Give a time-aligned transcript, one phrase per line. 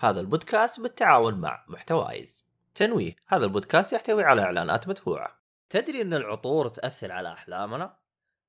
[0.00, 2.46] هذا البودكاست بالتعاون مع محتوايز.
[2.74, 5.40] تنويه هذا البودكاست يحتوي على إعلانات مدفوعة.
[5.70, 7.96] تدري أن العطور تأثر على أحلامنا؟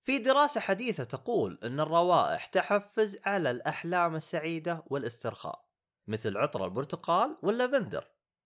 [0.04, 5.66] في دراسة حديثة تقول أن الروائح تحفز على الأحلام السعيدة والاسترخاء
[6.08, 8.04] مثل عطر البرتقال واللافندر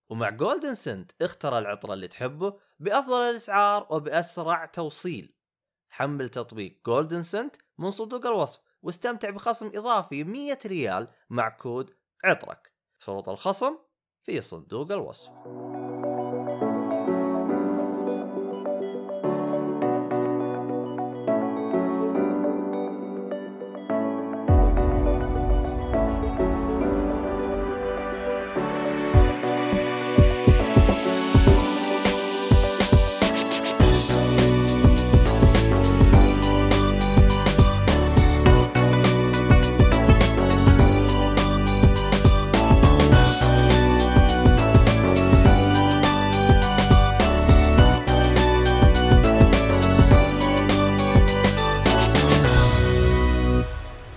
[0.09, 5.35] ومع جولدن سنت اختر العطر اللي تحبه بأفضل الأسعار وبأسرع توصيل.
[5.89, 12.72] حمل تطبيق جولدن سنت من صندوق الوصف واستمتع بخصم إضافي 100 ريال مع كود عطرك.
[13.05, 13.77] شروط الخصم
[14.21, 15.31] في صندوق الوصف.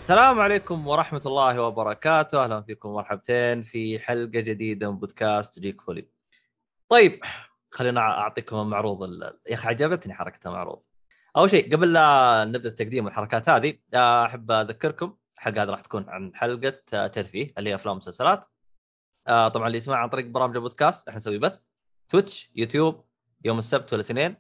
[0.07, 6.09] السلام عليكم ورحمة الله وبركاته، أهلا فيكم مرحبتين في حلقة جديدة من بودكاست جيك فولي.
[6.89, 7.21] طيب
[7.71, 9.41] خلينا أعطيكم المعروض ال...
[9.48, 10.83] يا أخي عجبتني حركة المعروض.
[11.37, 16.35] أول شيء قبل لا نبدأ التقديم والحركات هذه أحب أذكركم الحلقة هذه راح تكون عن
[16.35, 18.48] حلقة ترفيه اللي هي أفلام ومسلسلات.
[19.29, 21.59] آه، طبعا اللي يسمع عن طريق برامج البودكاست إحنا نسوي بث
[22.09, 23.05] تويتش يوتيوب
[23.45, 24.37] يوم السبت والاثنين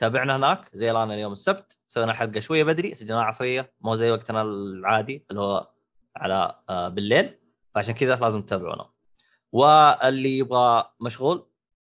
[0.00, 0.70] تابعنا هناك.
[0.72, 5.40] زي الآن اليوم السبت سوينا حلقة شوية بدري سجلناها عصرية مو زي وقتنا العادي اللي
[5.40, 5.70] هو
[6.16, 7.38] على آه، بالليل.
[7.74, 8.90] فعشان كذا لازم تتابعونا.
[9.52, 11.46] واللي يبغى مشغول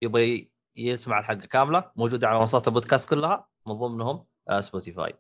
[0.02, 5.14] يبغى يسمع الحلقة كاملة موجودة على منصات البودكاست كلها من ضمنهم آه، سبوتيفاي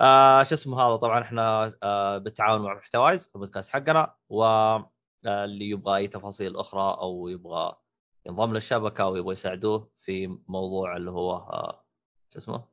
[0.00, 4.14] آه شو اسمه هذا؟ طبعا إحنا آه بالتعاون مع محتوايز البودكاست حقنا.
[4.28, 7.76] واللي يبغى أي تفاصيل أخرى أو يبغى
[8.26, 11.84] ينضم للشبكة أو يبغى يساعدوه في موضوع اللي هو آه
[12.32, 12.64] شو اسمه؟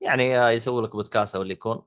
[0.00, 1.82] يعني يسوي لك بودكاست أو اللي يكون.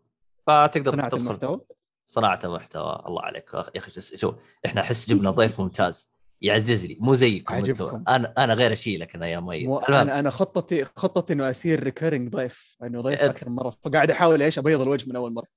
[0.47, 1.61] فتقدر صناعة تدخل المحتوى؟
[2.09, 3.03] صناعة المحتوى.
[3.07, 3.53] الله عليك.
[3.53, 4.35] يا أخي شو- شوف
[4.65, 6.11] إحنا أحس جبنا ضيف ممتاز.
[6.41, 8.03] يعزز لي مو زيكم عجبكم.
[8.07, 12.29] أنا أنا غير أشيلك أنا يا ميت مو أنا أنا خطتي خطتي إنه أصير recurring
[12.31, 12.77] ضيف.
[12.83, 13.69] أنه ضيف أنت- أكثر من مرة.
[13.83, 15.47] فقاعد أحاول إيش أبيض الوجه من أول مرة.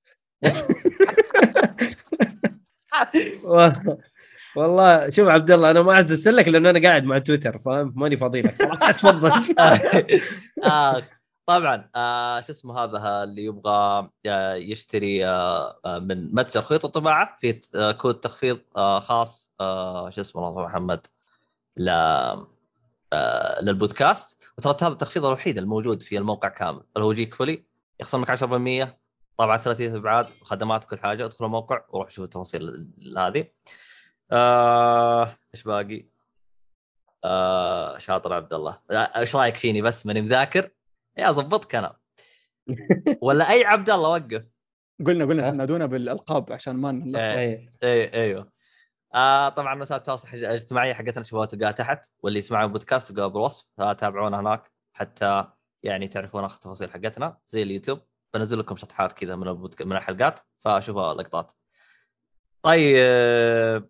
[4.55, 8.17] والله شوف عبد الله أنا ما أعزز لك لأنه أنا قاعد مع تويتر فاهم؟ ماني
[8.17, 8.91] فاضي لك صراحة.
[9.01, 9.31] تفضل.
[10.63, 11.01] آه.
[11.47, 17.37] طبعا آه شو اسمه هذا اللي يبغى آه يشتري آه آه، من متجر خيوط الطباعه
[17.39, 21.07] في آه كود تخفيض آه خاص آه شو اسمه الله محمد
[21.77, 21.89] ل
[23.13, 24.43] آه للبودكاست.
[24.57, 27.65] وترى هذا التخفيض الوحيد الموجود في الموقع كامل اللي هو جيك فولي
[27.99, 28.97] يخصم لك 10%
[29.37, 33.47] طبعا ثلاثية إبعاد وخدمات وكل حاجة ادخل الموقع وروح شوف التفاصيل ال- هذه.
[34.31, 36.05] آه إيش باقي؟
[37.23, 38.79] آه شاطر عبد الله.
[38.91, 40.69] آه، إيش رأيك فيني بس ماني مذاكر؟
[41.17, 41.97] يا ظبطك أنا
[43.21, 44.45] ولا أي عبد الله وقف
[45.05, 47.73] قلنا قلنا ها؟ نادونا بالألقاب عشان ما نلخبط إيه.
[47.83, 48.51] اي أيوه
[49.15, 54.39] آه طبعا وسائل التواصل الاجتماعي حقتنا شوفوها تلقاها تحت واللي يسمع البودكاست تلقاها بالوصف فتابعونا
[54.39, 55.47] هناك حتى
[55.83, 57.99] يعني تعرفون آخر التفاصيل حقتنا زي اليوتيوب
[58.33, 59.81] بنزل لكم شطحات كذا من البودك...
[59.81, 61.51] من الحلقات فشوفوا لقطات.
[62.63, 63.89] طيب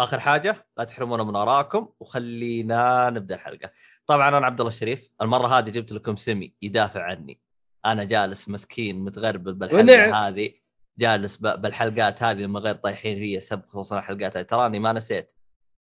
[0.00, 3.70] آخر حاجة لا تحرمونا من ارائكم وخلينا نبدأ الحلقة.
[4.06, 7.40] طبعا أنا عبد الله الشريف المرة هذه جبت لكم سمي يدافع عني.
[7.86, 10.14] أنا جالس مسكين متغربل بالحلقة ونعم.
[10.14, 10.50] هذه
[10.98, 15.32] جالس ب- بالحلقات هذه لما غير طايحين فيها سب خصوصا الحلقات هذه تراني ما نسيت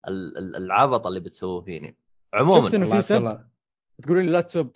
[0.08, 1.98] ال- ال- العبط اللي بتسووه فيني.
[2.34, 3.40] عموما شفت إنه في سب.
[4.04, 4.72] تقولوا لي لا تسب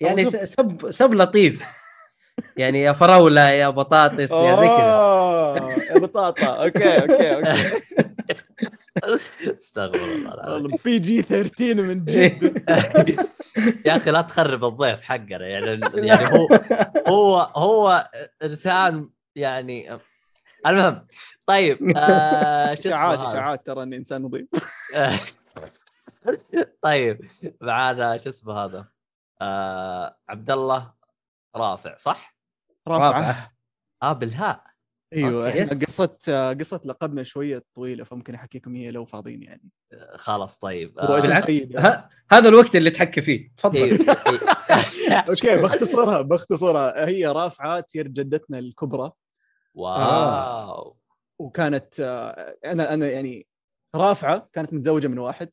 [0.00, 1.64] يعني سب سب لطيف
[2.56, 7.80] يعني يا فراولة يا بطاطس يا زي كذا آه، يا بطاطا okay okay okay
[9.60, 10.76] استغفر الله العظيم.
[10.84, 12.68] بي جي 13 من جد
[13.86, 16.48] يا أخي لا تخرب الضيف حقنا يعني يعني هو
[17.08, 18.10] هو هو
[18.42, 19.98] إنسان يعني
[20.66, 21.06] المهم
[21.46, 24.48] طيب آه شو اسمه إشاعات هذا؟ إشاعات ترى إني إنسان نظيف
[26.82, 27.20] طيب
[27.60, 28.88] معانا شو اسمه هذا
[29.40, 30.92] آه عبد الله
[31.56, 32.36] رافع صح؟
[32.88, 33.52] رافعة
[34.02, 34.71] آه بالهاء
[35.12, 35.62] أيوه okay.
[35.62, 35.84] إحنا yes.
[35.84, 36.16] قصة
[36.52, 39.70] قصة لقبنا شوية طويلة فممكن أحكيكم هي لو فاضيين يعني.
[39.92, 40.94] آه، خلاص طيب.
[40.94, 42.08] بالعكس يعني.
[42.30, 43.52] هذا الوقت اللي تحكي فيه.
[43.56, 43.76] تفضل.
[43.76, 45.18] إيه، إيه.
[45.28, 49.12] okay باختصرها باختصرها هي رافعة تصير جدتنا الكبرى.
[49.74, 50.96] wow.
[51.38, 53.46] وكانت آه، أنا أنا يعني
[53.94, 55.48] رافعة كانت متزوجة من واحد.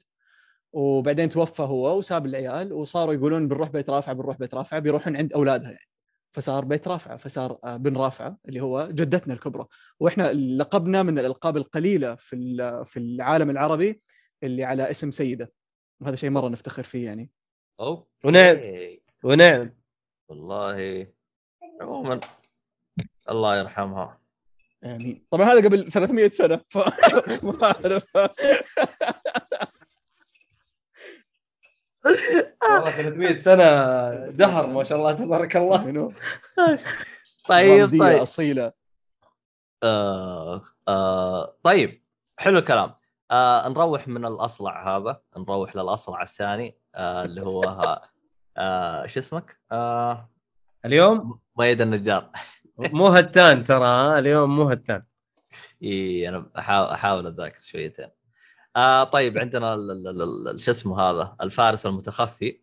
[0.74, 5.34] وبعدين توفى هو وساب العيال وصاروا يقولون بنروح بيت رافعة بنروح بيت رافعة بيروحون عند
[5.34, 5.89] أولادها يعني.
[6.32, 9.66] فصار بيت رافعة فصار آه، بن رافعة اللي هو جدتنا الكبرى.
[10.00, 14.02] وإحنا لقبنا من الألقاب القليلة في ال- في العالم العربي
[14.44, 15.52] اللي على اسم سيدة.
[16.02, 17.32] وهذا شيء مرة نفتخر فيه يعني.
[17.80, 18.06] أوكي.
[18.24, 18.58] ونعم.
[19.24, 19.74] ونعم.
[20.30, 21.08] والله
[21.82, 22.20] عموما
[23.30, 24.20] الله يرحمها.
[24.84, 25.26] آمين.
[25.32, 26.62] طبعا هذا قبل 300 سنة.
[26.70, 26.78] ف
[27.44, 28.04] ما أعرف.
[32.74, 33.64] والله 300 سنة
[34.28, 35.86] دهر ما شاء الله تبارك الله.
[35.86, 36.14] منو؟
[37.50, 38.22] طيب طيب.
[38.22, 38.72] أصيلة.
[39.84, 42.04] آه آه طيب
[42.40, 42.94] حلو الكلام.
[43.32, 47.62] آه نروح من الأصلع هذا نروح للأصلع الثاني آه اللي هو
[48.58, 50.30] آه شو اسمك؟ آه
[50.86, 52.30] اليوم؟ مؤيد النجار.
[52.78, 55.04] مو هتان ترى ها؟ اليوم مو هتان
[55.84, 58.10] إي أنا احاول أحاول أتذاكر شويتين.
[58.76, 59.76] آه طيب عندنا
[60.58, 62.62] شو اسمه هذا؟ الفارس المتخفي.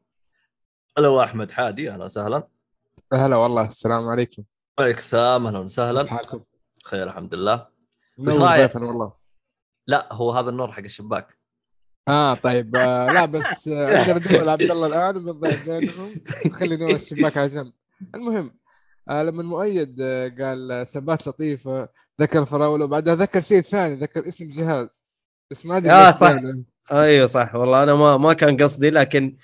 [0.99, 2.49] اللي هو أحمد حادي أهلا وسهلا.
[3.13, 4.43] هلا والله السلام عليكم.
[4.79, 6.07] عليك السلام أهلا كيف وسهلا.
[6.07, 6.41] حالكم؟
[6.85, 7.67] خير الحمد لله.
[8.21, 9.13] رأيك؟ ضيفنا والله؟
[9.87, 11.39] لا هو هذا النور حق الشباك.
[12.09, 13.99] آه طيب آه لا بس آه
[14.51, 16.15] عبد الله الان وبنضيف بينهم
[16.53, 17.73] خلي نور الشباك على جنب.
[18.15, 18.59] المهم
[19.09, 21.89] آه لما المؤيد آه قال آه، سبات لطيفه
[22.21, 25.06] ذكر فراوله وبعدها ذكر شيء ثاني ذكر اسم جهاز.
[25.51, 26.37] بس ما أدري آه، صح.
[26.93, 27.55] أيوه صح.
[27.55, 29.37] والله أنا ما ما كان قصدي لكن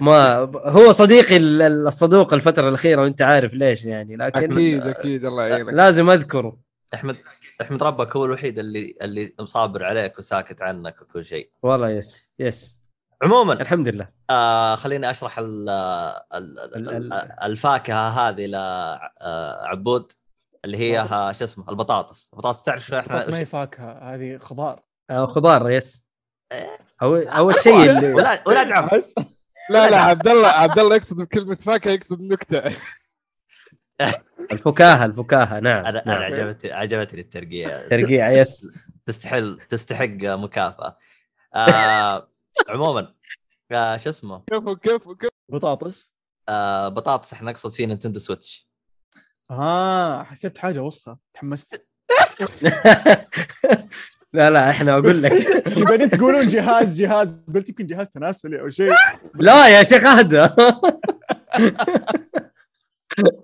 [0.00, 0.34] ما
[0.66, 4.16] هو صديقي ال- ال- الصدوق الفترة الأخيرة وأنت عارف ليش يعني.
[4.16, 5.24] لكن أكيد أكيد.
[5.24, 5.72] الله يعينك.
[5.72, 6.56] لازم أذكره.
[6.94, 7.16] أحمد
[7.62, 11.50] أحمد ربك هو الوحيد اللي اللي مصابر عليك وساكت عنك وكل شيء.
[11.62, 12.78] والله yes yes.
[13.22, 14.08] عموما الحمد لله.
[14.30, 20.12] آه خليني أشرح ال ال ال ال- ال الفاكهة هذه لعبود
[20.64, 21.06] اللي هي
[21.38, 22.30] شو اسمه البطاطس.
[22.32, 24.72] البطاطس تعرف شو بطاطس ما هي إحنا فاكهة هذه خضار.
[24.78, 26.04] آه، خضار يس.
[27.02, 29.14] أو أو الشيء اللي ولاد ولاد عم بس
[29.70, 32.62] لا لا عبد الله عبد الله يقصد بكلمة فاكهة يقصد نكتة.
[34.52, 36.22] الفكاهة الفكاهة نعم أنا أنا نعم.
[36.22, 37.88] عجبتني عجبتني الترقية.
[37.88, 38.68] ترقيع yes.
[39.06, 40.98] تستحل تستحق مكافأة.
[41.54, 42.28] آه
[42.68, 43.14] عموما
[43.72, 46.12] آه شو اسمه؟ كيف كيف كيف بطاطس.
[46.48, 48.68] آه بطاطس إحنا نقصد فيه Nintendo Switch.
[49.50, 51.18] آه حسبت حاجة وسخة.
[51.34, 51.86] تحمست.
[54.34, 55.32] لا لا إحنا أقول لك.
[55.88, 58.92] بعدين تقولون جهاز جهاز قلت يمكن جهاز تناسلي أو شيء.
[59.34, 60.36] لا يا شيخ اهدى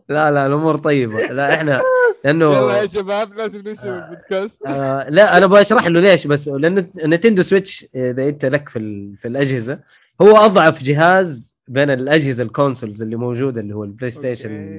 [0.08, 1.26] لا لا الأمور طيبة.
[1.26, 1.80] لا إحنا
[2.24, 4.66] لأنه يلا يا شباب لازم ننشر البودكاست.
[4.66, 9.16] آه لا أنا بشرح له ليش بس لأنه Nintendo Switch إذا أنت لك في ال-
[9.16, 9.78] في الأجهزة
[10.22, 14.76] هو أضعف جهاز بين الأجهزة ال consoles اللي موجودة اللي هو ال PlayStation.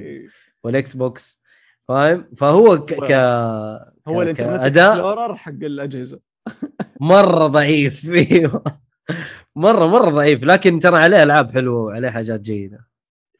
[0.63, 1.40] وال Xbox.
[1.91, 3.11] فاهم فهو ك, ك...
[4.07, 6.19] هو ال Internet Explorer حق الأجهزة.
[6.99, 8.09] مرة ضعيف.
[8.09, 8.63] أيوه
[9.55, 10.43] مره مرة ضعيف.
[10.43, 12.87] لكن ترى عليه ألعاب حلوة وعليه حاجات جيدة.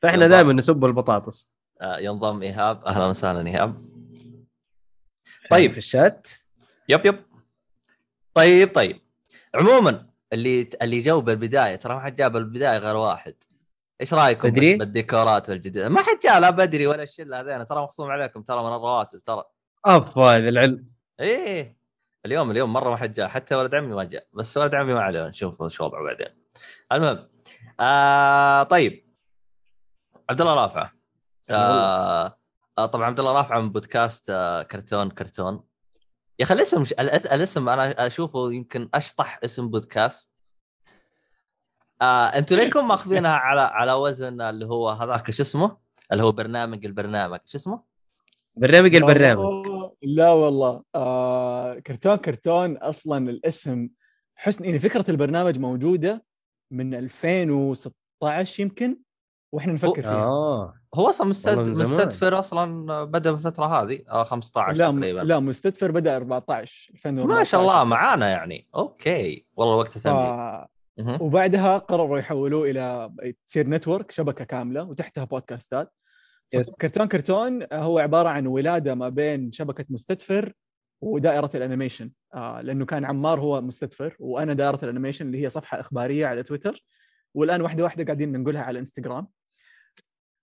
[0.01, 0.27] فإحنا.
[0.27, 1.50] دائما نسب البطاطس.
[1.81, 2.86] آه ينضم إيهاب.
[2.86, 3.74] أهلا وسهلا إيهاب.
[3.75, 5.71] طيب طيب.
[5.71, 6.30] في الشات.
[6.89, 7.19] يب يب.
[8.33, 9.00] طيب طيب.
[9.56, 13.33] عموما اللي اللي جو بالبداية ترى ما حد جاب البداية غير واحد.
[14.01, 17.65] إيش رأيكم بس بدري؟ بالديكورات والجديد ما حد جاء لا بدري ولا الشله هذين.
[17.65, 19.44] ترى مخصوم عليكم ترى من الرواتب ترى.
[19.86, 20.86] أفا هذا العلم.
[21.19, 21.77] إيه.
[22.25, 24.27] اليوم اليوم مرة ما حد جاء حتى ولد عمي ما جاء.
[24.33, 26.27] بس ولد عمي ما عليه نشوف شو وضعه بعدين.
[26.92, 27.27] المهم
[27.80, 29.06] آه طيب.
[30.30, 30.94] عبد الله رافعه
[31.50, 32.38] آه
[32.77, 35.63] آه طبعا عبد الله رافعه من بودكاست آه كرتون كرتون.
[36.39, 40.31] يا أخي الاسم ال- ال- الاسم أنا أشوفه يمكن أشطح اسم بودكاست.
[42.02, 45.78] آه أنتم ليكم ماخذينها على على وزن اللي هو هذاك شو اسمه؟
[46.12, 47.84] اللي هو برنامج البرنامج شو اسمه؟
[48.56, 49.66] برنامج البرنامج
[50.04, 53.90] لا والله آه كرتون كرتون أصلا الاسم
[54.36, 56.26] حسن يعني فكرة البرنامج موجودة
[56.72, 58.98] من 2016 يمكن
[59.52, 61.28] وإحنا نفكر فيها آه هو أصلا.
[61.28, 67.38] مستدفر أصلا بدأ في الفترة هذه آه 15 لا تقريبا لا مستدفر بدأ 14 2014
[67.38, 70.08] ما شاء الله معانا يعني okay والله وقت.
[70.08, 70.66] مهم.
[71.22, 73.14] وبعدها قرروا يحولوه إلى
[73.48, 75.94] تصير network شبكة كاملة وتحتها بودكاستات.
[76.54, 76.76] yes.
[76.76, 80.54] كرتون كرتون هو عبارة عن ولادة ما بين شبكة مستدفر
[81.02, 82.11] ودائرة ال animation.
[82.34, 86.44] آه لأنه كان عمار هو مستدفر وأنا دائرة ال animation اللي هي صفحة إخبارية على
[86.44, 86.86] تويتر.
[87.34, 89.28] والآن واحدة واحدة قاعدين ننقلها على إنستغرام.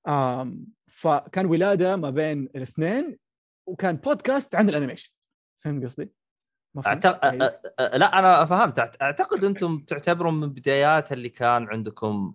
[0.09, 3.19] آم فكان ولادة ما بين الاثنين
[3.67, 5.13] وكان بودكاست عن ال animation.
[5.65, 6.13] فهمت قصدي؟
[6.87, 7.25] أعتقد...
[7.25, 7.61] يعني- أ...
[7.79, 7.97] أ...
[7.99, 9.03] لا أنا فهمت.
[9.03, 12.35] أعتقد أنتم تعتبرون من بدايات اللي كان عندكم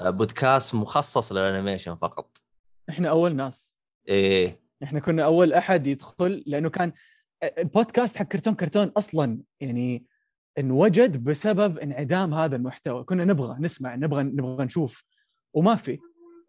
[0.00, 2.38] آه، بودكاست مخصص لل animation فقط.
[2.90, 3.78] إحنا أول ناس.
[4.08, 4.60] إيه.
[4.82, 6.92] إحنا كنا أول أحد يدخل لأنه كان
[7.58, 10.06] البودكاست حق كرتون كرتون أصلا يعني
[10.58, 13.04] انوجد بسبب انعدام هذا المحتوى.
[13.04, 15.04] كنا نبغى نسمع نبغى نبغى نشوف.
[15.54, 15.98] وما في.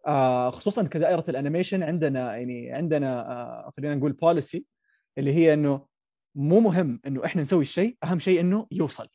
[0.06, 4.64] آه خصوصا كدائرة ال animation عندنا يعني عندنا آه خلينا نقول policy
[5.18, 5.86] اللي هي إنه
[6.34, 9.08] مو مهم إنه إحنا نسوي الشيء أهم شيء إنه يوصل.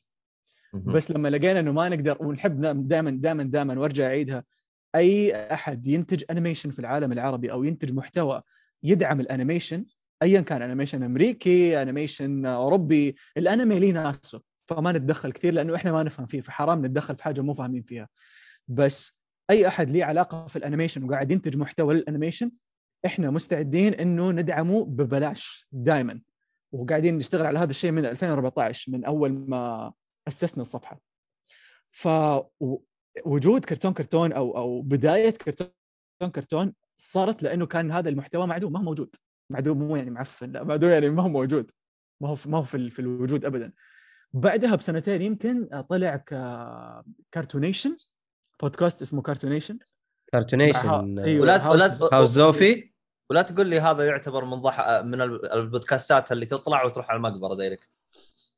[0.74, 4.44] بس لما لقينا إنه ما نقدر ونحب دائما دائما دائما وأرجع أعيدها
[4.96, 8.42] أي أحد ينتج animation في العالم العربي أو ينتج محتوى
[8.84, 9.86] يدعم ال animation
[10.24, 14.42] ايا كان animation أمريكي animation أوروبي الأنمي ليه ناسه.
[14.68, 18.08] فما نتدخل كثير لأنه إحنا ما نفهم فيه فحرام نتدخل في حاجة مو فاهمين فيها.
[18.68, 22.52] بس أي أحد ليه علاقة في ال animation وقاعد ينتج محتوى لل animation
[23.06, 26.22] إحنا مستعدين إنه ندعمه ببلاش دائما
[26.76, 29.94] وقاعدين نشتغل على هذا الشيء من 2014 من أول ما
[30.28, 31.02] أسسنا الصفحة.
[31.92, 35.68] فوجود كرتون كرتون أو أو بداية كرتون
[36.32, 39.16] كرتون صارت لأنه كان هذا المحتوى معدوم ما هو موجود.
[39.50, 41.72] معدوم مو يعني معفن لا معدوم يعني ما هو موجود.
[42.22, 43.74] ما هو ما هو في, في الوجود ابدا.
[44.34, 46.16] بعدها بسنتين يمكن طلع
[47.32, 47.98] كارتونيشن
[48.62, 49.80] بودكاست اسمه كارتونيشن
[50.32, 52.95] كارتونيشن أيوة ولا ولا House of زوفي؟
[53.30, 57.90] ولا تقول لي هذا يعتبر من ضح من البودكاستات اللي تطلع وتروح على المقبرة direct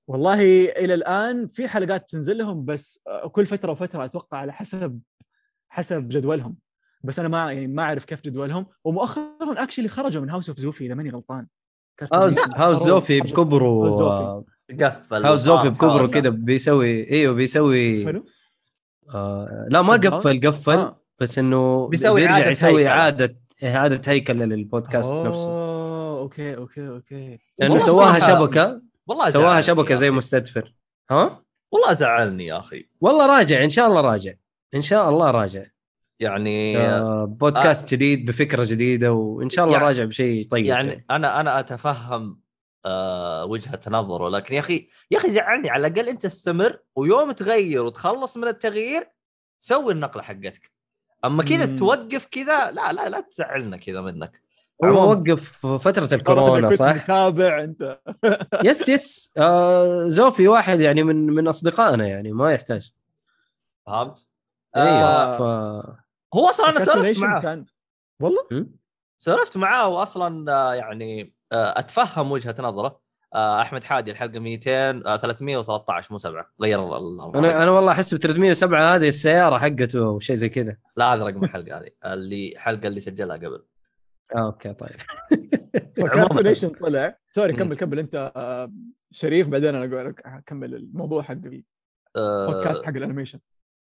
[0.08, 5.00] والله إلى الآن في حلقات تنزل لهم بس كل فترة وفترة أتوقع على حسب
[5.70, 6.56] حسب جدولهم.
[7.04, 8.66] بس أنا ما يعني ما أعرف كيف جدولهم.
[8.84, 11.48] ومؤخرا actually خرجوا من House of زوفي إذا ماني غلطان.
[12.14, 13.90] House House of زوفي بكبره.
[14.82, 18.04] قفل House of زوفي بكبره كذا بيسوي إيوه بيسوي.
[18.04, 18.24] قفلوا؟
[19.10, 20.72] آه لا ما قفل قفل.
[20.72, 21.02] آه.
[21.20, 22.88] بس إنه بيسوي بيرجع يسوي.
[22.88, 25.48] اعاده اعاده هيكله للبودكاست نفسه.
[25.48, 27.40] oh okay okay okay.
[27.60, 30.16] لأنه سواها شبكة والله سواها زعلني شبكة يا زي أخي.
[30.18, 30.74] مستدفر.
[31.12, 32.90] ها؟ والله زعلني يا أخي.
[33.02, 34.34] والله راجع إن شاء الله راجع.
[34.76, 35.66] إن شاء الله راجع.
[36.20, 41.06] يعني آه بودكاست جديد بفكرة جديدة وإن شاء الله يعني- راجع بشيء طيب يعني.
[41.12, 42.40] أنا أنا أتفهم
[42.86, 45.70] آه وجهة نظره لكن يا أخي يا أخي زعلني.
[45.70, 49.10] على الأقل أنت استمر ويوم تغير وتخلص من التغيير
[49.60, 50.72] سوي النقلة حقتك.
[51.26, 51.76] أما كذا.
[51.76, 54.42] توقف كذا لا لا لا تزعلنا كذا منك
[54.84, 55.12] هو.
[55.12, 58.00] وقف فترة والله الكورونا صح؟ متابع أنت
[58.64, 62.92] yes yes آه زوفي واحد يعني من من أصدقائنا يعني ما يحتاج
[63.88, 64.26] فهمت؟
[64.76, 65.42] أيوه آه ف...
[66.36, 67.66] هو أصلا أنا سولفت معاه كان
[68.22, 68.66] والله?
[69.20, 73.00] سولفت معاه واصلا آه، يعني آه، أتفهم وجهة نظره
[73.38, 74.72] أحمد حادي الحلقة 200
[75.06, 79.58] آه، 313 مو 7 غير ال- ال- أنا أنا والله أحس ب 307 هذه السيارة
[79.58, 80.78] حقته أو شيء زي كذا.
[80.98, 83.64] لا هذا رقم الحلقة هذه اللي الحلقة اللي سجلها قبل.
[84.36, 84.96] آه okay طيب.
[85.98, 87.18] ف Cartoonation طلع.
[87.32, 87.54] sorry.
[87.54, 88.00] كمل كمل.
[88.00, 88.72] أنت آه،
[89.12, 91.32] شريف بعدين أنا أقول لك اكمل الموضوع حق
[92.16, 93.40] البودكاست آه حق ال animation.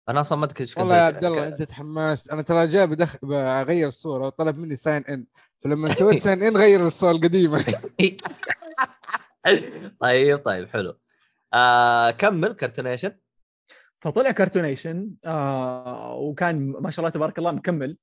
[0.10, 1.02] أنا أصلا ما أدري والله يا.
[1.02, 3.16] عبد الله أنت تحمست أنا ترى جاي بدخ...
[3.24, 5.26] بغير الصورة وطلب مني sign in
[5.60, 7.66] فلما سويت sign in غير الصورة القديمة.
[10.00, 10.98] طيب طيب حلو.
[11.54, 13.12] آه كمل Cartoonation.
[14.02, 17.98] فطلع Cartoonation آه وكان ما شاء الله تبارك الله مكمل.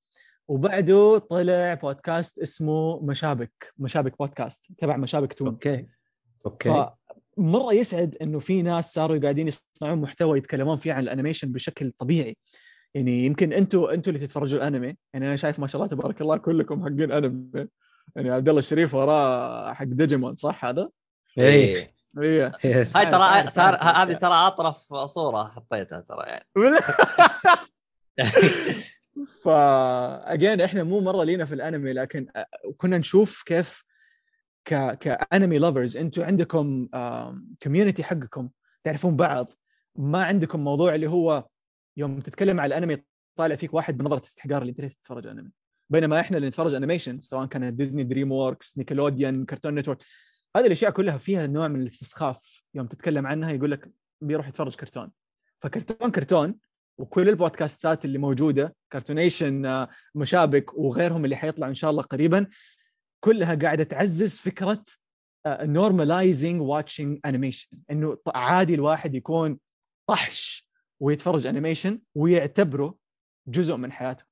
[0.48, 5.86] وبعده طلع بودكاست اسمه مشابك مشابك بودكاست تبع مشابك تون okay.
[6.46, 6.90] okay.
[7.36, 11.90] فمرة يسعد إنه في ناس صاروا قاعدين يصنعون محتوى يتكلمون فيه عن ال animation بشكل
[11.90, 12.36] طبيعي.
[12.94, 14.96] يعني يمكن أنتم أنتم اللي تتفرجوا الأنمي.
[15.14, 17.68] يعني أنا شايف ما شاء الله تبارك الله كلكم حقين أنمي.
[18.16, 20.88] يعني عبد الله الشريف وراه حق ديجيمون صح هذا؟
[21.38, 22.52] اي إيه.
[22.64, 26.46] yes هاي ترى ترى هذه ترى أطرف صورة حطيتها ترى يعني.
[29.44, 32.28] فاجين إحنا مو مرة لينا في الأنمي لكن
[32.76, 33.84] كنا نشوف كيف
[34.64, 36.88] ك ك anime lovers أنتم عندكم
[37.62, 38.50] community حقكم
[38.84, 39.50] تعرفون بعض.
[39.96, 41.46] ما عندكم موضوع اللي هو
[41.96, 43.02] يوم تتكلم على الأنمي
[43.36, 45.50] طالع فيك واحد بنظرة استحقار اللي ليش تتفرج انمي
[45.90, 49.98] بينما إحنا اللي نتفرج animation سواء كانت Disney DreamWorks Nickelodeon Cartoon Network
[50.56, 55.12] هذه الأشياء كلها فيها نوع من الاستسخاف يوم تتكلم عنها يقول لك بيروح يتفرج كرتون.
[55.58, 56.58] فكرتون كرتون
[56.98, 62.46] وكل البودكاستات اللي موجودة Cartoonation آه، مشابك وغيرهم اللي حيطلع إن شاء الله قريبا
[63.24, 64.84] كلها قاعدة تعزز فكرة
[65.46, 69.58] normalizing watching animation إنه عادي الواحد يكون
[70.08, 70.68] طحش
[71.00, 72.96] ويتفرج animation ويعتبره
[73.48, 74.31] جزء من حياته.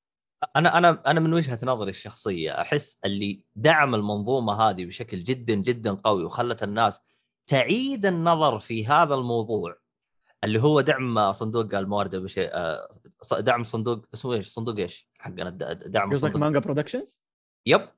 [0.57, 5.95] أنا أنا أنا من وجهة نظري الشخصية أحس اللي دعم المنظومة هذه بشكل جدا جدا
[5.95, 7.01] قوي وخلت الناس
[7.47, 9.77] تعيد النظر في هذا الموضوع
[10.45, 12.89] اللي هو دعم صندوق الموارد البشرية آه،
[13.41, 17.21] دعم صندوق اسمه إيش؟ صندوق إيش؟ حقنا دعم قصدك Manga Productions؟
[17.67, 17.89] yep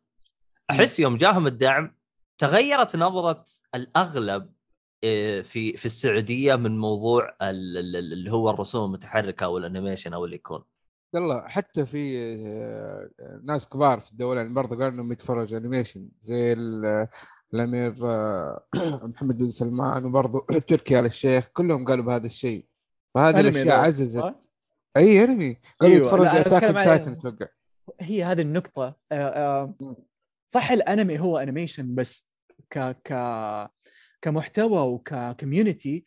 [0.71, 1.97] أحس يوم جاهم الدعم
[2.39, 3.45] تغيرت نظرة
[3.75, 4.53] الأغلب
[5.05, 10.13] آه، في في السعودية من موضوع ال- ال- اللي هو الرسوم المتحركة أو ال animation
[10.15, 10.65] أو اللي يكون
[11.15, 13.11] يلا حتى في آه،
[13.45, 17.09] ناس كبار في الدولة يعني برضه قالوا إنهم يتفرجوا animation زي ال-
[17.55, 18.65] الأمير آه،
[19.03, 22.67] محمد بن سلمان وبرضه تركي آل الشيخ كلهم قالوا بهذا الشيء.
[23.15, 24.35] فهذه الأشياء عززت؟
[24.97, 27.47] أي انمي قالوا أيوة، يتفرجوا أنا Attack on- Titan أتوقع
[28.01, 29.75] هي هذه النقطة آه، آه،
[30.49, 32.31] صح الأنمي هو animation بس
[32.71, 33.13] ك ك
[34.23, 36.05] كمحتوى وك community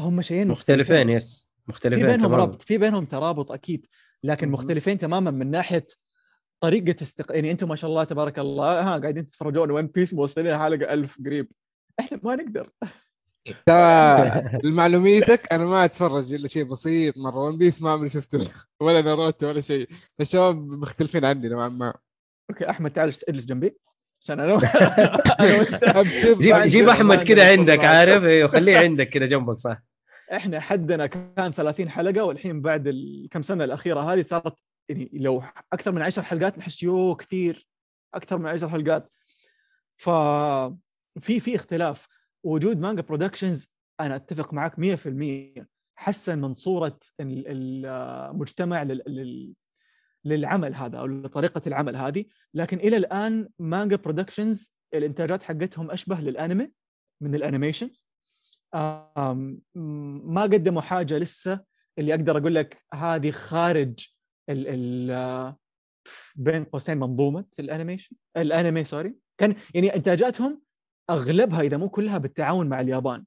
[0.00, 1.08] هم شيئين مختلفين.
[1.10, 2.36] yes في مختلفين بينهم تماماً.
[2.44, 3.86] ربط في بينهم ترابط أكيد.
[4.26, 4.48] لكن.
[4.48, 5.86] مختلفين تماما من ناحية
[6.60, 7.32] طريقة استق...
[7.34, 11.18] يعني أنتم ما شاء الله تبارك الله ها قاعدين تتفرجون One Piece موصلين حلقة ألف
[11.26, 11.48] قريب.
[12.00, 12.70] إحنا ما نقدر.
[13.66, 18.48] ترى لمعلوميتك أنا ما أتفرج إلا شيء بسيط مرة One Piece ما عمري شفته.
[18.80, 19.88] ولا ناروتو ولا شيء.
[20.18, 21.94] فالشباب مختلفين عني نوعا ما.
[22.50, 23.76] okay أحمد تعال اجلس جنبي.
[24.22, 24.54] عشان أنا
[25.82, 26.32] أبشر.
[26.34, 27.84] جيب جيب أحمد كذا عندك.
[27.84, 29.82] عارف؟ أيوه خليه عندك كذا جنبك صح؟
[30.32, 35.42] إحنا حدنا كان 30 حلقة والحين بعد الكم سنة الأخيرة هذه صارت يعني لو
[35.72, 37.66] أكثر من 10 حلقات نحس يوه كثير
[38.14, 39.10] أكثر من 10 حلقات.
[39.96, 40.10] ف
[41.20, 42.06] في في اختلاف.
[42.44, 45.66] وجود Manga Productions أنا أتفق معك 100%
[45.98, 47.86] حسن من صورة ال- ال-
[48.30, 49.54] المجتمع لل- لل-
[50.24, 52.24] للعمل هذا أو لطريقة العمل هذه.
[52.54, 56.72] لكن إلى الآن Manga Productions الإنتاجات حقتهم أشبه للأنمي
[57.20, 57.90] من ال animation.
[60.24, 61.60] ما قدموا حاجة لسه
[61.98, 64.06] اللي أقدر أقول لك هذه خارج
[64.50, 65.58] ال ال آه،
[66.36, 69.14] بين قوسين منظومة ال animation الانمي sorry.
[69.38, 70.62] كان يعني إنتاجاتهم
[71.10, 73.24] أغلبها إذا مو كلها بالتعاون مع اليابان.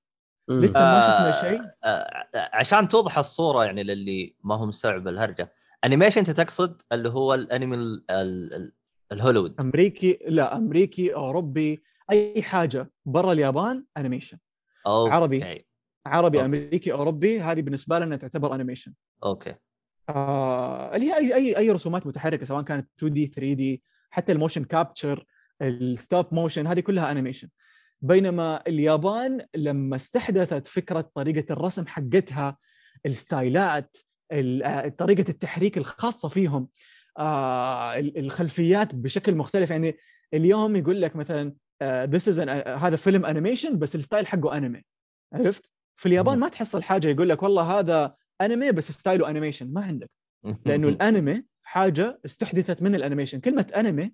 [0.50, 1.62] لسه ما شفنا شيء.
[1.84, 5.54] آه، عشان توضح الصورة يعني للي ما هو مستوعب الهرجه
[5.86, 8.74] animation أنت تقصد اللي هو الانمي ال- ال- ال-
[9.12, 9.56] الهوليوود.
[9.62, 14.38] أمريكي لا أمريكي أوروبي أي حاجة برا اليابان animation.
[14.88, 15.12] okay.
[15.14, 15.66] عربي.
[16.06, 16.46] عربي okay.
[16.46, 19.56] أمريكي أوروبي هذه بالنسبة لنا تعتبر animation okay
[20.10, 24.32] آه اللي هي أي أي أي رسومات متحركة سواء كانت 2 D 3 D حتى
[24.32, 25.26] ال motion capture
[25.62, 27.50] ال stop motion هذه كلها animation
[28.02, 32.58] بينما اليابان لما استحدثت فكرة طريقة الرسم حقتها
[33.06, 33.98] الستايلات
[34.32, 36.68] ال- آه، طريقة التحريك الخاصة فيهم
[37.20, 39.98] آه ال- الخلفيات بشكل مختلف يعني
[40.34, 44.82] اليوم يقول لك مثلا this is هذا فيلم animation بس ال style حقه انمي
[45.34, 46.40] عرفت؟ في اليابان.
[46.40, 50.10] ما تحصل حاجة يقول لك والله هذا انمي بس ستايله animation ما عندك.
[50.66, 54.14] لأنه الانمي حاجة استحدثت من ال animation كلمة انمي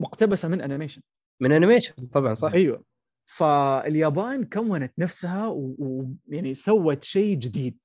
[0.00, 1.02] مقتبسة من animation
[1.40, 2.52] من انيميشن طبعا صح.
[2.52, 2.84] أيوه.
[3.26, 7.78] فاليابان كونت نفسها ويعني سوت شيء جديد.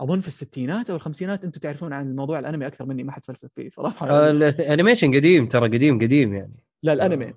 [0.00, 3.68] أظن في الستينات أو الخمسينات أنتم تعرفون عن الموضوع الانمي أكثر مني ما حتفلسف فيه
[3.68, 4.10] صراحة.
[4.10, 6.64] آه، ال animation قديم ترى قديم قديم يعني.
[6.82, 7.34] لا الانمي.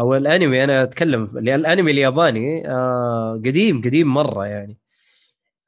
[0.00, 4.78] أو الأنمي أنا أتكلم لأن الأنمي الياباني آه قديم قديم مرة يعني.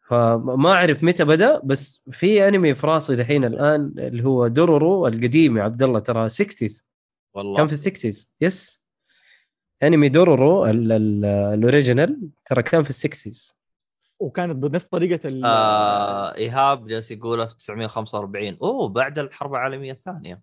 [0.09, 5.59] فما أعرف متى بدأ بس في أنمي في راسي دحين الآن اللي هو دورورو القديم
[5.59, 6.85] يا عبد الله ترى 60s
[7.35, 7.57] والله.
[7.57, 8.81] كان في ال sixties yes
[9.83, 13.57] أنمي دورورو ال- ال- ال original ترى كان في ال sixties
[14.21, 20.41] وكانت بنفس طريقة ال آه إيهاب جالس يقول 1945 أوه بعد الحرب العالمية الثانية.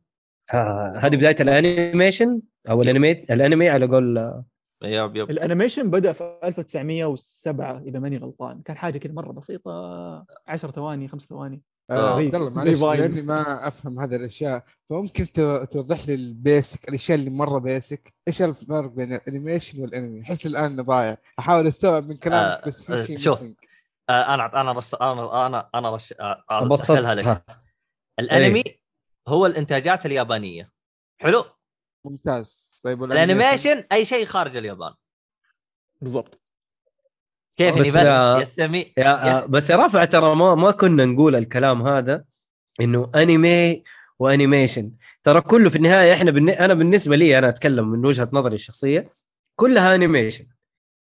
[0.53, 4.45] آه هذه بداية ال animation؟ أو الانمي الانمي على قول آه،
[4.83, 5.29] يب يب.
[5.31, 8.61] الأنيميشن بدأ في 1907 إذا ماني غلطان.
[8.61, 9.71] كان حاجة كذا مرة بسيطة
[10.47, 11.61] 10 ثواني 5 ثواني.
[11.91, 12.99] آه، زي- عبد الله زي معلش.
[12.99, 14.63] لأني ما أفهم هذه الأشياء.
[14.89, 19.81] فممكن تو- توضح لي ال basic الأشياء اللي مرة basic إيش الفرق بين ال animation
[19.81, 21.17] والانمي أحس الآن ضايع.
[21.39, 23.41] أحاول أستوعب من كلامك آه، بس آه، في شيء شوف.
[24.09, 26.43] آه أنا أنا أشرح أنا أنا أنا أشرح آه،
[27.13, 27.43] لك.
[28.19, 28.63] الانمي
[29.27, 30.71] هو الإنتاجات اليابانية.
[31.21, 31.43] حلو؟
[32.05, 32.79] ممتاز.
[32.83, 34.93] طيب؟ ال animation أي شيء خارج اليابان.
[36.01, 36.41] بالضبط.
[37.57, 41.05] كيف يعني بس، بس آه، يسمي يا آه، بس يا رافع ترى ما ما كنا
[41.05, 42.23] نقول الكلام هذا
[42.81, 43.83] إنه انمي
[44.19, 44.91] و animation.
[45.23, 46.49] ترى كله في النهاية إحنا بالن...
[46.49, 49.09] أنا بالنسبة لي أنا أتكلم من وجهة نظري الشخصية
[49.55, 50.45] كلها animation.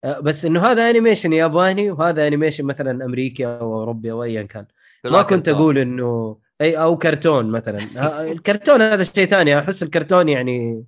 [0.03, 4.65] آه، بس إنه هذا animation ياباني وهذا animation مثلا أمريكي أو أوروبي أو ايا كان.
[5.05, 7.79] ما كنت أقول إنه اي أو كرتون مثلا.
[8.31, 9.59] الكرتون هذا شيء ثاني.
[9.59, 10.83] أحس الكرتون يعني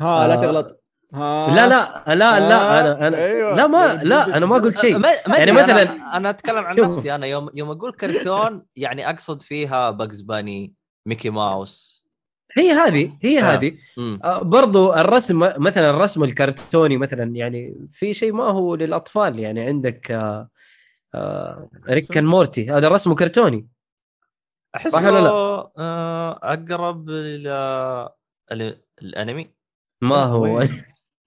[0.00, 0.36] ها لا آه.
[0.36, 0.82] تغلط.
[1.14, 1.54] ها.
[1.54, 3.56] لا لا لا لا أنا أنا أيوة.
[3.56, 5.00] لا ما لا أنا ما قلت شيء.
[5.38, 6.76] يعني مثلاً- أنا أتكلم عن.
[6.80, 7.14] نفسي.
[7.14, 10.74] أنا يوم يوم أقول كرتون يعني أقصد فيها باجز باني
[11.06, 11.90] ميكي ماوس
[12.58, 13.42] هي هذه هي آه.
[13.42, 13.74] هذه.
[14.24, 19.38] آه، برضو الرسم مثلا الرسم الكرتوني مثلا يعني في شيء ما هو للأطفال.
[19.38, 20.48] يعني عندك آه،
[21.14, 23.66] آه، Rick and Morty هذا رسمه كرتوني.
[24.76, 25.30] أحس ولا لا؟
[25.78, 27.50] آه، أقرب إلى
[28.52, 29.50] ال- الأنمي.
[30.02, 30.42] ما لا، هو.
[30.56, 30.68] وين؟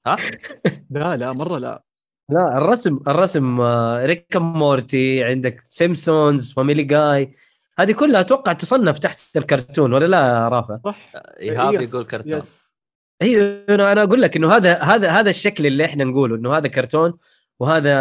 [0.89, 1.83] لا لا مرة لا.
[2.29, 7.35] لا الرسم الرسم آه، Rick Morty عندك Simpsons Family Guy.
[7.79, 11.11] هذه كلها أتوقع تصنف تحت الكرتون ولا لا يا رافع؟ صح.
[11.39, 12.37] ايهاب yes، يقول كرتون.
[12.37, 12.73] yes.
[13.21, 16.67] أيوه أنا أنا أقول لك إنه هذا هذا هذا الشكل اللي إحنا نقوله إنه هذا
[16.67, 17.13] كرتون
[17.59, 17.93] وهذا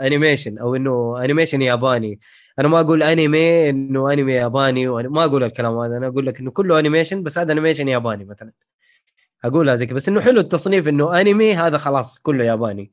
[0.00, 2.20] animation أو إنه animation ياباني.
[2.58, 5.96] أنا ما أقول انمي إنه انمي ياباني وأنا ما أقول الكلام هذا.
[5.96, 8.52] أنا أقول لك إنه كله animation بس هذا animation ياباني مثلا.
[9.44, 9.96] أقولها زي كذا.
[9.96, 12.92] بس إنه حلو التصنيف إنه انمي هذا خلاص كله ياباني.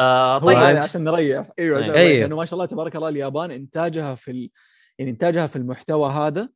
[0.00, 0.58] آه طيب.
[0.58, 1.50] هذا عشان نريح.
[1.58, 2.04] أيوه عشان أيوة.
[2.04, 4.50] نريح لأنه ما شاء الله تبارك الله اليابان إنتاجها في ال...
[4.98, 6.48] يعني إنتاجها في المحتوى هذا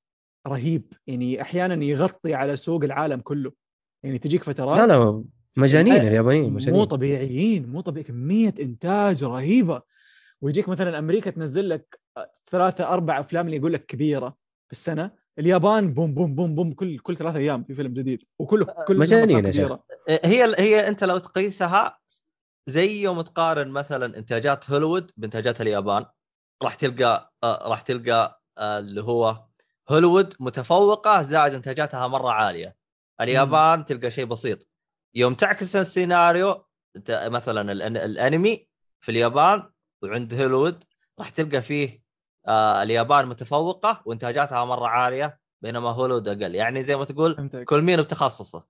[0.46, 0.92] رهيب.
[1.06, 3.52] يعني أحيانا يغطي على سوق العالم كله.
[4.02, 5.24] يعني تجيك فترات لا لا
[5.56, 8.04] مجانين اليابانيين مو مجانين طبيعيين مو طبيعي.
[8.04, 9.82] كمية إنتاج رهيبة.
[10.40, 12.03] ويجيك مثلا أمريكا تنزل لك
[12.50, 14.28] ثلاثة أربع أفلام اللي يقول لك كبيرة
[14.66, 15.10] في السنة.
[15.38, 18.22] اليابان بوم بوم بوم بوم كل كل ثلاثة أيام في فيلم جديد.
[18.38, 19.72] وكله كل مجانين يا شيخ.
[20.08, 21.98] هي هي أنت لو تقيسها
[22.66, 26.06] زي يوم تقارن مثلا إنتاجات هوليوود بإنتاجات اليابان.
[26.62, 29.44] راح تلقى آه، راح تلقى آه، اللي هو
[29.90, 32.76] هوليوود متفوقة زائد إنتاجاتها مرة عالية.
[33.20, 34.68] اليابان تلقى شيء بسيط.
[35.14, 36.64] يوم تعكس السيناريو
[37.10, 38.68] مثلا الأنمي
[39.00, 39.70] في اليابان
[40.02, 40.84] وعند هوليوود
[41.18, 42.03] راح تلقى فيه
[42.46, 46.54] آه اليابان متفوقة وإنتاجاتها مرة عالية بينما هوليوود أقل.
[46.54, 47.64] يعني زي ما تقول فهمتك.
[47.64, 48.64] كل مين بتخصصه.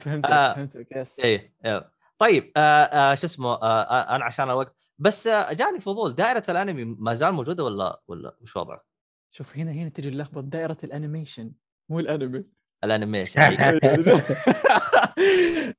[0.00, 0.54] فهمتك آه.
[0.54, 1.90] فهمتك يس إيه إيه.
[2.18, 4.74] طيب آه آه شو اسمه آه آه أنا عشان الوقت.
[4.98, 8.84] بس آه جاني فضول دائرة الأنمي ما زال موجودة ولا ولا وش وضعه؟
[9.30, 11.52] شوف هنا هنا تجي اللخبطة دائرة ال animation
[11.88, 12.44] مو الأنمي.
[12.84, 13.40] الأنيميشن.
[13.42, 13.80] أي.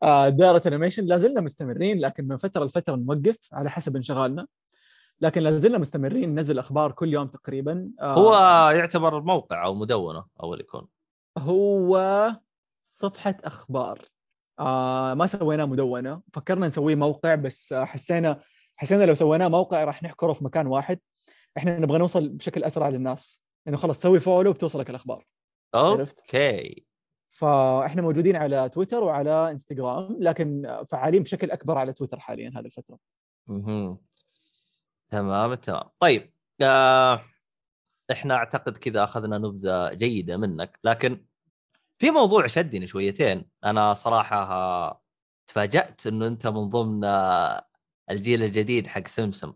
[0.04, 4.48] آه، دائرة ال animation لا زلنا مستمرين لكن من فترة لفترة نوقف على حسب انشغالنا.
[5.22, 8.34] لكن لا زلنا مستمرين ننزل أخبار كل يوم تقريبا آه، هو
[8.70, 10.88] يعتبر موقع أو مدونة اول يكون.
[11.38, 12.36] هو
[12.84, 14.00] صفحة أخبار.
[14.60, 16.22] آه ما سويناه مدونة.
[16.34, 18.42] فكرنا نسويه موقع بس آه، حسينا
[18.76, 21.00] حسينا لو سويناه موقع راح نحكره في مكان واحد.
[21.58, 23.44] إحنا نبغى نوصل بشكل أسرع للناس.
[23.68, 25.26] إنه خلاص تسوي follow بتوصلك الأخبار.
[25.76, 26.86] عرفت؟ okay.
[27.28, 32.98] فإحنا موجودين على تويتر وعلى إنستغرام لكن فعالين بشكل أكبر على تويتر حاليا هذه الفترة.
[33.48, 33.98] مهم.
[35.12, 35.84] تمام تمام.
[36.00, 37.22] طيب آه
[38.12, 41.26] إحنا أعتقد كذا أخذنا نبذة جيدة منك لكن
[42.00, 43.46] في موضوع شدني شويتين.
[43.64, 45.04] أنا صراحة
[45.48, 47.66] تفاجأت إنه أنت من ضمن آه،
[48.12, 49.54] الجيل الجديد حق سمسم.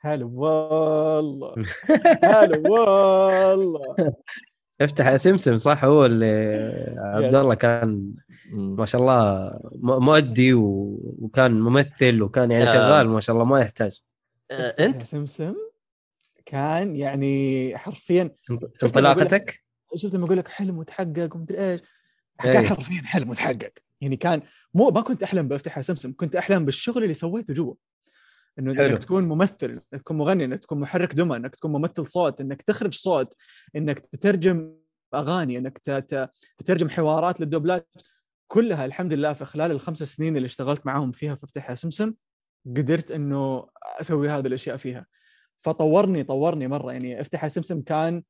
[0.00, 1.54] هلا والله.
[2.24, 3.96] هلا والله.
[4.80, 6.54] افتح يا سمسم صح؟ هو اللي
[6.98, 7.54] عبد الله.
[7.54, 8.14] كان.
[8.52, 12.72] ما شاء الله مؤدي وكان ممثل وكان يعني آه.
[12.72, 14.02] شغال ما شاء الله ما يحتاج.
[14.50, 15.54] أنت؟ سمسم؟
[16.44, 18.36] كان يعني حرفيا
[18.82, 19.62] انطلاقتك؟
[19.96, 21.80] شفت لما أقول لك حلم وتحقق ومدري إيش؟
[22.44, 22.52] أي.
[22.52, 23.72] كان حرفيا حلم وتحقق.
[24.00, 24.42] يعني كان
[24.74, 27.74] مو ما كنت أحلم بأفتح يا سمسم كنت أحلم بالشغل اللي سويته جوا.
[28.58, 28.88] إنه حلو.
[28.88, 32.62] إنك تكون ممثل إنك تكون مغني إنك تكون محرك دمى إنك تكون ممثل صوت إنك
[32.62, 33.36] تخرج صوت
[33.76, 34.74] إنك تترجم
[35.14, 35.78] أغاني إنك
[36.58, 37.82] تترجم حوارات للدوبلاج
[38.48, 42.14] كلها الحمد لله في خلال الخمس سنين اللي اشتغلت معاهم فيها في أفتح يا سمسم
[42.66, 43.68] قدرت إنه
[44.00, 45.06] أسوي هذه الأشياء فيها.
[45.60, 46.92] فطورني طورني مرة.
[46.92, 48.22] يعني افتح يا سمسم كان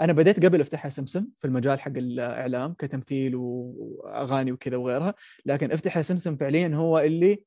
[0.00, 5.14] أنا بديت قبل افتح يا سمسم في المجال حق الإعلام كتمثيل وأغاني وكذا وغيرها.
[5.46, 7.42] لكن افتح يا سمسم فعليا هو اللي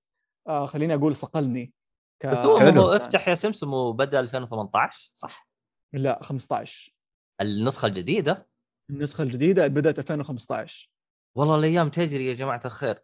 [0.47, 1.73] آه خليني أقول صقلني
[2.19, 2.27] ك...
[2.27, 2.81] بس هو حلو.
[2.81, 5.47] هو افتح يا سمسم وبدأ 2018 صح؟
[5.93, 6.95] لا 15
[7.41, 8.47] النسخة الجديدة؟
[8.89, 10.91] النسخة الجديدة بدأت 2015
[11.35, 12.99] والله الأيام تجري يا جماعة الخير.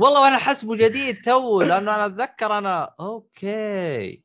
[0.00, 4.22] والله وأنا حسبه جديد تو لأنه أنا أتذكر أنا okay.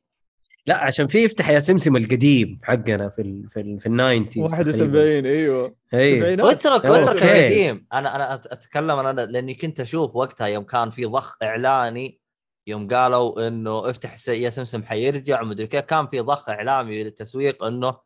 [0.66, 4.44] لا عشان في افتح يا سمسم القديم حقنا في ال في ال في ال nineties
[4.44, 5.76] 71 إيوه.
[5.94, 6.86] اي سبعينات؟ اترك.
[6.86, 7.88] اترك القديم.
[7.94, 12.20] أنا أنا أتكلم أنا لأني كنت أشوف وقتها يوم كان في ضخ إعلاني
[12.68, 17.98] يوم قالوا إنه افتح يا سمسم حيرجع ومدري كيف كان في ضخ إعلامي للتسويق إنه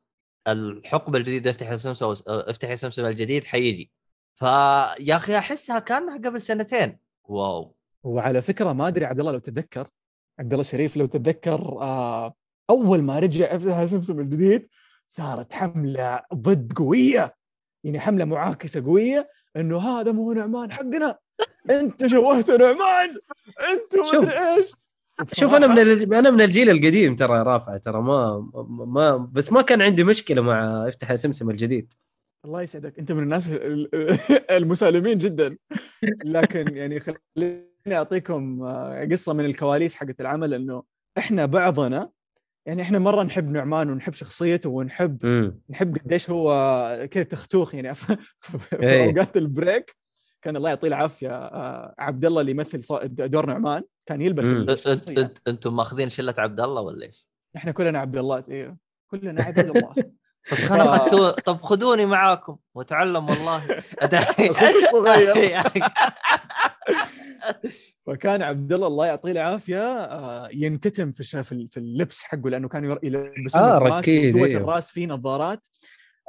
[0.48, 3.92] الحقبة الجديدة افتح يا سمسم افتح يا سمسم الجديد حيجي.
[4.40, 6.98] فيا أخي أحسها كأنها قبل سنتين.
[7.24, 7.76] wow.
[8.04, 9.88] وعلى فكرة ما أدري عبد الله لو تتذكر
[10.40, 12.34] عبد الله شريف لو تتذكر آه
[12.70, 14.68] أول ما رجع افتح سمسم الجديد
[15.08, 17.36] صارت حملة ضد قوية
[17.84, 21.18] يعني حملة معاكسة قوية إنه هذا مو نعمان حقنا
[21.70, 23.10] أنت شوهت نعمان
[23.72, 23.96] أنت.
[24.14, 24.72] ما أدري إيش.
[25.34, 29.62] شوف أنا من الج- أنا من الجيل القديم ترى رافع ترى ما ما بس ما
[29.62, 31.94] كان عندي مشكلة مع افتح سمسم الجديد.
[32.48, 33.00] الله يسعدك.
[33.00, 33.90] أنت من الناس ال-
[34.58, 35.58] المسالمين جدا.
[36.26, 40.84] لكن يعني خليني أعطيكم آه، قصة من الكواليس حقت العمل إنه
[41.18, 42.10] إحنا بعضنا
[42.66, 47.96] يعني إحنا مرة نحب نعمان ونحب شخصيته ونحب امم نحب قديش هو كذا تختوخ يعني
[47.96, 48.18] في
[48.84, 49.06] إيه.
[49.10, 49.96] أوقات البريك
[50.42, 52.80] كان الله يعطيه العافية آه، عبد الله اللي يمثل
[53.30, 54.46] دور نعمان كان يلبس
[55.48, 59.94] أنتم ماخذين شلة عبد الله ولا إيش؟ إحنا كلنا عبد الله أيوه كلنا عبد الله
[60.52, 62.58] طب كان طب خذوني معاكم.
[62.76, 63.64] وتعلم والله.
[64.86, 65.54] الصغير.
[68.08, 72.68] فكان عبد الله الله يعطيه العافية آه، ينكتم في في ال- في اللبس حقه لأنه
[72.68, 73.00] كانوا ير-
[73.38, 74.62] يلبسون آه، الراس ركيد، جوه أيوه.
[74.62, 75.68] الرأس في نظارات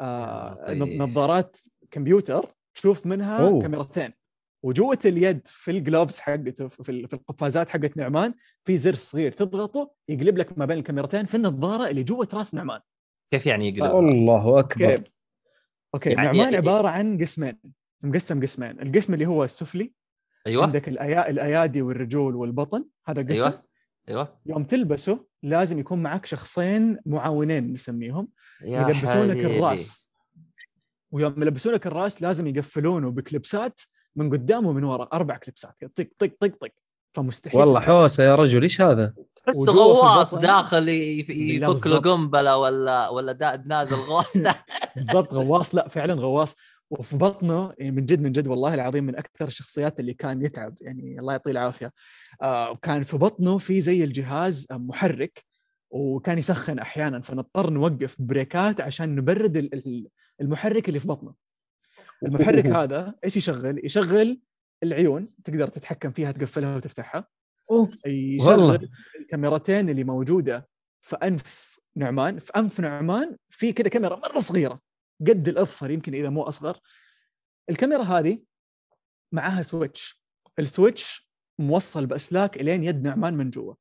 [0.01, 1.01] آه، لطيف.
[1.03, 1.57] نظارات
[1.91, 3.63] كمبيوتر تشوف منها أوه.
[3.63, 4.13] كاميرتين.
[4.63, 9.91] وجوة اليد في الجلوفز حقته في ال- في القفازات حقت نعمان في زر صغير تضغطه
[10.09, 12.81] يقلب لك ما بين الكاميرتين في النظارة اللي جوة رأس نعمان.
[13.31, 14.95] كيف يعني يقلب؟ الله أكبر.
[14.95, 15.05] okay.
[15.95, 16.11] okay.
[16.11, 17.59] يعني- نعمان عبارة عن قسمين.
[18.05, 18.81] مقسم قسمين.
[18.81, 19.93] القسم اللي هو السفلي.
[20.47, 20.63] أيوه.
[20.63, 21.31] عندك الأيا...
[21.31, 22.85] الأيادي والرجول والبطن.
[23.07, 23.43] هذا قسم.
[23.43, 23.63] أيوه.
[24.09, 24.41] أيوه.
[24.47, 28.29] يوم تلبسه لازم يكون معك شخصين معاونين نسميهم.
[28.63, 29.57] يلبسونك حبيبي.
[29.59, 30.11] الرأس.
[31.11, 33.81] ويوم يلبسونك الرأس لازم يقفلونه بكليبسات
[34.17, 35.09] من قدام ومن ورا.
[35.13, 35.75] أربع كليبسات.
[35.79, 36.73] كذا طق طق طق طق.
[37.23, 37.81] فمستحيل والله.
[37.81, 40.35] حوسة يا رجل إيش هذا؟ تحسه غواص.
[40.35, 41.99] داخل ي- يفك له.
[41.99, 44.37] قنبلة ولا ولا دا نازل غواص.
[44.97, 46.57] بالضبط غواص لا فعلا غواص
[46.91, 50.75] وفي بطنه يعني من جد من جد والله العظيم من أكثر الشخصيات اللي كان يتعب
[50.81, 51.93] يعني الله يعطيه العافية
[52.43, 55.45] آه كان في بطنه في زي الجهاز آه، محرك
[55.91, 60.09] وكان يسخن أحيانا فنضطر نوقف بريكات عشان نبرد ال- ال-
[60.41, 61.35] المحرك اللي في بطنه
[62.23, 64.41] المحرك هذا إيش يشغل يشغل
[64.83, 67.29] العيون تقدر تتحكم فيها تقفلها وتفتحها.
[68.41, 68.75] والله.
[68.75, 68.89] يشغل
[69.21, 70.69] الكاميرتين اللي موجودة
[71.01, 74.81] في أنف نعمان في أنف نعمان في كذا كاميرا مرة صغيرة
[75.21, 76.79] قد الأظفر يمكن إذا مو أصغر.
[77.71, 78.43] الكاميرا هذه
[79.33, 80.23] معاها switch.
[80.59, 83.75] ال switch موصل بأسلاك إلين يد نعمان من جوا.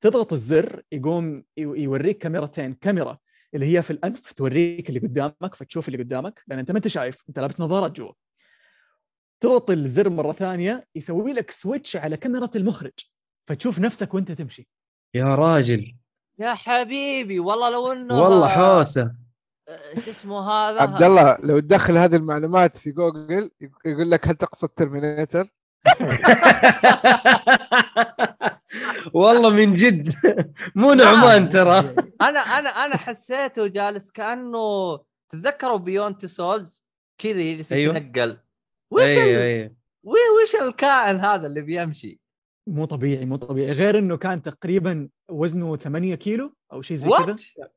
[0.00, 2.74] تضغط الزر يقوم يو- يوريك كاميرتين.
[2.74, 3.18] كاميرا
[3.54, 7.22] اللي هي في الأنف توريك اللي قدامك فتشوف اللي قدامك لأن أنت ما أنت شايف
[7.28, 8.12] أنت لابس نظارات جوا.
[9.42, 12.92] تضغط الزر مرة ثانية يسوي لك switch على كاميرا المخرج.
[13.48, 14.68] فتشوف نفسك وأنت تمشي.
[15.14, 15.94] يا راجل.
[16.38, 19.14] يا حبيبي والله لو إنه والله حوسة.
[19.68, 23.50] آه، شو اسمه هذا؟ عبد الله لو تدخل هذه المعلومات في جوجل
[23.84, 25.48] يقول لك هل تقصد Terminator؟
[29.14, 30.08] والله من جد.
[30.74, 31.78] مو نعمان ترى.
[32.28, 34.98] أنا أنا أنا حسيته جالس كأنه
[35.32, 36.84] تتذكروا Beyond Two Souls
[37.18, 37.96] كذا يجلس أيوه.
[37.96, 38.38] يتنقل.
[38.92, 39.06] وش ال...
[39.18, 39.70] أيوه
[40.02, 42.20] وي- وش الكائن هذا اللي بيمشي؟
[42.68, 43.72] مو طبيعي مو طبيعي.
[43.72, 47.10] غير إنه كان تقريبا وزنه 8 كيلو أو شيء زي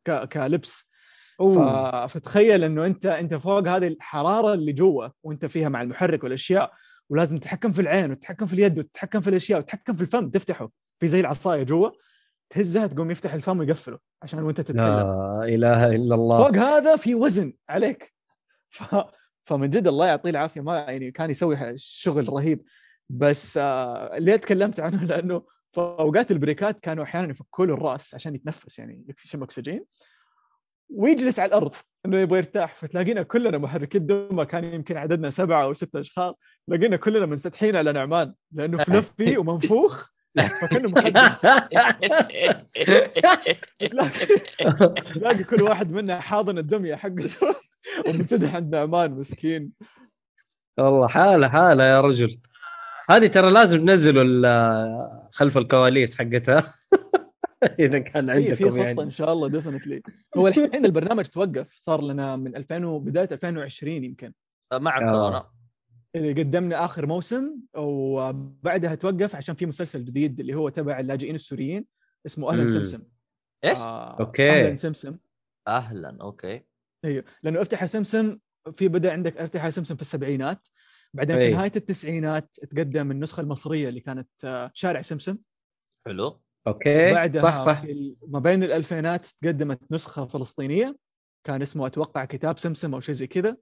[0.06, 0.90] كذا كلبس.
[1.40, 1.60] ف...
[2.10, 6.74] فتخيل إنه أنت أنت فوق هذه الحرارة اللي جوا وأنت فيها مع المحرك والأشياء
[7.10, 10.72] ولازم تتحكم في العين وتتحكم في اليد وتتحكم في الأشياء وتتحكم في الفم تفتحه.
[11.00, 11.90] في زي العصاية جوا
[12.50, 14.80] تهزها تقوم يفتح الفم ويقفله عشان وأنت تتكلم.
[14.80, 16.38] لا إله إلا الله.
[16.38, 18.14] فوق هذا في وزن عليك.
[18.70, 18.96] ف...
[19.46, 22.62] فمن جد الله يعطيه العافيه ما يعني كان يسوي شغل رهيب
[23.10, 28.36] بس آه ليه تكلمت عنه لأنه في اوقات البريكات كانوا أحيانا يفكوا له الراس عشان
[28.36, 29.86] يتنفس يعني يشم اكسجين
[30.90, 35.74] ويجلس على الأرض انه يبغى يرتاح فتلاقينا كلنا محركين دمه كان يمكن عددنا سبعه أو
[35.74, 36.36] ستة اشخاص
[36.68, 41.02] لقينا كلنا منسدحين على نعمان لأنه فلفي ومنفوخ فكانه
[43.80, 44.10] تلاقي
[45.14, 47.56] تلاقي كل واحد منا حاضن الدميه حقته
[48.08, 49.72] ومنسدح عند نعمان مسكين.
[50.78, 52.40] والله حالة حالة يا رجل.
[53.10, 56.74] هذه ترى لازم تنزلوا خلف الكواليس حقتها.
[57.80, 59.02] إذا كان في في عندكم خطة يعني.
[59.02, 60.02] إن شاء الله ديفنتلي
[60.38, 64.34] هو الحين البرنامج توقف صار لنا من 2000 وبدايه 2020 يمكن.
[64.74, 65.00] مع آه.
[65.00, 65.50] كورونا.
[66.16, 71.86] اللي قدمنا آخر موسم وبعدها توقف عشان في مسلسل جديد اللي هو تبع اللاجئين السوريين
[72.26, 72.68] اسمه أهلا.
[72.68, 73.04] سمسم.
[73.66, 74.50] إيش؟ آه okay.
[74.50, 75.18] أهلا سمسم.
[75.68, 76.62] أهلا okay.
[77.06, 78.38] أيوه لأنه افتح يا سمسم
[78.74, 80.68] في بدأ عندك افتح يا سمسم في السبعينات
[81.14, 81.52] بعدين في أي.
[81.52, 85.38] نهاية التسعينات تقدم النسخة المصرية اللي كانت آه، شارع سمسم.
[86.06, 86.42] حلو.
[86.68, 87.80] okay بعدها صح صح.
[87.80, 90.98] في ما بين الألفينات تقدمت نسخة فلسطينية
[91.44, 93.58] كان اسمه أتوقع كتاب سمسم أو شيء زي كذا.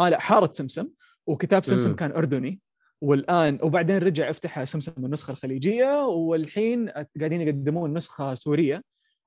[0.00, 0.88] آه لا حارة سمسم
[1.26, 1.96] وكتاب سمسم مم.
[1.96, 2.60] كان أردني.
[3.00, 8.82] والآن وبعدين رجع افتح سمسم النسخة الخليجية والحين قاعدين يقدمون نسخة سورية.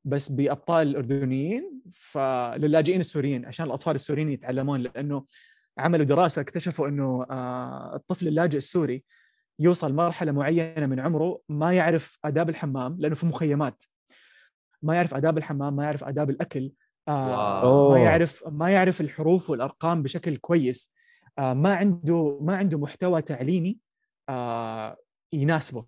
[0.08, 5.26] بس بأبطال اردنيين فللاجئين السوريين عشان الأطفال السوريين يتعلمون لأنه
[5.78, 9.04] عملوا دراسة اكتشفوا إنه آه، الطفل اللاجئ السوري
[9.60, 13.84] يوصل مرحلة معينة من عمره ما يعرف آداب الحمام لأنه في مخيمات.
[14.82, 16.72] ما يعرف آداب الحمام ما يعرف آداب الأكل
[17.08, 17.91] آه wow.
[17.91, 18.00] ما.
[18.00, 20.93] يعرف ما يعرف الحروف والأرقام بشكل كويس.
[21.39, 23.78] آه ما عنده ما عنده محتوى تعليمي
[25.34, 25.86] يناسبه.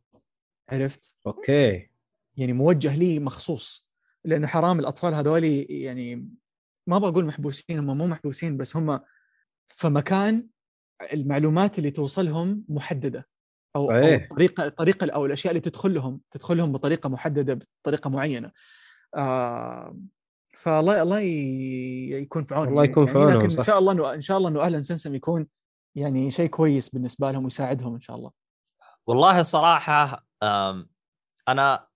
[0.70, 1.89] عرفت؟ okay.
[2.38, 3.88] يعني موجه لي مخصوص.
[4.26, 6.30] لأنه حرام الأطفال هذول يعني
[6.88, 9.00] ما بقول محبوسين هم مو محبوسين بس هم
[9.68, 10.48] في مكان
[11.14, 13.28] المعلومات اللي توصلهم محددة
[13.76, 14.24] أو, أو صحيح.
[14.24, 18.52] الطريقة الطريقة أو الأشياء اللي تدخل لهم تدخل لهم بطريقة محددة بطريقة معينة
[19.16, 19.98] آه
[20.58, 21.20] فالله الله
[22.20, 23.60] يكون في عونهم الله يكون في عونهم، لكن صح.
[23.60, 25.48] إن شاء الله إنه إن شاء الله إنه أهلا سمسم يكون
[25.96, 28.32] يعني شيء كويس بالنسبة لهم ويساعدهم إن شاء الله
[29.08, 30.26] والله الصراحه
[31.48, 31.88] أنا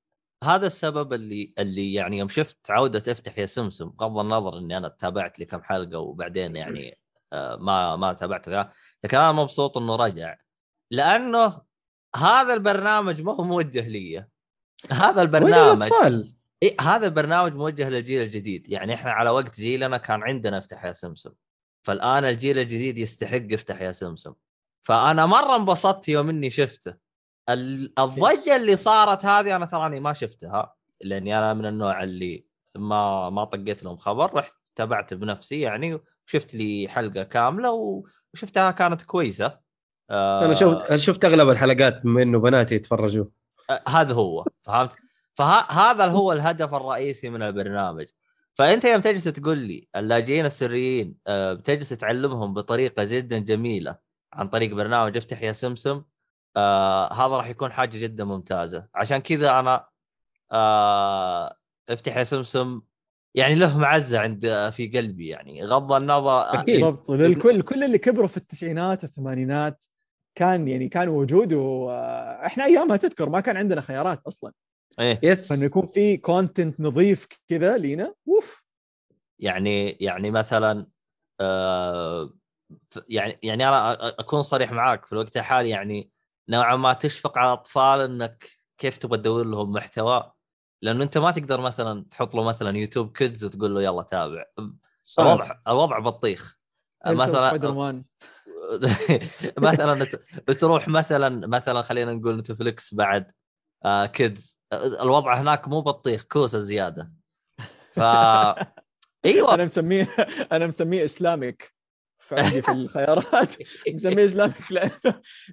[0.44, 4.88] هذا السبب اللي اللي يعني يوم شفت عودة افتح يا سمسم بغض النظر إني أنا
[4.88, 7.00] تابعت لي كم حلقة وبعدين يعني
[7.34, 8.50] آه، ما ما تابعت
[9.04, 10.38] لكن أنا مبسوط إنه رجع
[10.92, 11.62] لأنه
[12.16, 14.26] هذا البرنامج ما هو موجه لي.
[14.92, 15.90] هذا البرنامج
[16.64, 20.94] إيه هذا البرنامج موجه للجيل الجديد يعني إحنا على وقت جيلنا كان عندنا افتح يا
[20.94, 21.34] سمسم
[21.84, 24.34] فالآن الجيل الجديد يستحق افتح يا سمسم.
[24.84, 27.03] فأنا مرة انبسطت يوم إني شفته.
[27.50, 33.44] الضجة اللي صارت هذه أنا تراني ما شفتها لأني أنا من النوع اللي ما ما
[33.44, 38.04] طقيت لهم خبر رحت تابعت بنفسي يعني وشفت لي حلقة كاملة
[38.34, 39.60] وشفتها كانت كويسة.
[40.10, 43.26] آه أنا شفت شفت أغلب الحلقات بما إنه بناتي يتفرجوا.
[43.70, 44.96] آه، هذا هو فهمت؟
[45.36, 48.06] فهذا هو الهدف الرئيسي من البرنامج.
[48.56, 53.98] فأنت يوم تجلس تقول لي اللاجئين السريين آه، بتجلس تعلمهم بطريقة جدا جميلة
[54.34, 56.04] عن طريق برنامج افتح يا سمسم
[56.58, 58.88] آه هذا راح يكون حاجة جدا ممتازة.
[58.96, 59.88] عشان كذا أنا
[60.52, 61.58] آه
[61.90, 62.82] افتح يا سمسم
[63.36, 65.66] يعني له معزة عند في قلبي يعني.
[65.66, 66.76] غض النظر أكيد.
[66.76, 67.12] بالضبط.
[67.12, 69.86] للكل كل اللي كبروا في التسعينات والثمانينات
[70.38, 74.52] كان يعني كان وجود وإحنا أيامها تذكر ما كان عندنا خيارات أصلا.
[75.00, 75.20] إيه.
[75.24, 75.50] yes.
[75.50, 78.14] فانه يكون في content نظيف كذا لينا.
[78.28, 78.64] اوف
[79.40, 80.88] يعني يعني مثلا
[81.42, 82.34] آه
[83.10, 85.06] يعني يعني أنا أكون صريح معاك.
[85.06, 86.10] في الوقت الحالي يعني
[86.50, 90.32] نوعا ما تشفق على الأطفال إنك كيف تبغى تدور لهم محتوى.
[90.82, 94.46] لأنه أنت ما تقدر مثلا تحط له مثلا YouTube Kids وتقول له يلا تابع.
[95.20, 96.58] الوضع الوضع بطيخ.
[97.08, 98.04] مثلا Spider مثلا مان
[99.58, 100.06] مثلا
[100.60, 103.32] تروح مثلا مثلا خلينا نقول Netflix بعد
[103.86, 104.60] آه Kids.
[104.74, 107.12] الوضع هناك مو بطيخ كوسة زيادة.
[107.92, 108.00] ف
[109.26, 109.54] إيوه.
[109.54, 110.08] أنا مسميه
[110.52, 111.74] أنا مسميه Islamic
[112.24, 113.54] فعندي في الخيارات.
[113.94, 114.92] مسميه Islamic لأنه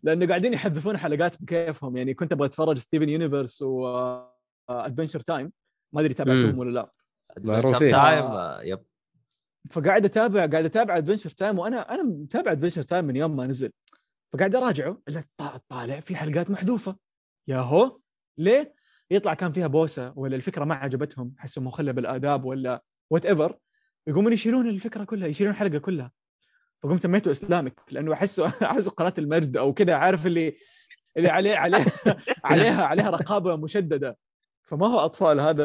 [0.02, 3.86] لأنه قاعدين يحذفون حلقات بكيفهم يعني كنت أبغى أتفرج Steven Universe و
[4.68, 5.52] Adventure Time
[5.92, 6.58] ما أدري تابعتهم.
[6.58, 6.92] ولا لا.
[7.38, 7.90] معروفين.
[7.90, 8.82] Time آه، yep.
[9.70, 13.70] فقاعد أتابع قاعد أتابع Adventure Time وأنا أنا متابع Adventure Time من يوم ما نزل.
[14.32, 15.02] فقاعد أراجعه.
[15.08, 16.96] إلا طا- طالع في حلقات محذوفة.
[17.48, 17.98] يا هو
[18.38, 18.74] ليه؟
[19.10, 21.34] يطلع كان فيها بوسة ولا الفكرة ما عجبتهم.
[21.38, 23.58] حسوا مخلة بالآداب ولا whatever
[24.06, 26.12] يقومون يشيلون الفكرة كلها يشيلون الحلقة كلها.
[26.82, 30.56] فقمت سميته Islamic لأنه احسه احسه قناة المجد أو كذا عارف اللي
[31.16, 31.84] اللي عليه عليه
[32.44, 34.18] عليها عليها رقابة مشددة.
[34.62, 35.64] فما هو أطفال هذا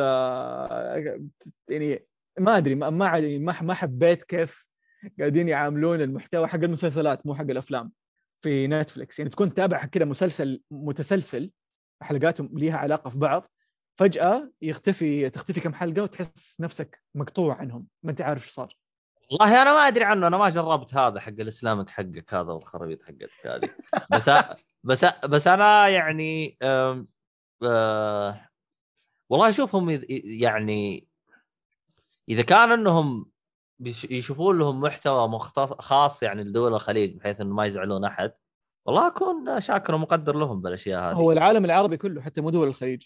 [1.70, 2.04] يعني
[2.40, 4.68] ما أدري ما ما ما حبيت كيف
[5.20, 7.92] قاعدين يعاملون المحتوى حق المسلسلات مو حق الأفلام.
[8.42, 11.52] في نتفلكس يعني تكون تابع كذا مسلسل متسلسل
[12.02, 13.52] حلقاتهم ليها علاقة في بعض
[13.96, 18.78] فجأة يختفي تختفي كم حلقة وتحس نفسك مقطوع عنهم ما أنت عارف إيش صار.
[19.32, 23.48] والله أنا ما أدري عنه أنا ما جربت هذا حق الإسلامك حقك هذا والخرابيط حقتك
[23.48, 23.70] هذه.
[24.12, 24.30] بس
[24.84, 27.08] بس بس أنا يعني أم
[27.64, 28.50] أه
[29.30, 31.08] والله اشوفهم يعني
[32.30, 33.32] إذا كان إنهم
[34.10, 38.34] يشوفون لهم محتوى مختص خاص يعني لدول الخليج بحيث إنه ما يزعلون أحد
[38.86, 41.14] والله أكون شاكر ومقدر لهم بالأشياء هذه.
[41.16, 43.04] هو العالم العربي كله حتى مو دول الخليج.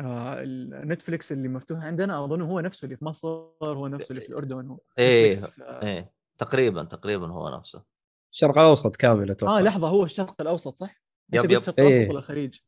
[0.00, 3.28] آه النتفلكس اللي مفتوح عندنا أظن هو نفسه اللي في مصر
[3.62, 7.82] هو نفسه اللي في الأردن هو إيه نتفليكس، آه, إيه تقريبا تقريبا هو نفسه
[8.32, 11.50] الشرق الأوسط كامل أتوقع آه لحظة هو الشرق الأوسط صح؟ yep، yep.
[11.50, 12.08] قلت الشرق الأوسط إيه.
[12.08, 12.58] ولا الخليج؟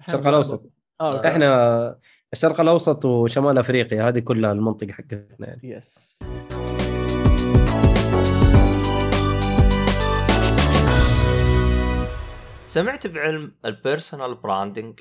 [0.00, 0.70] الشرق الأوسط
[1.00, 1.28] آه okay.
[1.28, 1.98] إحنا
[2.32, 6.18] الشرق الأوسط وشمال أفريقيا هذه كلها المنطقة حقتنا يعني yes
[12.66, 15.00] سمعت بعلم ال personal branding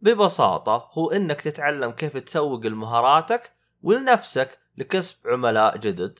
[0.00, 6.18] ببساطة هو إنك تتعلم كيف تسوق لمهاراتك ولنفسك لكسب عملاء جدد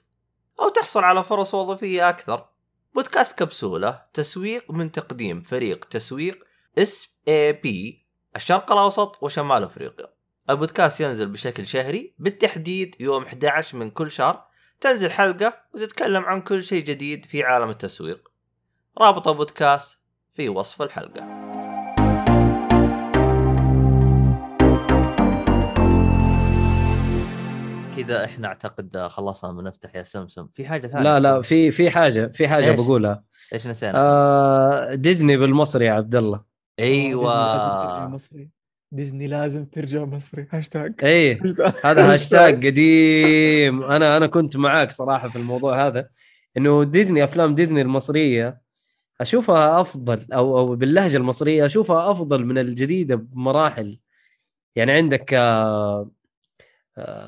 [0.61, 2.49] أو تحصل على فرص وظيفية أكثر.
[2.95, 6.45] بودكاست كبسولة تسويق من تقديم فريق تسويق
[6.79, 10.07] إس اي بي الشرق الأوسط وشمال أفريقيا.
[10.51, 14.49] البودكاست ينزل بشكل شهري بالتحديد يوم 11 من كل شهر.
[14.81, 18.29] تنزل حلقة وتتكلم عن كل شيء جديد في عالم التسويق.
[18.99, 19.99] رابط البودكاست
[20.33, 21.48] في وصف الحلقة.
[28.03, 30.47] كذا إحنا أعتقد خلصنا من نفتح يا سمسم.
[30.55, 33.25] في حاجة ثانية لا لا في في حاجة في حاجة إيش؟ بقولها.
[33.53, 36.45] إيش نسينا؟ آه ديزني بالمصري يا عبد الله.
[36.79, 38.19] أيوه.
[38.93, 40.47] ديزني لازم ترجع مصري.
[40.51, 41.41] هاشتاج اي
[41.85, 43.83] هذا هاشتاج قديم.
[43.83, 46.09] أنا أنا كنت معاك صراحة في الموضوع هذا
[46.57, 48.61] إنه ديزني أفلام ديزني المصرية
[49.21, 53.99] أشوفها أفضل أو أو باللهجة المصرية أشوفها أفضل من الجديدة بمراحل.
[54.77, 56.11] يعني عندك آه،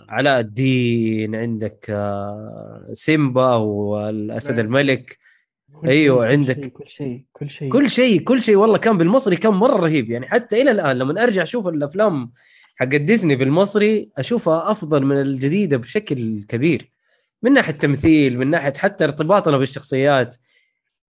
[0.08, 4.66] علاء الدين عندك آه، سيمبا والأسد نعم.
[4.66, 5.18] الملك.
[5.80, 6.72] كل عندك.
[6.72, 7.72] كل شيء كل شيء.
[7.72, 8.56] كل شيء كل شيء.
[8.56, 10.10] والله كان بالمصري كان مرة رهيب.
[10.10, 12.32] يعني حتى إلى الآن لما أرجع أشوف الأفلام
[12.76, 16.92] حق ديزني بالمصري أشوفها أفضل من الجديدة بشكل كبير.
[17.42, 20.36] من ناحية تمثيل من ناحية حتى ارتباطنا بالشخصيات.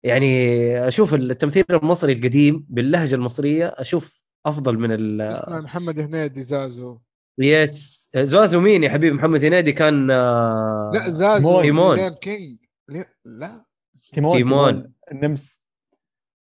[0.04, 5.34] يعني أشوف التمثيل المصري القديم باللهجة المصرية أشوف أفضل من ال
[5.64, 6.98] محمد هنيدي زازو.
[7.40, 11.62] yes زازو مين يا حبيبي محمد هنيدي كان آه، لا زازو مون.
[11.62, 12.10] تيمون.
[12.10, 12.58] كينج.
[13.26, 13.66] لا
[14.14, 14.92] تيمون تيمون.
[15.12, 15.60] النمس.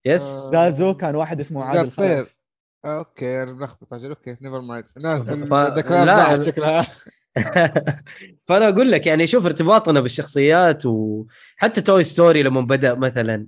[0.05, 0.51] yes آه.
[0.51, 2.35] زازو كان واحد اسمه عادل خلف.
[2.85, 5.17] آه، okay أنا ملخبط أجل okay never mind لا.
[6.05, 6.87] ضاعت شكلها.
[8.47, 13.47] فأنا أقول لك يعني شوف ارتباطنا بالشخصيات وحتى Toy Story لما بدأ مثلا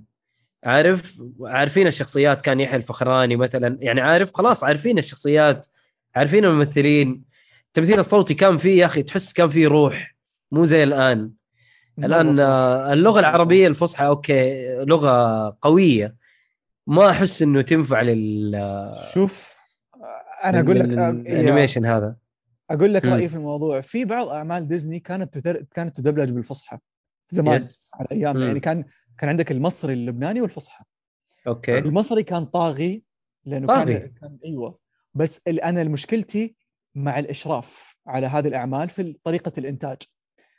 [0.64, 5.66] عارف؟ عارفين الشخصيات كان يحيى الفخراني مثلا يعني عارف خلاص عارفين الشخصيات
[6.14, 7.31] عارفين الممثلين.
[7.76, 10.16] التمثيل الصوتي كان فيه يا أخي تحس كان فيه روح.
[10.52, 11.32] مو زي الآن.
[11.98, 12.40] الآن.
[12.40, 16.16] آه، اللغة العربية الفصحى okay لغة قوية.
[16.86, 19.56] ما أحس إنه تنفع لل شوف
[20.44, 22.16] أنا أقول لك آه، الانيميشن هذا.
[22.70, 23.04] أقول لك.
[23.04, 23.80] رأيي في الموضوع.
[23.80, 25.64] في بعض أعمال ديزني كانت تتر...
[25.74, 26.78] كانت تدبلج بالفصحى
[27.30, 28.42] زمان yes على أيام مم.
[28.42, 28.84] يعني كان
[29.18, 30.84] كان عندك المصري اللبناني والفصحى.
[31.46, 31.78] okay.
[31.78, 33.02] المصري كان طاغي
[33.44, 33.98] لأنه طاغي.
[33.98, 34.78] كان كان أيوه.
[35.14, 36.61] بس أنا مشكلتي
[36.94, 39.98] مع الإشراف على هذه الأعمال في طريقة الإنتاج.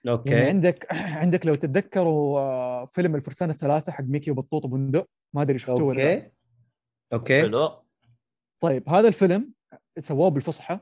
[0.05, 5.41] يعني okay عندك عندك لو تتذكروا آه، فيلم الفرسان الثلاثة حق ميكي وبطوط وبندق ما
[5.41, 6.13] أدري شفتوه ولا لا.
[6.13, 6.31] أوكي.
[7.13, 7.41] أوكي.
[7.41, 7.83] حلو.
[8.59, 9.53] طيب هذا الفيلم
[9.99, 10.79] سووه بالفصحى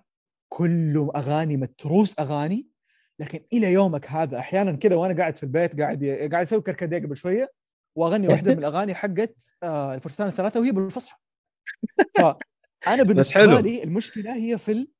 [0.49, 2.67] كله أغاني متروس أغاني
[3.19, 7.17] لكن إلى يومك هذا أحيانا كذا وأنا قاعد في البيت قاعد قاعد أسوي كركديه قبل
[7.17, 7.51] شوية
[7.97, 11.17] وأغني واحدة من الأغاني حقت آه، الفرسان الثلاثة وهي بالفصحى.
[12.17, 13.61] فأنا بالنسبة.
[13.61, 14.91] لي المشكلة هي في ال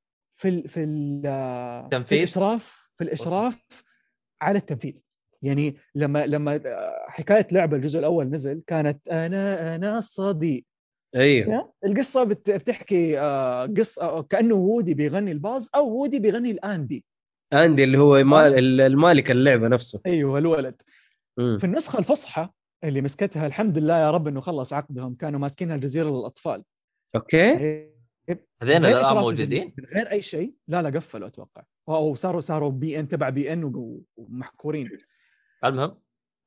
[0.41, 3.83] في ال في ال آه، في تنفيذ؟ الإشراف في الإشراف
[4.41, 4.93] على التنفيذ.
[5.41, 10.65] يعني لما لما آه، حكاية لعبة الجزء الأول نزل كانت أنا أنا الصديق
[11.15, 17.05] أيوه؟ القصة بت- بتحكي آه، قصه آه، كأنه وودي بيغني الباز أو وودي بيغني الأندي.
[17.53, 20.01] أندي اللي هو مال المالك اللعبة نفسه.
[20.05, 20.81] أيوه الولد.
[21.37, 21.57] مم.
[21.57, 22.49] في النسخة الفصحى
[22.83, 26.63] اللي مسكتها الحمد لله يا رب إنه خلص عقدهم كانوا ماسكينها الجزيرة للأطفال.
[27.15, 27.91] أوكي.
[28.61, 32.99] هذين إشراف موجودين من غير أي شيء لا لا قفلوا أتوقع أو صاروا صاروا بي
[32.99, 33.71] إن تبع بي إن
[34.17, 34.89] ومحكورين
[35.65, 35.97] المهم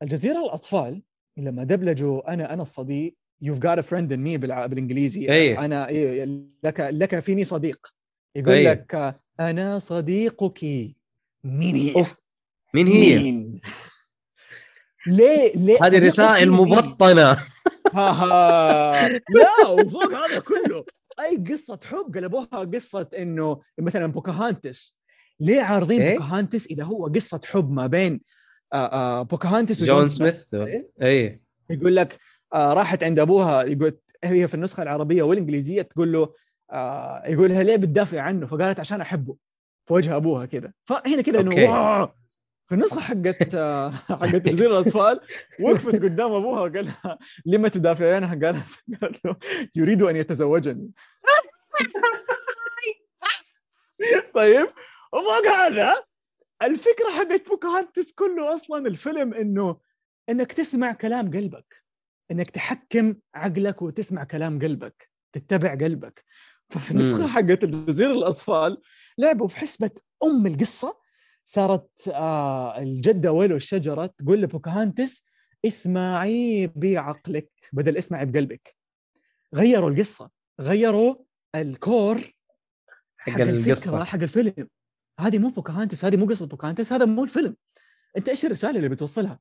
[0.03, 1.03] الجزيرة الأطفال
[1.37, 3.15] لما دبلجوا أنا أنا الصديق
[3.45, 5.65] you've got a friend in me بالإنجليزي أيه.
[5.65, 6.25] أنا إيه،
[6.65, 7.87] لك لك فيني صديق
[8.37, 8.71] يقول أيه.
[8.71, 10.65] لك أنا صديقك
[11.45, 12.15] مين هي؟ أوف.
[12.75, 13.61] مين هي؟ مين؟
[15.07, 17.33] ليه ليه هذه رسائل؟ مبطنه
[17.95, 20.85] ها ها لا وفوق هذا كله
[21.21, 25.01] أي قصة حب قلبوها قصة إنه مثلا بوكاهانتس
[25.41, 28.21] ليه عارضين إيه؟ بوكاهانتس إذا هو قصة حب ما بين
[28.73, 30.45] آه، آه، بوكاهانتس وجون جون سميث؟
[31.03, 31.41] اي
[31.71, 32.19] يقول لك
[32.55, 33.93] آه راحت عند أبوها يقول
[34.25, 36.35] هي في النسخة العربية والإنجليزية تقول له
[36.73, 39.37] آه يقول لها ليه بتدافع عنه؟ فقالت عشان أحبه
[39.87, 42.13] في وجه أبوها كذا فهنا كذا إنه.
[42.67, 43.57] في النسخه حقت
[44.09, 45.21] حقت جزيره الأطفال
[45.61, 48.67] وقفت قدام أبوها وقال لها لما تدافعينها قالت
[49.03, 49.37] قالت له
[49.77, 50.91] يريد أن يتزوجني.
[54.35, 54.67] طيب
[55.13, 56.05] وفوق هذا
[56.63, 59.81] الفكرة حقت بوكاهانتس كله أصلا الفيلم إنه
[60.29, 61.85] إنك تسمع كلام قلبك
[62.31, 66.25] إنك تحكم عقلك وتسمع كلام قلبك تتبع قلبك.
[66.71, 67.27] ففي النسخه.
[67.27, 68.83] حقت الجزيره الأطفال
[69.19, 69.91] لعبوا في حسبة
[70.25, 71.04] أم القصة
[71.45, 75.25] صارت آه الجدة ويلو الشجره تقول لبوكاهانتس
[75.65, 78.77] اسمعي بعقلك بدل اسمعي بقلبك.
[79.55, 80.31] غيروا القصة
[80.61, 81.15] غيروا
[81.55, 82.19] ال core
[83.17, 84.05] حق حق الفكرة القصة.
[84.05, 84.69] حق الفيلم.
[85.21, 87.57] هذه مو بوكاهانتس هذه مو قصة بوكاهانتس هذا مو الفيلم.
[88.17, 89.41] أنت إيش الرسالة اللي بتوصلها؟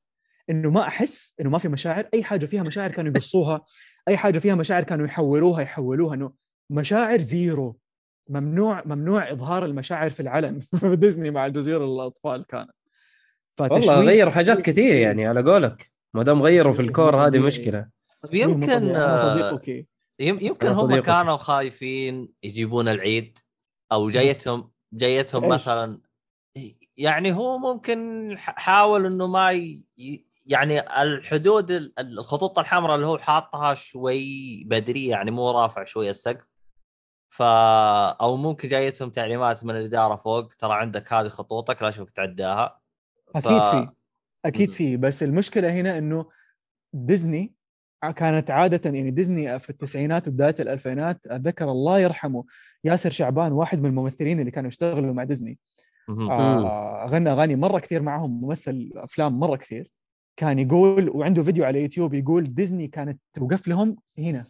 [0.50, 3.64] إنه ما أحس إنه ما في مشاعر أي حاجة فيها مشاعر كانوا يقصوها
[4.08, 6.32] أي حاجة فيها مشاعر كانوا يحولوها يحولوها إنه
[6.70, 7.78] مشاعر زيرو.
[8.28, 10.60] ممنوع ممنوع إظهار المشاعر في العلن.
[10.80, 12.70] في ديزني مع الجزيرة للأطفال كانت
[13.60, 15.92] والله غيروا حاجات كثير يعني على قولك.
[16.14, 17.38] ما دام غيروا في ال core هذه.
[17.38, 17.88] مشكلة.
[18.24, 19.86] مو يمكن آه، صديقك.
[20.18, 21.00] يمكن هم.
[21.00, 23.38] كانوا خايفين يجيبون العيد
[23.92, 26.00] أو جايتهم جايتهم؟ مثلا.
[26.96, 29.82] يعني هو ممكن حاول إنه ما ي...
[29.98, 36.10] ي- يعني الحدود ال- الخطوط الحمراء اللي هو حاطها شوي بدري يعني مو رافع شوي
[36.10, 36.53] السقف.
[37.34, 37.42] ف
[38.20, 42.80] أو ممكن جايتهم تعليمات من الإدارة فوق ترى عندك هذه خطوطك لا شوفك تعداها.
[43.36, 43.88] أكيد في
[44.44, 44.72] أكيد.
[44.72, 44.96] في.
[44.96, 46.26] بس المشكلة هنا إنه
[46.92, 47.54] ديزني
[48.16, 52.44] كانت عادة يعني ديزني في التسعينات وبداية الألفينات أتذكر الله يرحمه
[52.84, 55.58] ياسر شعبان واحد من الممثلين اللي كانوا يشتغلوا مع ديزني.
[56.08, 59.90] آه غنى أغاني مرة كثير معهم ممثل أفلام مرة كثير.
[60.36, 64.44] كان يقول وعنده فيديو على يوتيوب يقول ديزني كانت توقف لهم هنا.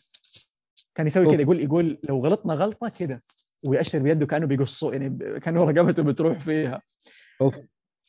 [0.94, 1.32] كان يسوي.
[1.32, 3.20] كذا يقول يقول لو غلطنا غلطة كذا
[3.66, 6.82] ويأشر بيده كأنه بيقصوا يعني كأنه رقبته بتروح فيها
[7.40, 7.56] أوف.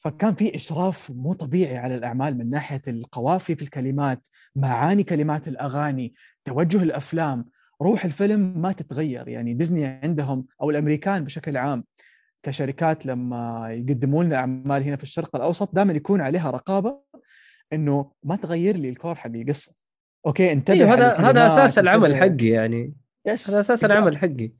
[0.06, 6.14] فكان في إشراف مو طبيعي على الأعمال من ناحية القوافي في الكلمات معاني كلمات الأغاني
[6.46, 7.46] توجه الأفلام
[7.82, 11.84] روح الفيلم ما تتغير يعني ديزني عندهم أو الأمريكان بشكل عام
[12.44, 17.02] كشركات لما يقدموا لنا أعمال هنا في الشرق الأوسط دائما يكون عليها رقابة
[17.74, 19.72] إنه ما تغير لي ال core حق القصة
[20.26, 22.94] okay انتبه أيوه هذا هذا أساس العمل حقي يعني
[23.26, 23.84] yes هذا أساس.
[23.84, 24.52] العمل حقي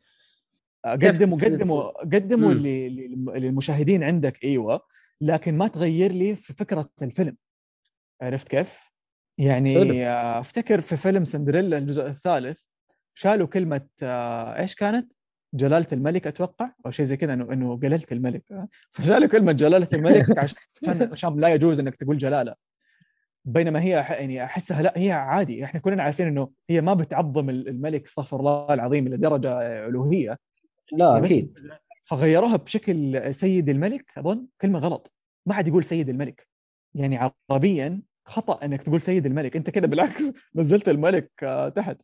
[0.86, 4.82] قدموا قدموا قدموا للمشاهدين عندك إيوه
[5.22, 7.38] لكن ما تغير لي في فكرة الفيلم
[8.22, 8.80] عرفت كيف؟
[9.40, 9.48] حلو.
[9.48, 12.62] يعني آه، أفتكر في فيلم سندريلا الجزء الثالث
[13.14, 15.14] شالوا كلمة آه، إيش كانت؟
[15.54, 18.68] جلالة الملك أتوقع أو شيء زي كذا انه إنه جلالة الملك آه.
[18.92, 22.56] فشالوا كلمة جلالة الملك عشان عشان لا يجوز إنك تقول جلالة
[23.46, 25.64] بينما هي يعني أحسها لا هي عادي.
[25.64, 30.38] إحنا كلنا عارفين إنه هي ما بتعظم الملك استغفر الله العظيم لدرجة ألوهية.
[30.92, 31.60] لا أكيد.
[32.06, 35.14] فغيروها بشكل سيد الملك أظن كلمة غلط.
[35.46, 36.48] ما حد يقول سيد الملك.
[36.96, 39.56] يعني عربيا خطأ إنك تقول سيد الملك.
[39.56, 41.98] أنت كده بالعكس نزلت الملك آه، تحت.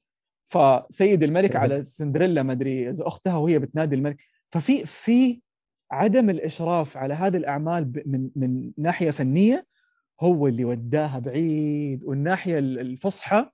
[0.46, 4.18] فسيد الملك على سندريلا ما أدري إذا اختها وهي بتنادي الملك.
[4.52, 5.42] ففي في
[5.92, 9.71] عدم الإشراف على هذه الأعمال من من ناحية فنية
[10.22, 12.04] هو اللي وداها بعيد.
[12.04, 13.50] والناحية ال- الفصحى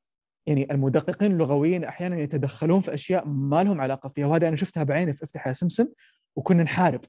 [0.47, 4.25] يعني المدققين اللغويين أحيانا يتدخلون في أشياء ما لهم علاقة فيها.
[4.27, 5.87] وهذا أنا شفتها بعيني في افتح يا سمسم
[6.35, 7.01] وكنا نحارب.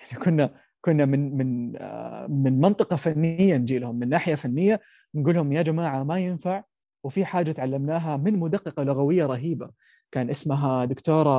[0.00, 4.80] يعني كنا كنا من من آه، من منطقة فنية نجي لهم من ناحية فنية
[5.14, 6.64] نقول لهم يا جماعة ما ينفع.
[7.04, 9.70] وفي حاجة تعلمناها من مدققة لغوية رهيبة
[10.12, 11.30] كان اسمها دكتوره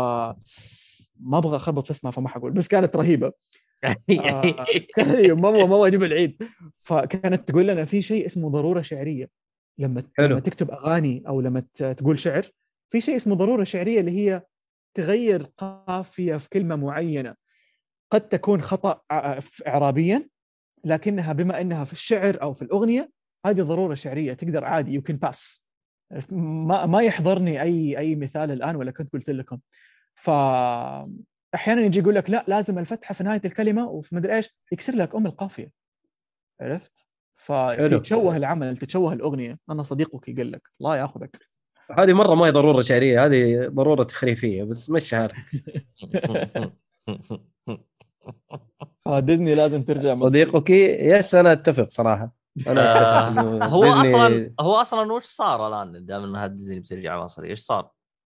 [1.20, 3.32] ما أبغى أخربط في اسمها فما حقول بس كانت رهيبة.
[4.98, 6.44] أيوه ما ما ما أجيب العيد.
[6.78, 9.30] فكانت تقول لنا في شيء اسمه ضرورة شعرية.
[9.78, 10.28] لما حلو.
[10.28, 12.46] لما تكتب أغاني أو لما تقول شعر
[12.90, 14.42] في شيء اسمه ضرورة شعرية اللي هي
[14.94, 17.36] تغير قافية في كلمة معينة.
[18.12, 20.30] قد تكون خطأ ع- ف- اعرابيا
[20.86, 23.10] لكنها بما إنها في الشعر أو في الأغنية
[23.46, 25.68] هذه ضرورة شعرية تقدر عادي you can pass
[26.32, 29.60] ما ما يحضرني أي أي مثال الآن ولا كنت قلت لكم.
[30.16, 30.30] ف
[31.56, 35.16] أحيانا يجي يقول لك لا لازم الفتحة في نهاية الكلمة وفي مدري إيش يكسر لك
[35.16, 35.72] أم القافية.
[36.62, 39.60] عرفت؟ فتتشوه العمل تتشوه الأغنية.
[39.70, 41.39] أنا صديقك يقول لك الله ياخذك.
[41.97, 45.38] هذه مرة ما هي ضرورة شعرية هذه ضرورة تخريفية بس مش عارف
[49.06, 50.16] فديزني لازم ترجع.
[50.16, 52.32] صديقك yes أنا أتفق صراحة.
[52.68, 52.82] أنا
[53.28, 57.43] أتفق آه، هو ديزني- أصلا هو أصلا وش صار الآن؟ دام إنها ديزني بترجع مصر
[57.43, 57.91] إيش صار؟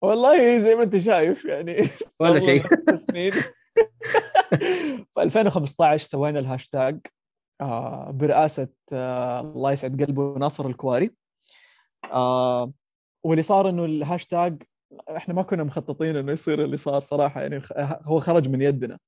[0.03, 1.77] والله زي ما انت شايف يعني
[2.21, 2.63] ولا شيء.
[2.95, 3.33] سنين.
[5.15, 7.01] في 2015 سوينا الهاشتاج
[7.61, 11.11] آه برئاسة آه الله يسعد قلبه ناصر الكواري.
[12.13, 12.73] آه
[13.25, 14.63] واللي صار إنه الهاشتاج
[15.17, 18.99] إحنا ما كنا مخططين إنه يصير اللي صار صراحة يعني هو خرج من يدنا.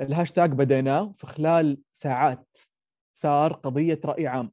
[0.00, 2.58] الهاشتاج بديناه في خلال ساعات.
[3.16, 4.52] صار قضية رأي عام.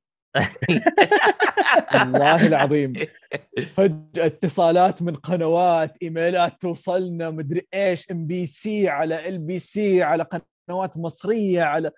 [1.93, 2.93] والله العظيم.
[3.75, 10.03] فجأة اتصالات من قنوات إيميلات توصلنا مدري إيش إم بي سي على إل بي سي
[10.03, 10.25] على
[10.69, 11.91] قنوات مصرية على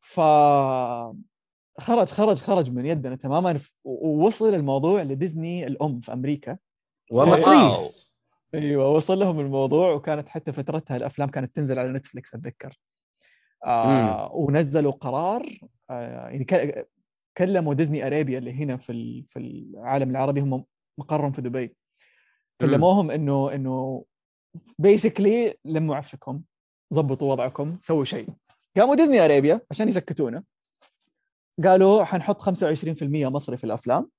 [0.00, 0.20] ف
[1.80, 3.60] خرج خرج خرج من يدنا تماما.
[3.84, 6.58] ووصل الموضوع لديزني الأم في أمريكا.
[7.10, 7.76] والله.
[8.54, 12.78] أيوه وصل لهم الموضوع وكانت حتى فترتها الأفلام كانت تنزل على نتفلكس أتذكر.
[13.66, 15.46] آه ونزلوا قرار
[15.90, 16.00] آه
[16.30, 16.88] يعني ك-
[17.36, 20.64] كلموا ديزني أرابيا اللي هنا في في العالم العربي هم
[20.98, 21.76] مقرهم في دبي.
[22.60, 24.04] كلموهم انه إنه
[24.78, 26.42] بيسكلي لموا عفشكم
[26.94, 28.28] ضبطوا وضعكم سووا شيء.
[28.76, 30.44] قاموا ديزني أرابيا عشان يسكتونا.
[31.64, 34.10] قالوا حنحط 25% مصري في الأفلام.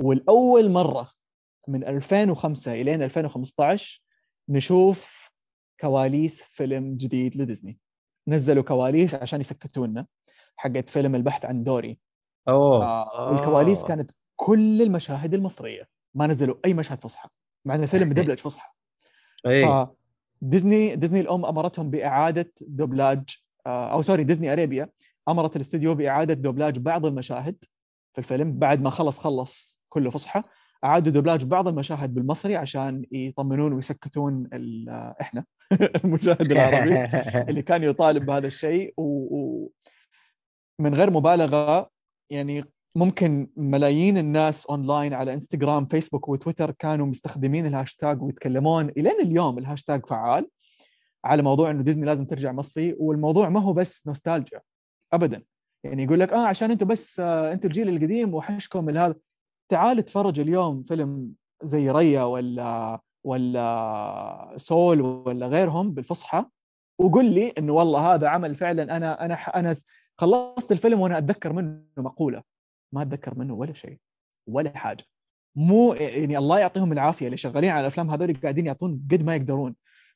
[0.00, 1.12] والأول مرة
[1.68, 4.02] من 2005 الين 2015
[4.48, 5.30] نشوف
[5.80, 7.78] كواليس فيلم جديد لديزني.
[8.28, 10.06] نزلوا كواليس عشان يسكتونا
[10.56, 11.98] حقت فيلم البحث عن دوري.
[12.48, 12.84] أوه.
[12.84, 13.86] آه والكواليس آه.
[13.88, 17.28] كانت كل المشاهد المصرية ما نزلوا أي مشهد فصحى
[17.64, 18.68] مع ان الفيلم مدبلج فصحى.
[19.46, 19.86] اي
[20.42, 23.36] فديزني ديزني الأم أمرتهم بإعادة دوبلاج
[23.66, 24.88] آه، أو sorry ديزني ارابيا
[25.28, 27.64] أمرت الاستوديو بإعادة دوبلاج بعض المشاهد
[28.12, 30.42] في الفيلم بعد ما خلص خلص كله فصحى
[30.84, 34.88] أعادوا دوبلاج بعض المشاهد بالمصري عشان يطمنون ويسكتون ال-
[35.20, 35.44] إحنا
[36.04, 37.04] المشاهد العربي
[37.50, 39.02] اللي كان يطالب بهذا الشيء و...
[39.36, 39.70] و...
[40.80, 41.90] من غير مبالغة
[42.30, 42.64] يعني
[42.96, 48.88] ممكن ملايين الناس اونلاين على انستغرام فيسبوك وتويتر كانوا مستخدمين الهاشتاج ويتكلمون.
[48.88, 50.48] إلين اليوم الهاشتاج فعال
[51.24, 54.60] على موضوع إنه ديزني لازم ترجع مصري والموضوع ما هو بس نوستالجيا
[55.12, 55.42] ابدا.
[55.84, 59.14] يعني يقول لك آه عشان أنتم بس آه أنتم الجيل القديم وحشكم هذا.
[59.68, 66.44] تعال اتفرج اليوم فيلم زي ريا ولا ولا سول ولا غيرهم بالفصحى
[67.00, 69.76] وقول لي إنه والله هذا عمل فعلا أنا أنا أنا
[70.18, 72.42] خلصت الفيلم وأنا أتذكر منه مقولة
[72.92, 73.98] ما أتذكر منه ولا شيء
[74.48, 75.04] ولا حاجة
[75.56, 79.74] مو يعني الله يعطيهم العافية اللي شغالين على الأفلام هذول قاعدين يعطون قد ما يقدرون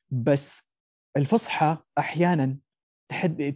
[0.09, 0.71] بس
[1.17, 2.57] الفصحى أحيانا
[3.09, 3.55] تحد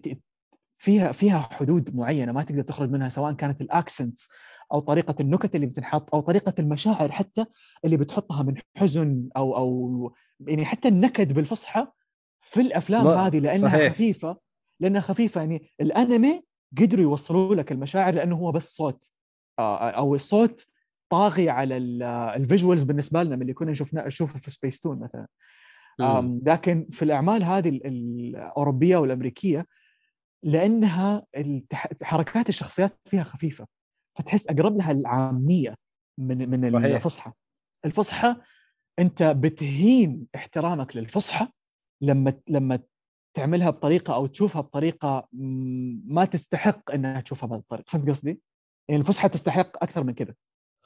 [0.78, 4.30] فيها فيها حدود معينة ما تقدر تخرج منها سواء كانت الأكسنتس
[4.74, 7.46] أو طريقة النكت اللي بتنحط أو طريقة المشاعر حتى
[7.86, 10.14] اللي بتحطها من حزن أو أو
[10.48, 11.88] يعني حتى النكد بالفصحى
[12.42, 13.94] في الأفلام هذه لأنها صحيح.
[13.94, 14.38] خفيفة
[14.80, 15.42] لأنها خفيفة.
[15.42, 16.44] يعني الأنمي
[16.78, 19.12] قدروا يوصلوا لك المشاعر لأنه هو بس صوت.
[19.60, 20.68] أو الصوت
[21.10, 21.78] طاغي على
[22.36, 25.28] ال visuals بالنسبة لنا من اللي كنا شفنا نشوفه في سبيس تون مثلا.
[26.46, 29.66] لكن في الأعمال هذه الأوروبية والأمريكية
[30.44, 31.26] لأنها
[32.04, 33.68] حركات الشخصيات فيها خفيفة.
[34.18, 35.76] فتحس أقرب لها العامية
[36.20, 37.32] من من الفصحى.
[37.86, 38.36] الفصحى
[39.00, 41.48] أنت بتهين احترامك للفصحى
[42.02, 42.80] لما لما
[43.36, 45.28] تعملها بطريقة أو تشوفها بطريقة
[46.08, 47.86] ما تستحق إنها تشوفها بهذه الطريقة.
[47.88, 48.40] فهمت قصدي؟
[48.90, 50.34] يعني الفصحى تستحق أكثر من كذا.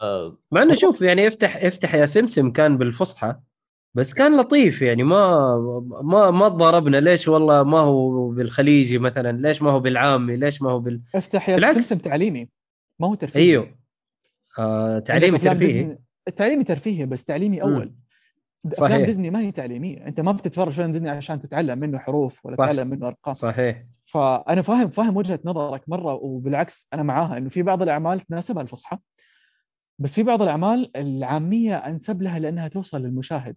[0.01, 3.35] أه مع إنه شوف يعني افتح افتح يا سمسم كان بالفصحى
[3.93, 5.57] بس كان لطيف يعني ما
[6.03, 10.71] ما ما تضاربنا ليش والله ما هو بالخليجي مثلا؟ ليش ما هو بالعامي؟ ليش ما
[10.71, 11.75] هو بال؟ افتح يا بالعكس.
[11.75, 12.49] سمسم تعليمي
[12.99, 13.43] ما هو ترفيهي.
[13.43, 13.75] أيوه.
[14.59, 15.97] آه تعليمي ترفيهي.
[16.35, 17.85] تعليمي ترفيهي بس تعليمي أول.
[17.85, 18.08] م.
[18.67, 18.83] صحيح.
[18.83, 20.07] أفلام ديزني ما هي تعليمية.
[20.07, 22.63] أنت ما بتتفرج فيلم ديزني عشان تتعلم منه حروف ولا صح.
[22.63, 23.33] تتعلم منه أرقام.
[23.33, 23.83] صحيح.
[24.05, 28.97] فأنا فاهم فاهم وجهة نظرك مرة وبالعكس أنا معاها إنه في بعض الأعمال تناسبها الفصحى
[29.99, 33.55] بس في بعض الأعمال العامية أنسب لها لأنها توصل للمشاهد.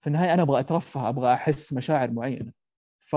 [0.00, 2.52] في النهاية أنا أبغى أترفه أبغى أحس مشاعر معينة.
[3.00, 3.16] ف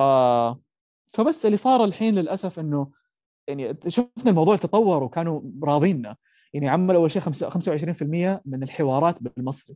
[1.08, 2.92] فبس اللي صار الحين للأسف إنه
[3.48, 6.16] يعني شفنا الموضوع تطور وكانوا راضينا.
[6.56, 9.76] يعني عملوا اول شيء 25% من الحوارات بالمصري.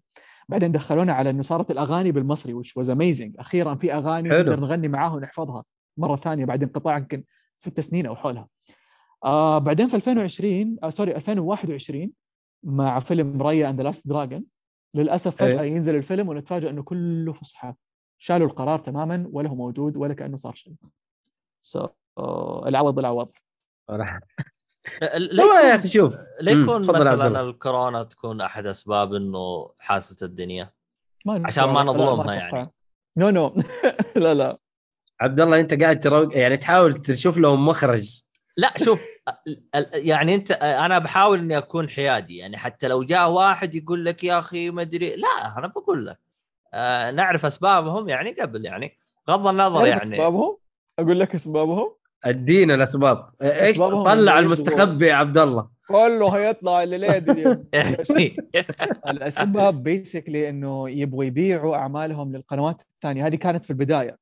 [0.50, 3.40] بعدين دخلونا على إنه صارت الأغاني بالمصري which was amazing.
[3.40, 5.64] أخيرا في أغاني نقدر نغني معاها ونحفظها
[5.98, 7.24] مرة ثانية بعد انقطاع يمكن
[7.58, 8.48] ست سنين أو حولها.
[9.24, 12.12] آه بعدين في 2020 آه sorry 2021
[12.64, 14.44] مع فيلم Raya and the Last Dragon
[14.94, 15.72] للأسف فجأة أيه.
[15.72, 17.74] ينزل الفيلم ونتفاجئ إنه كله فصحى.
[18.20, 20.74] شالوا القرار تماما ولا هو موجود ولا كأنه صار شيء.
[21.62, 23.30] so so, uh, العوض بالعوض
[25.02, 26.16] والله يا أخي شوف.
[26.42, 30.70] ليكون مثلا الكورونا تكون أحد أسباب إنه حاسه الدنيا؟
[31.26, 32.72] ما عشان ما نظلمها يعني.
[33.18, 33.56] no no
[34.16, 34.58] لا لا.
[35.22, 38.22] عبد الله أنت قاعد تروق يعني تحاول تشوف لهم مخرج.
[38.58, 39.02] لا شوف
[39.94, 42.38] يعني انت أنا بحاول إني أكون حيادي.
[42.38, 46.20] يعني حتى لو جاء واحد يقول لك يا أخي ما أدري لا أنا بقول لك.
[46.74, 48.98] آه نعرف أسبابهم يعني قبل يعني.
[49.30, 50.04] غض النظر يعني.
[50.04, 50.58] أسبابهم؟
[51.00, 53.30] أقول لك أسبابهم؟ أدينا الأسباب.
[53.42, 55.70] إيش؟ طلع المستخبي يا عبد الله.
[55.88, 57.18] كله هيطلع الليلة
[59.12, 63.28] الأسباب بيسكلي إنه يبغوا يبيعوا أعمالهم للقنوات الثانية.
[63.28, 64.18] هذه كانت في البداية.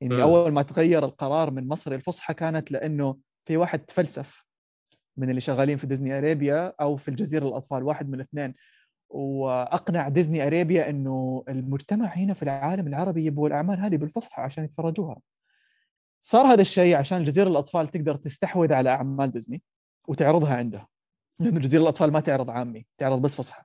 [0.00, 4.44] يعني أول ما تغير القرار من مصر الفصحى كانت لإنه في واحد تفلسف
[5.16, 8.54] من اللي شغالين في ديزني أريبيا أو في الجزيرة للاطفال واحد من الاثنين
[9.10, 15.16] وأقنع ديزني أريبيا إنه المجتمع هنا في العالم العربي يبغوا الأعمال هذه بالفصحى عشان يتفرجوها.
[16.24, 19.62] صار هذا الشيء عشان جزيرة الأطفال تقدر تستحوذ على أعمال ديزني
[20.08, 20.88] وتعرضها عندها.
[21.40, 23.62] لأنه جزيرة الأطفال ما تعرض عامي تعرض بس فصحى.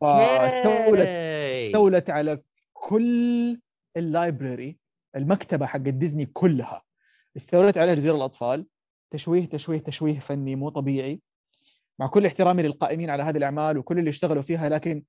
[0.00, 1.06] فاستولت
[1.56, 2.42] استولت على
[2.72, 3.60] كل
[3.96, 4.78] ال library
[5.16, 6.82] المكتبة حق ديزني كلها.
[7.36, 8.66] استولت عليها جزيرة الأطفال.
[9.10, 11.20] تشويه تشويه تشويه فني مو طبيعي.
[11.98, 15.04] مع كل احترامي للقائمين على هذه الأعمال وكل اللي اشتغلوا فيها لكن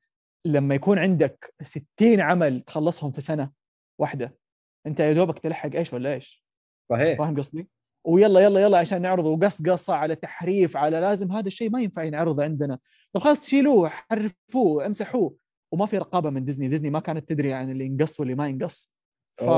[0.46, 3.52] لما يكون عندك 60 عمل تخلصهم في سنة
[4.00, 4.45] واحدة
[4.88, 6.46] انت يا دوبك تلحق إيش ولا إيش؟
[6.90, 7.18] صحيح.
[7.18, 7.70] فاهم قصدي؟
[8.06, 12.04] ويلا يلا يلا عشان نعرضه وقص قصه على تحريف على لازم هذا الشيء ما ينفع
[12.04, 12.80] ينعرض عندنا.
[13.14, 15.36] طب خلاص شيلوه حرفوه امسحوه.
[15.72, 16.68] وما في رقابة من ديزني.
[16.68, 18.94] ديزني ما كانت تدري عن اللي ينقص واللي ما ينقص.
[19.36, 19.50] ف...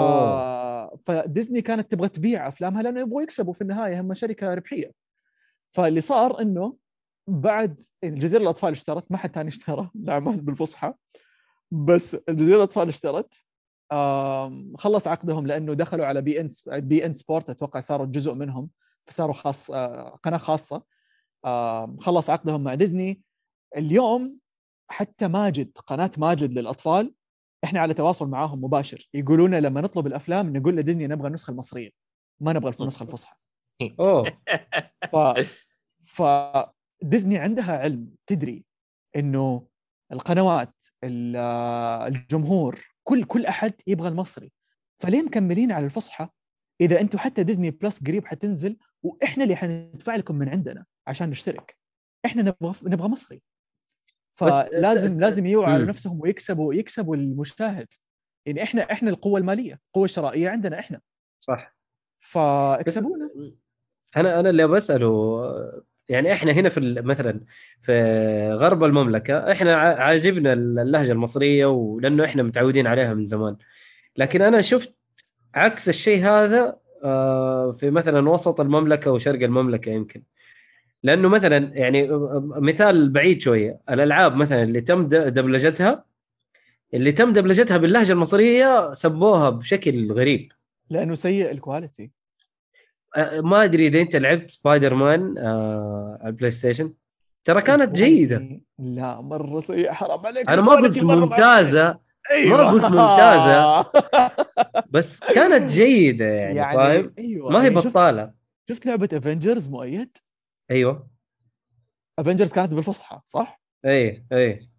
[1.05, 4.01] فديزني كانت تبغى تبيع أفلامها لأنه يبغوا يكسبوا في النهاية.
[4.01, 4.91] هم شركة ربحية.
[5.69, 6.78] فاللي صار إنه
[7.28, 10.93] بعد الجزيرة الأطفال اشترت ما حد ثاني اشترى الاعمال بالفصحى.
[11.71, 13.34] بس الجزيرة الأطفال اشترت.
[14.77, 18.69] خلص عقدهم لأنه دخلوا على بي إن بي إن سبورت أتوقع صاروا جزء منهم
[19.05, 20.83] فصاروا خاص آه، قناة خاصة.
[21.99, 23.21] خلص عقدهم مع ديزني.
[23.77, 24.38] اليوم
[24.91, 27.13] حتى ماجد قناة ماجد للأطفال
[27.63, 29.09] إحنا على تواصل معاهم مباشر.
[29.13, 31.89] يقولون لما نطلب الأفلام نقول لديزني نبغى النسخة المصرية.
[32.39, 33.35] ما نبغى النسخه الفصحى.
[33.99, 34.38] أوه.
[35.11, 35.15] ف
[35.99, 36.23] ف
[37.01, 38.65] ديزني عندها علم تدري
[39.15, 39.67] إنه
[40.11, 44.51] القنوات الجمهور كل كل أحد يبغى المصري.
[45.01, 46.28] فليه مكملين على الفصحى؟
[46.82, 51.78] إذا أنتم حتى ديزني بلس قريب حتنزل وإحنا اللي حندفع لكم من عندنا عشان نشترك.
[52.26, 53.41] إحنا نبغى نبغى مصري.
[54.39, 55.86] فلازم لازم يوعوا على.
[55.86, 57.88] نفسهم ويكسبوا يكسبوا المشاهد.
[58.45, 61.01] يعني إحنا إحنا القوة المالية القوه الشرائية عندنا إحنا.
[61.39, 61.78] صح.
[62.20, 63.30] فاكسبونا.
[64.18, 65.41] أنا أنا اللي بسأله
[66.10, 67.41] يعني إحنا هنا في مثلا
[67.82, 67.93] في
[68.53, 73.58] غرب المملكة إحنا عاجبنا اللهجة المصرية ولأنه إحنا متعودين عليها من زمان.
[74.18, 74.95] لكن أنا شفت
[75.55, 80.24] عكس الشيء هذا آه، في مثلا وسط المملكة وشرق المملكة يمكن.
[81.03, 82.08] لأنه مثلا يعني
[82.41, 86.05] مثال بعيد شوية الألعاب مثلا اللي تم دبلجتها
[86.93, 90.51] اللي تم دبلجتها باللهجة المصرية سبوها بشكل غريب.
[90.89, 92.16] لأنه سيء ال quality
[93.43, 96.93] ما أدري إذا أنت لعبت سبايدر مان آه على البلاي ستيشن
[97.45, 98.62] ترى كانت جيدة.
[98.80, 100.49] لا مرة سيء حرام عليك.
[100.49, 101.99] أنا ما قلت ممتازة.
[102.32, 102.58] أيوة.
[102.58, 103.91] ما قلت ممتازة.
[104.93, 107.51] بس كانت جيدة يعني, يعني فاهم؟ أيوه.
[107.51, 108.34] ما هي يعني شفت, بطالة.
[108.70, 110.18] شفت لعبة افنجرز مؤيد؟
[110.72, 111.08] أيوه.
[112.20, 114.70] افنجرز كانت بالفصحى صح؟ اي اي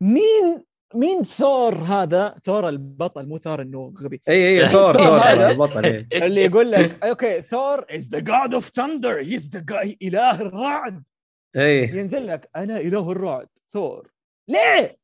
[0.00, 4.20] مين مين ثور هذا؟ ثور البطل مو ثور انه غبي.
[4.28, 5.86] إي إي ثور ثور هذا- البطل.
[6.22, 11.02] اللي يقول لك okay Thor is the god of thunder he's the إله الرعد.
[11.56, 11.82] إي.
[11.82, 14.08] ينزل لك أنا إله الرعد ثور.
[14.48, 14.96] ليه؟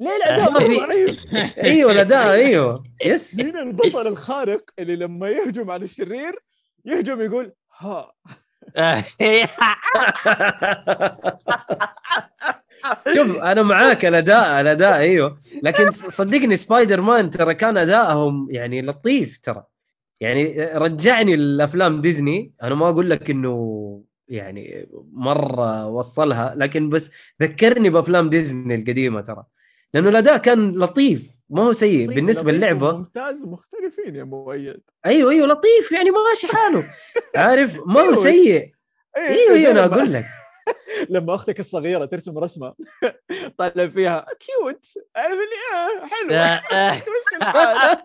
[0.00, 1.26] ليه الأداء ضعيف؟
[1.64, 2.84] إيوه الأداء إيوه.
[3.04, 6.38] yes مين البطل الخارق اللي لما يهجم على الشرير
[6.84, 8.12] يهجم يقول ها.
[13.16, 15.38] شوف أنا معاك الاداء الاداء أيوه.
[15.62, 19.64] لكن صدقني سبايدر مان ترى كان أدائهم يعني لطيف ترى.
[20.20, 22.52] يعني رجعني الافلام ديزني.
[22.62, 27.10] أنا ما أقول لك إنه يعني مرة وصلها لكن بس
[27.42, 29.44] ذكرني بأفلام ديزني القديمة ترى.
[29.94, 32.06] لأنه الأداء كان لطيف ما هو سيء.
[32.08, 32.96] بالنسبة للعبة.
[32.96, 34.80] ممتاز مختلفين يا مؤيد.
[35.06, 36.84] أيوه أيوه لطيف يعني ماشي حاله.
[37.36, 38.14] عارف؟ ما هو أيوة.
[38.14, 38.72] سيء.
[39.16, 40.24] أيوه أيوه أنا أقول لك.
[41.10, 42.74] لما أختك الصغيرة ترسم رسمة
[43.58, 44.86] طالع فيها cute
[45.16, 47.98] عارف اللي آه، الحال؟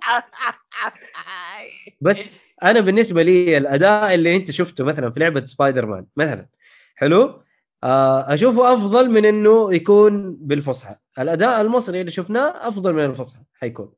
[2.02, 2.20] بس
[2.64, 6.48] أنا بالنسبة لي الأداء اللي أنت شفته مثلا في لعبة سبايدر مان مثلا
[6.96, 7.44] حلو؟
[7.84, 10.96] آه، أشوفه أفضل من إنه يكون بالفصحى.
[11.20, 13.94] الأداء المصري اللي شفناه أفضل من الفصحى حيكون.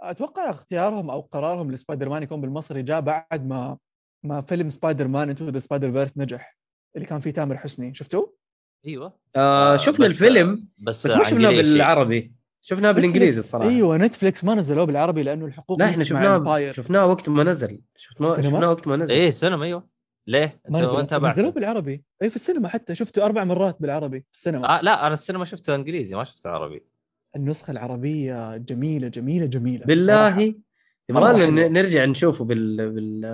[0.00, 3.78] أتوقع اختيارهم أو قرارهم لسبايدر مان يكون بالمصري جاء بعد ما
[4.24, 6.55] ما فيلم Spider-Man Into the Spider-Verse نجح.
[6.96, 8.36] اللي كان فيه تامر حسني شفتوه؟
[8.86, 9.12] أيوه.
[9.36, 11.50] آه آه، شفنا بس- الفيلم بس بس ما شفناه.
[11.50, 12.32] بالعربي.
[12.60, 13.68] شفناه بالإنجليزي الصراحة.
[13.70, 17.80] أيوه نتفليكس ما نزلوه بالعربي لأنه الحقوق لا إحنا شفناه شفناه وقت ما نزل.
[17.96, 19.14] شفناه؟ شفناه وقت ما نزل.
[19.14, 19.88] إيه سينما أيوه.
[20.26, 22.04] ليه؟ ما أنت ما نزلوه تابعت نزلوه بالعربي.
[22.22, 22.94] اي في السينما حتى.
[22.94, 24.78] شفته أربع مرات بالعربي في السينما.
[24.78, 26.82] آه لا أنا السينما شفته إنجليزي ما شفته عربي.
[27.36, 29.76] النسخة العربية جميلة جميلة جميلة.
[29.78, 29.86] صراحة.
[29.86, 30.30] بالله.
[30.30, 30.54] مرة
[31.10, 31.50] يبغى حلوة.
[31.50, 33.24] نرجع نشوفه بال بال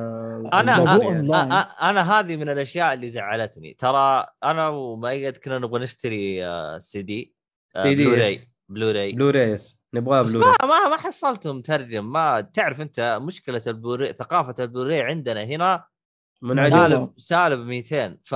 [0.54, 1.34] أنا أونلاين.
[1.34, 1.60] أنا,
[1.90, 3.74] أنا هذه من الأشياء اللي زعلتني.
[3.74, 7.34] ترى أنا ومؤيد كنا نبغى نشتري آه، CD
[7.76, 8.38] CD Blu-ray.
[8.68, 9.56] Blu-ray Blu-ray
[9.94, 15.44] نبغاه بلوراي ما ما ما حصلته مترجم ما تعرف أنت مشكلة البلوراي ثقافة البلوراي عندنا
[15.44, 15.84] هنا
[16.42, 17.58] من سالب سالب.
[17.58, 18.32] 200 ف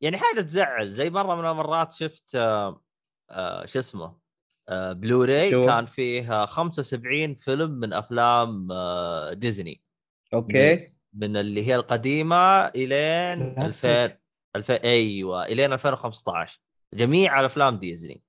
[0.00, 0.92] يعني حاجة تزعل.
[0.92, 2.82] زي مرة من المرات شفت آه،
[3.30, 4.23] آه، شو اسمه؟
[4.70, 9.82] بلوراي شو؟ كان فيه آه، 75 فيلم من أفلام آه، ديزني
[10.34, 10.92] أوكي.
[11.14, 13.90] من اللي هي القديمة إلين كلاسيك.
[13.90, 14.16] 2000
[14.56, 16.60] 2000 أيوه إلين 2015
[16.94, 18.22] جميع الافلام ديزني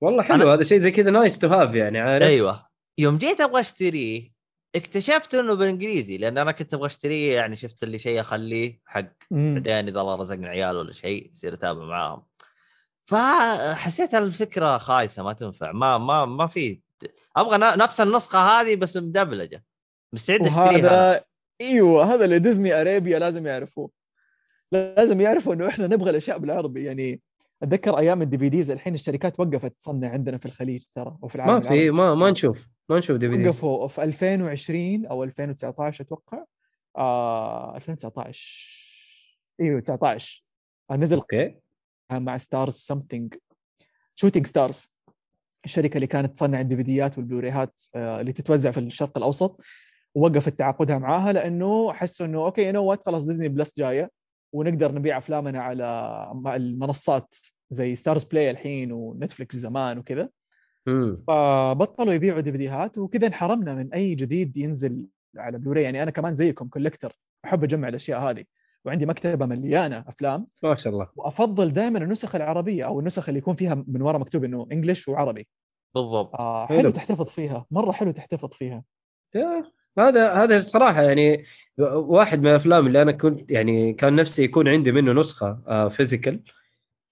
[0.00, 2.66] والله حلو أنا- هذا شيء زي كذا nice to have يعني عارف؟ أيوه.
[2.98, 4.32] يوم جيت أبغى أشتريه
[4.76, 9.08] اكتشفت إنه بالإنجليزي لأن أنا كنت أبغى أشتريه يعني شفت اللي شيء أخليه حق.
[9.30, 12.22] بعدين إذا الله رزقني عيال ولا شيء يصير أتابع معاهم.
[13.08, 15.72] فحسيت الفكرة خايسة ما تنفع.
[15.72, 16.80] ما ما ما في
[17.36, 19.64] أبغى ن- نفس النسخة هذه بس مدبلجة.
[20.12, 20.64] مستعد أشتريها.
[20.70, 21.24] وهذا
[21.60, 23.90] إيوه هذا اللي Disney Arabia لازم يعرفوه.
[24.72, 26.84] لازم يعرفوا إنه إحنا نبغى الأشياء بالعربي.
[26.84, 27.20] يعني
[27.62, 31.60] أتذكر أيام ال DVDs الحين الشركات وقفت تصنع عندنا في الخليج ترى وفي العالم ما
[31.60, 33.46] في ما ما نشوف ما نشوف DVDs.
[33.46, 36.44] وقفوا في 2020 أو 2019 أتوقع.
[36.96, 38.76] آه 2019
[39.60, 40.44] إيوه 19
[40.90, 41.56] آه، نزل أوكي.
[42.12, 43.34] مع Stars something
[44.14, 44.96] Shooting Stars
[45.64, 49.60] الشركة اللي كانت تصنع ال DVDات وال Blu-rayهات آه، اللي تتوزع في الشرق الأوسط
[50.14, 54.10] ووقفت تعاقدها معاها لأنه حسوا إنه أوكي know what خلاص Disney Plus جاية
[54.52, 57.34] ونقدر نبيع أفلامنا على المنصات
[57.70, 60.28] زي Starz Play الحين و Netflix زمان وكذا.
[61.28, 66.68] فبطلوا يبيعوا DVDات وكذا انحرمنا من أي جديد ينزل على بلوراي يعني أنا كمان زيكم
[66.68, 68.44] collector أحب أجمع الأشياء هذه.
[68.86, 70.46] وعندي مكتبة مليانة أفلام.
[70.62, 71.08] ما شاء الله.
[71.16, 75.48] وأفضل دائما النسخ العربية أو النسخ اللي يكون فيها من ورا مكتوب إنه English وعربي.
[75.94, 76.34] بالضبط.
[76.34, 76.78] آه حلو.
[76.78, 78.84] حلو تحتفظ فيها مرة حلو تحتفظ فيها.
[79.98, 81.44] هذا هذا صراحة يعني
[81.78, 86.42] واحد من الأفلام اللي أنا كنت يعني كان نفسي يكون عندي منه نسخة آه physical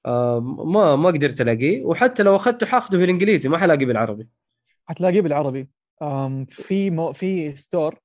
[0.06, 1.84] آه ما ما قدرت ألاقيه.
[1.84, 4.28] وحتى لو أخذته حاخذه بالإنجليزي ما حلاقيه بالعربي.
[4.84, 5.68] حتلاقيه بالعربي.
[6.48, 7.98] في مو في store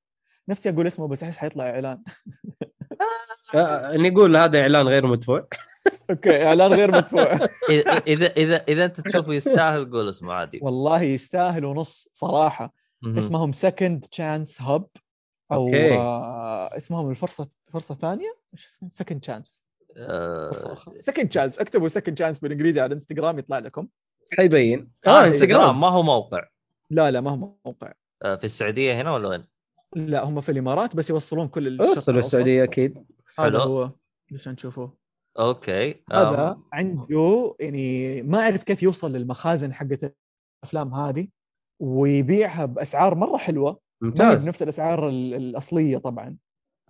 [0.48, 2.02] نفسي أقول اسمه بس أحس حيطلع إعلان.
[3.94, 5.46] نقول هذا إعلان غير مدفوع.
[6.10, 7.22] okay إعلان غير مدفوع.
[7.68, 10.60] إذا إذا إذا, إذا أنت تشوفه يستاهل قول اسمه عادي.
[10.62, 12.74] والله يستاهل ونص صراحة.
[13.02, 13.16] مهم.
[13.16, 14.86] اسمهم Second Chance Hub
[15.52, 15.92] أو okay.
[15.92, 20.50] آه اسمهم الفرصة فرصة ثانية؟ إيش اسمه؟ Second Chance آه،
[21.00, 23.88] Second Chance اكتبوا سكند تشانس بالإنجليزي على الانستغرام يطلع لكم.
[24.38, 24.90] حيبين.
[25.06, 26.44] آه آه انستغرام ما هو موقع.
[26.90, 27.92] لا لا ما هم موقع.
[28.22, 29.44] آه، في السعودية هنا ولا وين؟
[29.96, 32.18] لا هم في الإمارات بس يوصلون كل الشرق وصلوا.
[32.18, 33.04] السعودية أكيد.
[33.46, 33.58] هذا.
[33.58, 33.90] هو
[34.34, 34.96] عشان تشوفوه
[35.38, 40.14] أوكي هذا آم، عنده يعني ما أعرف كيف يوصل للمخازن حقت
[40.64, 41.28] الأفلام هذه
[41.80, 43.80] ويبيعها بأسعار مرة حلوة.
[44.02, 44.44] ممتاز.
[44.46, 46.36] بنفس الأسعار ال- الأصلية طبعا.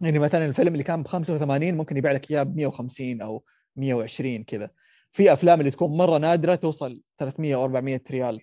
[0.00, 3.44] يعني مثلا الفيلم اللي كان ب 85 ممكن يبيع لك إياه ب 150 أو
[3.76, 4.70] 120 كذا.
[5.12, 8.40] في أفلام اللي تكون مرة نادرة توصل 300 أو 400 ريال.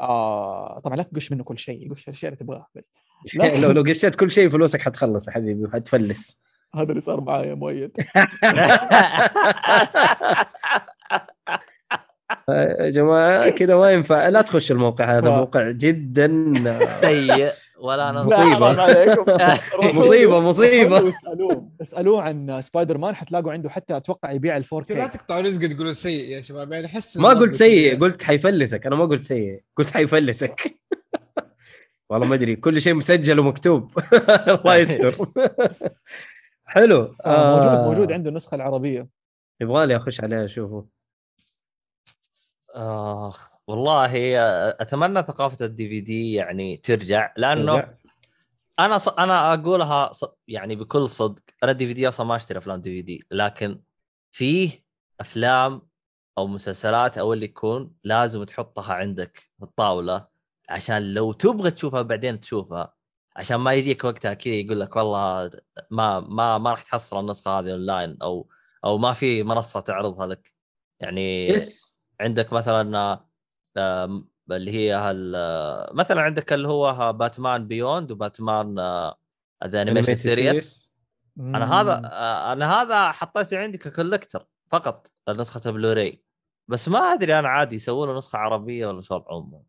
[0.00, 2.92] آه طبعا لا تقش منه كل شيء قش الأشياء اللي تبغاها بس.
[3.62, 6.40] لو لو قشيت كل شيء فلوسك حتخلص يا حبيبي وحتفلس
[6.74, 7.90] هذا اللي صار معايا يا مؤيد.
[12.48, 14.28] يا جماعة كذا ما ينفع.
[14.28, 16.52] لا تخش الموقع هذا موقع جدا
[17.00, 17.52] سيء.
[17.80, 18.72] ولا أنا مصيبة.
[19.74, 19.92] روحوا.
[20.84, 25.40] له واسالوه اسألوه عن سبايدر مان حتلاقوا عنده حتى أتوقع يبيع ال 4 لا تقطعوا
[25.40, 28.86] رزق تقولوا سيء يا شباب يعني أحس ما قلت سيء قلت حيفلسك.
[28.86, 30.76] أنا ما قلت سيء قلت حيفلسك.
[32.10, 33.90] والله ما أدري كل شيء مسجل ومكتوب.
[34.48, 35.16] الله يستر.
[36.66, 37.16] حلو.
[37.24, 39.08] آه موجود آه، موجود عنده النسخه العربية.
[39.60, 40.86] يبغالي أخش عليها أشوفه.
[42.74, 47.88] آخ والله آه، أتمنى ثقافة ال DVD يعني ترجع لأنه رجع.
[48.78, 49.08] أنا ص...
[49.08, 50.24] أنا أقولها ص...
[50.48, 53.80] يعني بكل صدق أنا ال DVD أصلا ما أشتري أفلام DVD لكن
[54.32, 54.84] فيه
[55.20, 55.82] أفلام
[56.38, 60.26] أو مسلسلات أو اللي يكون لازم تحطها عندك في الطاولة
[60.68, 62.95] عشان لو تبغى تشوفها بعدين تشوفها.
[63.36, 65.50] عشان ما يجيك وقتها كذا يقول لك والله
[65.90, 68.48] ما ما ما راح تحصل النسخة هذه اونلاين أو
[68.84, 70.54] أو ما في منصة تعرضها لك.
[71.00, 71.98] يعني yes.
[72.20, 73.20] عندك مثلا
[73.78, 78.74] آم، اللي هي هال آه، مثلا عندك اللي هو Batman Beyond و Batman
[79.66, 80.86] The Animation Series series.
[81.40, 86.22] أنا هذا آه، أنا هذا حطيته عندي ك collector فقط نسخه البلوراي
[86.68, 89.62] بس ما أدري أنا عادي يسووا له نسخة عربية ولا شو وضعهم.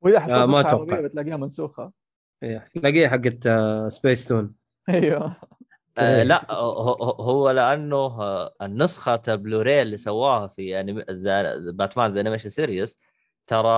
[0.00, 0.58] وإذا حصلت آه، ما.
[0.58, 2.03] عربية بتلاقيها منسوخة.
[2.42, 3.48] إيه، تلاقيها حقت
[3.92, 4.54] سبيس تون
[4.88, 5.36] أيوه.
[5.98, 6.22] آه.
[6.22, 10.98] لا هو, هو- هو لأنه آه، النسخة البلوراي اللي سووها في Anim...
[11.10, 13.02] The- Batman The Animation Series
[13.46, 13.68] ترى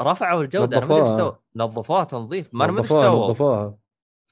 [0.00, 0.78] رفعوا الجودة.
[0.78, 1.16] أنا ما أدري نظفوها.
[1.18, 2.48] سووا نظفوها تنظيف.
[2.52, 3.30] ما أنا ما أدري إيش نظفوها سووا.
[3.30, 3.76] نظفوها.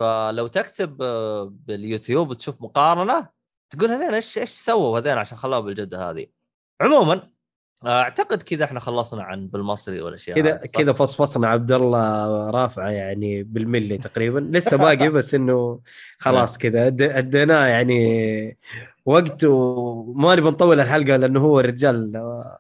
[0.01, 3.29] فلو تكتب آه، باليوتيوب وتشوف مقارنة
[3.71, 6.27] تقول هذين إيش إيش سووا هذين عشان خلوها بالجودة هذه.
[6.81, 7.32] عموما آه،
[7.87, 13.99] أعتقد كذا إحنا خلصنا عن بالمصري والأشياء كذا؟ كذا فصفصنا عبد الله رافعه يعني بالملي
[13.99, 14.39] تقريبا.
[14.57, 15.81] لسه باقي بس إنه
[16.19, 16.91] خلاص كذا.
[16.91, 18.57] أد- أديناه يعني
[19.07, 22.13] وقت وما نبي نطول الحلقة لأنه هو الرجال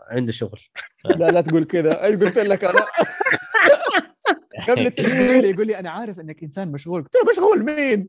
[0.08, 0.60] عنده شغل.
[1.04, 2.04] لا لا تقول كذا.
[2.04, 2.86] إيش قلت لك أنا؟
[4.68, 7.02] قبل التسجيل يقول لي أنا عارف إنك إنسان مشغول.
[7.02, 8.08] قلت له مشغول مين؟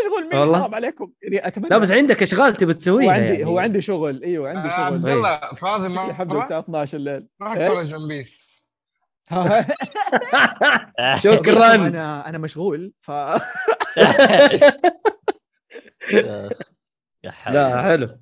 [0.00, 0.60] مشغول مين؟ والله.
[0.60, 3.44] حرام عليكم يعني أتمنى لا بس عندك أشغال تبي هو تسويها عندي يعني.
[3.44, 6.98] هو عندي شغل إيوه عندي آه، شغل عبد الله فاضي شكلي حبدا مرة الساعة 12
[6.98, 8.56] الليل راح؟ اتفرج One Piece
[11.18, 13.10] شكرا أنا أنا مشغول ف.
[17.46, 18.18] لا حلو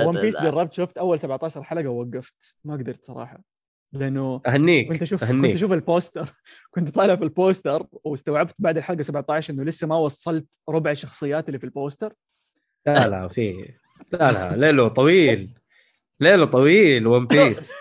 [0.00, 3.51] One Piece جربت شفت أول 17 حلقة ووقفت ما قدرت صراحة
[3.92, 5.54] لأنه أهنيك كنت أشوف كنت أهنيك.
[5.54, 6.28] أشوف ال poster
[6.74, 11.48] كنت طالع في ال poster واستوعبت بعد الحلقة 17 إنه لسه ما وصلت ربع الشخصيات
[11.48, 12.12] اللي في ال poster.
[12.86, 13.74] لا لا في
[14.12, 15.58] لا لا ليله طويل
[16.20, 17.72] ليله طويل One Piece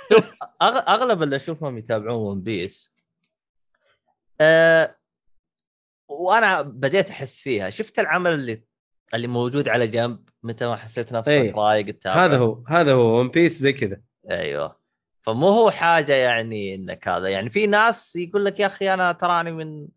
[0.62, 2.94] أغلب اللي أشوفهم يتابعون One Piece
[4.42, 4.96] أه
[6.10, 7.70] وأنا بديت أحس فيها.
[7.70, 8.64] شفت العمل اللي
[9.14, 11.54] اللي موجود على جنب؟ متى ما حسيت نفسك إيه.
[11.56, 12.26] رايق تتابع.
[12.26, 14.02] هذا هو هذا هو One Piece زي كذا.
[14.30, 14.81] أيوه.
[15.22, 17.28] فمو هو حاجة يعني إنك هذا.
[17.28, 19.88] يعني في ناس يقول لك يا أخي أنا تراني من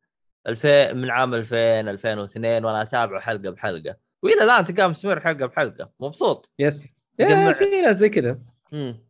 [0.47, 1.57] 2000 من عام 2000
[1.89, 3.97] 2002 وأنا اتابعه حلقة بحلقة.
[4.22, 5.91] وإلى الآن تلقاه مستمر حلقة بحلقة.
[6.01, 6.51] مبسوط.
[6.59, 8.39] yes يا في ناس زي كذا.
[8.72, 9.05] امم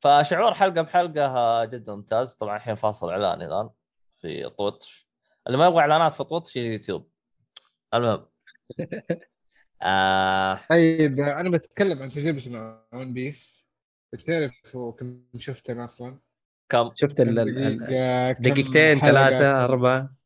[0.00, 2.34] فشعور حلقة بحلقة جدا ممتاز.
[2.34, 3.70] طبعا الحين فاصل إعلاني الآن
[4.16, 5.08] في Twitch
[5.46, 6.24] اللي ما يبغى إعلانات في
[6.56, 7.10] يجي يوتيوب.
[7.94, 8.26] المهم.
[9.82, 10.60] آه.
[10.70, 13.67] طيب أنا بتكلم عن تجربتي مع One Piece
[14.12, 16.18] بتعرفوا كم شفت أنا أصلا؟
[16.68, 20.16] كم؟ شفت دقيقتين ثلاثة أربعة.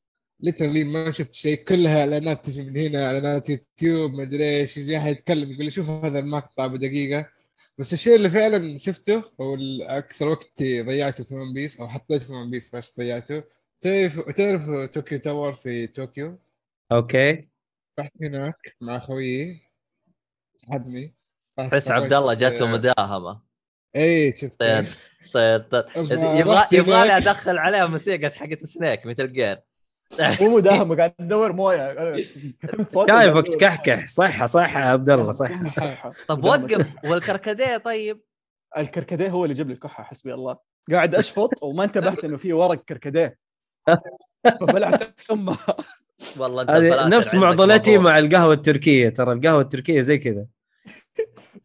[0.41, 1.65] literally ما شفت شيء.
[1.65, 4.77] كلها إعلانات تجي من هنا إعلانات يوتيوب ما أدري إيش.
[4.77, 7.29] يجي أحد يتكلم يقول لي شوف هذا المقطع بدقيقة.
[7.79, 12.33] بس الشيء اللي فعلا شفته أو أكثر وقت ضيعته في One Piece أو حطيته في
[12.33, 13.43] One Piece بس ضيعته.
[13.81, 16.39] تعرف تعرف Tokyo Tower في طوكيو
[16.93, 17.49] okay.
[18.01, 19.61] رحت هناك مع خويي
[20.57, 21.15] سحبني
[21.59, 23.52] رحت تحس عبد الله جاته مداهمة.
[23.97, 24.61] اي شفت.
[24.61, 24.87] طير
[25.35, 25.87] طير طير.
[26.13, 27.17] يبغى يبغى لي.
[27.17, 29.61] أدخل عليها موسيقى حقت سنيك مثل جير
[30.41, 32.17] مو مداهمة قاعد ادور موية.
[32.63, 34.07] كتمت صوت شايفك تكحكح.
[34.07, 35.51] صح صح يا عبد الله صح
[36.29, 36.87] طب وقف.
[37.05, 38.21] والكركديه طيب؟
[38.79, 40.57] الكركديه هو اللي جاب لي الكحة حسبي الله.
[40.93, 43.39] قاعد أشفط وما انتبهت إنه في ورق كركديه.
[44.61, 45.77] فبلعت امها
[46.39, 47.99] والله نفس معضلتي.
[47.99, 50.47] مع القهوة التركية ترى القهوة التركية زي كذا.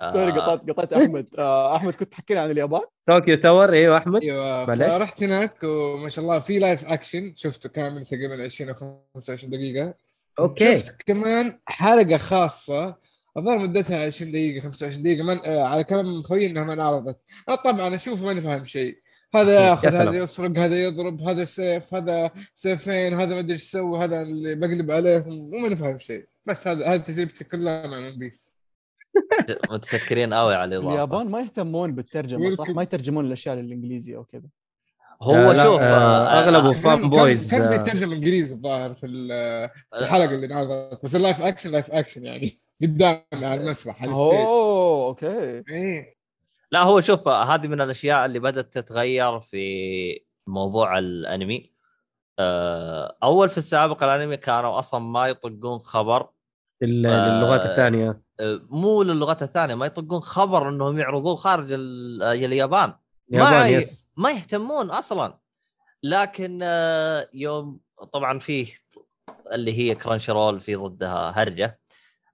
[0.02, 0.36] sorry آه.
[0.36, 1.28] قطعت قطعت أحمد.
[1.38, 4.24] آه، أحمد كنت تحكينا عن اليابان؟ Tokyo Tower إيوه أحمد.
[4.24, 4.94] أيوه معليش.
[4.94, 8.76] فرحت هناك وما شاء الله في live action شفته كامل تقريبا 20 أو
[9.16, 9.94] 25 دقيقة.
[10.40, 10.80] okay.
[10.80, 12.96] شفت كمان حلقة خاصة.
[13.38, 15.24] الظاهر مدتها 20 دقيقة 25 دقيقة.
[15.24, 15.38] من...
[15.46, 17.20] آه على كلام خوي إنها ما انعرضت.
[17.50, 18.98] أنا طبعا أشوف ماني فاهم شيء.
[19.36, 19.96] هذا يا ياخذ.
[19.96, 24.56] هذا يسرق هذا يضرب هذا سيف هذا سيفين هذا ما أدري إيش يسوي هذا اللي
[24.56, 25.50] بقلب عليهم.
[25.50, 26.26] مو ماني فاهم شيء.
[26.46, 28.57] بس هذا هذه تجربتي كلها مع One Piece
[29.72, 30.94] متشكرين قوي على الإضافة.
[30.96, 34.50] اليابان ما يهتمون بالترجمة صح؟ ما يترجمون الاشياء للانجليزي أو كذا.
[35.22, 39.08] هو آه، لا، شوف آه، اغلبه fan boys كان زي آه، ترجمة إنجليزي الظاهر في
[39.92, 42.52] في الحلقة اللي انعرضت بس ال live action live action يعني.
[42.82, 45.64] قدام على المسرح على ال stage أوه okay.
[45.70, 46.18] إيه.
[46.72, 51.74] لا هو شوف هذه من الأشياء اللي بدأت تتغير في موضوع الأنمي.
[52.40, 56.30] آه، أول في السابق الأنمي كانوا أصلا ما يطقون خبر.
[56.82, 58.10] لل- آه، للغات الثانية.
[58.10, 58.22] آه،
[58.70, 62.94] مو للغات الثانية ما يطقون خبر إنهم يعرضوه خارج ال- آه، اليابان.
[63.30, 64.10] يابان ي- yes.
[64.18, 65.38] ما يهتمون أصلا.
[66.04, 67.80] لكن آه، يوم
[68.14, 68.68] طبعا فيه
[69.54, 71.80] اللي هي Crunchyroll في ضدها هرجة.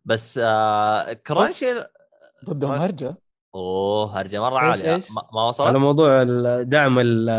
[0.06, 1.66] بس آه، Crunchy-
[2.46, 3.16] ضدهم هرجة؟
[3.56, 4.96] أوه هرجة مرة عالية.
[4.96, 6.24] إيش؟ ما ما على وصلت موضوع
[6.62, 7.30] دعم ال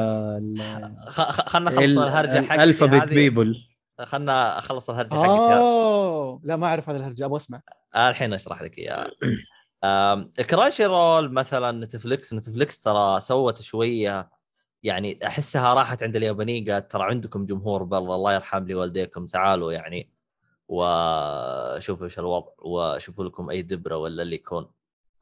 [1.46, 3.14] خلنا نخلص ال- الهرجة حقتي ال alphabet هذه.
[3.14, 3.56] people
[4.02, 7.58] خلنا أخلص الهرجة حقتي أوه لا ما أعرف هذا الهرجة أبغى أسمع.
[7.58, 9.10] آه، الحين أشرح لك اياها
[9.84, 14.30] آم، Crunchyroll مثلا نتفلكس نتفلكس ترى سوت شوية
[14.82, 19.72] يعني أحسها راحت عند اليابانيين قالت ترى عندكم جمهور بالله الله يرحم لي والديكم تعالوا
[19.72, 20.10] يعني
[20.68, 24.70] وشوفوا إيش الوضع وشوفوا لكم أي دبرة ولا اللي يكون.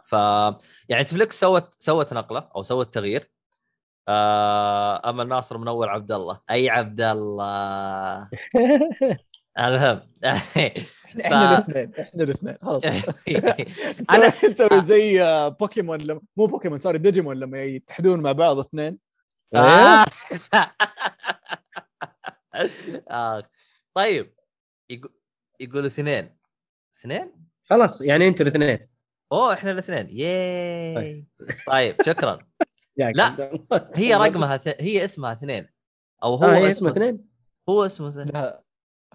[0.05, 3.31] ف يعني نتفلكس سوت سوت نقلة أو سوت تغيير.
[4.09, 6.41] آه، أما الناصر من اول عبد الله.
[6.51, 8.29] أي عبد الله.
[9.59, 10.01] المهم.
[10.25, 12.83] إحنا الاثنين إحنا الاثنين خلاص.
[14.13, 18.59] أنا- نسوي نسوي زي آه، بوكيمون لما مو بوكيمون sorry ديجيمون لما يتحدون مع بعض
[18.59, 18.99] اثنين.
[19.55, 20.05] آه.
[23.11, 23.43] آه.
[23.95, 24.35] طيب.
[24.91, 25.13] يقول
[25.61, 26.37] يقول اثنين.
[26.97, 27.33] اثنين؟
[27.65, 28.89] خلاص يعني أنتوا الاثنين.
[29.33, 30.11] أوه إحنا الاثنين.
[30.11, 31.27] ياي.
[31.67, 32.39] طيب شكرا.
[32.97, 33.53] لا،.
[33.95, 34.69] هي رقمها ث...
[34.81, 35.69] هي اسمها اثنين.
[36.23, 37.29] أو هو آه، اسمه اثنين.
[37.69, 38.53] هو اسمه اثنين.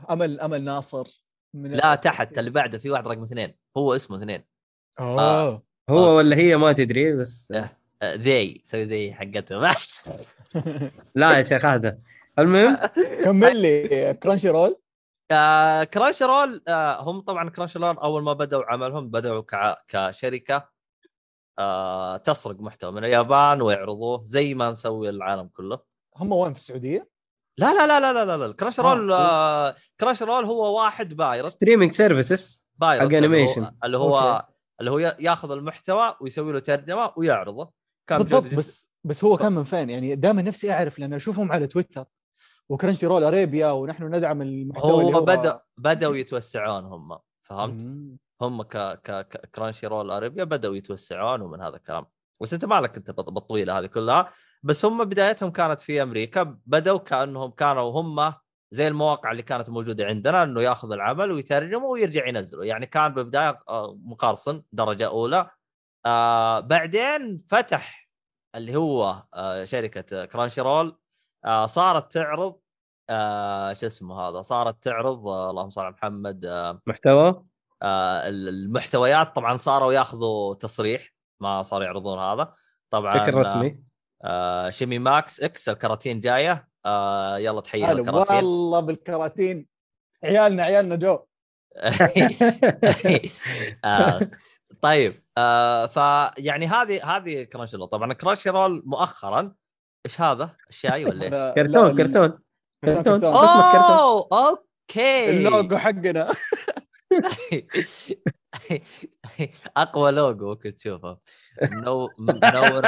[0.10, 1.24] أمل أمل ناصر
[1.54, 3.56] من لا تحت اللي بعده في واحد رقم اثنين.
[3.78, 4.44] هو اسمه اثنين.
[5.00, 5.64] أوه.
[5.90, 7.54] هو ولا هي ما تدري بس
[8.04, 9.76] ذي سوي زي حقتها
[11.16, 12.00] لا يا شيخ هذا.
[12.40, 12.76] المهم؟
[13.26, 14.80] كمل لي Crunchyroll.
[15.32, 19.44] آه Crunchyroll آه هم طبعا Crunchyroll أول ما بدأوا عملهم بدأوا
[19.88, 20.70] كشركة
[21.60, 25.80] آه تسرق محتوى من اليابان ويعرضوه زي ما نسوي العالم كله.
[26.18, 27.10] هم وين في السعودية؟
[27.58, 33.10] لا لا لا لا لا لا Crunchyroll آه Crunchyroll هو واحد بايرت ستريمينج سيرفيسز بايرت
[33.12, 33.72] حق اللي هو- animation.
[33.84, 34.48] اللي هو okay.
[34.80, 37.72] اللي هو ياخذ المحتوى ويسوي له ترجمه ويعرضه
[38.10, 41.68] كان بالضبط بس بس هو كان من فين؟ يعني دائما نفسي أعرف لأن أشوفهم على
[41.68, 42.06] تويتر
[42.70, 48.18] و Crunchyroll Arabia ونحن ندعم المحتوى اللي هو بدا بدأوا يتوسعون هم فهمت؟ مم.
[48.42, 52.06] هم ك ك ك- Crunchyroll Arabia بدأوا يتوسعون ومن هذا الكلام
[52.42, 54.30] بس انت مالك انت بالطويلة هذه كلها.
[54.64, 58.34] بس هم بدايتهم كانت في أمريكا بدأوا كأنهم كانوا هم
[58.72, 63.60] زي المواقع اللي كانت موجودة عندنا إنه ياخذ العمل ويترجمه ويرجع ينزله يعني كان بالبدايه
[63.70, 65.50] آه، مقرصن درجة أولى.
[66.06, 68.10] آه بعدين فتح
[68.56, 71.00] اللي هو آه شركة Crunchyroll
[71.46, 72.60] آه صارت تعرض
[73.10, 77.46] آه شو اسمه هذا صارت تعرض آه اللهم صل على محمد آه محتوى؟
[77.82, 79.36] آه، المحتويات.
[79.36, 81.17] طبعا صاروا يأخذوا تصريح.
[81.40, 82.54] ما صاروا يعرضون هذا.
[82.90, 83.80] طبعا بشكل رسمي.
[84.24, 86.68] آه شيمي ماكس إكس الكراتين جاية.
[86.86, 89.68] آه يلا تحية هلا الكراتين والله بالكراتين.
[90.24, 91.20] عيالنا عيالنا جو.
[93.86, 94.30] آه
[94.82, 97.88] طيب آه فيعني هذه هذه Crunchyroll.
[97.88, 99.56] طبعا Crunchyroll مؤخرا.
[100.06, 102.40] إيش هذا؟ الشاي ولا إيش؟ كرتون كرتون.
[102.86, 103.32] كرتون كرتون.
[103.32, 103.98] بصمه كرتون.
[103.98, 105.30] أوه okay.
[105.30, 106.28] اللوجو حقنا.
[109.78, 111.18] اقوى لوجو ممكن تشوفه.
[111.72, 112.82] منو- منور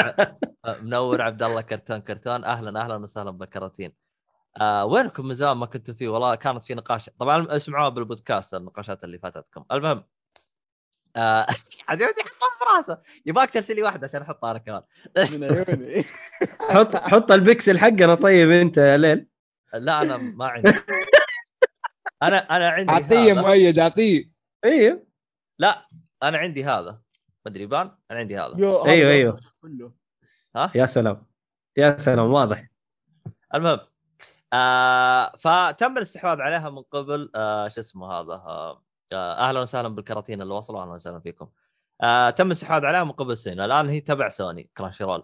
[0.81, 1.99] منور عبد الله كرتون.
[1.99, 3.93] كرتون أهلا أهلا وسهلا بالكراتين
[4.61, 7.09] آه وينكم من زمان ما كنتوا فيه؟ والله كانت في نقاش.
[7.19, 9.65] طبعا اسمعوها بالبودكاست النقاشات اللي فاتتكم.
[9.71, 10.03] المهم
[11.15, 11.47] آه
[11.89, 13.01] عجبتني حطها في راسه.
[13.25, 14.81] يبغاك ترسل لي واحدة عشان أحطها أنا كمان.
[15.17, 16.03] من عيوني.
[16.73, 19.27] حط حط البكسل حقنا طيب أنت يا ليل.
[19.73, 20.73] لا أنا ما عندي.
[22.23, 23.33] أنا أنا عندي اعطيه.
[23.33, 24.31] مؤيد اعطيه
[24.65, 25.08] أيوه
[25.59, 25.87] لا
[26.23, 26.91] أنا عندي هذا.
[27.45, 28.55] ما أدري يبان؟ أنا عندي هذا.
[28.57, 29.39] يو، هذا أيوه، أيوه.
[29.61, 29.91] كله.
[30.55, 31.25] ها؟ يا سلام.
[31.77, 32.67] يا سلام واضح.
[33.55, 33.79] المهم
[34.53, 38.83] آه فتم الاستحواذ عليها من قبل آه شو اسمه هذا آه
[39.13, 41.49] آه، أهلا وسهلا بالكراتين اللي وصلوا أهلا وسهلا فيكم.
[42.01, 43.65] آه تم الاستحواذ عليها من قبل سنة.
[43.65, 45.23] الآن هي تبع سوني Crunchyroll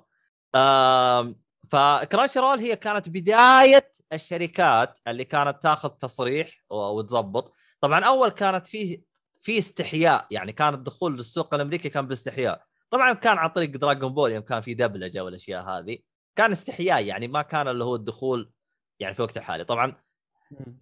[0.55, 1.35] آه
[1.71, 9.14] ف Crunchyroll هي كانت بداية الشركات اللي كانت تاخذ تصريح وتظبط طبعا أول كانت فيه
[9.45, 12.65] في استحياء يعني كان الدخول للسوق الأمريكي كان باستحياء.
[12.89, 15.97] طبعا كان عن طريق Dragon Ball يوم كان في دبلجه والاشياء هذه.
[16.35, 18.51] كان استحياء يعني ما كان اللي هو الدخول
[18.99, 19.63] يعني في وقت الحالي.
[19.63, 19.95] طبعا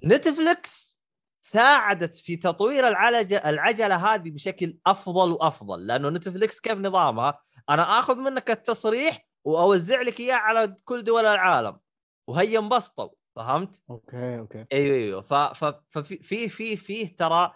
[0.05, 0.99] نتفلكس
[1.41, 7.39] ساعدت في تطوير العجلة العجلة هذه بشكل أفضل وأفضل لأنه نتفلكس كيف نظامها؟
[7.69, 11.79] أنا آخذ منك التصريح وأوزع لك إياه على كل دول العالم.
[12.27, 14.65] وهي انبسطوا فهمت؟ okay okay.
[14.73, 17.53] أيوه أيوه ف- ففي في في ترى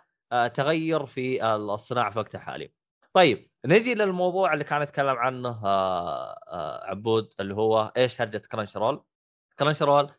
[0.53, 2.71] تغير في الصناعة في وقت الحالي.
[3.13, 9.03] طيب نجي للموضوع اللي كان يتكلم عنه آه، آه، عبود اللي هو إيش هرجه Crunchyroll؟
[9.60, 10.12] Crunchyroll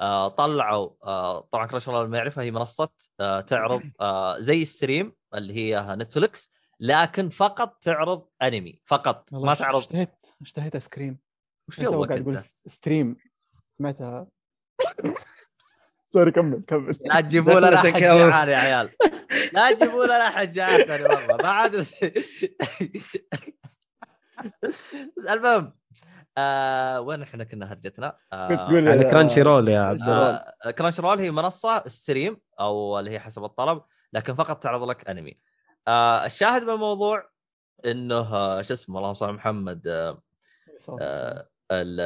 [0.00, 2.88] آه، طلعوا آه، طبعا Crunchyroll ما يعرفها هي منصة
[3.20, 9.54] آه، تعرض آه، زي ال stream اللي هي نتفلكس لكن فقط تعرض أنمي فقط ما
[9.54, 11.18] تعرض اشتهيت اشتهيت ice cream
[11.68, 13.16] وش قاعد تقول stream
[13.70, 14.26] سمعتها
[16.12, 17.96] sorry كمل كمل لا تجيبوا لنا احد ولد.
[18.02, 18.88] جعان يا عيال
[19.52, 21.86] لا تجيبوا لنا احد جعان ثاني مره ما عاد
[25.30, 25.72] المهم
[26.38, 30.38] آه وين إحنا كنا هرجتنا؟ آه كنت تقول على Crunchyroll يا عبد Crunchyroll.
[30.64, 33.82] آه Crunchyroll هي منصة stream أو اللي هي حسب الطلب
[34.12, 35.38] لكن فقط تعرض لك أنمي.
[35.88, 37.28] آه الشاهد بالموضوع
[37.86, 40.22] إنه آه شو اسمه اللهم صل على محمد آه
[41.00, 41.98] آه، ال-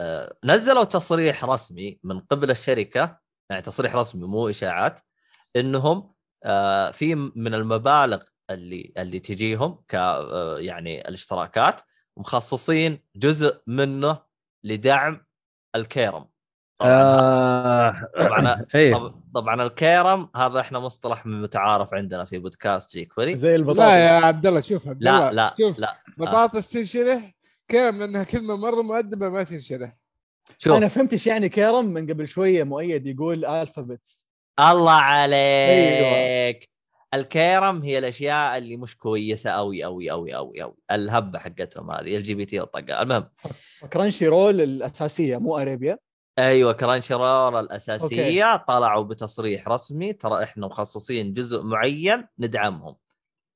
[0.00, 3.19] آه، نزلوا تصريح رسمي من قبل الشركة
[3.50, 5.00] يعني تصريح رسمي مو إشاعات
[5.56, 6.12] إنهم
[6.44, 11.80] آه، في من المبالغ اللي اللي تجيهم ك آه، يعني الاشتراكات
[12.16, 14.18] مخصصين جزء منه
[14.64, 15.26] لدعم
[15.76, 16.26] الكيرم.
[16.80, 23.36] طبعا آه طبعا طب- طبعا الكيرم هذا إحنا مصطلح متعارف عندنا في بودكاست Geek Free
[23.36, 23.80] زي البطاطس.
[23.80, 27.22] لا يا عبد الله شوف عبد الله لا لا شوف لا بطاطس تنشره
[27.70, 29.92] كلام لأنها كلمة مرة مؤدبة ما تنشره.
[30.58, 30.72] شوف.
[30.72, 34.28] أنا فهمت إيش يعني كيرم من قبل شوية مؤيد يقول الفابتس
[34.60, 36.70] الله عليك.
[37.14, 42.22] الكيرم هي الأشياء اللي مش كويسة قوي قوي قوي قوي قوي الهبة حقتهم هذه ال
[42.22, 43.02] جي بي تي الطقة.
[43.02, 43.28] المهم.
[43.92, 45.98] كرانشي رول الأساسية مو اريبيا
[46.38, 48.44] أيوه كرانشي رول الأساسية.
[48.44, 48.64] أوكي.
[48.68, 50.12] طلعوا بتصريح رسمي.
[50.12, 52.96] ترى إحنا مخصصين جزء معين ندعمهم.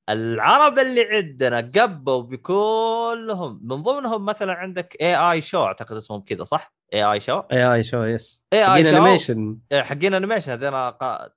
[0.09, 3.59] العرب اللي عندنا قبوا بكلهم.
[3.63, 7.73] من ضمنهم مثلا عندك اي اي شو أعتقد اسمهم كذا صح؟ اي اي شو AA
[7.73, 10.71] Show yes AA Show animation حقين animation هذين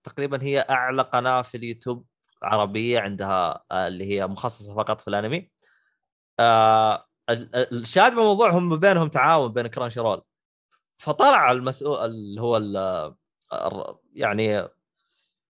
[0.03, 2.05] تقريبا هي أعلى قناة في اليوتيوب
[2.43, 5.51] عربية عندها آه، اللي هي مخصصة فقط في الأنمي.
[6.41, 10.23] آه ال- ال- الشاهد بالموضوع هم بينهم تعاون بين Crunchyroll.
[10.99, 13.15] فطلع المسؤول اللي هو ال-
[13.53, 14.69] الر- يعني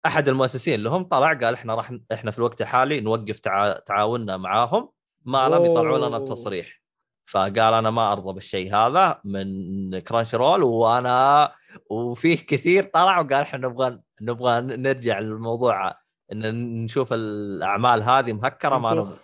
[0.06, 3.72] أحد المؤسسين لهم طلع قال إحنا راح إحنا في الوقت الحالي نوقف تع...
[3.72, 4.90] تعاوننا معاهم
[5.24, 6.18] ما لم يطلعوا لنا.
[6.18, 6.83] بتصريح.
[7.26, 11.52] فقال أنا ما أرضى بالشيء هذا من Crunchyroll وأنا
[11.90, 15.94] وفيه كثير طلع وقال إحنا نبغى نبغى نرجع للموضوع
[16.32, 19.18] إن نشوف الأعمال هذه مهكرة ما نبغى.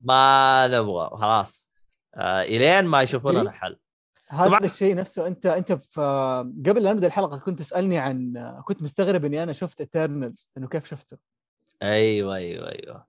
[0.00, 1.70] ما نبغى خلاص.
[2.14, 3.76] آه إلين ما يشوفون لنا حل
[4.28, 4.64] هذا.
[4.64, 5.72] الشيء نفسه أنت أنت
[6.68, 8.32] قبل لا نبدأ الحلقة كنت تسألني عن
[8.64, 11.16] كنت مستغرب إني أنا شفت Eternals إنه كيف شفته؟
[11.82, 13.06] أيوه أيوه أيوه.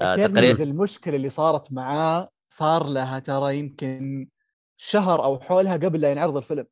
[0.00, 4.28] آه تقريبا المشكلة اللي صارت معاه صار لها ترى يمكن
[4.80, 6.66] شهر أو حولها قبل لا ينعرض الفيلم.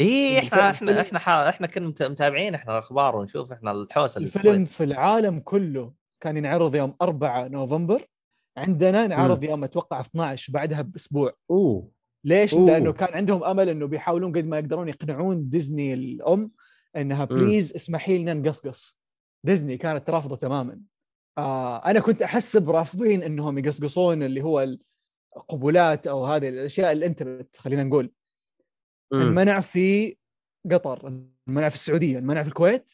[0.00, 4.18] اي إحنا الفيلم- إحنا إحنا حا- إحنا كنا مت- متابعين إحنا الأخبار ونشوف إحنا الحوسة
[4.18, 8.06] اللي الفيلم تصير في العالم كله كان ينعرض يوم 4 نوفمبر.
[8.56, 11.32] عندنا نعرض يوم أتوقع 12 بعدها بأسبوع.
[11.50, 11.90] أوه.
[12.24, 12.66] ليش؟ أوه.
[12.66, 16.50] لأنه كان عندهم أمل إنه بيحاولون قد ما يقدرون يقنعون ديزني الأم
[16.96, 19.00] إنها بليز اسمحي لنا نقصقص.
[19.44, 20.80] ديزني كانت رافضة تماما.
[21.38, 24.76] آه أنا كنت احسب رافضين إنهم يقصقصون اللي هو
[25.36, 28.12] القبولات أو هذه الأشياء اللي انت بت- خلينا نقول.
[29.12, 30.16] المنع في
[30.72, 31.08] قطر
[31.48, 32.92] انمنع في السعودية انمنع في الكويت.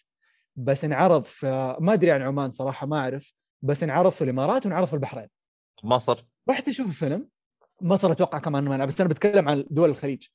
[0.56, 3.34] بس انعرض في ما أدري عن عمان صراحة ما أعرف.
[3.62, 5.28] بس انعرض في الإمارات وانعرض في البحرين.
[5.84, 6.24] مصر.
[6.50, 7.28] رحت أشوف الفيلم.
[7.82, 8.84] مصر أتوقع كمان منع.
[8.84, 10.26] بس أنا بتكلم عن دول الخليج.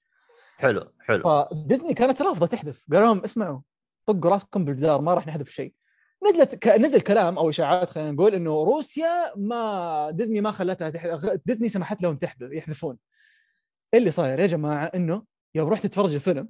[0.57, 1.23] حلو حلو.
[1.23, 2.85] فديزني كانت رافضة تحذف.
[2.91, 3.61] قالوا لهم اسمعوا
[4.05, 5.73] طقوا راسكم بالجدار ما راح نحذف شيء.
[6.29, 6.67] نزلت.
[6.67, 12.01] نزل كلام أو إشاعات خلينا نقول إنه روسيا ما ديزني ما خلتها تحذف ديزني سمحت
[12.01, 12.97] لهم تحذف يحذفون
[13.93, 15.23] اللي صاير يا جماعة إنه
[15.55, 16.49] يوم رحت اتفرج الفيلم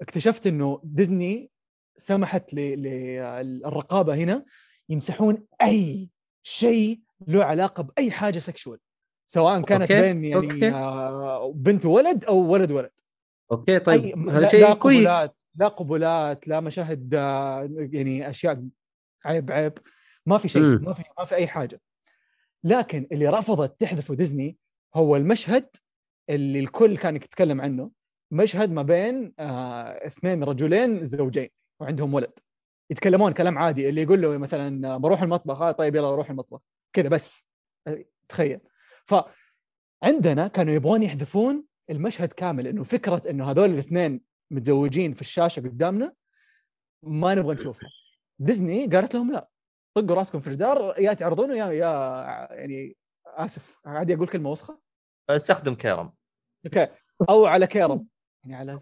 [0.00, 1.50] اكتشفت إنه ديزني
[1.96, 4.44] سمحت للرقابه هنا
[4.88, 6.08] يمسحون أي
[6.42, 8.78] شيء له علاقة بأي حاجة sexual
[9.26, 10.70] سواء كانت okay، بين يعني أوكي.
[10.70, 12.90] آه، بنت وولد أو ولد ولد
[13.52, 15.10] okay طيب هذا شيء لا كويس
[15.54, 18.64] لا قبلات لا مشاهد آه، يعني أشياء
[19.28, 19.78] عيب عيب.
[20.26, 20.62] ما في شيء.
[20.62, 21.80] ما في ما في أي حاجة.
[22.64, 24.56] لكن اللي رفضت تحذفه ديزني
[24.94, 25.68] هو المشهد
[26.30, 27.90] اللي الكل كان يتكلم عنه.
[28.30, 31.48] مشهد ما بين آه اثنين رجلين زوجين
[31.80, 32.32] وعندهم ولد.
[32.90, 36.60] يتكلمون كلام عادي اللي يقول له مثلا آه، بروح المطبخ آه طيب يلا بروح المطبخ.
[36.92, 37.46] كذا بس.
[37.88, 38.60] آه، تخيل.
[39.04, 46.12] فعندنا كانوا يبغون يحذفون المشهد كامل إنه فكرة إنه هذول الاثنين متزوجين في الشاشة قدامنا
[47.02, 47.88] ما نبغى نشوفها.
[48.38, 49.50] ديزني قالت لهم لا
[49.96, 52.96] طقوا راسكم في الجدار يا تعرضونه يا يا يعني
[53.26, 54.80] آسف عادي أقول كلمة وسخة؟
[55.30, 56.12] استخدم كرم
[56.66, 56.88] okay.
[57.30, 58.06] أو على كيرم.
[58.44, 58.80] يعني على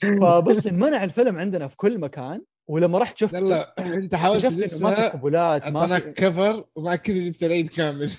[0.22, 4.46] فبس انمنع الفيلم عندنا في كل مكان ولما رحت شفت لا لا انت حاولت
[4.82, 8.10] ما في قبلات ما في كفر ومع كذا جبت العيد كامل.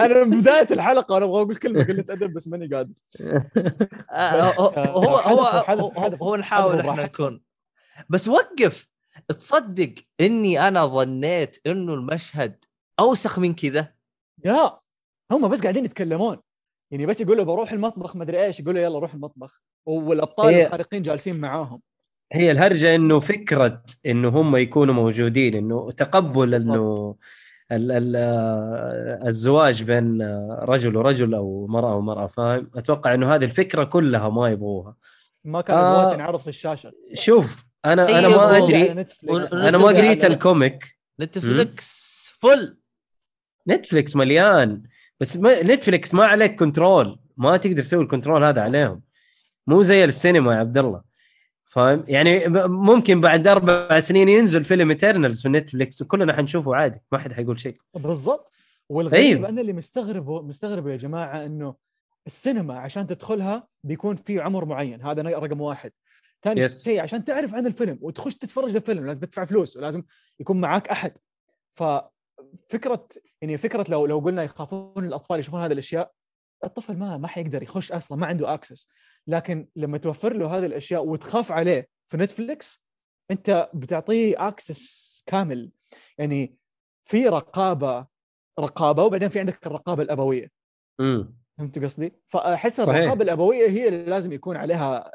[0.00, 2.92] أنا من بداية الحلقة وأنا أبغى أقول كلمة قلة أدب بس ماني قادر.
[3.22, 3.26] هو
[4.12, 7.02] آه، هو هو, حذفوا- هو, نحاول إحنا.
[7.04, 7.40] نكون.
[8.08, 8.88] بس وقف.
[9.28, 12.64] تصدق إني أنا ظنيت إنه المشهد
[13.00, 13.92] أوسخ من كذا؟
[14.44, 14.78] يا
[15.32, 16.38] هم بس قاعدين يتكلمون.
[16.90, 19.62] يعني بس يقولوا بروح المطبخ مدري إيش يقولوا يلا روح المطبخ.
[19.86, 21.80] والأبطال الخارقين جالسين معاهم.
[22.34, 27.16] هي الهرجة إنه فكرة إنه هم يكونوا موجودين إنه تقبل إنه
[27.72, 28.16] ال ال
[29.26, 30.22] الزواج بين
[30.62, 34.96] رجل ورجل أو مرأة ومراه فاهم؟ أتوقع إنه هذه الفكرة كلها ما يبغوها.
[35.44, 36.14] ما كان آه.
[36.14, 36.92] تنعرض في الشاشة.
[37.14, 39.06] شوف أنا أنا أيوة، ما أدري.
[39.52, 40.24] أنا ما قريت.
[40.24, 40.98] ال comic.
[41.20, 42.76] نتفلكس full.
[43.68, 44.82] نتفليكس مليان.
[45.20, 49.02] بس ما نتفليكس ما عليك control ما تقدر تسوي ال control هذا عليهم.
[49.66, 51.13] مو زي السينما يا عبد الله.
[51.74, 57.18] فاهم؟ يعني ممكن بعد أربع سنين ينزل فيلم Eternals في نتفليكس وكلنا حنشوفه عادي ما
[57.18, 57.76] حد حيقول شيء.
[57.94, 58.52] بالضبط.
[58.88, 59.48] والغريب أيوه.
[59.48, 61.74] أنا اللي مستغرب مستغرب يا جماعة إنه
[62.26, 65.02] السينما عشان تدخلها بيكون في عمر معين.
[65.02, 65.92] هذا رقم واحد.
[66.42, 66.68] ثاني.
[66.68, 70.02] شيء عشان تعرف عن الفيلم وتخش تتفرج الفيلم لازم تدفع فلوس ولازم
[70.40, 71.12] يكون معاك أحد.
[71.70, 73.08] ففكرة
[73.42, 76.12] يعني فكرة لو لو قلنا يخافون الأطفال يشوفون هذه الأشياء
[76.64, 78.88] الطفل ما ما حيقدر يخش أصلا ما عنده access
[79.26, 82.84] لكن لما توفر له هذه الأشياء وتخاف عليه في نتفليكس
[83.30, 85.70] أنت بتعطيه access كامل.
[86.18, 86.56] يعني
[87.04, 88.06] في رقابة
[88.60, 90.50] رقابة وبعدين في عندك الرقابة الأبوية.
[91.00, 92.80] امم فهمت قصدي؟ فأحس.
[92.80, 95.12] الرقابة الأبوية هي اللي لازم يكون عليها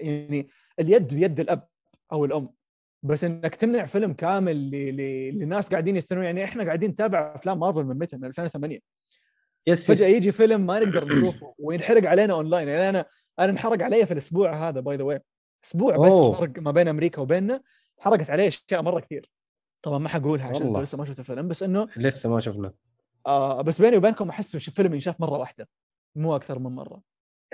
[0.00, 0.48] يعني
[0.80, 1.68] اليد بيد الأب
[2.12, 2.54] أو الأم.
[3.02, 4.70] بس إنك تمنع فيلم كامل
[5.38, 6.24] لناس قاعدين يستنون.
[6.24, 8.78] يعني إحنا قاعدين نتابع أفلام مارفل من متى؟ من 2008
[9.66, 10.16] yes فجأة yes.
[10.16, 13.04] يجي فيلم ما نقدر نشوفه وينحرق علينا اونلاين يعني أنا
[13.38, 15.20] أنا انحرق علي في الأسبوع هذا by the way
[15.64, 16.32] أسبوع بس أوه.
[16.32, 17.62] فرق ما بين أمريكا وبيننا.
[17.98, 19.30] حرقت علي أشياء مرة كثير.
[19.82, 20.66] طبعا ما حقولها عشان.
[20.66, 22.72] أنتوا لسه ما شفتوا الفيلم بس إنه لسه ما شفنا.
[23.26, 25.68] آه بس بيني وبينكم أحسه ش- فيلم ينشاف مرة واحدة
[26.16, 27.00] مو أكثر من مرة.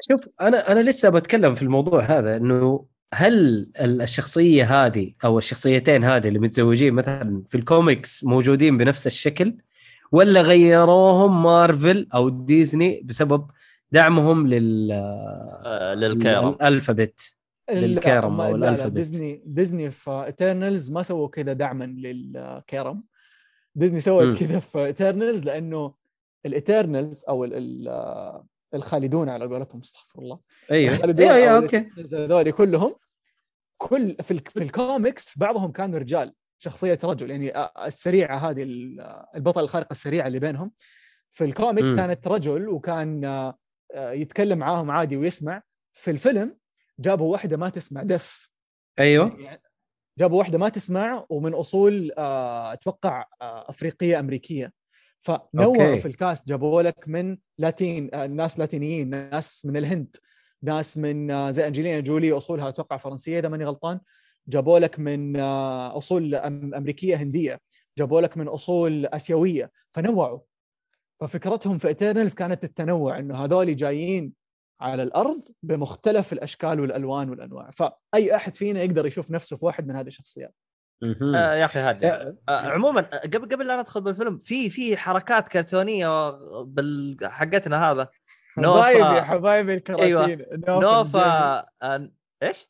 [0.01, 3.35] شوف أنا أنا لسه بتكلم في الموضوع هذا إنه هل
[3.81, 9.57] ال- الشخصية هذه أو الشخصيتين هذه اللي متزوجين مثلا في الكوميكس موجودين بنفس الشكل؟
[10.13, 13.47] ولا غيروهم مارفل أو ديزني بسبب
[13.93, 16.49] دعمهم لل آه، للكيرم.
[16.49, 17.35] ال alphabet
[17.71, 18.93] للكيرم لا ال alphabet.
[18.93, 23.03] ديزني ديزني في Eternals ما سووا كذا دعما للكيرم.
[23.75, 24.01] ديزني.
[24.01, 25.95] سوت كذا في Eternals لأنه
[26.47, 28.43] ال Eternals أو ال- ال-
[28.75, 30.39] الخالدون على قولتهم استغفر الله.
[30.71, 30.95] أيوه.
[30.95, 31.89] الخالدون أيوه أو okay.
[32.13, 32.95] هذول كلهم
[33.77, 36.33] كل في ال- في الكوميكس بعضهم كانوا رجال.
[36.59, 40.73] شخصية رجل يعني السريعة هذه ال- البطل الخارقه السريعه اللي بينهم.
[41.31, 41.97] في ال comic مم.
[41.97, 43.25] كانت رجل وكان
[43.97, 45.63] يتكلم معاهم عادي ويسمع.
[45.93, 46.57] في الفيلم
[47.01, 48.51] جابوا واحدة ما تسمع deaf.
[48.99, 49.37] أيوه.
[49.41, 49.63] يعني
[50.19, 54.73] جابوا واحدة ما تسمع ومن أصول أتوقع أفريقية أمريكية.
[55.19, 55.97] فنوعوا.
[55.97, 60.17] في ال cast جابوا لك من Latin ناس لاتينيين ناس من الهند
[60.63, 64.01] ناس من زي أنجلينا جولي أصولها أتوقع فرنسية إذا ماني غلطان.
[64.49, 67.61] جابوا لك من آه، أصول أم- أمريكية هندية
[67.99, 70.41] جابوا لك من أصول آسيوية فنوعوا.
[71.21, 74.33] ففكرتهم في Eternals كانت التنوع إنه هذول جايين
[74.81, 77.71] على الأرض بمختلف الأشكال والألوان والأنواع.
[77.71, 80.55] فأي أحد فينا يقدر يشوف نفسه في واحد من هذه الشخصيات.
[81.35, 85.49] آه يا أخي هذا آه عموما آه، قبل قبل لا ندخل بالفيلم في في حركات
[85.49, 86.31] كرتونية
[86.63, 88.09] بال حقتنا هذا؟
[88.59, 88.83] نوفا.
[88.83, 90.47] حبايبي حبايبي الكراتين.
[90.69, 92.11] نوفا نوفا آه
[92.43, 92.69] إيش؟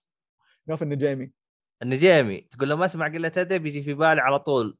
[0.68, 1.37] نوفا النجيمي.
[1.82, 4.76] النجيمي تقول له ما اسمع قلة أدب يجي في بالي على طول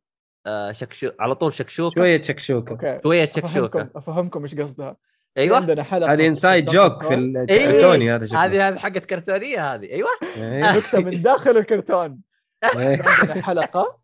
[0.47, 2.01] آه شكشو على طول شكشوكة.
[2.01, 2.71] شوية شكشوكة.
[2.71, 3.01] أوكي.
[3.03, 3.91] شوية افهمكم شكشوكة.
[3.97, 4.97] أفهمكم إيش قصدها.
[5.39, 5.57] أيوه.
[5.57, 8.45] عندنا حلقة هذه انسايد جوك في إيه، الكرتوني هذا شكله.
[8.45, 9.91] هذه هذه حقت كرتونية هذه.
[9.91, 10.09] أيوه.
[10.37, 10.73] إيه.
[10.77, 12.21] نكتة من داخل الكرتون.
[12.65, 13.03] إيه.
[13.03, 13.99] عندنا حلقة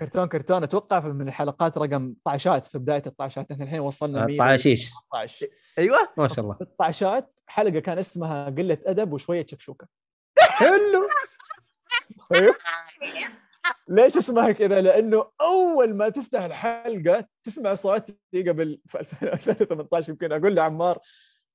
[0.00, 3.52] كرتون كرتون أتوقع في من الحلقات رقم طعشات في بداية الطعشات.
[3.52, 5.46] إحنا الحين وصلنا 100 طعاشيش 113
[5.78, 5.98] أيوه.
[6.16, 6.56] ما شاء الله.
[6.60, 9.86] الطعشات حلقة كان اسمها قلة أدب وشوية شكشوكة.
[10.38, 11.08] حلو.
[13.88, 20.32] ليش اسمها كذا؟ لأنه أول ما تفتح الحلقة تسمع صوتي قبل في 2018 يمكن.
[20.32, 20.98] أقول لعمار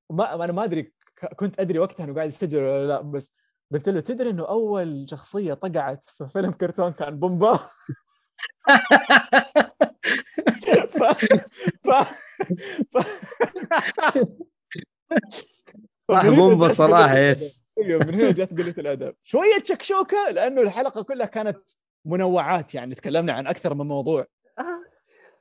[0.10, 0.94] ما أنا ما أدري
[1.36, 3.34] كنت أدري وقتها إنه قاعد يستجر ولا لا بس
[3.74, 7.60] قلت له تدري إنه أول شخصية طقعت في فيلم كرتون كان بومبا؟
[10.92, 11.04] ف...
[11.84, 11.90] ف...
[16.12, 16.26] ف...
[16.26, 19.16] بومبا صراحة يس أيوه من هنا جت قلة الأدب.
[19.24, 21.58] شوية شكشوكه لأنه الحلقة كلها كانت
[22.06, 24.28] منوعات يعني تكلمنا عن أكثر من موضوع.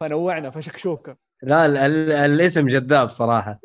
[0.00, 3.60] فنوعنا فشكشوكه لا ال- ال- الاسم جذاب صراحة.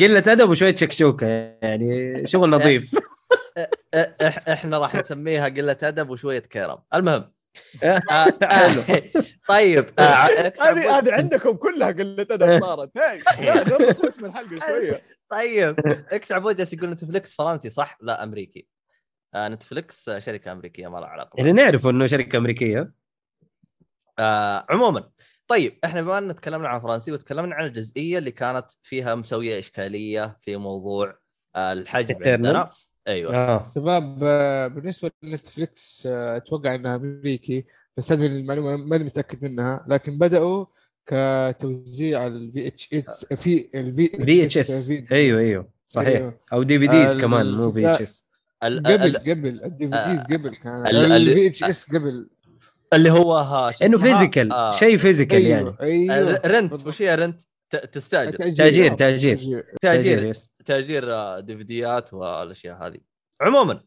[0.00, 1.26] قلة أدب وشوية شكشوكه
[1.62, 2.94] يعني شغل نظيف
[3.96, 6.78] إح- إحنا راح نسميها قلة أدب وشوية كرم.
[6.94, 7.32] المهم.
[7.82, 9.02] آه، آه، آه،
[9.48, 10.02] طيب آه،.
[10.02, 12.98] هذه هذه عندكم كلها قلة أدب صارت.
[12.98, 13.22] هاي
[14.08, 15.02] اسم الحلقة شوية.
[15.30, 15.76] طيب
[16.12, 18.66] إكس عبود جالس يقول Netflix فرنسي صح؟ لا أمريكي.
[19.34, 22.92] آه Netflix آه، شركة أمريكية ما لها علاقة اللي نعرفه إنه شركة أمريكية.
[24.18, 25.10] آه عموما.
[25.48, 30.38] طيب إحنا بما ان تكلمنا عن فرنسي وتكلمنا عن الجزئية اللي كانت فيها مسويه إشكالية
[30.42, 31.18] في موضوع
[31.56, 32.64] آه الحجب عندنا.
[33.08, 33.34] أيوه.
[33.36, 33.72] آه.
[33.74, 37.66] شباب آه، بالنسبة ل Netflix آه، أتوقع إنها أمريكي
[37.96, 40.66] بس هذه المعلومة ماني متأكد منها لكن بدأوا
[41.06, 45.68] كتوزيع ال VHS في ال V VHS أيوه أيوه.
[45.86, 46.08] صحيح.
[46.08, 46.38] أيوه.
[46.52, 48.26] أو DVDs كمان مو VHS
[48.62, 49.46] قبل قبل.
[49.64, 50.86] ال DVDs قبل كان.
[50.86, 52.28] ال- ال- ال VHS قبل.
[52.92, 55.74] اللي هو ها إنه؟ physical آه، شيء physical يعني.
[55.80, 56.14] أيوه.
[56.14, 56.86] أيوه آه، rent.
[56.86, 58.36] وش هي rent؟ ت- تستأجر.
[58.36, 58.56] تأجير.
[58.56, 59.64] تأجير تأجير.
[59.82, 60.24] تأجير.
[60.24, 62.98] yes تأجير آه، ديفيديات والأشياء هذه.
[63.40, 63.80] عموما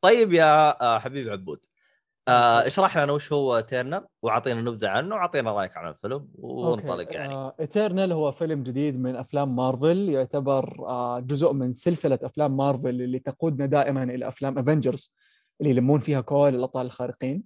[0.00, 1.58] طيب يا آه، حبيب عبود.
[2.28, 7.52] آه، اشرح لنا وش هو Eternals وأعطينا نبذة عنه وأعطينا رأيك عن الفيلم وننطلق يعني.
[7.60, 13.18] Eternal هو فيلم جديد من أفلام مارفل يعتبر آه، جزء من سلسلة أفلام مارفل اللي
[13.18, 15.14] تقودنا دائما إلى أفلام Avengers
[15.60, 17.44] اللي يلمون فيها كل الأبطال الخارقين.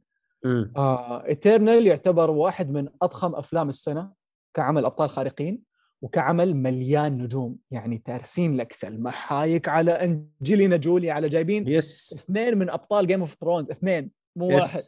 [1.26, 4.12] Eternal يعتبر واحد من أضخم أفلام السنة
[4.54, 5.62] كعمل أبطال خارقين
[6.02, 7.56] وكعمل مليان نجوم.
[7.70, 11.68] يعني تارسين لك سلمى حايك على أنجلينا جولي على جايبين.
[11.68, 12.12] yes.
[12.12, 14.10] اثنين من أبطال Game of Thrones اثنين.
[14.36, 14.62] مو yes.
[14.64, 14.80] واحد.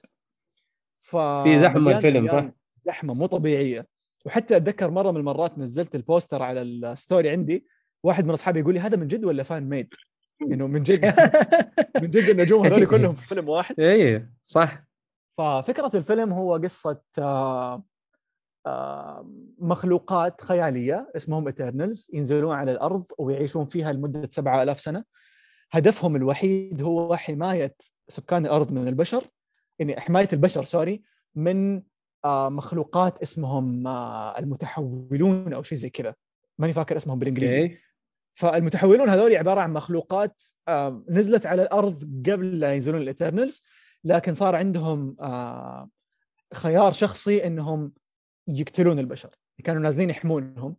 [1.02, 3.86] ف في زحمة مليان- الفيلم، صح؟ زحمة مو طبيعية.
[4.26, 7.66] وحتى أتذكر مرة من المرات نزلت ال poster على ال story عندي
[8.02, 9.94] واحد من أصحابي يقول لي هذا من جد ولا fan made؟
[10.42, 11.04] إنه من جد.
[12.02, 13.80] من جد النجوم هذول كلهم في فيلم واحد.
[13.80, 14.84] إيه صح.
[15.38, 17.84] ففكرة الفيلم هو قصة آه،
[18.66, 25.04] آه، مخلوقات خيالية اسمهم Eternals ينزلون على الأرض ويعيشون فيها لمدة 7000 سنة.
[25.70, 27.74] هدفهم الوحيد هو حماية
[28.08, 29.24] سكان الأرض من البشر.
[29.78, 31.02] يعني حماية البشر sorry
[31.34, 31.82] من
[32.24, 36.14] آه، مخلوقات اسمهم آه، المتحولون أو شيء زي كذا.
[36.58, 37.62] ماني فاكر اسمهم بالإنجليزي.
[37.62, 37.78] okay.
[38.34, 43.64] فالمتحولون هذول عبارة عن مخلوقات آم، نزلت على الأرض قبل لا ينزلون ال Eternals
[44.04, 45.90] لكن صار عندهم آه،
[46.54, 47.92] خيار شخصي إنهم
[48.48, 49.30] يقتلون البشر.
[49.64, 50.76] كانوا نازلين يحمونهم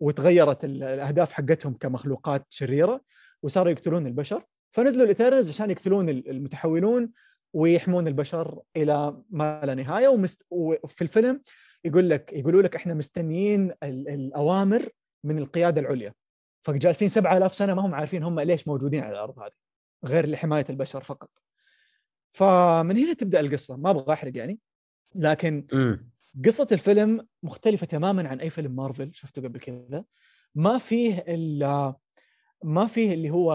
[0.00, 3.00] وتغيرت ال- الأهداف حقتهم كمخلوقات شريرة
[3.42, 4.44] وصاروا يقتلون البشر.
[4.70, 7.12] فنزلوا ال Eternals عشان يقتلون ال- المتحولون
[7.52, 10.08] ويحمون البشر إلى ما لا نهاية.
[10.08, 10.46] ومست...
[10.50, 11.42] وفي الفيلم
[11.84, 14.88] يقول لك يقولوا لك إحنا مستنيين ال- الأوامر
[15.24, 16.14] من القيادة العليا.
[16.62, 19.52] فجالسين 7000 سنة ما هم عارفين هم ليش موجودين على الأرض هذه
[20.04, 21.30] غير لحماية البشر فقط.
[22.30, 23.76] فمن هنا تبدأ القصة.
[23.76, 24.58] ما أبغى أحرق يعني.
[25.14, 25.66] لكن.
[26.44, 30.04] قصة الفيلم مختلفة تماما عن أي فيلم مارفل شفته قبل كذا.
[30.54, 31.94] ما فيه إلا
[32.64, 33.52] ما فيه اللي هو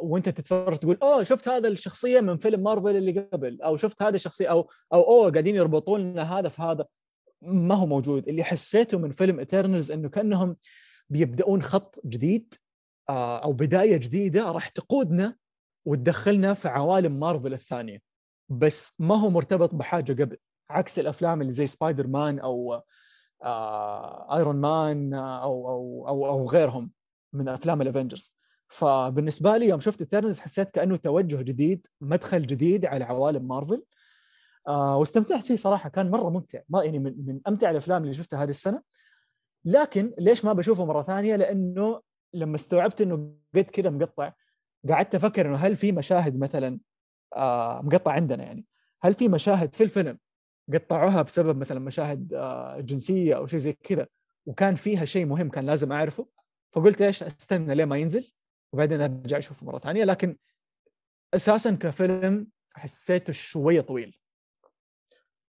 [0.00, 4.16] وانت تتفرج تقول اوه شفت هذا الشخصية من فيلم مارفل اللي قبل أو شفت هذا
[4.16, 6.86] الشخصية أو أو أوه قاعدين يربطون لنا هذا في هذا.
[7.42, 8.28] ما هو موجود.
[8.28, 10.56] اللي حسيته من فيلم Eternals إنه كأنهم
[11.10, 12.54] بيبدأون خط جديد
[13.08, 15.36] آه، أو بداية جديدة راح تقودنا
[15.84, 17.98] وتدخلنا في عوالم مارفل الثانية.
[18.48, 20.36] بس ما هو مرتبط بحاجة قبل.
[20.70, 22.82] عكس الأفلام اللي زي سبايدر مان أو
[23.42, 26.92] آه Iron Man آه، أو أو أو أو غيرهم.
[27.34, 28.34] من أفلام ال Avengers
[28.68, 33.84] فبالنسبة لي يوم شفت Eternals حسيت كأنه توجه جديد مدخل جديد على عوالم مارفل.
[34.68, 36.60] آه واستمتعت فيه صراحة كان مرة ممتع.
[36.68, 38.82] ما يعني من, من أمتع الأفلام اللي شفتها هذه السنة.
[39.64, 42.00] لكن ليش ما بشوفه مرة ثانية؟ لأنه
[42.34, 44.32] لما استوعبت إنه قد كذا مقطع
[44.88, 46.80] قعدت أفكر إنه هل في مشاهد مثلا
[47.36, 48.66] آه مقطع عندنا يعني.
[49.02, 50.18] هل في مشاهد في الفيلم
[50.74, 54.06] قطعوها بسبب مثلا مشاهد آه جنسية أو شيء زي كذا؟
[54.46, 56.26] وكان فيها شيء مهم كان لازم أعرفه.
[56.74, 58.32] فقلت إيش أستنى ليه ما ينزل
[58.72, 60.04] وبعدين أرجع أشوفه مرة ثانية.
[60.04, 60.36] لكن
[61.34, 64.18] أساسا كفيلم حسيته شوية طويل.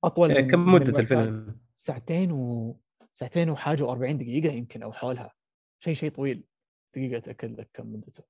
[0.04, 0.98] أطول من كم مدة.
[0.98, 2.76] الفيلم؟ ساعتين و
[3.14, 5.32] ساعتين وحاجة و40 دقيقة يمكن أو حولها.
[5.80, 6.44] شيء شيء طويل.
[6.96, 8.24] دقيقة أتأكد لك كم مدته.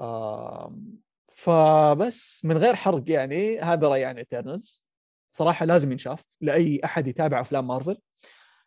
[0.00, 1.00] آم،
[1.32, 3.60] فبس من غير حرق يعني.
[3.60, 4.90] هذا رايي عن ايترنالز
[5.30, 7.96] صراحة لازم ينشاف لأي أحد يتابع أفلام مارفل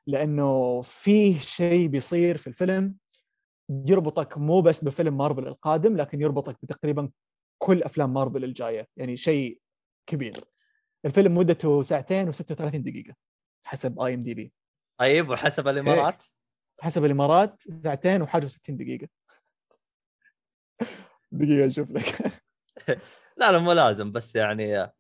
[0.08, 2.96] لأنه فيه شيء بيصير في الفيلم
[3.70, 7.10] يربطك مو بس بفيلم مارفل القادم لكن يربطك بتقريبا
[7.58, 9.60] كل أفلام مارفل الجاية يعني شيء
[10.06, 10.44] كبير.
[11.06, 13.16] الفيلم مدته ساعتين و36 دقيقة
[13.64, 14.54] حسب IMDb
[15.00, 16.24] طيب وحسب الإمارات؟
[16.82, 19.08] حسب الإمارات ساعتين وحاجة و60 دقيقة.
[21.32, 22.42] دقيقة أشوف لك.
[23.38, 24.94] لا لا مو لازم بس يعني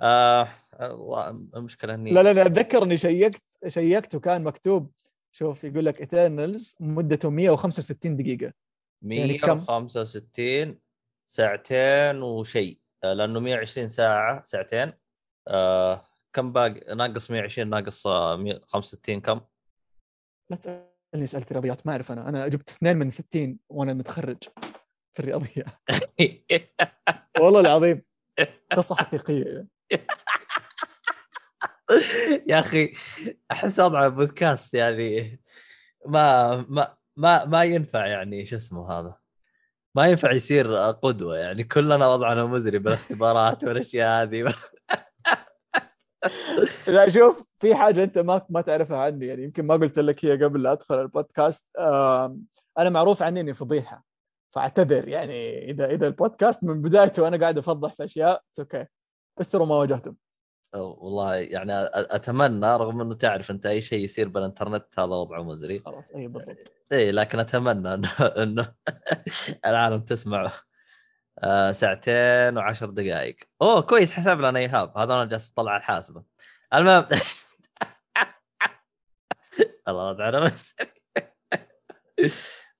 [0.00, 0.48] آه
[0.80, 4.92] والله المشكلة إني لا لا لا اتذكر إني شيكت شيكت وكان مكتوب
[5.32, 8.52] شوف يقول لك ايترنالز مدته 165 دقيقة.
[9.02, 10.78] يعني كم؟ 165
[11.26, 12.80] ساعتين وشيء.
[13.04, 14.92] آه، لأنه 120 ساعة ساعتين.
[15.48, 19.40] آه كم باقي؟ ناقص 120 ناقص آه، 165 كم؟
[20.50, 22.28] لا تسألني اسئله رياضيات ما أعرف أنا.
[22.28, 24.42] أنا جبت اثنين من 60 وأنا متخرج
[25.12, 25.66] في الرياضيات.
[27.40, 28.02] والله العظيم.
[28.72, 29.66] قصه حقيقيه
[32.46, 32.92] يا أخي
[33.50, 35.40] أحس وضع البودكاست يعني
[36.06, 39.16] ما ما ما ما ينفع يعني شو اسمه هذا؟
[39.94, 41.64] ما ينفع يصير قدوة يعني.
[41.64, 44.54] كلنا وضعنا مزري بالاختبارات والأشياء هذه.
[46.86, 49.44] لا شوف في حاجة أنت ما ما تعرفها عني يعني.
[49.44, 51.76] يمكن ما قلت لك هي قبل لا أدخل البودكاست.
[52.78, 54.04] أنا معروف عني إني فضيحة
[54.50, 55.70] فأعتذر يعني.
[55.70, 58.86] إذا إذا البودكاست من بدايته وأنا قاعد أفضح في أشياء أوكي
[59.40, 60.14] استروا ما واجهتم.
[60.74, 65.80] والله يعني أ- أتمنى رغم إنه تعرف أنت أي شيء يصير بالانترنت هذا وضعه مزري
[65.86, 66.72] خلاص اي بالضبط.
[66.92, 68.08] اي لكن أتمنى إنه
[68.42, 68.74] إنه
[69.66, 70.52] العالم تسمع
[71.38, 73.36] آه، ساعتين وعشر دقائق.
[73.62, 76.22] أوه كويس حسب لنا ايهاب هذا أنا جالس أطلع على الحاسبة.
[76.74, 77.06] المهم
[79.88, 80.74] الله وضعنا بس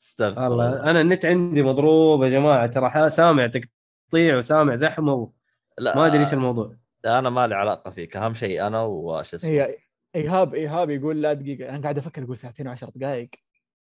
[0.01, 2.67] استغفر الله أنا النت عندي مضروب يا جماعة.
[2.67, 5.31] ترى سامع تقطيع وسامع زحمة و...
[5.79, 6.77] لا ما أدري إيش الموضوع.
[7.07, 9.77] أنا ما لي علاقة فيك أهم شيء أنا وش اسمه؟ هي
[10.17, 13.31] إيهاب إيهاب يقول لا دقيقة أنا قاعد أفكر أقول ساعتين وعشر دقائق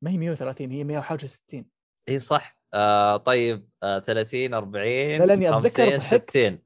[0.02, 1.66] ما هي 130 هي 160
[2.08, 2.60] إي صح.
[2.74, 6.30] آه طيب آه 30 40 لا، لأني أتذكر 50 ضحكت.
[6.30, 6.58] 60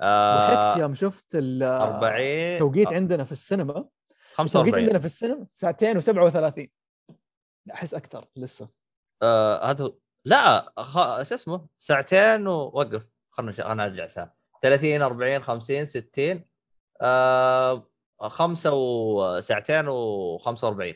[0.00, 2.22] آه ضحكت يوم شفت ال- 40
[2.54, 3.70] التوقيت عندنا في السينما.
[3.72, 6.66] التوقيت 45 عندنا في السينما ساعتين و37
[7.72, 8.68] أحس أكثر لسه.
[9.22, 9.92] آه هذا
[10.24, 10.94] لا خ...
[11.22, 13.06] شو اسمه؟ ساعتين ووقف.
[13.30, 13.60] خلنا نش...
[13.60, 14.37] أنا ارجع ساعة.
[14.62, 16.44] 30 40 50 60
[17.00, 17.88] آه
[18.20, 20.94] خمسة وساعتين و45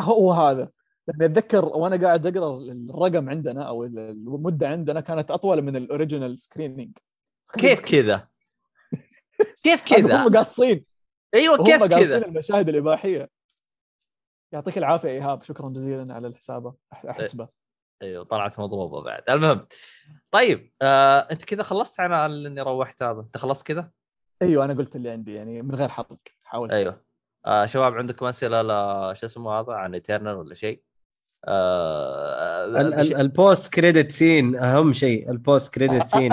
[0.00, 0.70] هو هذا.
[1.08, 6.38] لاني أتذكر وأنا قاعد أقرأ الرقم عندنا أو المدة عندنا كانت أطول من ال original
[6.38, 6.98] screening
[7.58, 8.28] كيف كذا؟
[9.62, 10.84] كيف كذا؟ هم قاصين.
[11.34, 13.30] أيوه هم كيف قاصين كذا؟ المشاهد الإباحية.
[14.52, 15.42] يعطيك العافية إيهاب.
[15.42, 17.48] شكرا جزيلا على الحسابة أحسبه.
[18.02, 19.22] أيوه طلعت مضروبة بعد.
[19.30, 19.66] المهم
[20.30, 22.12] طيب آه أنت كذا خلصت عن
[22.46, 23.90] اني روحت هذا؟ أنت خلصت كذا؟
[24.42, 26.72] أيوه أنا قلت اللي عندي يعني من غير حرق حاولت.
[26.72, 27.00] أيوه.
[27.46, 28.68] آه شباب عندكم أسئلة ل
[29.16, 30.82] شو اسمه هذا؟ عن Eternal ولا شيء؟
[31.44, 36.32] آه ال- بش- ال- ال post credit scene أهم شيء ال post credit scene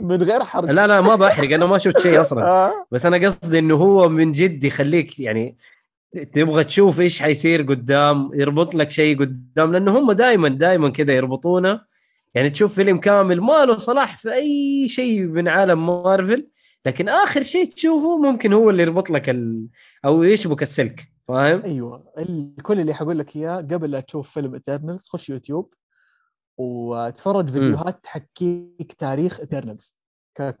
[0.00, 0.64] من غير حرق.
[0.70, 2.44] لا لا ما بحرق أنا ما شفت شيء أصلا.
[2.66, 2.86] آه.
[2.90, 5.56] بس أنا قصدي إنه هو من جد يخليك يعني
[6.22, 11.84] تبغى تشوف إيش حيصير قدام يربط لك شيء قدام لأنه هم دائما دائما كذا يربطونا.
[12.34, 16.48] يعني تشوف فيلم كامل ما له صلاح في أي شيء من عالم مارفل
[16.86, 19.66] لكن آخر شيء تشوفه ممكن هو اللي يربط لك ال...
[20.04, 22.12] أو يشبك السلك فاهم؟ أيوه.
[22.18, 25.74] ال- كل اللي حقول لك إياه قبل لا تشوف فيلم Eternals خش يوتيوب
[26.58, 29.98] وتفرج فيديوهات تحكيك تاريخ Eternals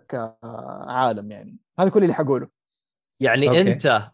[0.08, 1.58] كعالم يعني.
[1.78, 2.48] هذا كل اللي حقوله.
[3.20, 3.60] يعني okay.
[3.60, 4.10] أنت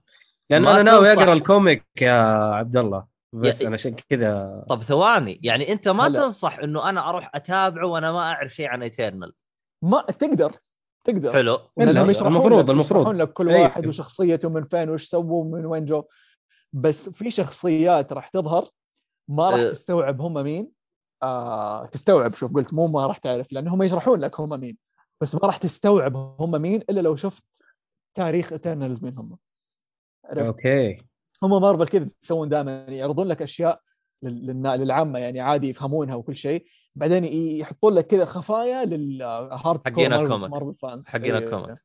[0.50, 2.12] لأنه ما أنا ناوي أقرأ ال comic يا
[2.54, 6.18] عبد الله بس أنا عشان كذا طب ثواني يعني أنت ما هلا.
[6.18, 9.32] تنصح إنه أنا أروح أتابعه وأنا ما أعرف شيء عن Eternal
[9.84, 10.52] ما تقدر
[11.04, 13.00] تقدر حلو المفروض- لك المفروض.
[13.00, 13.62] يشرحون لك كل أيوة.
[13.62, 16.02] واحد وشخصيته من فين وش سووا ومن وين جو
[16.72, 18.68] بس في شخصيات راح تظهر
[19.30, 19.70] ما راح أه.
[19.70, 20.70] تستوعب هم مين
[21.22, 24.76] آه تستوعب شوف قلت مو ما راح تعرف لأن هم يشرحون لك هم مين
[25.20, 27.44] بس ما راح تستوعب هم مين إلا لو شفت
[28.16, 29.38] تاريخ Eternals مين هم
[30.30, 30.98] عرفت okay
[31.42, 33.80] هم مارفل كذا يسوون دائما يعرضون لك أشياء
[34.22, 40.18] للعامة يعني عادي يفهمونها وكل شيء بعدين يحطون لك كذا خفايا لل hard حقين ال
[40.18, 40.50] comic.
[40.50, 41.44] Marvel fans حقين إيه.
[41.44, 41.78] ال comic.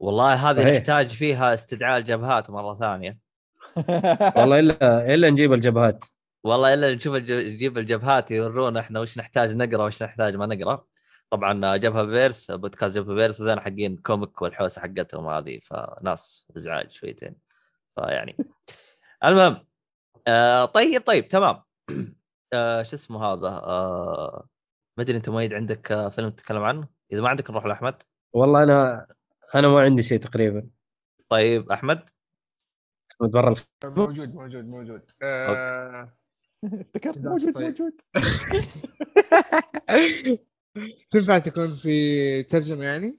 [0.00, 0.74] والله هذه.
[0.74, 3.18] نحتاج فيها استدعاء الجبهات مرة ثانية
[4.36, 6.04] والله الا إلا نجيب الجبهات
[6.44, 10.84] والله إلا نشوف نجيب الجبهات يورونا إحنا وش نحتاج نقرأ وش نحتاج ما نقرأ
[11.30, 17.47] طبعا جبهة verse بودكاست جبهة verse ذين حقين comic والحوسة حقتهم هذه فناس إزعاج شويتين
[18.00, 18.36] فيعني.
[19.24, 19.66] المهم
[20.26, 21.62] آه طيب طيب تمام.
[22.54, 24.48] آه شو اسمه هذا؟ آه
[24.98, 28.02] ما أدري أنت مؤيد عندك آه، فيلم تتكلم عنه؟ إذا ما عندك نروح لأحمد.
[28.32, 29.06] والله أنا
[29.54, 30.70] أنا ما عندي شيء تقريبا.
[31.28, 32.10] طيب أحمد؟
[33.20, 33.66] من برا الف...
[33.84, 35.10] موجود موجود موجود.
[35.22, 36.14] آه...
[36.64, 37.64] افتكرت كذا موجود طيب.
[37.64, 38.00] موجود.
[41.10, 43.18] تنفع تكون في ترجمة يعني؟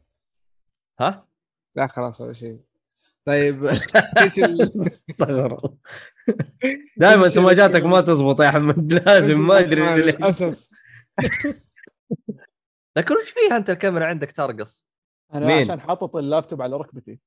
[1.00, 1.28] ها؟
[1.76, 2.69] لا خلاص ولا شيء.
[3.26, 3.66] طيب.
[6.98, 8.94] دائما سماجاتك ما تزبط يا أحمد.
[9.08, 10.04] لازم ما أدري ليش.
[10.06, 10.70] للأسف.
[12.98, 14.86] لكن وش فيها أنت الكاميرا عندك ترقص؟
[15.34, 17.20] أنا مين؟ عشان حاطط اللابتوب على ركبتي.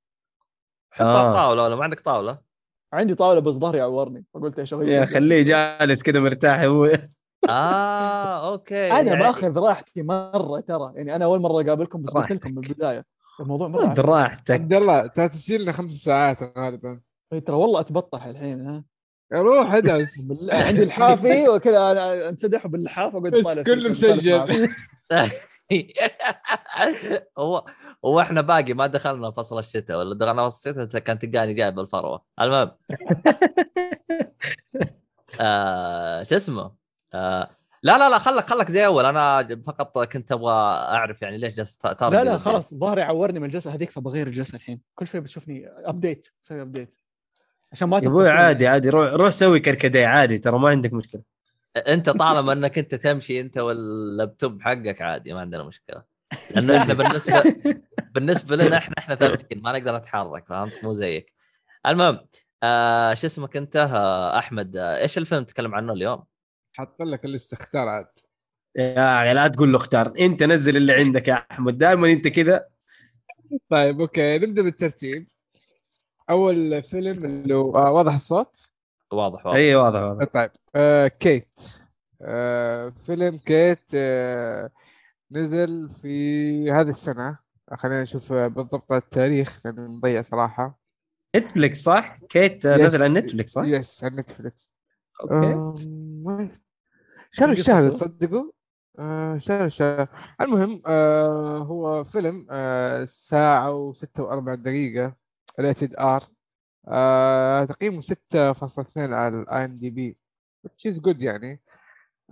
[0.90, 1.34] حطها آه.
[1.34, 2.38] طاولة ولا ما عندك طاولة؟
[2.92, 6.98] عندي طاولة بس ظهري عورني فقلت إيش أغير؟ يا خليه جالس كذا مرتاح هو.
[7.48, 8.90] آه أوكي.
[8.92, 10.92] أنا يعني- ماخذ راحتي مرة ترى.
[10.94, 12.32] يعني أنا أول مرة أقابلكم بس قلت.
[12.32, 13.04] لكم من البداية.
[13.40, 14.00] الموضوع مره خذ عادي.
[14.00, 14.50] راحتك.
[14.50, 17.00] عبد الله ترى تسجيلنا خمس ساعات غالبا.
[17.32, 18.84] إيه، ترى والله أتبطح الحين ها.
[19.32, 20.12] روح ادعس.
[20.50, 23.62] عندي الحافي وكذا أنا انسدح باللحاف وأقعد بس طالع.
[23.62, 24.68] كله مسجل.
[27.38, 27.64] هو
[28.04, 32.24] هو إحنا باقي ما دخلنا فصل الشتاء ولا دخلنا فصل الشتاء كان تلقاني جايب الفروة.
[32.40, 32.70] المهم.
[35.40, 36.72] آه شو اسمه؟
[37.14, 37.50] آه
[37.82, 39.04] لا لا لا خلك خلك زي أول.
[39.04, 43.74] أنا فقط كنت أبغى أعرف يعني ليش جالس لا لا خلاص ظهري عورني من الجلسة
[43.74, 44.80] هذيك فبغير الجلسة الحين.
[44.94, 46.94] كل شوي بتشوفني update سوي update
[47.72, 51.22] عشان ما يا عادي عادي روح روح سوي كركديه عادي ترى ما عندك مشكلة.
[51.76, 56.02] أنت طالما إنك أنت تمشي أنت واللابتوب حقك عادي ما عندنا مشكلة.
[56.50, 57.42] لأنه إحنا بالنسبة
[58.14, 61.32] بالنسبة لنا إحنا إحنا ثابتين ما نقدر نتحرك فهمت؟ مو زيك.
[61.86, 62.26] المهم
[62.62, 64.76] آه شو اسمك أنت؟ آه أحمد.
[64.76, 66.24] آه إيش الفيلم تتكلم عنه اليوم؟
[66.78, 68.06] حط لك ال list اختار عاد.
[68.76, 70.14] يا لا تقول له اختار.
[70.20, 71.78] أنت نزل اللي عندك يا أحمد.
[71.78, 72.66] دائما أنت كذا.
[73.70, 74.38] طيب okay.
[74.38, 75.28] نبدأ بالترتيب.
[76.30, 78.72] أول فيلم اللي هو آه واضح الصوت؟
[79.12, 79.56] واضح واضح.
[79.56, 80.24] اي واضح واضح.
[80.24, 81.58] طيب آه Kate.
[82.22, 84.70] آه فيلم Kate آه
[85.32, 87.38] نزل في هذه السنة.
[87.74, 90.78] خلينا نشوف بالضبط التاريخ لأنه مضيع صراحة.
[91.36, 92.76] Netflix صح؟ Kate آه،.
[92.76, 94.71] نزل على Netflix صح؟ yes على Netflix
[95.22, 95.34] okay.
[95.52, 96.50] آم،
[97.30, 98.52] شهر؟ الشهر تصدقوا؟
[98.98, 100.08] آه شهر الشهر.
[100.40, 105.14] المهم آه هو فيلم آه ساعة وستة وأربعين دقيقة
[105.60, 106.22] rated R
[106.88, 110.18] آه تقييمه 6.2 على ال IMDb
[110.66, 111.62] which is good يعني.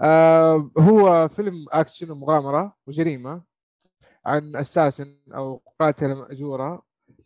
[0.00, 3.42] آه هو فيلم اكشن ومغامرة وجريمة
[4.26, 6.82] عن assassin أو قاتلة مأجورة.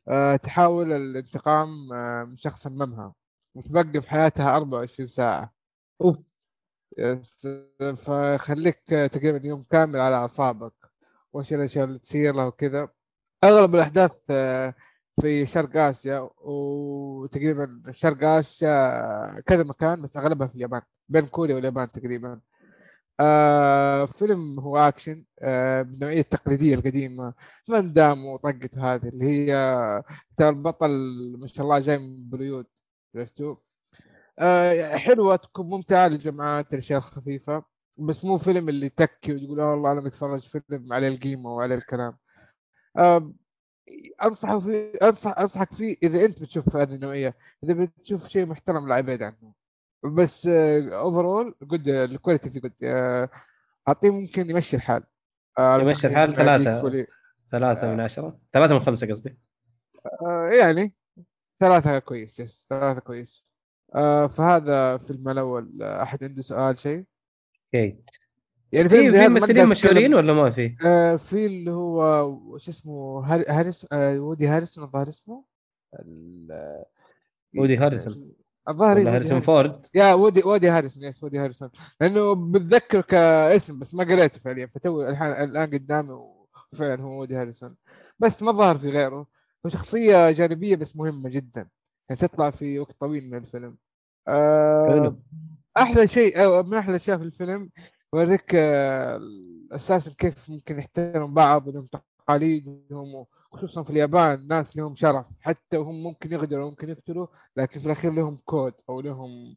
[0.09, 3.15] آه تحاول الانتقام آه من شخص سممها
[3.55, 5.54] وتبقى في حياتها 24 ساعة.
[6.03, 6.27] أوف.
[6.99, 7.49] yes
[7.97, 10.73] فخليك تقريبا يوم كامل على أعصابك.
[11.33, 12.89] وايش الأشياء اللي تصير له وكذا.
[13.45, 14.75] أغلب الأحداث آه،
[15.21, 20.83] في شرق آسيا وتقريبا شرق آسيا كذا مكان بس أغلبها في اليابان.
[21.09, 22.41] بين كوريا واليابان تقريبا.
[23.21, 27.35] آه فيلم هو أكشن آه بالنوعية التقليدية القديمة.
[27.69, 30.03] فان دام وطقت هذه اللي هي
[30.37, 30.91] ترى البطل
[31.39, 32.67] ما شاء الله جاي من بوليود
[33.17, 33.57] عرفتوا
[34.39, 37.65] آه حلوة تكون ممتعة للجماعات الأشياء الخفيفة.
[37.99, 42.17] بس مو فيلم اللي تكي وتقول "آه والله أنا متفرج فيلم على القيمة وعلى الكلام.
[42.99, 43.33] آه
[44.25, 48.99] انصح فيه أنصح أنصحك فيه إذا أنت بتشوف هذه النوعية إذا بتشوف شيء محترم لا
[48.99, 49.55] ابعد عنه.
[50.15, 52.73] بس overall good ال quality في good
[53.89, 55.03] أعطيه ممكن يمشي الحال.
[55.59, 57.07] آه، يمشي الحال ثلاثة.
[57.51, 58.39] ثلاثة من عشرة.
[58.53, 59.39] ثلاثة من خمسة قصدي.
[60.23, 60.95] آه، يعني
[61.61, 63.45] ثلاثة كويس yes ثلاثة كويس.
[63.95, 65.83] آه فهذا فيلم الأول.
[65.83, 67.05] آه، أحد عنده سؤال شيء؟
[67.73, 68.11] كيت.
[68.73, 71.71] يعني في فيلم زي في هذا ما ممثلين مشهورين ولا ما في؟ آه في اللي
[71.71, 75.45] هو شو اسمه هار- هاريس آه وودي هاريسون الظاهر اسمه.
[76.01, 76.85] ال-
[77.59, 78.33] وودي هاريسون.
[78.69, 79.87] الظاهر إيه، ولا وودي هاريسون فورد.
[79.95, 81.71] يا وودي وودي هاريسون yes وودي هاريسون.
[82.01, 84.67] لأنه بتذكر كاسم بس ما قريته فعليا.
[84.67, 86.13] فتو الحين الآن قدامي
[86.73, 87.77] وفعلا هو وودي هاريسون.
[88.19, 89.27] بس ما ظهر في غيره.
[89.67, 91.69] هو شخصية جانبية بس مهمة جدا.
[92.09, 93.77] يعني تطلع في وقت طويل من الفيلم.
[94.29, 95.23] آه حلو.
[95.79, 97.71] أحلى شيء أو من أحلى الاشياء في الفيلم
[98.15, 99.21] يوريك آه،
[99.73, 101.89] أساسا كيف ممكن يحترم بعض لهم
[102.27, 107.27] تقاليد لهم خصوصا في اليابان ناس لهم شرف حتى وهم ممكن يغدروا ممكن يقتلوا
[107.57, 109.57] لكن في الأخير لهم كود أو لهم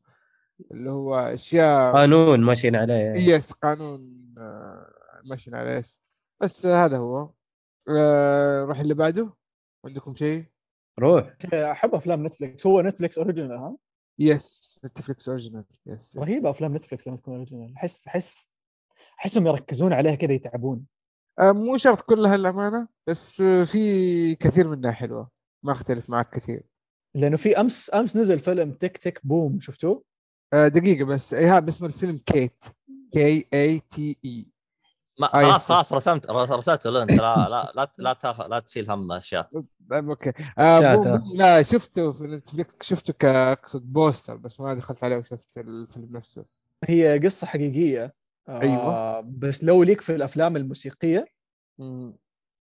[0.71, 2.93] اللي هو أشياء قانون ماشيين عليه.
[2.93, 3.19] يعني.
[3.19, 4.91] yes قانون آه،
[5.25, 6.01] ماشيين على yes
[6.41, 7.29] بس آه، هذا هو.
[7.89, 9.33] آه، نروح اللي بعده؟
[9.85, 10.45] عندكم شيء؟
[10.99, 11.33] روح.
[11.53, 13.77] أحب أفلام نتفلكس هو نتفلكس original ها؟
[14.19, 17.73] yes نتفلكس original yes رهيبة أفلام نتفلكس لما تكون original.
[17.75, 18.49] أحس أحس
[19.19, 20.85] أحسهم يركزون عليها كذا يتعبون.
[21.39, 25.29] آه، مو شرط كلها للأمانة بس في كثير منها حلوة.
[25.63, 26.63] ما أختلف معك كثير.
[27.15, 30.03] لأنه في أمس أمس نزل فيلم tick tick boom شفتوه؟
[30.53, 31.33] آه، دقيقة بس.
[31.33, 32.63] إيهاب باسم الفيلم كيت.
[33.11, 34.45] K A T E
[35.19, 38.91] ما آه، خلاص خلاص رسمت رس- رسمته له انت لا لا لا لا لا تشيل
[38.91, 39.49] هم أشياء.
[39.89, 40.33] طيب okay.
[40.57, 46.45] آه لا شفته في نتفلكس شفته كاقصد poster بس ما دخلت عليه وشفت الفيلم نفسه.
[46.83, 48.13] هي قصة حقيقية.
[48.49, 49.19] آه أيوة.
[49.21, 51.25] بس لو ليك في الأفلام الموسيقية.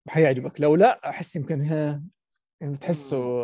[0.09, 0.61] حيعجبك.
[0.61, 2.03] لو لا أحس يمكن ها
[2.61, 3.43] يعني تحسه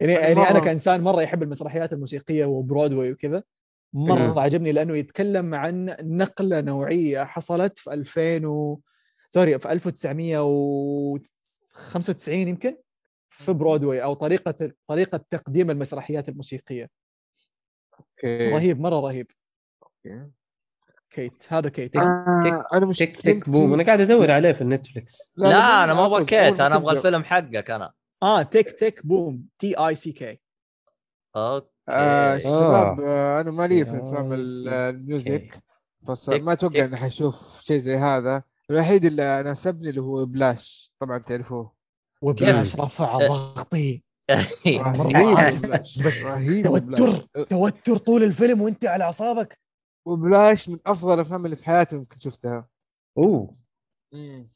[0.00, 3.42] يعني, يعني يعني أنا مرة- كإنسان مرة يحب المسرحيات الموسيقية وبرودواي وكذا.
[3.94, 4.40] مرة.
[4.40, 8.80] عجبني لأنه يتكلم عن نقلة نوعية حصلت في 2000 و
[9.30, 12.76] sorry في 1995 يمكن
[13.30, 16.88] في برودواي أو طريقة طريقة تقديم المسرحيات الموسيقية.
[18.00, 18.50] okay.
[18.50, 19.30] رهيب مرة رهيب.
[19.82, 20.26] أوكي.
[21.10, 21.96] كيت هذا كيت.
[21.96, 26.06] آه أنا tick مشكلتي tick boom أنا قاعد أدور عليه في النتفلكس لا, أنا ما
[26.06, 26.96] أبغى كيت أنا أبغى.
[26.96, 27.92] الفيلم حقك أنا.
[28.22, 29.46] آه tick tick boom.
[29.58, 30.40] T I C K
[31.36, 33.38] okay آه الشباب آه.
[33.38, 34.32] آه أنا مالي في افلام.
[34.32, 35.62] ال music
[36.02, 36.84] بس ما أتوقع.
[36.84, 41.72] إني حشوف شيء زي هذا الوحيد اللي ناسبني اللي هو بلاش طبعا تعرفوه
[42.22, 44.02] وبلاش رفع ضغطي
[44.66, 45.62] مرة رهيب آسف.
[45.62, 47.26] بلاش بس رهيب توتر.
[47.44, 49.58] توتر طول الفيلم وأنت على أعصابك
[50.06, 52.68] وبلاش من أفضل الأفلام اللي في حياتي ممكن شفتها
[53.18, 53.56] أوه
[54.14, 54.48] مم.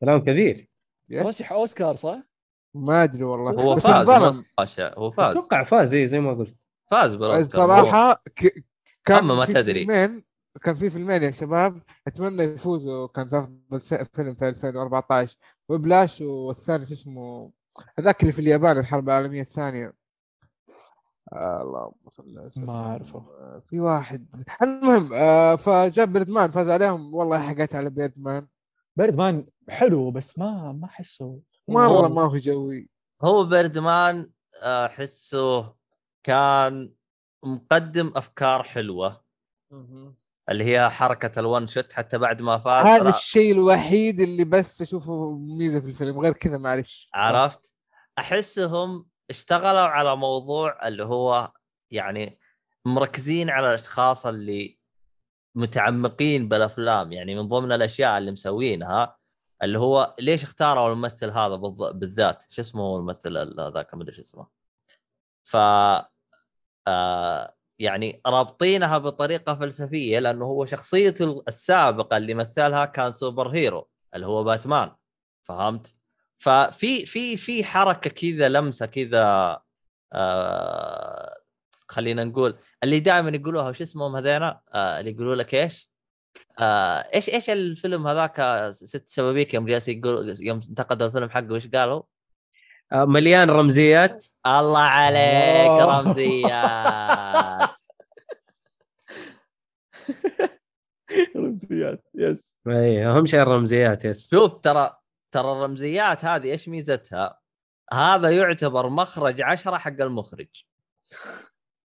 [0.00, 0.68] كلام كبير
[1.08, 1.26] يس.
[1.26, 2.22] رشح أوسكار صح؟
[2.74, 4.08] ما أدري والله هو بس فاز
[4.80, 6.56] هو فاز أتوقع فاز إيه، زي ما قلت
[6.90, 8.64] فاز بالاوسكار الصراحه ك...
[9.04, 9.86] كان أما ما في تدري.
[9.86, 10.24] فيلمين
[10.62, 13.06] كان في فيلمين يا شباب أتمنى يفوزوا.
[13.06, 15.36] كان في أفضل س- فيلم في 2014
[15.68, 17.50] وبلاش والثاني شو اسمه
[17.98, 19.92] هذاك اللي في اليابان الحرب العالمية الثانية.
[21.32, 23.18] آه اللهم صل على ما أعرفه.
[23.18, 23.62] محمد.
[23.66, 24.26] في واحد.
[24.62, 27.14] المهم آه فجاب بيردمان فاز عليهم.
[27.14, 28.46] والله حقيت على بيردمان.
[28.96, 31.40] بيرد مان حلو بس ما ما أحسه.
[31.68, 32.88] مره هو- ما هو جوي.
[33.22, 34.30] هو بيردمان
[34.62, 35.74] آه، أحسه
[36.24, 36.94] كان
[37.44, 39.24] مقدم أفكار حلوة.
[40.50, 44.82] اللي هي حركة ال one shot حتى بعد ما فاز هذا الشيء الوحيد اللي بس
[44.82, 47.72] أشوفه ميزه في الفيلم غير كذا معلش عرفت؟
[48.18, 51.52] أحسهم اشتغلوا على موضوع اللي هو
[51.90, 52.38] يعني
[52.84, 54.78] مركزين على الأشخاص اللي
[55.56, 59.16] متعمقين بالأفلام يعني من ضمن الأشياء اللي مسوينها
[59.62, 61.56] اللي هو ليش اختاروا الممثل هذا
[61.92, 64.46] بالذات؟ شو اسمه هو الممثل ال- هذاك؟ ما أدري شو اسمه.
[65.44, 65.56] ف
[66.86, 74.26] آه يعني رابطينها بطريقة فلسفية لأنه هو شخصيته السابقة اللي مثلها كان سوبر هيرو اللي
[74.26, 74.92] هو باتمان
[75.44, 75.94] فهمت؟
[76.38, 79.58] ففي في في حركة كذا لمسة كذا
[80.12, 81.36] آه
[81.88, 85.90] خلينا نقول اللي دائما يقولوها وش اسمهم هذينا آه اللي يقولوا لك إيش؟
[86.58, 91.66] آه إيش إيش الفيلم هذاك ست شبابيك يوم جالس يقول يوم انتقدوا الفيلم حقه وش
[91.66, 92.02] قالوا؟
[92.92, 94.24] آه، مليان رمزيات.
[94.46, 95.70] الله عليك.
[95.70, 97.24] رمزيات.
[101.36, 104.96] رمزيات yes إي أهم شيء الرمزيات yes شوف ترى
[105.34, 107.40] ترى الرمزيات هذه إيش ميزتها؟
[107.92, 110.64] هذا يعتبر مخرج عشرة حق المخرج.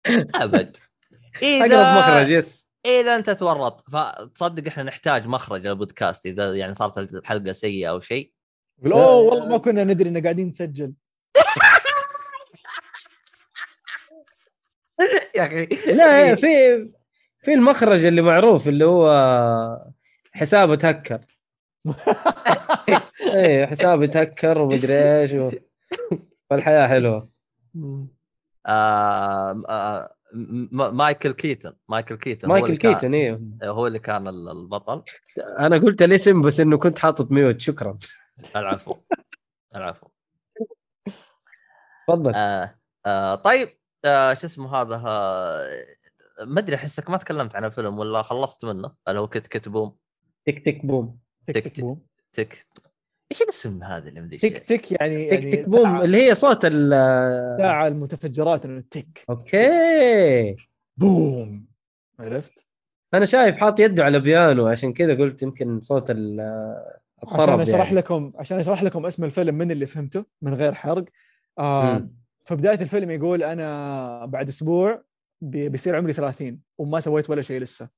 [0.35, 0.77] أبد.
[1.43, 7.51] اقرب مخرج yes إذا أنت تورط فتصدق إحنا نحتاج مخرج للبودكاست إذا يعني صارت الحلقة
[7.51, 8.33] سيئة أو شيء.
[8.83, 10.93] يقول أوه والله ما كنا ندري ان قاعدين نسجل.
[15.35, 15.65] يا أخي.
[15.93, 16.83] لا في
[17.39, 19.09] في المخرج اللي معروف اللي هو
[20.31, 21.19] حسابه تهكر.
[23.35, 25.51] اي حسابه تهكر ومدري إيش و...
[26.49, 27.29] فالحياة حلوة.
[28.65, 35.03] آه آه م- مايكل كيتن مايكل كيتن مايكل كيتن أيوه هو اللي كان ال- البطل.
[35.59, 37.97] أنا قلت الاسم بس إنه كنت حاطط mute شكرا.
[38.55, 38.95] العفو.
[39.75, 40.07] العفو.
[42.07, 42.35] تفضل.
[42.35, 42.75] آه
[43.05, 43.69] آه طيب
[44.05, 45.85] آه شو اسمه هذا آه
[46.43, 49.95] ما أدري أحسك ما تكلمت عن الفيلم ولا خلصت منه؟ اللي هو كت كت boom.
[50.45, 51.19] tick tick boom.
[51.47, 52.01] tick tick- tick boom.
[52.33, 52.57] tick.
[53.31, 56.35] إيش الاسم هذا اللي مدري tick tick يعني tick يعني tick boom ساعة- اللي هي
[56.35, 56.89] صوت ال
[57.59, 59.25] ساعة المتفجرات إنه tick.
[59.29, 60.55] okay.
[60.97, 61.67] boom.
[62.19, 62.65] عرفت؟
[63.13, 67.95] أنا شايف حاط يده على بيانو عشان كذا قلت يمكن صوت ال- عشان أشرح يعني.
[67.97, 71.05] لكم عشان أشرح لكم اسم الفيلم من اللي فهمته؟ من غير حرق.
[71.59, 72.15] آه مم.
[72.45, 75.03] في بدايه الفيلم يقول أنا بعد أسبوع
[75.41, 77.89] بي- بيصير عمري 30 وما سويت ولا شيء لسه.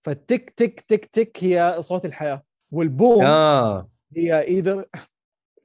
[0.00, 3.90] فال tick tick tick tick هي صوت الحياة وال boom آه.
[4.16, 4.84] هي either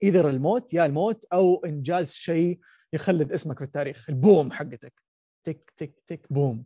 [0.04, 2.60] either الموت يا الموت أو إنجاز شيء
[2.94, 4.10] يخلد اسمك في التاريخ.
[4.10, 4.94] ال boom حقتك.
[5.44, 6.66] tick tick tick boom.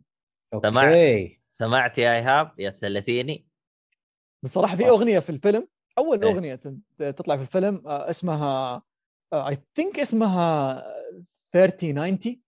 [0.54, 1.40] okay.
[1.54, 1.98] سمعت.
[1.98, 3.46] يا إيهاب يا ثلاثيني.
[4.42, 6.32] بصراحة في أغنية في الفيلم أول إيه.
[6.32, 6.60] أغنية
[6.98, 8.82] تطلع في الفيلم آه، اسمها
[9.32, 10.84] I think اسمها
[11.52, 12.40] 3090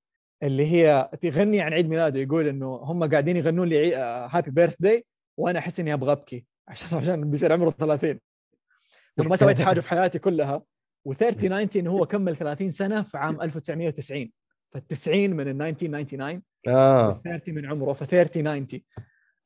[0.42, 3.94] اللي هي تغني عن عيد ميلاده يقول إنه هم قاعدين يغنون لي
[4.30, 5.06] happy birthday
[5.36, 8.20] وأنا أحس إني أبغى أبكي عشان عشان بيصير عمره 30
[9.18, 10.62] وأنا ما سويت حاجة في حياتي كلها.
[11.08, 14.30] و3090 هو كمل 30 سنة في عام 1990
[14.76, 17.20] فال90 من ال 1999 آه.
[17.24, 18.80] 30 من عمره ف 30 90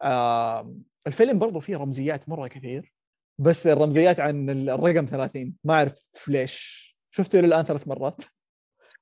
[0.03, 0.75] آه
[1.07, 2.93] الفيلم برضو فيه رمزيات مرة كثير.
[3.41, 6.89] بس الرمزيات عن الرقم 30 ما أعرف ليش.
[7.11, 8.23] شفته إلى الان ثلاث مرات.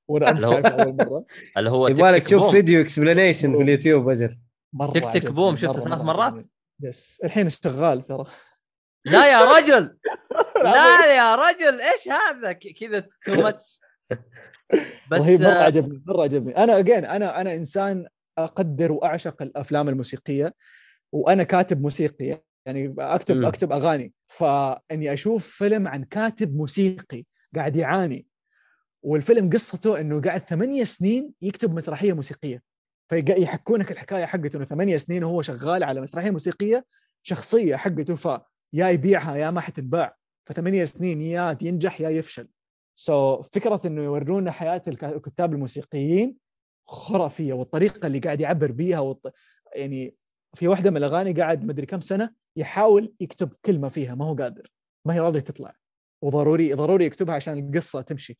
[0.07, 1.25] وأنا امس شايفه اول مرة.
[1.57, 2.51] اللي هو يبغى لك تك تشوف.
[2.51, 4.39] فيديو explanation في اليوتيوب أجل.
[4.73, 6.43] مرة تك عجبني، بوم شفته ثلاث مرات؟
[6.79, 8.25] بس الحين شغال ترى.
[9.05, 9.97] لا يا رجل.
[10.63, 13.79] لا يا رجل إيش هذا؟ ك- كذا too much
[15.11, 16.57] بس رهيب مرة آه، عجبني مرة عجبني.
[16.57, 18.07] أنا again أنا أنا إنسان
[18.37, 20.53] أقدر وأعشق الأفلام الموسيقية
[21.11, 22.41] وأنا كاتب موسيقي.
[22.67, 23.45] يعني اكتب مم.
[23.45, 24.13] أكتب أغاني.
[24.27, 27.23] فإني أشوف فيلم عن كاتب موسيقي
[27.55, 28.27] قاعد يعاني
[29.03, 32.61] والفيلم قصته إنه قاعد ثمانية سنين يكتب مسرحية موسيقية.
[33.09, 36.85] فيحكونك الحكاية حقته إنه ثمانية سنين وهو شغال على مسرحية موسيقية
[37.23, 38.39] شخصية حقته فيا
[38.89, 40.15] يبيعها يا ما حتنباع
[40.45, 42.47] فثمانية سنين يا ينجح يا يفشل.
[42.95, 46.35] سو so, فكرة إنه يورونا حياة الك- الكتاب الموسيقيين
[46.87, 49.33] خرافية والطريقة اللي قاعد يعبر بيها والط...
[49.75, 50.15] يعني
[50.55, 54.71] في واحدة من الأغاني قاعد مدري كم سنة يحاول يكتب كلمة فيها ما هو قادر
[55.05, 55.75] ما هي راضية تطلع.
[56.21, 58.37] وضروري ضروري يكتبها عشان القصة تمشي.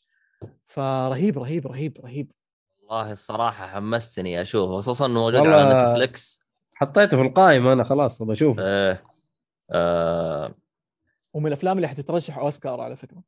[0.66, 2.32] فرهيب رهيب رهيب رهيب.
[2.80, 6.42] والله الصراحة حمستني أشوف خصوصا إنه موجود على نتفلكس
[6.76, 8.62] حطيته في القائمه أنا خلاص أبغى أشوفه.
[8.64, 9.02] آه.
[9.72, 10.56] آه.
[11.34, 13.24] ومن الأفلام اللي حتترشح أوسكار على فكرة.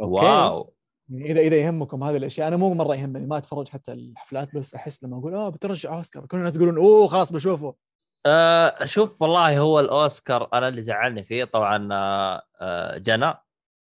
[0.00, 0.26] Okay.
[0.26, 0.72] Wow.
[1.10, 2.48] إذا إذا يهمكم هذه الأشياء.
[2.48, 6.26] أنا مو مرة يهمني ما أتفرج حتى الحفلات بس أحس لما أقول آه بترشح أوسكار.
[6.26, 7.74] كل الناس يقولون أوه خلاص بشوفه.
[8.26, 11.44] آه شوف والله هو الأوسكار أنا اللي زعلني فيه.
[11.44, 11.88] طبعا
[12.60, 13.34] آه جنى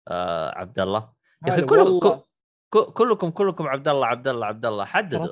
[0.08, 1.10] آه عبد الله.
[1.48, 2.24] يا أخي هذا كل والله.
[2.70, 4.86] كل- كلكم كلكم عبد الله عبد الله عبد الله.
[4.86, 5.28] حددوا.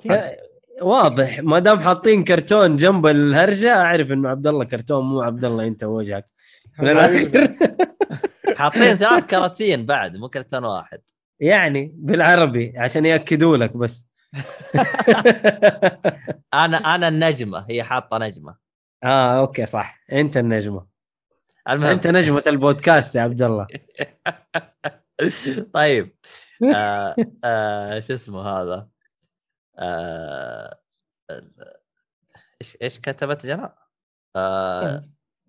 [0.81, 1.39] واضح.
[1.39, 5.83] ما دام حاطين كرتون جنب الهرجة أعرف إنه عبد الله كرتون مو عبد الله أنت
[5.83, 6.25] وجهك.
[6.79, 7.55] من الآخر
[8.57, 11.01] حاطين ثلاث كراتين بعد مو كرتون واحد.
[11.39, 14.09] يعني بالعربي عشان يأكدوا لك بس.
[16.53, 18.68] أنا أنا النجمة هي حاطة نجمة.
[19.03, 19.99] آه أوكي صح.
[20.11, 20.87] أنت النجمة.
[21.69, 21.89] المهم.
[21.89, 23.67] أنت نجمة البودكاست يا عبد الله.
[25.73, 26.15] طيب.
[26.75, 28.89] آه آه شو اسمه هذا؟
[29.79, 30.79] آه
[32.61, 33.69] إيش إيش كتبت جنى؟
[34.35, 35.03] آه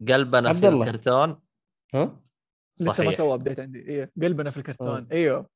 [0.08, 0.68] قلبنا في.
[0.68, 1.40] الكرتون.
[1.94, 2.20] ها؟
[2.80, 3.12] لسه ما.
[3.12, 3.78] سوى ابديت عندي.
[3.78, 4.12] إيه.
[4.22, 5.06] قلبنا في الكرتون.
[5.12, 5.14] آه.
[5.14, 5.46] إيوه.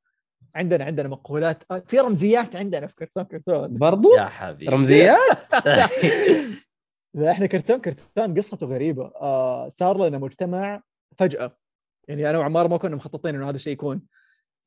[0.54, 1.64] عندنا عندنا مقولات.
[1.70, 3.78] آه، في رمزيات عندنا في كرتون كرتون.
[3.78, 4.72] برضو؟ يا حبيبي.
[4.72, 5.18] رمزيات؟
[7.23, 9.05] إحنا كرتون كرتون قصته غريبة.
[9.07, 10.82] آه صار لنا مجتمع
[11.19, 11.57] فجأة.
[12.09, 14.03] يعني أنا وعمار ما كنا مخططين إنه هذا الشيء يكون.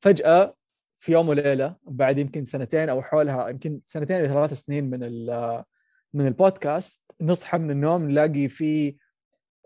[0.00, 0.54] فجأة
[0.98, 5.00] في يوم وليلة بعد يمكن سنتين أو حولها يمكن سنتين إلى ثلاث سنين من
[6.14, 8.96] من البودكاست نصحى من النوم نلاقي في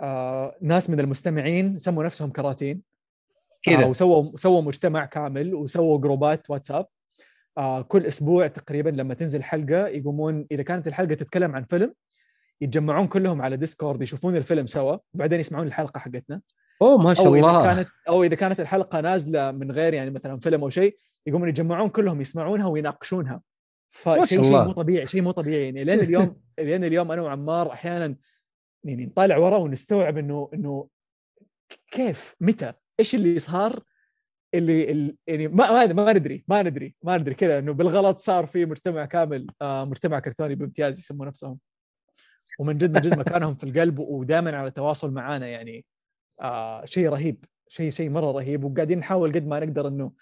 [0.00, 2.82] آه ناس من المستمعين سموا نفسهم كراتين.
[3.68, 6.86] آه كذا وسووا سووا مجتمع كامل وسووا جروبات واتساب.
[7.58, 11.94] آه كل أسبوع تقريبا لما تنزل حلقة يقومون إذا كانت الحلقة تتكلم عن فيلم
[12.62, 16.40] يتجمعون كلهم على Discord يشوفون الفيلم سوا وبعدين يسمعون الحلقة حقتنا.
[16.82, 17.74] أوه ما شاء إذا الله.
[17.74, 21.88] كانت أو إذا كانت الحلقة نازلة من غير يعني مثلا فيلم أو شيء يقومون يتجمعون
[21.88, 23.42] كلهم يسمعونها ويناقشونها.
[23.90, 24.64] فشيء شيء.
[24.64, 25.64] مو طبيعي شيء مو طبيعي.
[25.64, 28.16] يعني لين اليوم لين اليوم أنا وعمار أحيانا
[28.84, 30.88] يعني نطالع ورا ونستوعب انه إنه
[31.90, 33.82] كيف؟ متى؟ إيش اللي صار؟
[34.54, 38.64] اللي ال- يعني ما ما ندري ما ندري ما ندري كذا إنه بالغلط صار في
[38.64, 41.58] مجتمع كامل آه مجتمع كرتوني بامتياز يسموا نفسهم.
[42.58, 45.84] ومن جد من جد مكانهم في القلب ودائما على تواصل معانا يعني
[46.42, 48.64] آه شيء رهيب شيء شيء مرة رهيب.
[48.64, 50.12] وقاعدين نحاول قد ما نقدر إنه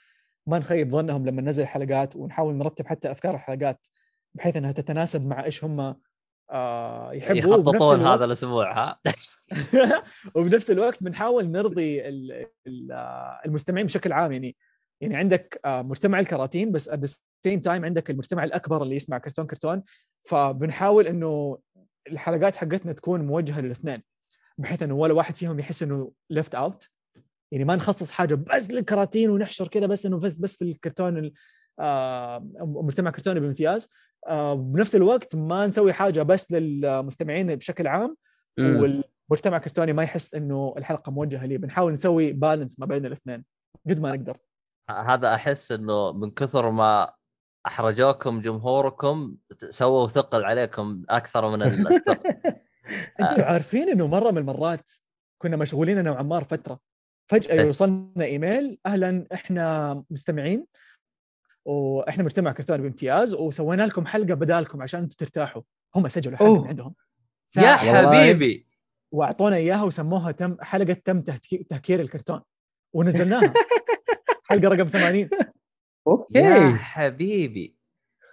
[0.47, 3.87] ما نخيب ظنهم لما ننزل حلقات ونحاول نرتب حتى أفكار الحلقات
[4.35, 5.97] بحيث إنها تتناسب مع إيش هم
[6.51, 9.01] آه يحبوا يخططون هذا الأسبوع ها؟
[10.35, 12.03] وبنفس الوقت بنحاول نرضي
[12.93, 14.33] آه، المستمعين بشكل عام.
[14.33, 14.57] يعني
[15.01, 17.11] يعني عندك آه، مجتمع الكراتين بس at the
[17.49, 19.83] same time عندك المجتمع الأكبر اللي يسمع كرتون كرتون.
[20.23, 21.59] فبنحاول إنه
[22.13, 24.03] الحلقات حقتنا تكون موجهة للاثنين
[24.59, 26.89] بحيث إنه ولا واحد فيهم يحس إنه left out
[27.53, 31.33] يعني ما نخصص حاجة بس للكراتين ونحشر كذا بس إنه بس بس في الكرتون ال-
[31.81, 33.89] آه، مجتمع كرتوني بامتياز
[34.29, 38.17] آه، بنفس الوقت ما نسوي حاجة بس للمستمعين بشكل عام.
[38.81, 41.59] والمجتمع الكرتوني ما يحس إنه الحلقة موجهة لي.
[41.59, 43.45] بنحاول نسوي بالانس ما بين الاثنين
[43.89, 44.37] قد ما نقدر.
[44.91, 47.13] هذا أحس إنه من كثر ما
[47.67, 49.37] أحرجوكم جمهوركم
[49.69, 52.21] سووا ثقل عليكم أكثر من الثقل.
[53.21, 54.91] أنتوا عارفين إنه مرة من المرات
[55.39, 56.81] كنا مشغولين أنا وعمار فترة.
[57.31, 57.61] فجأة إيه.
[57.61, 60.67] يوصلنا إيميل أهلا إحنا مستمعين
[61.65, 65.63] وإحنا مجتمع كرتوني بامتياز وسوينا لكم حلقة بدالكم عشان أنتم ترتاحوا.
[65.97, 66.63] هم سجلوا حلقة.
[66.63, 66.95] من عندهم.
[67.57, 67.77] يا.
[67.77, 68.67] حبيبي.
[69.13, 72.41] وأعطونا إياها وسموها تم حلقة تم تهكي- تهكير الكرتون.
[72.95, 73.55] ونزلناها.
[74.51, 75.29] حلقة رقم 80
[76.07, 77.77] يا أوكي حبيبي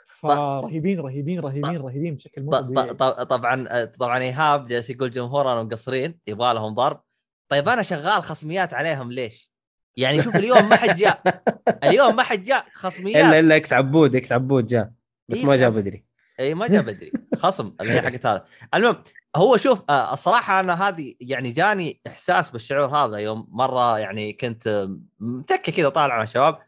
[0.05, 2.87] فرهيبين رهيبين رهيبين رهيبين بشكل مو ط- طبيعي.
[2.87, 7.01] ط- ط- طبعا طبعا إيهاب جالس يقول جمهورنا مقصرين يبغى لهم ضرب.
[7.49, 9.51] طيب أنا شغال خصميات عليهم ليش؟
[9.97, 11.43] يعني شوف اليوم ما حد جاء.
[11.83, 13.33] اليوم ما حد جاء الا خصميات.
[13.33, 14.91] الا إكس عبود إكس عبود جاء
[15.29, 16.05] بس إيه، ما جاء بدري.
[16.39, 17.11] اي ما جاء بدري.
[17.35, 18.45] خصم اللي هي حقت هذا.
[18.73, 19.03] المهم
[19.35, 24.67] هو شوف آه، الصراحة أنا هذه يعني جاني إحساس بالشعور هذا يوم مرة يعني كنت
[24.67, 26.59] آه، متكه كذا طالع مع الشباب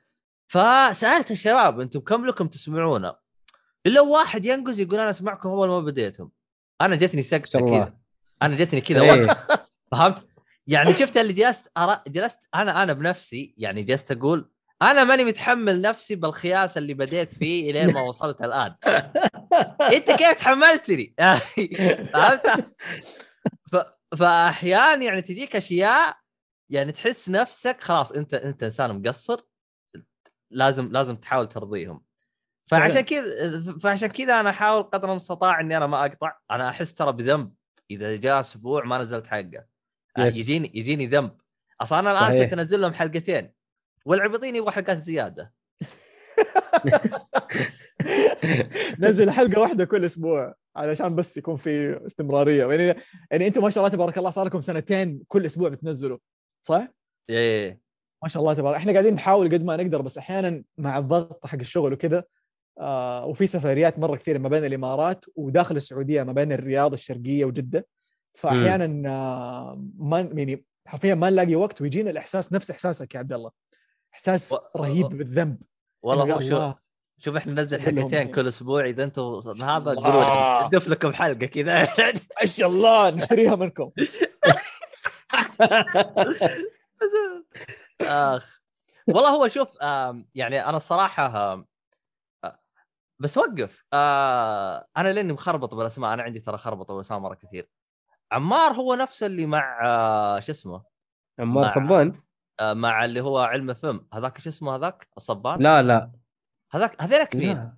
[0.52, 3.16] فسألت الشباب أنتم كم لكم تسمعونا؟
[3.86, 6.30] الا واحد ينقز يقول أنا أسمعكم أول ما بديتم
[6.82, 7.60] أنا جتني سكته.
[7.60, 7.94] كذا
[8.42, 9.02] أنا جتني كذا.
[9.02, 9.38] وقت
[9.92, 10.26] فهمت؟
[10.68, 14.52] يعني شفت اللي جلست أرى جلست أنا أنا بنفسي يعني جلست أقول
[14.82, 18.76] أنا ماني متحمل نفسي بالخياس اللي بديت فيه إلين ما وصلت الآن
[19.96, 21.14] أنت كيف تحملتني؟
[22.14, 22.72] فهمت؟
[23.72, 26.18] ف- فأحيانا يعني تجيك أشياء
[26.70, 29.42] يعني تحس نفسك خلاص أنت أنت إنسان مقصر
[30.52, 32.02] لازم لازم تحاول ترضيهم
[32.66, 33.02] فعشان.
[33.02, 37.54] كذا فعشان كذا أنا أحاول قدر المستطاع إني أنا ما أقطع أنا أحس ترى بذنب
[37.92, 39.66] إذا جاء أسبوع ما نزلت حلقه
[40.18, 40.38] يس.
[40.38, 41.38] يجيني يجيني ذنب
[41.82, 42.44] أصلا أنا الآن.
[42.44, 43.52] كنت أنزل لهم حلقتين
[44.06, 45.54] والعبيطين يبغوا حلقات زيادة
[49.00, 53.02] نزل حلقة واحدة كل أسبوع علشان بس يكون في استمرارية يعني
[53.32, 56.18] يعني أنتم ما شاء الله تبارك الله صار لكم سنتين كل أسبوع بتنزلوا
[56.62, 56.88] صح؟
[57.30, 57.80] إيه
[58.24, 58.76] ما شاء الله تبارك.
[58.76, 62.24] إحنا قاعدين نحاول قد ما نقدر بس أحيانا مع الضغط حق الشغل وكذا
[62.80, 67.88] آه وفي سفريات مرة كثير ما بين الإمارات وداخل السعودية ما بين الرياض الشرقية وجدة.
[68.34, 73.52] فاحيانا آه ما يعني حرفيا ما نلاقي وقت ويجينا الإحساس نفس إحساسك يا عبد الله.
[74.14, 75.58] إحساس و- رهيب بالذنب.
[76.04, 76.76] والله إنه هو يا شو الله،
[77.18, 78.32] شوف إحنا ننزل حلقتين يعني.
[78.32, 79.94] كل أسبوع إذا أنتم هذا.
[79.94, 81.88] قولوا ندف لكم حلقة كذا.
[82.40, 83.92] ما شاء الله نشتريها منكم.
[88.02, 88.62] آخ.
[89.08, 89.68] والله هو شوف
[90.36, 91.64] يعني أنا الصراحة
[93.20, 93.86] بس وقف.
[93.94, 97.70] آه، أنا لأني مخربط بالأسماء أنا عندي ترى خربطة بالاسماء مرة كثير.
[98.32, 100.84] عمار هو نفسه اللي مع آه، شو اسمه؟
[101.40, 102.22] عمار صبان؟
[102.60, 104.08] آه، مع اللي هو علم فم.
[104.14, 106.12] هذاك شو اسمه هذاك؟ الصبان؟ لا لا.
[106.72, 107.74] هذاك هذيلك مين؟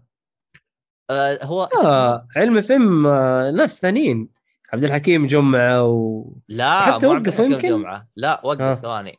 [1.10, 2.62] آه، هو آه علم
[3.08, 4.30] آه ناس ثانيين.
[4.74, 8.08] عبد الحكيم جمعة و لا حتى الحكيم يمكن؟ جمعة.
[8.16, 8.74] لا وقف آه.
[8.74, 9.18] ثواني.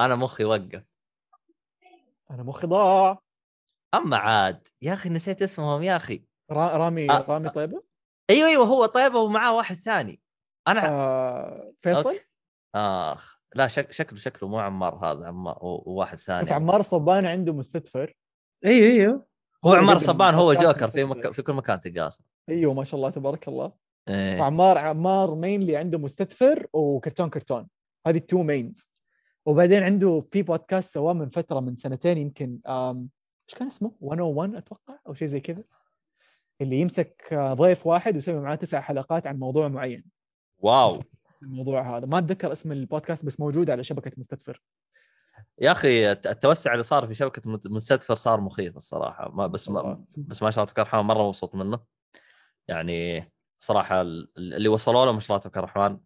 [0.00, 0.84] أنا مخي وقف.
[2.30, 3.18] أنا مخي ضاع.
[3.94, 6.24] أما عاد يا أخي نسيت اسمهم يا أخي.
[6.50, 7.26] را- رامي آه.
[7.28, 7.82] رامي طيبة؟
[8.30, 10.20] أيوه أيوه هو طيبة ومعاه واحد ثاني.
[10.68, 12.24] أنا آه فيصل؟ أوكي.
[12.74, 16.44] آخ لا شك شكله شكله مو عمار هذا عمار وواحد ثاني.
[16.44, 18.14] شوف عمار الصبان عنده مستدفر.
[18.64, 19.26] أيوه أيوه.
[19.64, 21.04] هو عمار صبان هو جوكر في.
[21.04, 21.30] مك...
[21.32, 22.26] في كل مكان تلقاه أصلاً.
[22.48, 23.72] أيوه ما شاء الله تبارك الله.
[24.08, 24.38] إيه.
[24.38, 27.68] فعمار عمار mainly عنده مستدفر وكرتون كرتون.
[28.06, 28.91] هذه ال two mains
[29.46, 34.98] وبعدين عنده في بودكاست سواه من فترة من سنتين يمكن إيش كان اسمه؟ 101 أتوقع
[35.06, 35.64] أو شيء زي كذا.
[36.60, 40.04] اللي يمسك آه، ضيف واحد ويسوي معاه تسع حلقات عن موضوع معين.
[40.58, 40.98] Wow.
[41.42, 42.06] الموضوع هذا.
[42.06, 44.62] ما أتذكر اسم البودكاست بس موجود على شبكة مستدفر.
[45.60, 49.30] يا أخي الت- التوسع اللي صار في شبكة مستدفر صار مخيف الصراحة.
[49.30, 50.04] ما بس ما.
[50.16, 51.80] بس ما شاء الله تبارك الرحمن مرة مبسوط منه.
[52.68, 55.98] يعني صراحة ال- اللي وصلوا له ما شاء الله تبارك الرحمن.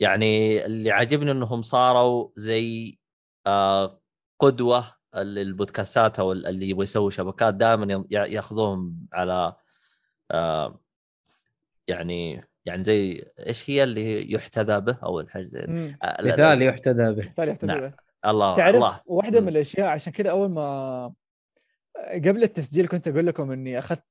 [0.00, 2.98] يعني اللي عاجبني إنهم صاروا زي
[3.46, 4.00] آه
[4.38, 9.54] قدوة للبودكاستات أو ال- اللي يبغوا يسووا شبكات دائما ياخذوهم على
[10.30, 10.80] آه
[11.88, 15.60] يعني يعني زي إيش هي اللي يحتذى به أو الحاجة زي.
[16.02, 17.80] آه، مثال يحتذى به مثال يحتذى نعم.
[17.80, 17.92] به.
[18.26, 19.40] الله تعرف الله واحدة.
[19.40, 21.12] من الأشياء عشان كذا أول ما
[22.12, 24.04] قبل التسجيل كنت أقول لكم إني أخذت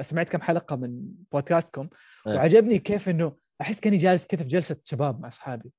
[0.00, 1.02] سمعت كم حلقة من
[1.32, 1.88] بودكاستكم
[2.26, 2.34] إيه.
[2.34, 5.72] وعجبني كيف إنه أحس كأني جالس كذا في جلسة شباب مع أصحابي.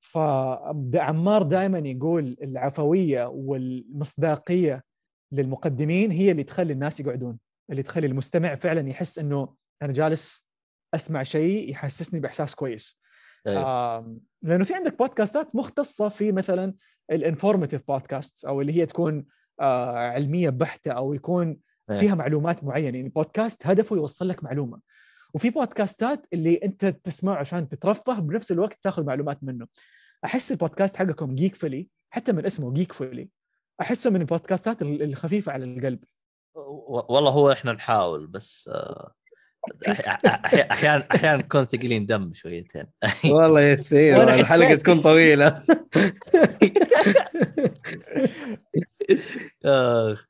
[0.00, 4.84] فعمار دائما يقول العفوية والمصداقية
[5.32, 7.38] للمقدمين هي اللي تخلي الناس يقعدون
[7.70, 10.50] اللي تخلي المستمع فعلا يحس إنه أنا جالس
[10.94, 13.00] أسمع شيء يحسسني بإحساس كويس
[13.46, 14.18] أيوه.
[14.42, 16.74] لأنه في عندك بودكاستات مختصة في مثلا
[17.10, 19.26] ال informative podcast أو اللي هي تكون
[19.60, 21.58] آه، علمية بحتة أو يكون
[21.90, 21.96] إيه.
[21.96, 24.80] فيها معلومات معينة يعني بودكاست هدفه يوصل لك معلومة
[25.34, 29.66] وفي بودكاستات اللي انت تسمعه عشان تترفه بنفس الوقت تاخذ معلومات منه
[30.24, 33.28] أحس البودكاست حقكم جيك فلي حتى من اسمه جيك فلي
[33.80, 36.04] أحسه من البودكاستات ال- الخفيفة على القلب
[36.54, 39.12] والله هو إحنا نحاول بس آه،
[40.70, 42.84] أحيانا أحيانا نكون ثقيلين دم شويتين
[43.24, 44.74] والله يسير الحلقة.
[44.74, 45.62] تكون طويلة
[49.64, 50.26] آخ.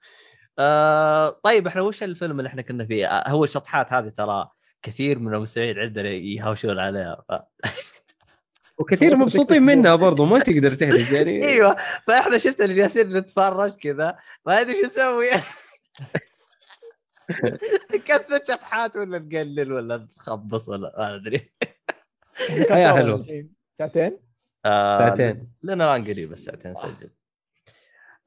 [0.58, 4.48] آه طيب إحنا وش الفيلم اللي إحنا كنا فيه؟ آه، هو الشطحات هذه ترى
[4.82, 7.32] كثير من المستمعين عندنا يهاوشون عليها ف...
[8.78, 11.76] وكثير مبسوطين منها برضو ما تقدر تهرج يعني أيوه
[12.06, 15.30] فإحنا شفت اللي جالسين نتفرج كذا ما أدري شو نسوي
[17.94, 21.52] نكثر شطحات ولا نقلل ولا نخبص ولا ما أدري
[22.68, 23.20] صار حلوة.
[23.20, 24.18] الحين؟ ساعتين
[24.64, 25.52] آه ساعتين.
[25.62, 27.10] لنا الآن قريب الساعتين نسجل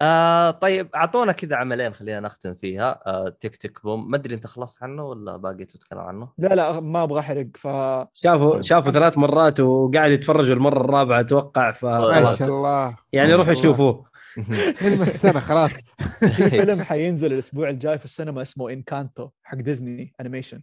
[0.02, 3.00] آه طيب أعطونا كذا عملين خلينا نختم فيها.
[3.06, 4.12] آه تيك تيك بوم.
[4.12, 7.68] ما أدري أنت خلصت عنه ولا باقي تتكلم عنه؟ لا لا ما أبغى أحرق ف
[8.14, 12.98] شافوا شافوا ثلاث مرات وقاعد يتفرجوا المرة الرابعة أتوقع ما فخلاص شاء الله.
[13.14, 13.54] يعني ما روحوا.
[13.54, 14.06] شوفوه.
[14.78, 15.82] فيلم السنة خلاص.
[16.20, 20.62] في فيلم حينزل الأسبوع الجاي في السينما اسمه Encanto حق ديزني animation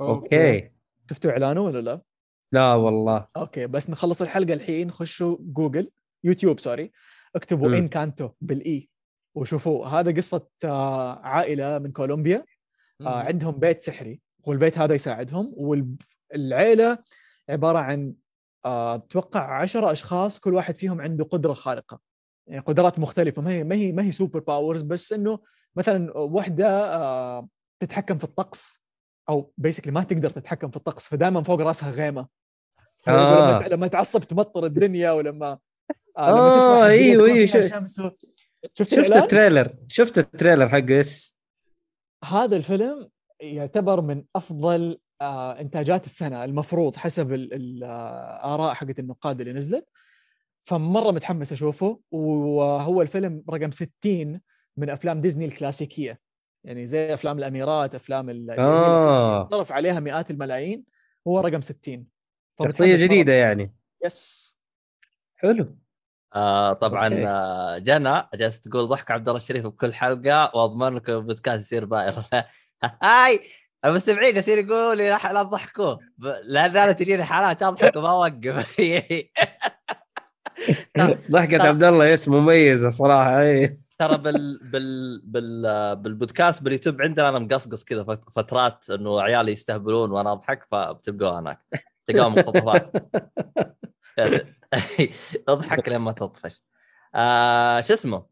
[0.00, 0.70] Okay.
[1.10, 2.00] شفتوا إعلانه ولا لا؟
[2.52, 3.26] لا والله.
[3.36, 5.90] Okay بس نخلص الحلقة الحين خشوا جوجل
[6.24, 6.92] يوتيوب sorry.
[7.36, 7.74] اكتبوا مم.
[7.74, 8.88] Encanto بال E
[9.34, 12.44] وشوفوا هذا قصة آه، عائلة من كولومبيا
[13.00, 16.98] آه، عندهم بيت سحري والبيت هذا يساعدهم والعيله
[17.48, 18.14] عبارة عن
[18.64, 22.00] آه، أتوقع عشرة أشخاص كل واحد فيهم عنده قدرة خارقة
[22.46, 25.38] يعني قدرات مختلفة ما هي ما هي ما هي super powers بس إنه
[25.76, 27.48] مثلا وحدة آه،
[27.80, 28.84] تتحكم في الطقس
[29.28, 32.28] أو basically ما تقدر تتحكم في الطقس فدائما فوق راسها غيمة
[33.08, 33.58] آه.
[33.58, 35.58] لما لما تعصب تمطر الدنيا ولما
[36.18, 36.86] آه لما آه،
[37.46, 38.10] تفرح شمس و-
[38.74, 39.74] شفت شفت؟ ال trailer.
[39.88, 41.36] شفت ال trailer حقه yes.
[42.24, 43.08] هذا الفيلم
[43.40, 49.88] يعتبر من أفضل آه إنتاجات السنة المفروض حسب ال- الاراء حقت النقاد اللي نزلت.
[50.64, 54.40] فمرة متحمس أشوفه وهو الفيلم رقم 60
[54.76, 56.20] من أفلام ديزني الكلاسيكية.
[56.64, 59.48] يعني زي أفلام الأميرات أفلام ال- اللي آه.
[59.50, 60.84] صرف عليها مئات الملايين
[61.28, 62.06] هو رقم 60
[62.62, 62.94] شخصية.
[63.06, 63.74] جديدة يعني.
[64.04, 64.56] Yes.
[65.36, 65.76] حلو.
[66.34, 67.26] آه طبعا okay.
[67.26, 72.14] آه جنى جالس تقول ضحك عبد الله الشريف بكل حلقة وأضمن لك البودكاست يصير viral
[73.02, 73.40] هاي
[73.84, 75.96] المستمعين يصير يقولوا لي لا لا تضحكوا.
[76.44, 78.80] لأن أنا تجيني حالات أضحك وما أوقف.
[81.30, 83.76] ضحكة عبد الله yes مميزة صراحة إي.
[83.98, 90.10] ترى بال بال بال بالبودكاست باليوتيوب عندنا أنا مقصقص كذا فت- فترات إنه عيالي يستهبلون
[90.10, 91.58] وأنا أضحك فبتلقوها هناك.
[92.06, 92.92] تلقاها مقتطفات.
[95.48, 96.62] اضحك لما تطفش.
[97.14, 98.26] آه شو اسمه؟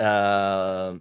[0.00, 1.00] آه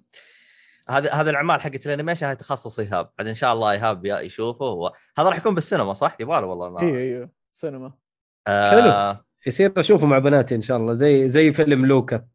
[0.90, 3.10] هذا هذا الأعمال حقت ال animation هاي تخصص إيهاب.
[3.18, 4.66] بعد إن شاء الله إيهاب يشوفه.
[4.66, 7.94] هو هذا راح يكون بالسينما صح؟ يبغى له والله أيوه أيوه سينما.
[8.48, 10.94] آه يصير أشوفه مع بناتي إن شاء الله.
[10.94, 12.26] زي زي فيلم لوكا.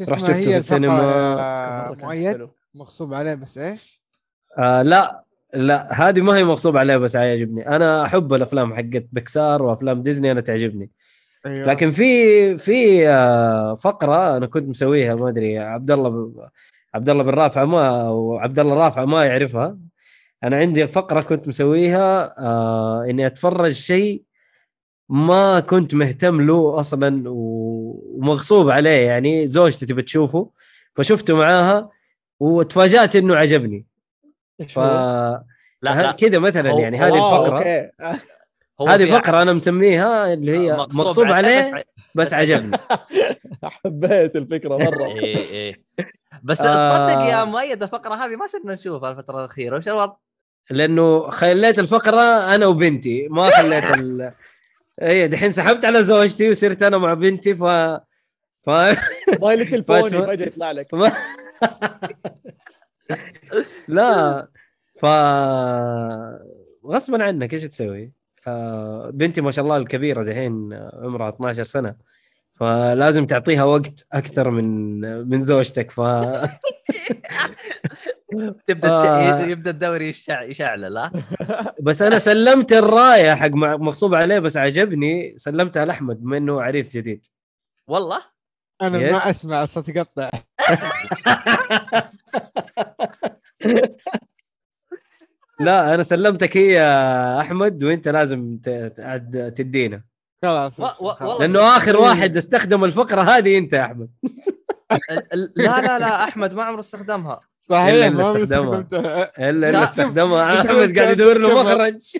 [0.00, 1.94] اسمها؟ شفته في السينما.
[1.94, 2.54] مؤيد؟ حلو.
[2.74, 4.02] مغصوب عليه بس إيش؟
[4.58, 6.08] آه لا لا.
[6.08, 7.68] هذه ما هي مغصوب عليها بس عاجبني.
[7.68, 10.90] أنا أحب الأفلام حقت بيكسار وأفلام ديزني أنا تعجبني.
[11.46, 11.66] أيوه.
[11.66, 16.48] لكن في في آه، فقرة أنا كنت مسويها ما أدري عبد الله ب-
[16.94, 19.78] عبد الله بن رافع ما وعبد الله رافع ما يعرفها.
[20.44, 24.22] أنا عندي فقرة كنت مسويها آه إني أتفرج شيء
[25.08, 30.50] ما كنت مهتم له أصلا و- ومغصوب عليه يعني زوجتي تبي تشوفه.
[30.94, 31.90] فشفته معاها
[32.40, 33.86] وتفاجأت إنه عجبني.
[34.68, 35.44] ف؟ لا
[35.82, 36.12] لا.
[36.12, 37.90] كذا مثلا يعني هذه الفقرة.
[38.80, 41.84] هذه فقرة أنا مسميها اللي هي مغصوب عليه
[42.14, 42.78] بس عجبني
[43.64, 45.82] حبيت الفكرة مرة إيه إيه
[46.42, 47.06] بس آه.
[47.06, 50.16] تصدق يا مؤيد الفقرة هذه ما صرنا نشوفها الفترة الأخيرة وش الوضع؟
[50.70, 54.32] لأنه خليت الفقرة أنا وبنتي ما خليت ال
[55.02, 57.64] اي دحين سحبت على زوجتي وصرت أنا مع بنتي ف
[58.62, 58.70] ف
[59.40, 60.94] My Little Pony فجاه يطلع لك.
[63.88, 64.48] لا
[65.00, 65.06] ف
[66.86, 68.12] غصبا عنك إيش تسوي؟
[68.46, 71.94] آه، بنتي ما شاء الله الكبيرة دحين عمرها 12 سنة.
[72.56, 76.00] فلازم تعطيها وقت أكثر من من زوجتك ف
[78.66, 79.42] تبدأ آه.
[79.42, 79.48] تش...
[79.48, 80.42] يبدأ الدوري يشع...
[80.42, 81.10] يشعل لا
[81.80, 87.26] بس أنا سلمت الراية حق مغصوب عليه بس عجبني سلمتها لأحمد بما إنه عريس جديد.
[87.86, 88.22] والله؟
[88.82, 89.12] أنا يس.
[89.12, 90.30] ما أسمع الصوت يقطع
[95.60, 98.58] لا أنا سلمتك هي يا أحمد وأنت لازم
[99.56, 100.04] تدينا.
[100.44, 100.80] خلاص
[101.40, 104.10] لأنه آخر واحد استخدم الفقرة هذه أنت يا أحمد.
[105.56, 107.40] لا لا لا أحمد ما عمره استخدمها.
[107.60, 108.80] صحيح ما اللي استخدمها.
[109.38, 110.60] إلا لا، اللي استخدمها.
[110.60, 112.16] أحمد قاعد يدور له مخرج.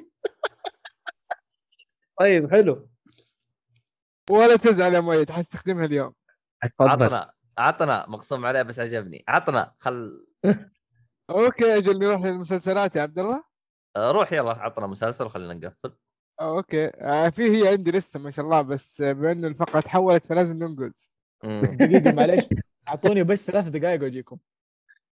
[2.18, 2.88] طيب حلو.
[4.30, 6.12] ولا تزعل يا مؤيد حستخدمها اليوم.
[6.80, 9.24] عطنا عطنا مقسوم عليه بس عجبني.
[9.28, 10.26] عطنا خل
[11.30, 13.44] أوكي أجل نروح للمسلسلات يا عبد الله.
[13.96, 15.96] آه، روح يلا عطنا مسلسل وخلينا نقفل.
[16.40, 16.86] okay.
[16.86, 21.10] آه في هي عندي لسه ما شاء الله بس بما انه الفقرة تحولت فلازم ننقز
[21.44, 21.60] مم.
[21.80, 22.44] دقيقة معليش.
[22.88, 24.38] أعطوني بس ثلاث دقائق وأجيكم.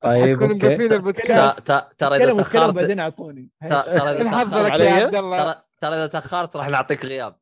[0.01, 1.59] طيب حتكون مقفلين okay البودكاست.
[1.59, 3.49] ت- ت- ترى إذا تاخرت بعدين أعطوني.
[3.63, 5.43] ت- ترى إذا الحظ تاخرت لك يا علي؟ عبد الله.
[5.43, 7.35] ترى ترى إذا تأخرت راح نعطيك غياب.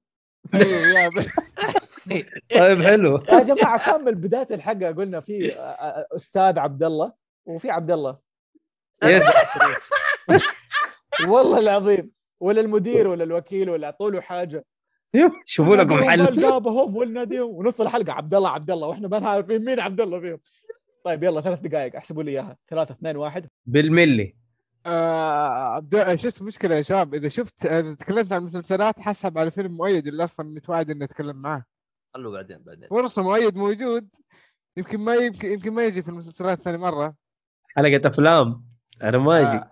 [0.54, 1.26] أيوه يا ب-
[2.60, 3.18] طيب حلو.
[3.18, 7.14] يا جماعة كمل بداية الحلقة قلنا في آه، آه، أستاذ عبد الله
[7.46, 8.25] وفي عبد الله.
[9.04, 9.24] يس.
[11.32, 12.12] والله العظيم.
[12.40, 14.66] ولا المدير ولا الوكيل ولا اعطوا له حاجة
[15.46, 16.36] شوفوا لكم حل.
[16.42, 18.14] جابهم وناديهم ونص الحلقة.
[18.14, 18.88] عبد الله عبد الله.
[18.88, 20.40] وإحنا ما عارفين مين عبد الله فيهم.
[21.04, 21.96] طيب يلا ثلاث دقائق.
[21.96, 22.58] احسبوا لي إياها.
[22.70, 23.48] ثلاثة اثنين واحد.
[23.66, 24.36] بالملي.
[24.86, 29.38] آه، عبد آه، شو اسمه المشكلة يا شباب؟ إذا شفت إذا تكلمت عن المسلسلات حسب
[29.38, 31.64] على فيلم مؤيد اللي أصلا متوعد إني أتكلم معاه.
[32.14, 32.90] خلوه بعدين بعدين.
[32.90, 34.08] فرصة مؤيد موجود.
[34.78, 37.16] يمكن ما يمكن يمكن ما يجي في المسلسلات ثاني مرة.
[37.68, 38.75] حلقة أفلام.
[39.04, 39.72] أنا ما أجي آه،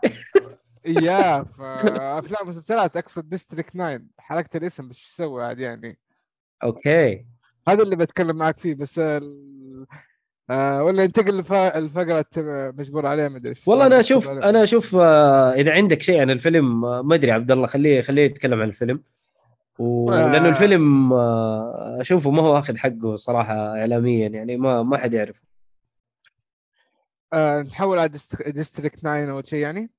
[0.85, 5.97] اياه فأفلام مسلسلات أقصد District 9 حركت الاسم بس أسوي عاد يعني؟
[6.63, 7.25] okay.
[7.67, 9.85] هذا اللي بتكلم معك فيه بس ال...
[10.49, 12.25] آه ولا انتقل لف- الفقرة
[12.77, 14.29] مجبور عليها ما أدري والله أنا أشوف.
[14.29, 18.21] أنا أشوف آه، إذا عندك شيء عن الفيلم آه، ما أدري عبد الله خليه خليه
[18.25, 19.03] يتكلم عن الفيلم.
[19.79, 20.49] ولأنه آه.
[20.49, 25.52] الفيلم آه، أشوفه ما هو أخذ حقه صراحة اعلاميا يعني ما ما حد يعرفه.
[27.33, 29.89] آه نحول على Dist- District 9 أو شيء يعني؟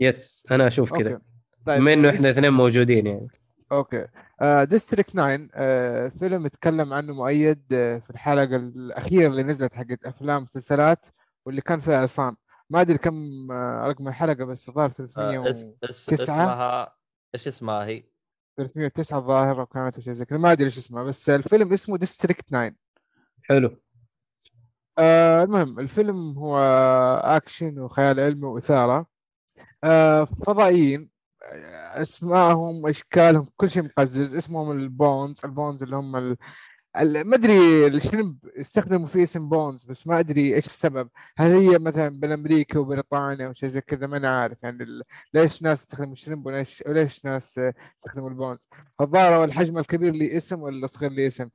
[0.00, 1.20] yes أنا أشوف كذا
[1.66, 3.28] طيب بما إنه إحنا اثنين موجودين يعني.
[3.72, 4.06] okay.
[4.62, 10.42] District 9 آه فيلم تكلم عنه مؤيد آه في الحلقة الأخيرة اللي نزلت حقت أفلام
[10.42, 11.06] مسلسلات
[11.46, 12.36] واللي كان فيها عصام.
[12.70, 15.74] ما أدري كم آه رقم الحلقة بس الظاهر آه، 300 اس- و...
[15.84, 16.94] اس- تسعة؟ اسمها
[17.34, 18.04] إيش اسمها هي؟
[18.56, 20.38] 309 الظاهر وكانت شيء زي كذا.
[20.38, 22.72] ما أدري إيش اسمها بس الفيلم اسمه District 9
[23.42, 23.76] حلو.
[25.02, 26.58] آه المهم الفيلم هو
[27.24, 29.06] أكشن وخيال علمي وإثارة.
[29.84, 31.10] آه فضائيين
[31.94, 34.34] أسمائهم أشكالهم كل شيء مقزز.
[34.34, 36.36] اسمهم ال prawns ال prawns اللي هم ال...
[37.00, 41.08] ال- ما أدري ال shrimp استخدموا فيه اسم prawns بس ما أدري إيش السبب.
[41.38, 44.58] هل هي مثلا بين أمريكا وبريطانيا أو شيء زي كذا؟ ما أنا عارف.
[44.62, 45.02] يعني ال...
[45.34, 47.60] ليش ناس يستخدموا ال shrimp وليش وليش ناس
[47.98, 48.68] يستخدموا ال prawns
[49.00, 51.48] الظاهر والحجم الكبير لي اسم ولا الصغير لي اسم؟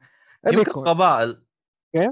[0.47, 0.87] اللي يكون.
[0.87, 1.43] قبائل.
[1.93, 2.11] كيف؟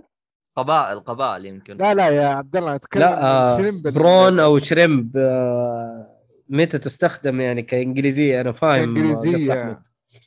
[0.56, 1.78] قبائل قبائل يمكن.
[1.78, 6.12] لا لا يا عبد الله أتكلم لا آه ال shrimp ال- prawn أو shrimp آه
[6.50, 9.80] متى تستخدم يعني كإنجليزية؟ أنا فاهم انجليزيه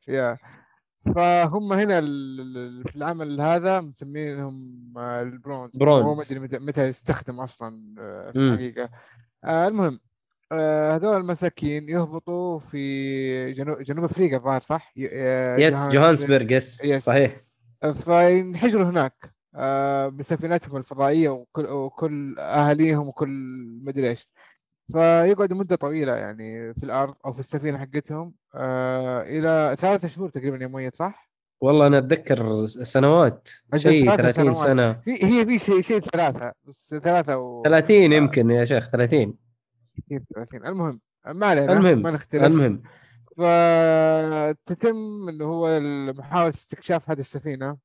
[0.09, 0.37] يا
[1.17, 2.01] فهم هنا
[2.87, 5.77] في العمل هذا مسمينهم آه، ال prawns.
[5.77, 6.05] prawns.
[6.05, 7.95] هو ما أدري متى- متى يستخدم أصلا
[8.33, 8.39] في.
[8.39, 8.89] الحقيقة.
[9.45, 10.01] آه، المهم
[10.53, 17.05] آه، هذول المساكين يهبطوا في جنوب جنوب أفريقيا الظاهر صح؟ yes جوهانسبرغ yes yes.
[17.05, 17.37] صحيح.
[17.95, 19.38] فينحجروا هناك.
[20.09, 23.29] بسفينتهم الفضائية وكل وكل أهاليهم وكل
[23.83, 24.29] مدري إيش.
[24.93, 28.35] فيقعدوا مده طويلة يعني في الأرض أو في السفينة حقتهم.
[28.55, 31.29] آه، إلى ثلاثة شهور تقريبا يا مؤيد صح؟
[31.61, 34.57] والله أنا أتذكر سنوات شيء ثلاث 30 سنوات.
[34.57, 34.93] سنة.
[34.93, 39.35] في هي في شيء شيء ثلاثة بس ثلاثة و 30 يمكن يا شيخ 30
[39.97, 42.45] كثير 30 المهم ما علينا المهم، ما نختلف.
[42.45, 42.83] المهم.
[43.37, 45.81] فتتم انه هو
[46.13, 47.77] محاولة استكشاف هذه السفينة.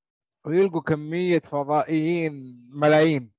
[0.45, 3.31] ويلقوا كمية فضائيين ملايين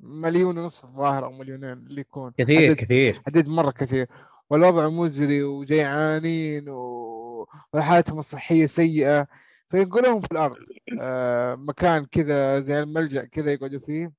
[0.00, 2.32] مليون ونص الظاهر أو مليونين اللي يكون.
[2.38, 3.22] كثير عدد كثير.
[3.26, 4.06] عدد مرة كثير.
[4.50, 9.26] والوضع مزري وجيعانين و- وحالتهم الصحية سيئة.
[9.70, 10.56] فينقلوهم في الأرض.
[11.00, 14.12] آه مكان كذا زي الملجأ كذا يقعدوا فيه.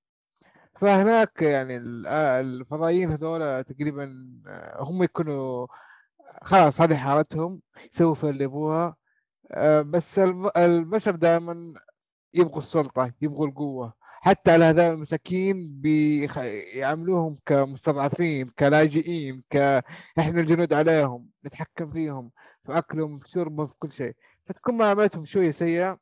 [0.82, 5.68] فهناك يعني ال- الفضائيين هذول تقريبا آه، هم يكونوا
[6.44, 7.61] خلاص هذه حالتهم
[7.94, 8.95] يسووا في اللي يبغوها
[9.52, 11.74] آه، بس الب- البشر دائما
[12.34, 13.93] يبغوا السلطة يبغوا القوة.
[14.22, 16.38] حتى على هذول المساكين بيخ...
[16.76, 19.57] يعاملوهم كمستضعفين كلاجئين ك
[20.19, 22.31] إحنا الجنود عليهم نتحكم فيهم
[22.65, 24.14] في أكلهم في شربهم في كل شيء.
[24.45, 25.97] فتكون معاملتهم شوية سيئة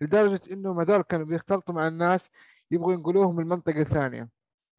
[0.00, 2.30] لدرجة إنهم هذول كانوا بيختلطوا مع الناس
[2.70, 4.28] يبغوا ينقلوهم المنطقة الثانية.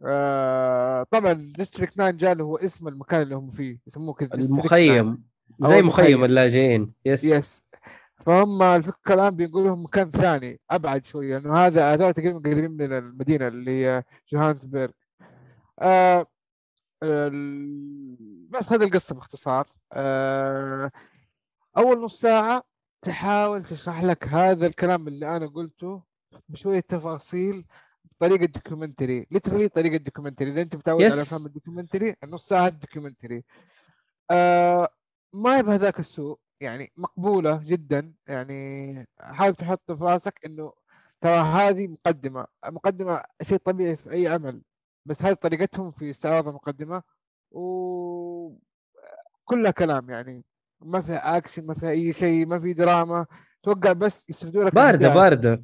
[0.05, 4.37] آه طبعا District 9 جاء له هو اسم المكان اللي هم فيه يسموه كذا District
[4.37, 4.45] 9.
[4.59, 5.23] المخيم
[5.61, 5.81] زي.
[5.81, 6.93] مخيم اللاجئين.
[7.05, 7.62] yes yes
[8.25, 12.93] فهم الفكرة الآن بيقولوا لهم مكان ثاني أبعد شوية لأنه هذا هذول تقريبا قريبين من
[12.93, 14.91] المدينة اللي هي جوهانسبرغ.
[15.79, 16.27] آه
[18.49, 19.67] بس هذه القصة باختصار.
[19.93, 20.91] آه،
[21.77, 22.63] أول نص ساعة
[23.01, 26.03] تحاول تشرح لك هذا الكلام اللي أنا قلته
[26.49, 27.65] بشوية تفاصيل
[28.03, 31.19] بطريقة documentary literally طريقة documentary إذا أنت متعود على Yes.
[31.19, 33.43] افلام ال documentary النص ساعة documentary
[34.31, 34.89] آه
[35.33, 40.73] ما بهذاك السوء يعني مقبولة جدا يعني حاول تحط في راسك إنه
[41.21, 44.61] ترى هذه مقدمة مقدمة شيء طبيعي في أي عمل
[45.05, 47.03] بس هذه طريقتهم في استعراض المقدمة
[47.51, 48.55] و
[49.45, 50.45] كلها كلام يعني
[50.81, 53.25] ما فيها اكشن ما فيها أي شيء ما في دراما
[53.63, 55.13] توقع بس يسردوا لك باردة.
[55.13, 55.63] باردة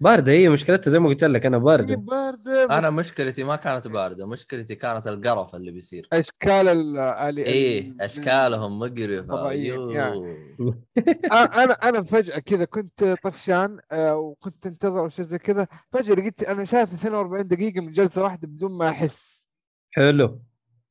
[0.00, 3.56] بارده هي مشكلتها زي ما قلت لك أنا هي باردة بارده بس أنا مشكلتي ما
[3.56, 6.08] كانت باردة مشكلتي كانت القرف اللي بيصير.
[6.12, 9.52] أشكال الالي إيه أشكالهم مقرفة.
[9.52, 10.56] يعني.
[11.32, 16.42] أنا أنا فجأة كذا كنت طفشان آه، وكنت انتظر أو شيء زي كذا فجأة لقيت
[16.42, 19.46] أنا شايف 42 دقيقة من جلسة واحدة بدون ما أحس.
[19.90, 20.40] حلو.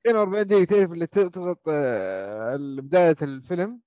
[0.08, 3.80] 42 دقيقة تعرف اللي تضغط آه، بداية الفيلم.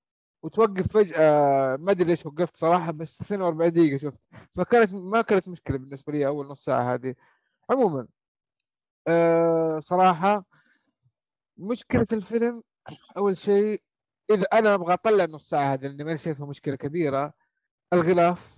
[0.43, 4.19] وتوقف فجأة ما أدري ليش وقفت صراحة بس 42 دقيقة شفت
[4.55, 7.15] فكانت ما كانت مشكلة بالنسبة لي أول نص ساعة هذه
[7.71, 8.09] عموما
[9.09, 10.45] آه، صراحة
[11.57, 12.63] مشكلة الفيلم
[13.17, 13.83] أول شيء
[14.31, 17.33] إذا أنا أبغى أطلع نص ساعة هذه لأني ما شايفها مشكلة كبيرة
[17.93, 18.57] الغلاف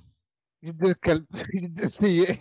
[0.64, 1.26] جدا كلب
[1.62, 2.38] جدا سيء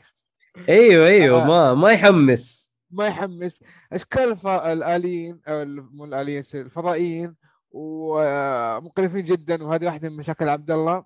[0.69, 1.47] أيوه أيوه آه.
[1.47, 3.63] ما ما يحمس ما يحمس
[3.93, 4.47] أشكال.
[4.47, 7.35] الآليين أو مو الآليين الفضائيين
[7.71, 11.05] ومقرفين جدا وهذه واحدة من مشاكل عبد الله.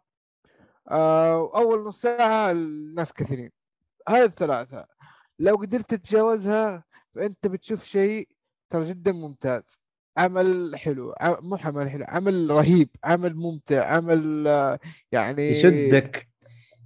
[0.91, 3.51] آه، وأول نص ساعه الناس كثيرين.
[4.09, 4.85] هذه الثلاثة.
[5.39, 6.83] لو قدرت تتجاوزها
[7.15, 8.27] فأنت بتشوف شيء
[8.69, 9.79] ترى جدا ممتاز.
[10.17, 14.79] عمل حلو مو عمل حلو عمل رهيب عمل ممتع عمل آه،
[15.11, 16.27] يعني يشدك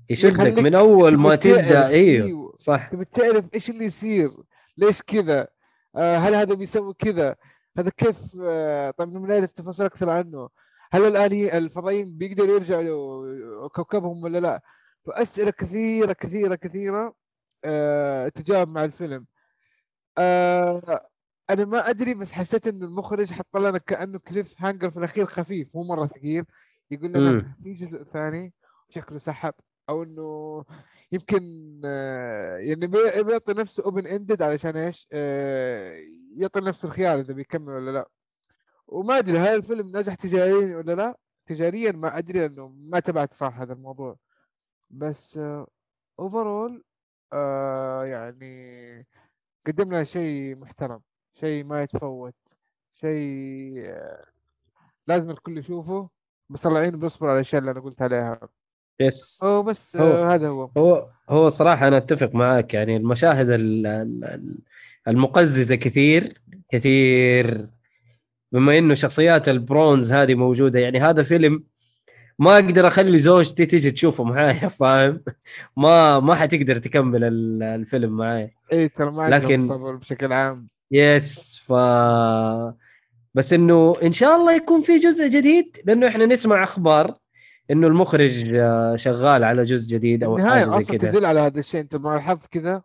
[0.09, 1.35] يشدك من أول ما.
[1.35, 1.87] تبدأ.
[1.87, 2.53] إيوه أيوه.
[2.57, 2.87] صح.
[2.87, 4.31] تبي تعرف إيش اللي يصير
[4.77, 5.47] ليش كذا؟
[5.95, 7.35] آه هل هذا بيسوي كذا؟
[7.79, 10.49] هذا كيف آه طيب نعرف تفاصيل أكثر عنه
[10.91, 14.61] هل الالي الفضائيين بيقدروا يرجعوا كوكبهم ولا لا
[15.05, 17.13] فأسئلة كثيرة كثيرة كثيرة
[17.65, 19.25] آه تجاوب مع الفيلم
[20.17, 21.09] آه
[21.49, 25.83] أنا ما أدري بس حسيت انه المخرج حط لنا كأنه cliffhanger في الأخير خفيف مو
[25.83, 26.45] مرة ثقيل
[26.91, 27.29] يقول لنا.
[27.63, 28.53] في جزء ثاني
[28.89, 29.53] شكله سحب
[29.89, 30.65] أو إنه
[31.11, 31.41] يمكن
[31.85, 35.07] آه، يعني بي- بيعطي نفسه open ended علشان إيش؟
[36.37, 38.09] آه، يعطي نفسه الخيار إذا بيكمل ولا لا.
[38.87, 43.59] وما أدري هل الفيلم نجح تجاريا ولا لا؟ تجاريا ما أدري لأنه ما تبعت صح
[43.59, 44.17] هذا الموضوع.
[44.89, 45.39] بس
[46.19, 46.83] overall
[48.05, 49.07] يعني
[49.67, 51.01] قدم لنا شيء محترم
[51.39, 52.35] شيء ما يتفوت
[52.93, 54.25] شيء آه،
[55.07, 56.09] لازم الكل يشوفه.
[56.49, 58.39] بس الله يعينه بيصبر على الأشياء اللي أنا قلت عليها.
[58.99, 59.43] يس.
[59.43, 60.69] أو بس هو- آه، هذا هو.
[60.77, 64.59] هو هو صراحة أنا أتفق معاك يعني المشاهد ال- ال- ال-
[65.07, 66.33] المقززة كثير
[66.71, 67.67] كثير.
[68.51, 71.63] بما إنه شخصيات البرونز هذه موجودة يعني هذا فيلم
[72.39, 75.23] ما أقدر أخلي زوجتي تيجي تشوفه معايا فاهم؟
[75.77, 79.67] ما ما حتقدر تكمل ال- الفيلم معايا اي ترى ما لكن-
[79.97, 80.67] بشكل عام.
[80.91, 81.73] يس ف
[83.33, 87.17] بس إنه إن شاء الله يكون في جزء جديد لأنه إحنا نسمع أخبار
[87.71, 88.45] إنه المخرج
[88.95, 92.09] شغال على جزء جديد أو حاجة زي أصلا كذا تدل على هذا الشيء أنت ما
[92.15, 92.81] لاحظت كذا؟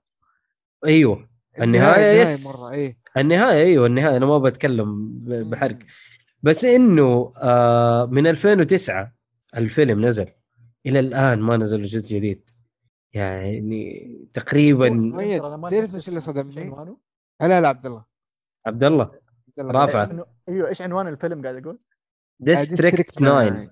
[0.86, 1.28] أيوه.
[1.60, 2.46] النهاية يس.
[2.46, 2.98] مرة إيه.
[3.16, 4.16] النهاية أيوه النهاية.
[4.16, 5.18] أنا ما بتكلم
[5.50, 5.78] بحرق.
[6.42, 9.12] بس إنه آه من 2009
[9.56, 10.26] الفيلم نزل
[10.86, 12.50] إلى الآن ما نزل جزء جديد.
[13.12, 14.88] يعني تقريبا
[15.70, 16.70] تعرف إيش اللي صدمني؟
[17.40, 18.04] لا لا عبد الله.
[18.66, 19.10] عبد الله.
[19.60, 20.24] رافع.
[20.48, 21.78] أيوه إيش عنوان الفيلم قاعد أقول؟
[22.40, 23.68] District 9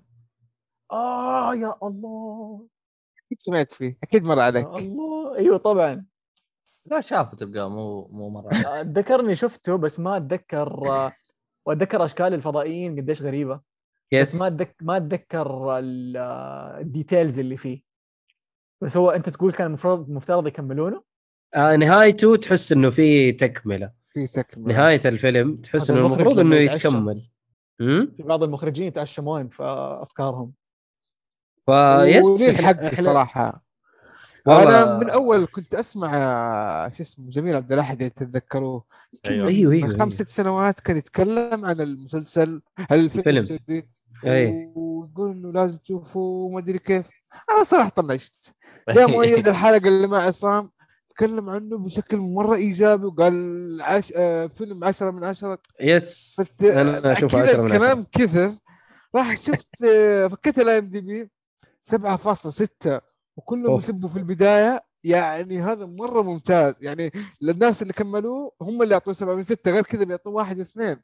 [0.92, 2.66] آه يا الله.
[3.26, 3.98] أكيد سمعت فيه.
[4.02, 4.66] أكيد مر عليك.
[4.66, 5.36] الله.
[5.36, 6.04] أيوه طبعا.
[6.86, 8.48] لا شافه تلقاه مو مو مرة.
[8.80, 11.12] اتذكرني شفته بس ما أتذكر آه،
[11.66, 13.54] وأتذكر أشكال الفضائيين قديش غريبة.
[13.54, 13.62] بس
[14.34, 14.40] yes.
[14.40, 17.82] ما اتذكر ما أتذكر ال- آه، ال details اللي فيه.
[18.82, 21.02] بس هو أنت تقول كان المفروض مفترض يكملونه؟
[21.54, 23.92] آه نهايته تحس إنه في تكملة.
[24.12, 24.74] في تكملة.
[24.74, 26.56] نهاية الفيلم تحس إنه المفروض إنه.
[26.56, 27.30] يتكمل.
[27.80, 29.62] امم في بعض المخرجين يتعشمون في
[30.02, 30.52] أفكارهم.
[31.66, 33.58] ف yes الحق إحنا-
[34.48, 36.10] أنا من أول كنت أسمع
[36.88, 38.84] شو اسمه جميل عبد الأحد تتذكروه.
[39.28, 39.48] أيوه.
[39.48, 42.62] أيوه من خمس ست سنوات كان يتكلم عن المسلسل
[42.92, 43.22] الفيلم.
[43.22, 43.42] فيلم.
[43.42, 43.88] sorry،
[44.26, 44.72] أي.
[44.74, 47.06] ويقول إنه لازم تشوفه وما أدري كيف.
[47.50, 48.54] أنا صراحة طنشت.
[48.94, 50.70] جاء مؤيد الحلقة اللي مع عصام
[51.08, 54.12] تكلم عنه بشكل مرة إيجابي وقال عش...
[54.16, 56.40] آه فيلم 10 من 10 يس.
[56.40, 58.54] بس أنا أشوفه كذا 10 من 10 الكلام كثر.
[59.14, 61.30] راح شفت آه، فكيت ال IMDb
[61.82, 63.00] 7.6
[63.36, 63.78] وكلهم.
[63.78, 64.84] يسبوا في البداية.
[65.04, 66.84] يعني هذا مرة ممتاز.
[66.84, 70.96] يعني للناس اللي كملوه هم اللي يعطوه سبعة من ستة غير كذا بيعطوه واحد اثنين.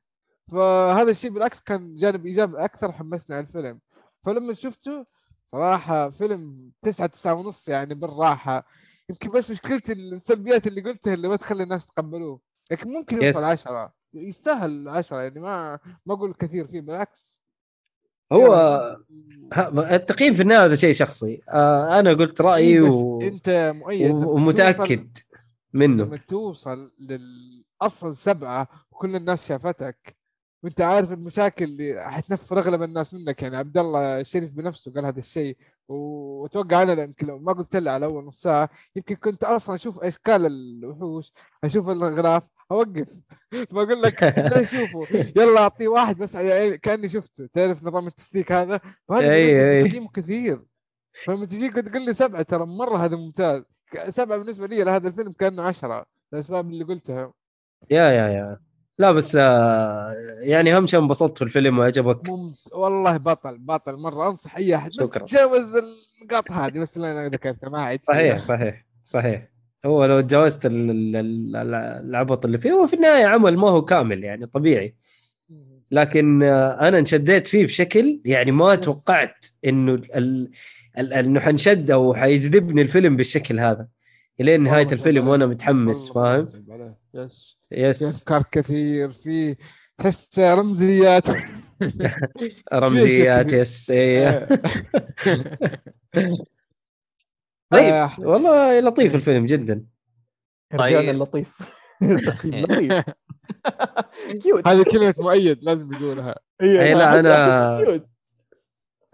[0.52, 3.80] فهذا الشيء بالعكس كان جانب إيجابي أكثر حمسني على الفيلم.
[4.24, 5.06] فلما شفته
[5.52, 8.66] صراحة فيلم تسعة تسعة ونص يعني بالراحة.
[9.10, 12.40] يمكن بس مشكلتي السلبيات اللي قلتها اللي ما تخلي الناس يتقبلوه
[12.70, 13.44] لكن ممكن يوصل Yes.
[13.44, 13.92] عشرة.
[14.14, 15.22] يستاهل عشرة.
[15.22, 17.42] يعني ما ما أقول كثير فيه بالعكس.
[18.32, 18.96] هو
[19.78, 21.42] التقييم في النهاية هذا شيء شخصي.
[21.48, 23.20] آه أنا قلت رأيي إيه بس و...
[23.20, 25.18] أنت مؤيد ومتأكد
[25.72, 26.05] منه.
[26.05, 30.16] لما توصل لل أصلا سبعه وكل الناس شافتك.
[30.62, 33.42] وأنت عارف المشاكل اللي حتنفر أغلب الناس منك.
[33.42, 35.56] يعني عبد الله الشريف بنفسه قال هذا الشيء
[35.88, 40.05] وأتوقع أنا يمكن لو ما قلت له على أول نص ساعة يمكن كنت أصلا أشوف
[40.05, 41.32] أشكال الوحوش
[41.64, 42.42] أشوف الاغراف
[42.72, 43.06] أوقف.
[43.72, 47.48] بقول لك لا اشوفه يلا أعطيه واحد بس يعني كأني شفته.
[47.54, 50.08] تعرف نظام التسليك هذا؟ فهذا أي- أي.
[50.14, 50.62] كثير.
[51.24, 53.62] فلما تجيك تقول لي سبعة ترى مرة هذا ممتاز.
[54.08, 57.32] سبعة بالنسبة لي لهذا الفيلم كأنه عشرة الأسباب اللي قلتها.
[57.90, 58.60] يا يا يا.
[58.98, 62.28] لا بس آه يعني أهم شيء انبسطت في الفيلم وعجبك.
[62.28, 62.56] ممت...
[62.72, 63.96] والله بطل بطل.
[63.96, 64.90] مرة أنصح أي أحد.
[65.00, 65.10] بس.
[65.10, 67.98] تجاوز النقاط هذه بس اللي أنا ذكرتها ما فيها.
[68.02, 69.48] صحيح صحيح صحيح.
[69.86, 71.74] هو لو تجاوزت ال- ال- ال-
[72.09, 74.94] العبط اللي فيه هو في النهاية عمل ما هو كامل يعني طبيعي
[75.90, 78.74] لكن آه، أنا انشديت فيه بشكل يعني ما.
[78.74, 80.50] توقعت إنه ال-
[80.98, 83.86] إنه حنشد أو حيجذبني الفيلم بالشكل هذا
[84.40, 85.46] الين نهاية الفيلم وأنا.
[85.46, 86.48] متحمس فاهم.
[87.14, 89.56] يس يس أفكار كثير في
[89.96, 91.24] تحس رمزيات
[92.74, 93.52] رمزيات.
[93.60, 93.92] yes
[97.74, 98.04] إيه.
[98.04, 98.10] آه.
[98.18, 99.84] والله لطيف الفيلم جدا.
[100.74, 101.08] رجعنا طيب.
[101.10, 101.58] اللطيف
[102.26, 103.04] تقييم لطيف.
[104.42, 106.34] cute هذه كلمة مؤيد لازم يقولها.
[106.62, 108.09] إيه، أي لا، cute.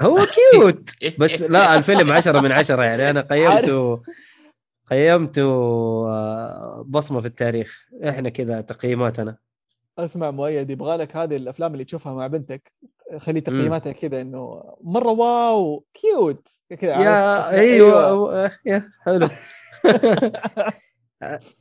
[0.03, 3.11] هو cute بس لا الفيلم عشرة من عشرة يعني.
[3.11, 4.03] أنا قيمته
[4.91, 5.43] قيمته
[6.09, 7.85] آه، بصمة في التاريخ.
[8.09, 9.37] إحنا كذا تقييماتنا.
[9.99, 12.73] أسمع مؤيد يبغى لك هذه الأفلام اللي تشوفها مع بنتك.
[13.17, 16.49] خلي تقييماتها كذا إنه مرة wow cute
[16.81, 19.29] كذا؟ يا أيوه يا حلو.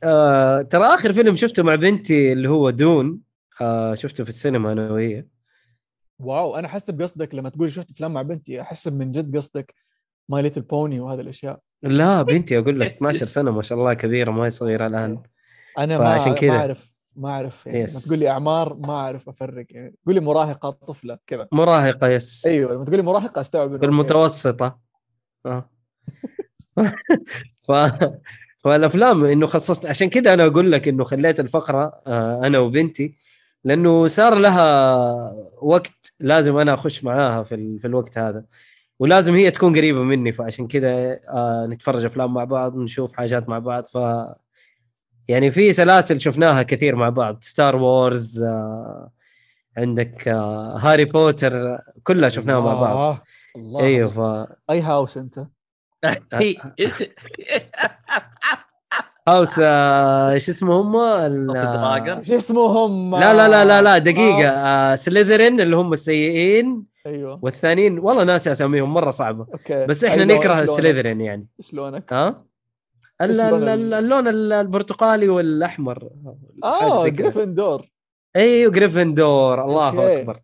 [0.04, 3.20] آه، ترى آخر فيلم شفته مع بنتي اللي هو Dune
[3.60, 5.24] آه، شفته في السينما أنا وهي.
[6.18, 9.74] واو أنا حسب قصدك لما تقول شفت أفلام مع بنتي احسب من جد قصدك
[10.28, 11.60] My Little Pony وهذه الأشياء.
[11.82, 15.22] لا بنتي أقول لك 12 سنة ما شاء الله كبيرة ما هي صغيرة الآن.
[15.78, 16.50] أنا ما فعشان كذا.
[16.50, 16.93] ما أعرف.
[17.16, 18.06] ما أعرف يعني yes.
[18.06, 22.74] تقول لي أعمار ما أعرف أفرق يعني تقول لي مراهقة طفلة كذا مراهقة yes أيوه
[22.74, 23.86] لما تقول لي مراهقة أستوعب okay.
[23.86, 24.78] المتوسطة
[25.46, 25.70] آه.
[27.68, 27.72] ف...
[28.58, 33.14] فالأفلام إنه خصصت عشان كذا أنا أقول لك إنه خليت الفقرة آه، أنا وبنتي
[33.64, 37.80] لأنه صار لها وقت لازم أنا أخش معاها في, ال...
[37.80, 38.44] في الوقت هذا
[38.98, 43.58] ولازم هي تكون قريبة مني فعشان كذا آه، نتفرج أفلام مع بعض نشوف حاجات مع
[43.58, 43.98] بعض ف
[45.28, 47.38] يعني في سلاسل شفناها كثير مع بعض.
[47.40, 49.10] Star Wars آه،
[49.76, 53.18] عندك آه، Harry Potter كلها شفناها مع بعض.
[53.56, 55.46] الله أيوه ف أي house أنت؟
[59.28, 64.48] هاوس آه، إيش اسمه هم؟ ال- آه، شو اسمهم لا لا لا لا لا دقيقة.
[64.48, 64.96] آه.
[64.96, 67.38] Slytherin اللي هم السيئين أيوه.
[67.42, 69.46] والثانيين والله ناسي أساميهم مرة صعبة.
[69.52, 69.86] okay.
[69.86, 71.46] بس إحنا أي لون- نكره؟ Slytherin يعني.
[71.60, 72.44] شلونك؟ ها؟
[73.22, 76.10] اللون ال- البرتقالي والأحمر
[76.64, 77.08] آه.
[77.08, 77.86] Gryffindor
[78.36, 80.20] أيوه Gryffindor الله okay.
[80.20, 80.40] أكبر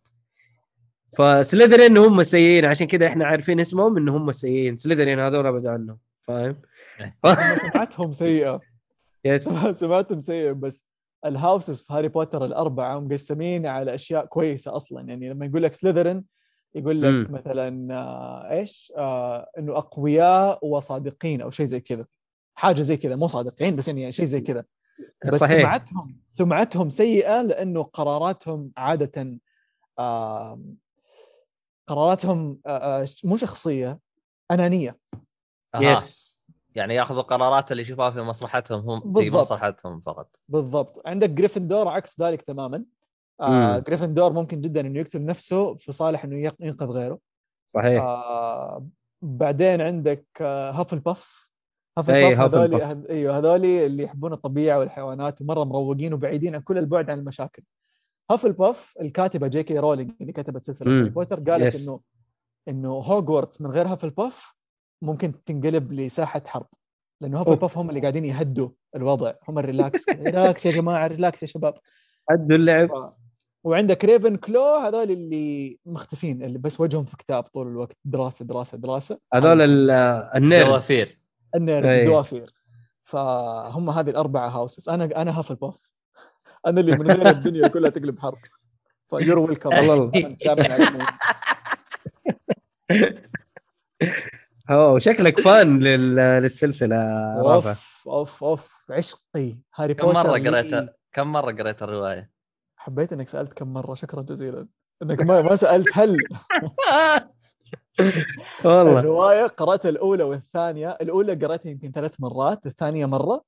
[1.19, 5.67] ف Slytherin هم السيئين عشان كذا إحنا عارفين اسمهم ان هم السيئين Slytherin هذول ابعد
[5.67, 6.57] عنهم فاهم؟
[7.25, 8.61] هم سمعتهم سيئة
[9.25, 9.49] يس
[9.81, 10.87] سمعتهم سيئة بس
[11.27, 15.73] ال houses في Harry Potter الأربعة مقسمين على أشياء كويسة أصلا يعني لما يقول لك
[15.75, 16.25] Slytherin
[16.75, 17.31] يقول لك.
[17.31, 22.07] مثلا آه إيش؟ آه إنه أقوياء وصادقين أو شيء زي كذا
[22.61, 24.65] حاجة زي كذا مو صادقين بس يعني شيء زي كذا.
[25.27, 25.61] بس صحيح.
[25.63, 29.39] سمعتهم سمعتهم سيئة لأنه قراراتهم عادة
[29.99, 30.61] آه
[31.87, 33.99] قراراتهم آه آه مو شخصية
[34.51, 34.99] أنانية.
[35.77, 36.31] يس
[36.75, 39.31] يعني يأخذوا قرارات اللي يشوفوها في مصلحتهم هم في.
[39.31, 40.37] مصلحتهم فقط.
[40.49, 41.03] بالضبط.
[41.07, 42.85] عندك Gryffindor عكس ذلك تماما.
[43.41, 43.79] آه.
[43.79, 47.19] Gryffindor ممكن جدا إنه يقتل نفسه في صالح إنه ينقذ غيره.
[47.67, 48.03] صحيح.
[48.03, 48.87] آه
[49.23, 51.50] بعدين عندك آه Hufflepuff
[51.99, 52.89] Huffle أي، puff Huffle هذولي puff.
[52.89, 57.63] هذ- إيوه هذولي اللي يحبون الطبيعة والحيوانات ومره مروقين وبعيدين عن كل البعد عن المشاكل
[58.31, 59.79] Hufflepuff الكاتبة J.K.
[59.79, 61.01] Rowling اللي كتبت سلسلة.
[61.01, 61.89] Harry Potter قالت yes.
[61.89, 62.01] انه
[62.69, 64.55] إنه هوجورتس من غير Hufflepuff
[65.03, 66.67] ممكن تنقلب لساحة حرب
[67.21, 67.61] لأنه Huffle أوف.
[67.61, 70.09] puff هم اللي قاعدين يهدوا الوضع هم ال relax.
[70.09, 71.75] relax يا جماعة relax يا شباب
[72.31, 73.15] هدوا اللعب ف...
[73.65, 79.19] وعندك Ravenclaw هذول اللي مختفين اللي بس وجههم في كتاب طول الوقت دراسة دراسة دراسة
[79.35, 79.91] هذول ال-
[80.37, 81.20] ال nerds
[81.55, 82.01] ال nerd أي.
[82.01, 82.51] الدوافير.
[83.03, 85.79] فهم هذه الأربعة houses أنا أنا Hufflepuff
[86.67, 88.39] أنا اللي من غير الدنيا كلها تقلب حرب.
[89.11, 89.73] ف you're welcome.
[94.71, 96.15] أوه شكلك fan لل...
[96.17, 96.97] للسلسلة
[97.43, 97.71] رافع.
[97.71, 98.45] أوف أوف.
[98.45, 99.59] اوف عشقي.
[99.75, 102.31] Harry كم Potter مرة لي- قريت كم مرة قريت الرواية؟
[102.77, 104.67] حبيت إنك سألت كم مرة شكرا جزيلا.
[105.03, 106.17] إنك ما ما سألت هل.
[108.65, 113.43] والله الرواية قرأتها الأولى والثانية الأولى قريتها يمكن ثلاث مرات الثانية مرة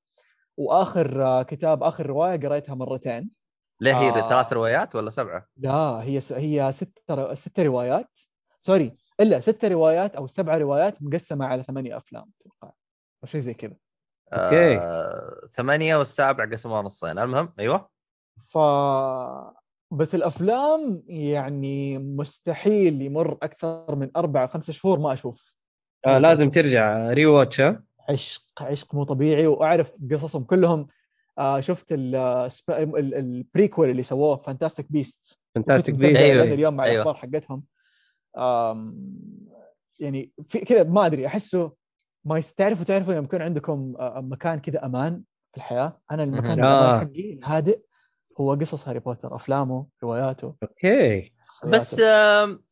[0.57, 3.31] وآخر آه، كتاب آخر رواية قريتها مرتين
[3.81, 4.29] ليه هي آه.
[4.29, 6.33] ثلاث روايات ولا سبعة؟ لا هي س...
[6.33, 8.21] هي ست ر- ست روايات
[8.59, 12.75] sorry إلا ست روايات أو سبع روايات مقسمة على ثمانية أفلام أتوقع
[13.23, 13.75] أو شيء زي كذا
[14.33, 14.77] أوكي.
[14.79, 17.89] آه، ثمانية والسابع قسموها نصين المهم أيوه
[18.49, 18.59] ف
[19.93, 25.57] بس الأفلام يعني مستحيل يمر أكثر من أربع خمسة شهور ما أشوف.
[26.07, 27.63] آه لازم ترجع rewatch
[28.09, 30.87] عشق عشق مو طبيعي وأعرف قصصهم كلهم.
[31.39, 31.87] آه شفت
[33.03, 36.45] ال prequel اللي سووه Fantastic Beasts Fantastic Beasts أيوة.
[36.45, 36.95] اليوم مع أيوة.
[36.95, 37.65] الأخبار حقتهم.
[40.01, 41.73] يعني في كذا ما أدري أحسه
[42.25, 47.01] ما تعرفوا تعرفوا لما يكون عندكم آه، مكان كذا أمان في الحياة؟ أنا المكان آه.
[47.01, 47.79] حقي الهادئ.
[48.41, 51.33] هو قصص هاري بوتر أفلامه رواياته okay.
[51.65, 52.01] بس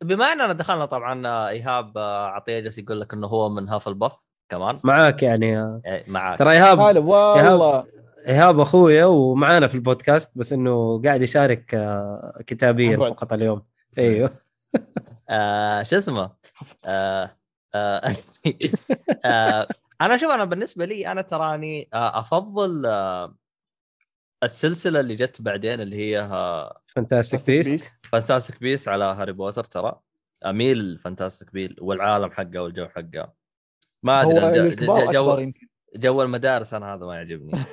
[0.03, 4.13] بما أننا دخلنا طبعا آه، إيهاب آه، عطية جالس يقول لك إنه هو من Hufflepuff
[4.49, 5.81] كمان؟ معاك يعني.
[5.87, 6.39] إيه، معاك.
[6.39, 7.85] ترى إيهاب والله.
[8.27, 12.97] إيهاب أخويا ومعانا في البودكاست بس إنه قاعد يشارك آه، كتابيا.
[12.97, 13.63] فقط اليوم.
[13.99, 14.31] أيوه.
[15.29, 16.31] آه شو اسمه؟
[16.85, 17.31] آه
[17.75, 18.17] آه
[19.25, 19.69] آه
[20.01, 23.35] أنا شوف أنا بالنسبة لي أنا تراني أفضل آه
[24.43, 28.07] السلسلة اللي جت بعدين اللي هي آه Fantastic Beasts.
[28.07, 30.01] Fantastic Beasts على هاري بوتر ترى.
[30.47, 33.33] أميل ال Fantastic Beasts والعالم حقه والجو حقه.
[34.03, 35.69] ما هو ادري جو, الكبار جو, جو, يمكن.
[35.97, 37.53] جو المدارس أنا هذا ما يعجبني.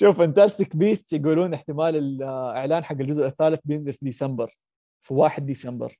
[0.00, 4.56] شوف Fantastic Beasts يقولون احتمال الإعلان حق الجزء الثالث بينزل في ديسمبر
[5.02, 5.98] في 1 ديسمبر.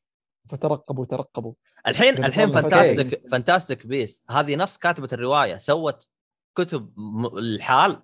[0.48, 1.54] فترقبوا ترقبوا.
[1.86, 3.28] الحين الحين Fantastic.
[3.30, 6.08] Fantastic Beasts هذه نفس كاتبة الرواية سوت
[6.54, 6.92] كتب
[7.38, 8.02] الحال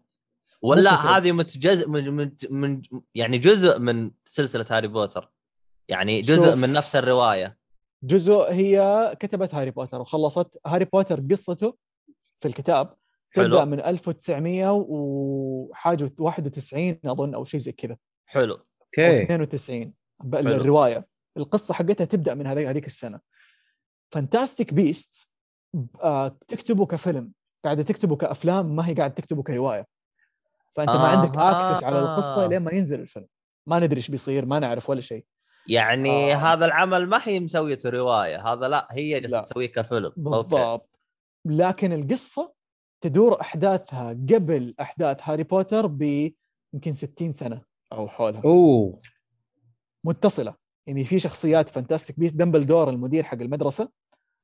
[0.63, 0.91] ولا.
[1.17, 2.83] هذه متجزء من, من من
[3.15, 5.33] يعني جزء من سلسلة هاري بوتر.
[5.89, 6.59] يعني جزء شوف.
[6.59, 7.59] من نفس الرواية.
[8.03, 10.59] جزء هي كتبت هاري بوتر وخلصت.
[10.67, 11.77] هاري بوتر قصته
[12.41, 12.97] في الكتاب
[13.35, 13.65] تبدأ حلو.
[13.67, 17.97] من 1900 وحاجه 91 أظن أو شيء زي كذا.
[18.27, 18.55] حلو.
[18.55, 19.23] أو okay.
[19.23, 19.95] 92
[20.25, 20.49] ب- حلو.
[20.49, 21.07] الرواية.
[21.37, 23.21] القصة حقتها تبدأ من هذيك هذيك السنة.
[24.13, 25.33] Fantastic Beasts
[26.49, 27.33] تكتبه كفيلم.
[27.65, 29.87] قاعدة تكتبه كأفلام ما هي قاعدة تكتبه كرواية
[30.71, 31.57] فأنت ما عندك آه.
[31.57, 33.27] access على القصة لين ما ينزل الفيلم
[33.67, 35.25] ما ندري إيش بيصير ما نعرف ولا شيء
[35.67, 36.37] يعني آه.
[36.37, 39.41] هذا العمل ما هي مسويته رواية هذا لا هي جالسه.
[39.41, 40.21] تسويه كفيلم okay.
[40.21, 40.99] بالضبط
[41.45, 42.53] لكن القصة
[43.01, 46.33] تدور أحداثها قبل أحداث هاري بوتر ب
[46.75, 47.63] يمكن 60 سنة
[47.93, 49.01] أو حولها أوه
[50.05, 50.55] متصلة
[50.87, 53.89] يعني في شخصيات Fantastic Beasts دمبلدور المدير حق المدرسة.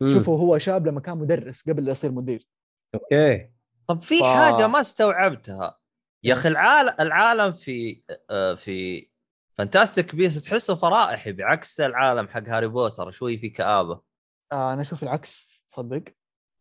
[0.09, 2.47] شوفوا هو شاب لما كان مدرس قبل لا يصير مدير
[2.97, 3.51] okay.
[3.89, 5.78] طب في ف- حاجة ما استوعبتها.
[6.24, 9.09] يا أخي؟ العالم العالم في آه، في
[9.55, 14.01] Fantastic Beasts تحسه فرائحي بعكس العالم حق هاري بوتر شوي في كآبة.
[14.52, 16.02] آه أنا أشوف العكس تصدق؟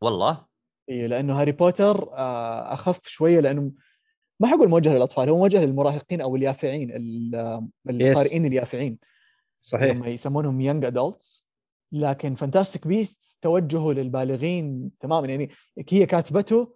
[0.02, 0.46] والله؟
[0.90, 3.72] اي لأنه هاري بوتر آه أخف شوية لأنه
[4.40, 9.00] ما حقول موجه للأطفال هو موجه للمراهقين أو اليافعين ال- آه، القارئين اليافعين.
[9.62, 9.96] صحيح.
[9.96, 11.45] لما يسمونهم young adults
[11.92, 15.28] لكن Fantastic Beasts توجهه للبالغين تماما.
[15.28, 15.50] يعني
[15.90, 16.76] هي كاتبته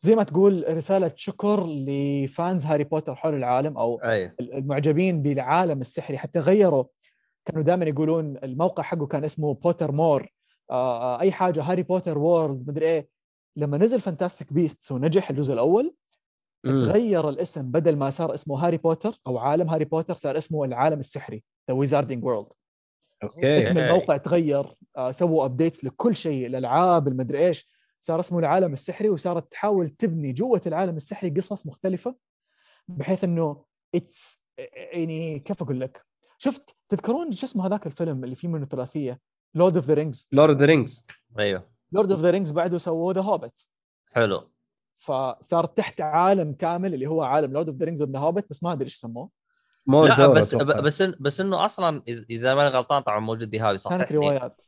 [0.00, 4.34] زي ما تقول رسالة شكر ل fans هاري بوتر حول العالم أو أي.
[4.40, 6.18] المعجبين بالعالم السحري.
[6.18, 6.84] حتى غيروا
[7.44, 10.28] كانوا دائما يقولون الموقع حقه كان اسمه Pottermore
[10.70, 13.08] آه، آه، أي حاجة هاري بوتر World مدري إيه.
[13.56, 15.94] لما نزل Fantastic Beasts ونجح الجزء الأول.
[16.64, 17.70] تغير الاسم.
[17.70, 21.76] بدل ما صار اسمه هاري بوتر أو عالم هاري بوتر صار اسمه العالم السحري the
[21.76, 22.52] Wizarding World
[23.22, 23.56] okay.
[23.56, 23.78] اسم.
[23.78, 24.66] الموقع تغير
[24.96, 27.76] آه، سووا updates لكل شيء الالعاب المدري إيش.
[28.00, 32.16] صار اسمه العالم السحري وصارت تحاول تبني جوة العالم السحري قصص مختلفة
[32.88, 33.64] بحيث إنه
[33.94, 34.44] it's
[34.92, 36.06] يعني كيف أقول لك؟
[36.38, 39.20] شفت تذكرون شو اسمه هذاك الفيلم اللي فيه منه ثلاثيه
[39.54, 41.06] Lord of the Rings Lord of the Rings
[41.38, 41.70] أيوه.
[41.92, 43.64] Lord of the Rings بعده سووه the Hobbit
[44.12, 44.50] حلو.
[44.96, 48.72] فصار تحت عالم كامل اللي هو عالم Lord of the Rings the Hobbit بس ما
[48.72, 49.30] أدري إيش سموه
[49.88, 50.80] لا دور بس أتوقع.
[50.80, 54.62] بس إن- بس إنه أصلا إذا ماني غلطان طبعا موجود ديهاوي صح كانت روايات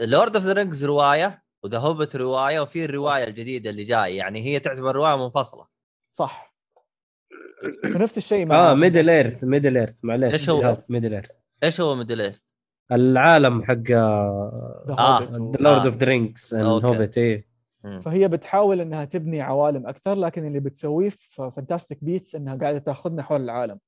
[0.00, 4.44] Lord of the Rings رواية و the Hobbit رواية وفي الرواية الجديدة اللي جاي يعني
[4.44, 5.66] هي تعتبر رواية منفصلة
[6.12, 6.56] صح
[7.84, 11.30] ونفس الشيء مع آه Middle Earth Middle Earth معليش إيش هو؟ Middle Earth
[11.64, 12.46] إيش هو Middle East؟
[12.92, 15.30] العالم حق آه.
[15.60, 15.86] Lord.
[15.86, 16.54] of the Rings
[17.16, 17.46] إيه
[17.84, 18.00] مم.
[18.00, 23.22] فهي بتحاول إنها تبني عوالم أكثر لكن اللي بتسويه في Fantastic Beasts إنها قاعدة تأخذنا
[23.22, 23.78] حول العالم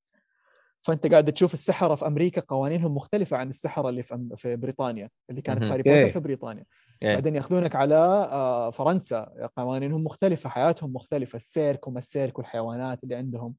[0.88, 5.10] فأنت قاعد تشوف السحرة في أمريكا قوانينهم مختلفة عن السحرة اللي في أم- في بريطانيا
[5.30, 5.64] اللي كانت.
[5.64, 5.82] في هاري.
[5.82, 6.64] بوتر في بريطانيا
[7.02, 7.14] إيه.
[7.14, 13.54] بعدين يأخذونك على آه، فرنسا قوانينهم مختلفة حياتهم مختلفة السيرك وما السيرك والحيوانات اللي عندهم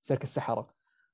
[0.00, 0.66] سيرك السحرة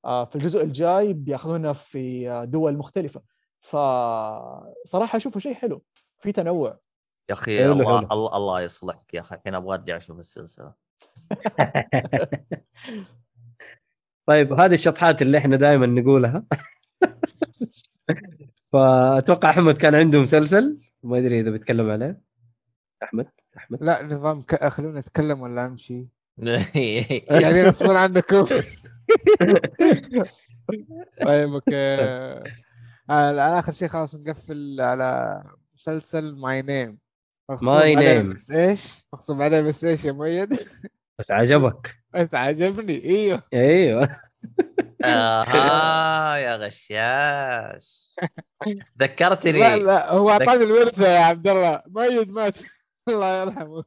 [0.05, 3.22] آه، في الجزء الجاي بيأخذونا في آه، دول مختلفة
[3.60, 5.82] فصراحه أشوفه شيء حلو
[6.20, 6.78] في تنوع
[7.28, 7.64] يا أخي.
[7.72, 10.74] الله الله يصلحك يا أخي الحين أبغى أرجع أشوف السلسلة
[14.28, 16.44] طيب هذه الشطحات اللي إحنا دائما نقولها.
[18.72, 22.20] فأتوقع أحمد كان عنده مسلسل ما أدري إذا بيتكلم عليه.
[23.02, 23.26] أحمد؟
[23.56, 24.68] أحمد؟ لا نظام ك...
[24.68, 26.09] خلونا نتكلم ولا أمشي؟
[27.42, 28.44] يعني غصبا عنكم
[31.26, 31.94] طيب okay.
[33.10, 35.42] آه آخر شيء خلاص نقفل على
[35.74, 38.34] مسلسل My Name.
[38.34, 40.59] بس إيش؟ مقصود عليه بس إيش يا مؤيد؟
[41.18, 41.98] بس عجبك.
[42.14, 43.04] بس عجبني.
[43.04, 43.42] أيوه.
[43.54, 44.08] أيوه
[45.04, 48.14] أها يا غشاش.
[49.02, 49.60] ذكرتني.
[49.60, 51.82] لا لا هو أعطاني الورثة يا عبد الله.
[51.86, 52.58] مؤيد مات.
[53.08, 53.84] الله يرحمه.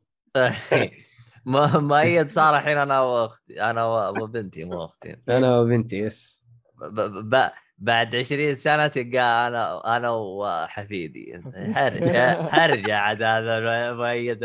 [1.45, 3.61] ما مؤيد صار الحين أنا وأختي.
[3.61, 5.15] أنا وبنتي مو أختي.
[5.29, 6.43] أنا وبنتي يس.
[6.81, 11.41] ب- ب- بعد 20 سنة تلقى أنا أنا وحفيدي.
[11.55, 14.43] هرجع هرجع عاد هذا مؤيد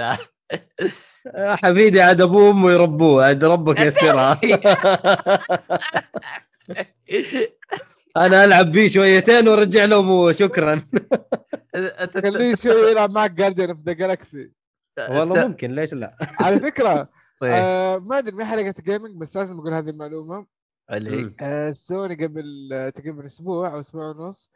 [1.35, 4.41] حبيبي عاد أبوه وأمه يربوه عاد ربك يسرها
[8.17, 10.83] أنا ألعب بيه شويتين وأرجع له أبوه شكرا.
[12.23, 14.53] خليه شوي يلعب معك Guardians of the Galaxy
[15.09, 17.09] والله ممكن ليش لا؟ على فكرة
[17.43, 17.51] إيه.
[17.55, 20.47] آه ما أدري ما حلقة gaming بس لازم أقول هذه المعلومة.
[20.93, 21.35] اللي.
[21.41, 24.51] آه سوني قبل آه، تقريبا أسبوع أو أسبوع ونص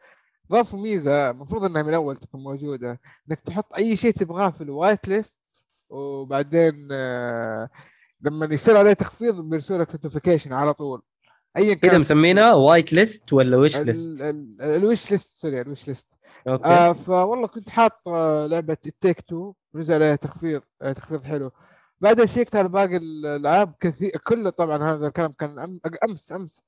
[0.51, 2.99] ضافوا ميزة المفروض إنها من أول تكون موجودة
[3.29, 5.41] إنك تحط أي شيء تبغاه في ال white list
[5.91, 7.69] وبعدين آه
[8.21, 11.01] لما يصير عليه تخفيض بيرسل لك notification على طول.
[11.57, 11.99] ايا كذا كان.
[11.99, 16.13] مسمينها white list ولا wish list ال- ال wish list sorry ال wish list
[16.47, 16.65] okay.
[16.69, 21.51] آه فوالله كنت حاط آه لعبة It Takes Two نزل عليها تخفيض آه تخفيض حلو.
[22.01, 26.61] بعدين شيكت على باقي الألعاب كثير كله طبعا هذا الكلام كان أمس أمس.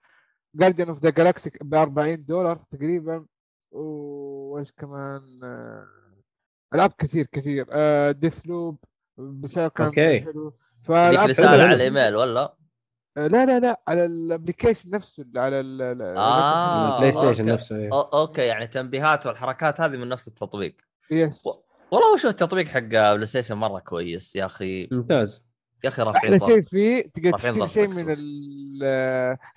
[0.56, 3.26] Guardian of the Galaxy ب 40 دولار تقريبا.
[3.72, 5.22] وإيش كمان؟
[6.76, 7.66] ألعاب كثير كثير.
[8.12, 8.78] Deathloop
[9.18, 10.22] بسعر كان okay.
[10.22, 10.54] حلو
[10.90, 11.50] رساله.
[11.50, 12.56] على الايميل ولا؟
[13.18, 16.94] آه، لا لا لا على ال application نفسه على ال- آه.
[16.96, 17.44] ال PlayStation okay.
[17.44, 17.90] نفسه.
[17.90, 20.76] أو- okay يعني تنبيهات والحركات هذه من نفس التطبيق
[21.12, 25.54] yes و- والله وش التطبيق حق PlayStation مرة كويس يا أخي ممتاز
[25.84, 26.50] يا أخي رافعين أحلى ضغط.
[26.52, 28.16] شيء فيه تقدر تشتري شيء من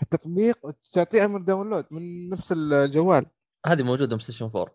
[0.02, 3.26] التطبيق وتعطيه أمر download من نفس الجوال
[3.66, 4.66] هذه موجودة PlayStation 4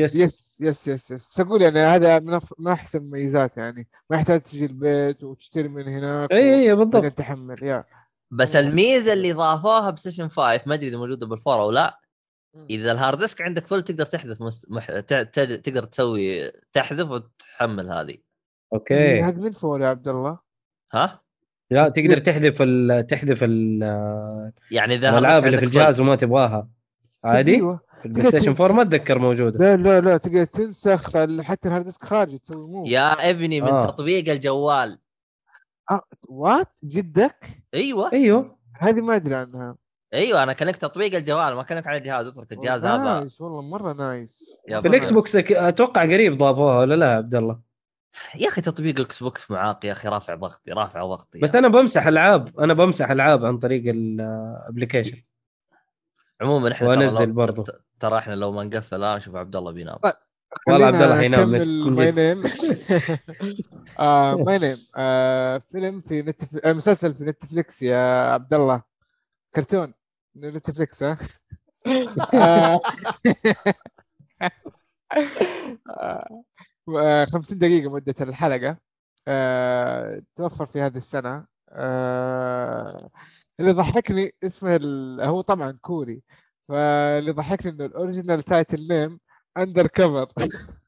[0.00, 0.16] yes.
[0.16, 1.26] yes yes yes yes.
[1.28, 3.88] بس أقول يعني هذا من أف- من أحسن المميزات يعني.
[4.10, 7.12] ما يحتاج تجي البيت وتشتري من هناك إي إي بالضبط.
[7.12, 7.84] تحمل يا.
[8.30, 8.70] بس والله.
[8.70, 12.00] الميزة اللي ضافوها PlayStation 5 ما أدري إذا موجودة بال four أو لا.
[12.70, 14.70] إذا ال hard disk عندك full تقدر تحذف مست...
[14.70, 14.90] مح...
[14.90, 15.14] ت...
[15.14, 15.40] ت...
[15.40, 18.16] تقدر تسوي تحذف وتحمل هذه.
[18.72, 19.22] okay.
[19.24, 20.38] حق من four يا عبد الله.
[20.92, 21.20] ها؟
[21.70, 23.06] لا تقدر تحذف ال...
[23.06, 23.82] تحذف ال...
[24.70, 26.68] يعني إذا الألعاب اللي في عندك full- الجهاز وما تبغاها.
[27.24, 27.80] عادي؟ أيوه.
[28.04, 29.58] ال PlayStation 4 ما اتذكر موجودة.
[29.58, 31.06] لا لا لا تقدر تنسخ
[31.42, 33.86] حتى ال hard disk خارجي تسوي مو يا ابني من آه.
[33.86, 34.98] تطبيق الجوال.
[35.90, 36.02] آه.
[36.22, 38.12] what جدك؟ أيوه.
[38.12, 38.58] أيوه.
[38.78, 39.76] هذه ما أدري عنها.
[40.14, 42.96] أيوه أنا كلمت تطبيق الجوال ما كلمت على الجهاز أترك الجهاز هذا.
[42.96, 47.34] nice والله مرة نايس في ال X box أتوقع قريب ضافوها ولا لا يا عبد
[47.34, 47.70] الله؟
[48.34, 52.60] يا أخي تطبيق Xbox معاق يا أخي رافع ضغطي رافع ضغطي بس أنا بمسح ألعاب
[52.60, 55.22] أنا بمسح ألعاب عن طريق ال application
[56.40, 57.62] عموما إحنا ترى وأنزل لو- برضو.
[57.62, 59.98] ت- ترى إحنا لو ما نقفل الان نشوف عبد الله بينام.
[60.02, 60.16] والله
[60.66, 62.12] خلينا عبد الله حينام My.
[62.12, 62.42] Name
[64.44, 66.56] My Name فيلم في نتف...
[66.64, 68.82] آه، مسلسل في Netflix يا عبد الله.
[69.54, 69.94] كرتون.
[70.36, 71.18] Netflix ها؟
[72.34, 72.80] آه،
[76.88, 78.76] آه، 50 دقيقة مدة الحلقة.
[79.28, 81.46] آه، توفر في هذه السنة.
[81.70, 83.10] آه،
[83.60, 85.20] اللي ضحكني اسمه ال...
[85.20, 86.22] هو طبعا كوري.
[86.68, 89.20] فاللي ضحكني إنه ال original title
[89.58, 90.26] name Undercover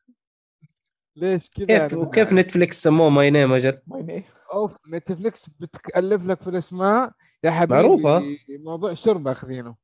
[1.17, 4.25] ليش كذا كيف وكيف Netflix سموه My Name أجل My Name.
[4.53, 7.13] أوف Netflix بتألف لك في الأسماء.
[7.45, 8.23] يا حبيبي معروفة.
[8.65, 9.77] موضوع شرب أخذينه.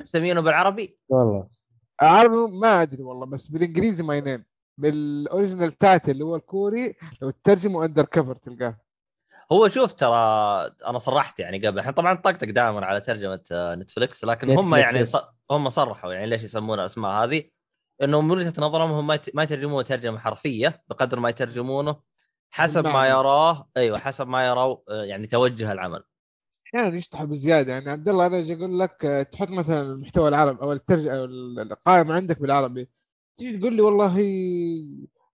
[0.00, 1.48] مسمينه بالعربي؟ والله.
[2.00, 4.44] عربي ما أدري والله بس بالإنجليزي My Name
[4.78, 8.85] بال original title اللي هو الكوري لو تترجمه Undercover تلقاه.
[9.52, 10.16] هو شوف ترى
[10.86, 15.04] أنا صرحت يعني قبل إحنا طبعا طقطق دائما على ترجمة آه، نتفلكس لكن هم يعني.
[15.50, 17.42] هم صرحوا يعني ليش يسمون الأسماء هذه
[18.02, 21.96] إنه من وجهة نظرهم هم ما يت- ما يترجمونه ترجمة حرفية بقدر ما يترجمونه
[22.50, 23.10] حسب ما بالمعنى.
[23.10, 26.02] يراه أيوه حسب ما يروا آه، يعني توجه العمل
[26.74, 30.62] أحيانا يشطحوا بزيادة يعني عبد الله أنا أجي أقول لك آه، تحط مثلا المحتوى العربي
[30.62, 32.88] أو الترج أو ال- القائمة عندك بالعربي
[33.38, 34.18] تيجي تقول لي والله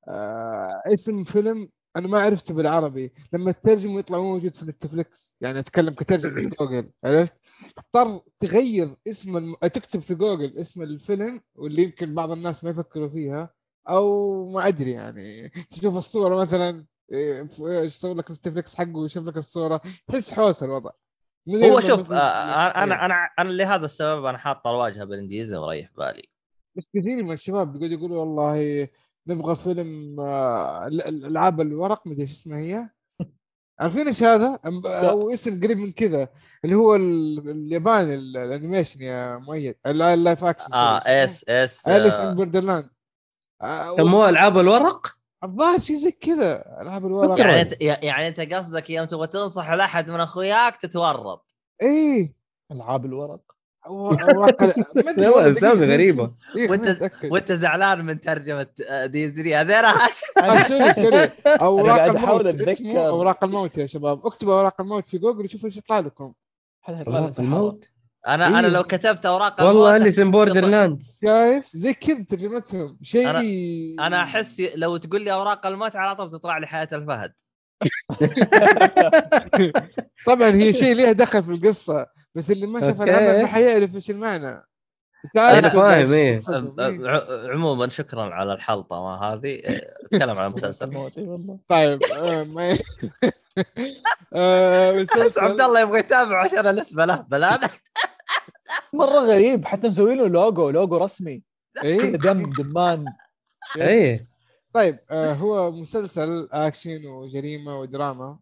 [0.08, 3.12] آه اسم فيلم أنا ما عرفته بالعربي.
[3.32, 7.34] لما تترجم يطلع مو موجود في Netflix يعني أتكلم كترجمة في جوجل عرفت؟
[7.76, 9.54] تضطر تغير اسم الم...
[9.54, 13.54] تكتب في جوجل اسم الفيلم واللي يمكن بعض الناس ما يفكروا فيها
[13.88, 15.48] أو ما أدري يعني.
[15.48, 19.80] تشوف الصورة مثلا إيه، يصور لك Netflix حقه ويشوف لك الصورة.
[20.06, 20.90] تحس حوسة الوضع.
[21.48, 23.04] هو شوف مثلاً- آه، أنا إيه.
[23.04, 26.28] أنا أنا لهذا السبب أنا حاط الواجهه بالإنجليزي ومريح بالي.
[26.76, 28.88] بس كثير من الشباب بيقعدوا يقولوا والله
[29.26, 32.88] نبغى فيلم آه، ال- ال- ألعاب الورق مدري إيش اسمها هي.
[33.80, 36.28] عارفين إيش هذا؟ أم- أو اسم قريب من كذا
[36.64, 39.74] اللي هو ال- الياباني ال- ال animation يا مؤيد.
[39.86, 42.90] ال- ال live action آه اس اس Alice in Borderland
[43.96, 45.06] سموها ألعاب الورق؟
[45.44, 47.38] الظاهر شيء زي كذا ألعاب الورق.
[47.40, 51.46] يعني أنت يعني أنت قصدك يوم تبغى تنصح لأحد من أخوياك تتورط.
[51.82, 52.34] إيه.
[52.72, 53.51] ألعاب الورق.
[53.86, 54.48] وأنت- خليني
[56.90, 57.32] أتأكد.
[57.32, 59.90] وأنت زعلان من ترجمة آه، ديزني هذيلا
[60.38, 61.30] آه، sorry sorry.
[61.46, 62.46] أوراق الموت.
[62.46, 64.26] اسمه أوراق الموت يا شباب.
[64.26, 66.32] اكتبوا أوراق الموت في جوجل وشوفوا إيش يطلع لكم.
[66.88, 67.88] أوراق الموت؟
[68.28, 68.66] أنا أنا إيه.
[68.66, 72.98] لو كتبت أوراق والله الموت Alice in أحس- Borderland شايف؟ زي كذا ترجمتهم.
[73.02, 73.28] شيء
[74.00, 77.32] أنا أحس لو تقول لي أوراق الموت على طول تطلع لي حياة الفهد.
[80.26, 82.06] طبعا هي شيء ليه دخل في القصة.
[82.34, 83.02] بس اللي ما شاف.
[83.02, 84.62] العمل ما حيعرف إيش المعنى
[85.36, 86.38] أنا فاهم، إيه.
[87.08, 90.86] ع- عموما شكرا على الحلطه ما هذه آه، أتكلم عن المسلسل
[91.68, 92.46] طيب آه،
[94.34, 97.58] آه، مسلسل عبد الله يبغى يتابع عشان الاسم له بلا
[98.94, 101.42] مرة غريب حتى مسوي له لوجو لوجو رسمي
[101.84, 102.00] إيه.
[102.16, 103.04] دم دمان.
[103.76, 104.18] إيه.
[104.72, 108.38] طيب هو مسلسل اكشن وجريمة ودراما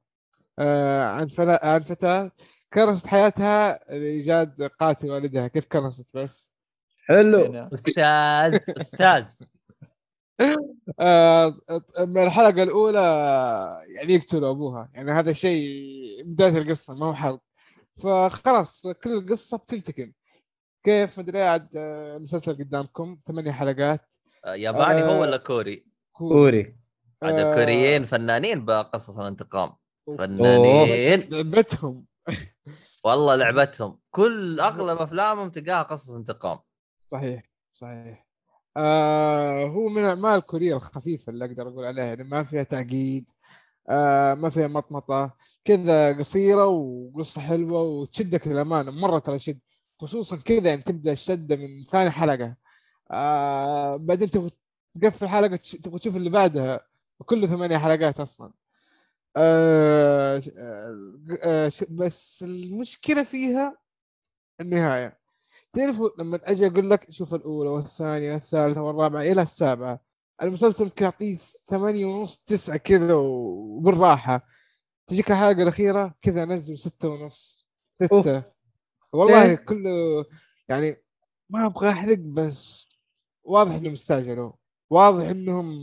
[0.59, 1.29] عن
[1.63, 2.33] عن فتاة
[2.73, 5.49] كرست حياتها لإيجاد قاتل والدها.
[5.49, 6.53] كيف كرست بس؟
[7.07, 7.41] حلو.
[7.97, 9.29] يعني أستاذ أستاذ.
[11.01, 11.61] آه
[12.01, 12.99] من الحلقة الأولى
[13.89, 14.91] يعني يقتلوا أبوها.
[14.95, 15.67] يعني هذا شيء
[16.25, 17.41] بداية القصة ما هو حرب
[18.03, 20.13] فخلاص كل القصة بتنتقم.
[20.85, 23.19] كيف؟ مدري عاد آه، المسلسل قدامكم.
[23.27, 24.01] ثمانية حلقات.
[24.45, 26.77] آه، ياباني هو ولا كوري؟ كوري.
[27.23, 29.73] عاد آه، الكوريين فنانين بقصص الانتقام.
[30.19, 31.21] فنانين.
[31.21, 32.05] لعبتهم
[33.05, 33.99] والله لعبتهم.
[34.11, 36.59] كل أغلب أفلامهم تلقاها قصص انتقام.
[37.07, 37.43] صحيح
[37.73, 38.27] صحيح.
[38.77, 43.31] آه هو من الاعمال الكورية الخفيفة اللي أقدر أقول عليها يعني ما فيها تعقيد
[43.91, 49.61] آه ما فيها مطمطة كذا قصيرة وقصة حلوة وتشدك للأمانة مرة ترى شد
[50.01, 52.57] خصوصا كذا يعني تبدأ الشدة من ثاني حلقة.
[53.11, 54.51] آه بعدين تبغى
[55.03, 56.81] تقفل حلقة تبغى تشوف اللي بعدها
[57.21, 58.53] وكله ثمانية حلقات أصلا.
[59.37, 63.79] آه آه آه بس المشكلة فيها
[64.61, 65.21] النهاية.
[65.73, 70.01] تعرفوا لما أجي أقول لك شوف الأولى والثانية والثالثة والرابعة إلى السابعة
[70.43, 71.37] المسلسل ممكن اعطيه
[71.67, 74.47] ثمانية ونص تسعة كذا وبالراحة.
[75.07, 77.69] تجيك الحلقة الأخيرة كذا نزل ستة ونص
[78.03, 78.37] ستة.
[78.37, 78.45] أوف.
[79.13, 79.55] والله إيه.
[79.55, 79.91] كله
[80.69, 80.97] يعني
[81.51, 82.89] ما أبغى أحرق بس
[83.45, 84.53] واضح إنهم استعجلوا.
[84.91, 85.81] واضح إنهم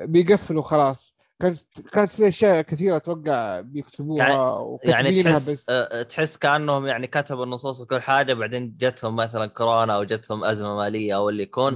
[0.00, 1.16] بيقفلوا خلاص.
[1.42, 1.58] كانت
[1.92, 5.70] كانت في أشياء كثيرة أتوقع بيكتبوها يعني وكاتبينها تحس بس.
[5.70, 10.76] آه، تحس كأنهم يعني كتبوا النصوص وكل حاجة بعدين جتهم مثلا كورونا أو جتهم أزمة
[10.76, 11.74] مالية أو اللي يكون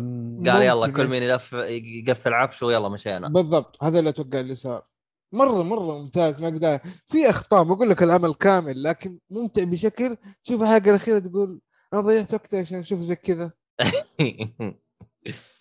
[0.49, 1.23] قال يلا كل مين.
[1.23, 3.29] يلف يقفل عفشه ويلا مشينا.
[3.29, 4.87] بالضبط هذا اللي أتوقع اللي صار.
[5.33, 6.83] مره مرة ممتاز من البداية.
[7.07, 10.17] في أخطاء ما أقول لك العمل كامل لكن ممتع بشكل.
[10.45, 11.61] تشوف الحلقة الأخيرة تقول
[11.93, 13.51] أنا ضيعت وقتي عشان أشوف زي كذا.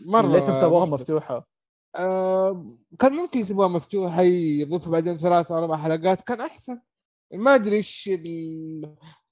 [0.05, 1.01] مرة ليتهم سووها ممتع.
[1.01, 1.48] مفتوحة.
[1.95, 6.81] آه كان ممكن يسيبوها مفتوحة يضيفوا بعدين ثلاث أو أربع حلقات كان أحسن.
[7.33, 8.09] ما أدري إيش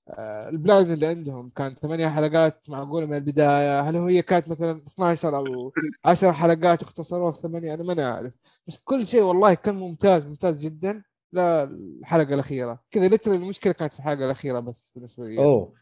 [0.10, 1.50] آه، البلان اللي عندهم.
[1.50, 3.82] كان ثمانية حلقات معقولة من البداية.
[3.82, 5.74] هل هي كانت مثلا 12 أو
[6.06, 8.34] 10 حلقات واختصروها في ثمانية؟ أنا ما أعرف
[8.68, 11.04] بس كل شيء والله كان ممتاز ممتاز جدا.
[11.32, 12.80] لا الحلقة الأخيرة.
[12.92, 15.38] كذا لتر المشكلة كانت في الحلقة الأخيرة بس بالنسبة لي.
[15.38, 15.74] أوه.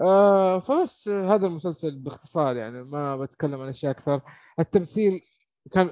[0.00, 4.20] آه فبس هذا المسلسل باختصار يعني ما بتكلم عن أشياء أكثر.
[4.60, 5.20] التمثيل
[5.72, 5.90] كان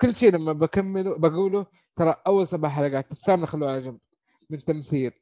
[0.00, 1.66] كل شيء لما بكمله بقوله
[1.96, 3.98] ترى أول سبع حلقات الثامنة خلوها على جنب.
[4.50, 5.12] من تمثيل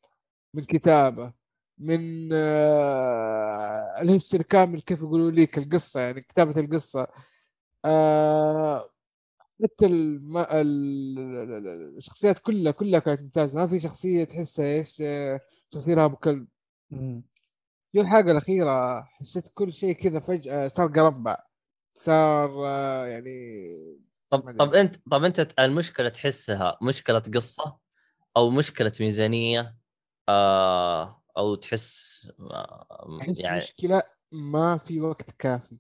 [0.55, 1.33] من كتابة
[1.79, 7.07] من آه الهيستوري كامل كيف يقولوا لك القصة يعني كتابة القصة.
[7.85, 8.91] آه
[9.65, 10.37] حتى الم...
[10.39, 10.47] ال...
[11.19, 13.61] ال- ال- الشخصيات كلها كلها كانت ممتازة.
[13.61, 16.47] ما في شخصية تحسها إيش آه، تاثيرها أبو كلب.
[17.97, 21.48] الحلقة الأخيرة حسيت كل شيء كذا فجأة صار قرنبع
[21.99, 23.29] صار آه، يعني
[24.31, 24.51] طب.
[24.59, 27.79] طب أنت طب أنت المشكلة تحسها مشكلة قصة
[28.37, 29.77] أو مشكلة ميزانية؟
[30.29, 34.03] آه أو تحس آه يعني مشكلة
[34.33, 35.77] ما في وقت كافي.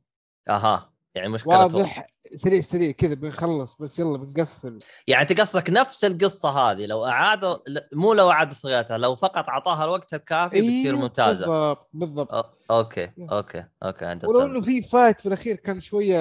[0.49, 0.93] أها.
[1.15, 2.07] يعني مشكله واضح.
[2.35, 4.79] سريع سريع كذا بنخلص بس يلا بنقفل.
[5.07, 9.49] يعني انت قصدك نفس القصة هذه لو أعادوا ل- مو لو أعادوا صياغتها لو فقط
[9.49, 11.47] أعطاها الوقت الكافي بتصير أيوه، ممتازة.
[11.47, 11.89] بالضبط.
[11.93, 16.17] بالضبط أو- okay okay okay عند ولو إنه في fight في الأخير كان شوية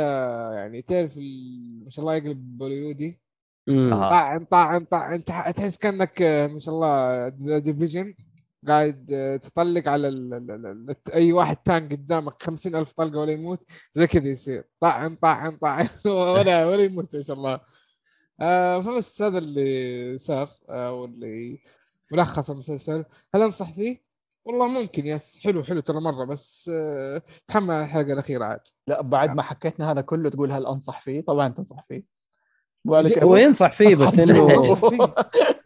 [0.54, 1.18] يعني تعرف
[1.84, 3.20] ما شاء الله يقلب بوليودي
[4.46, 7.28] طاعن طاعن تح- تحس كأنك آه، ما شاء الله
[7.60, 8.14] Division.
[8.68, 13.20] قاعد آه، تطلق على ال ال ال ال أي واحد tank قدامك خمسين ألف طلقة
[13.20, 13.64] ولا يموت
[13.94, 14.64] زي كذا يصير.
[14.80, 17.60] طاعن طاعن طاعن ولا ولا يموت ما شاء الله.
[18.42, 21.60] آه فبس هذا اللي صار آه واللي
[22.12, 23.06] ملخص المسلسل.
[23.36, 24.02] هل أنصح فيه؟
[24.46, 25.40] والله ممكن yes.
[25.44, 28.62] حلو حلو ترى مرة بس آه تحمل الحلقة الأخيرة عاد.
[28.88, 32.17] لا بعد ما حكيتنا هذا كله تقول هل أنصح فيه؟ طبعا تنصح فيه.
[33.24, 35.14] هو ينصح فيه بس انه انصح فيه.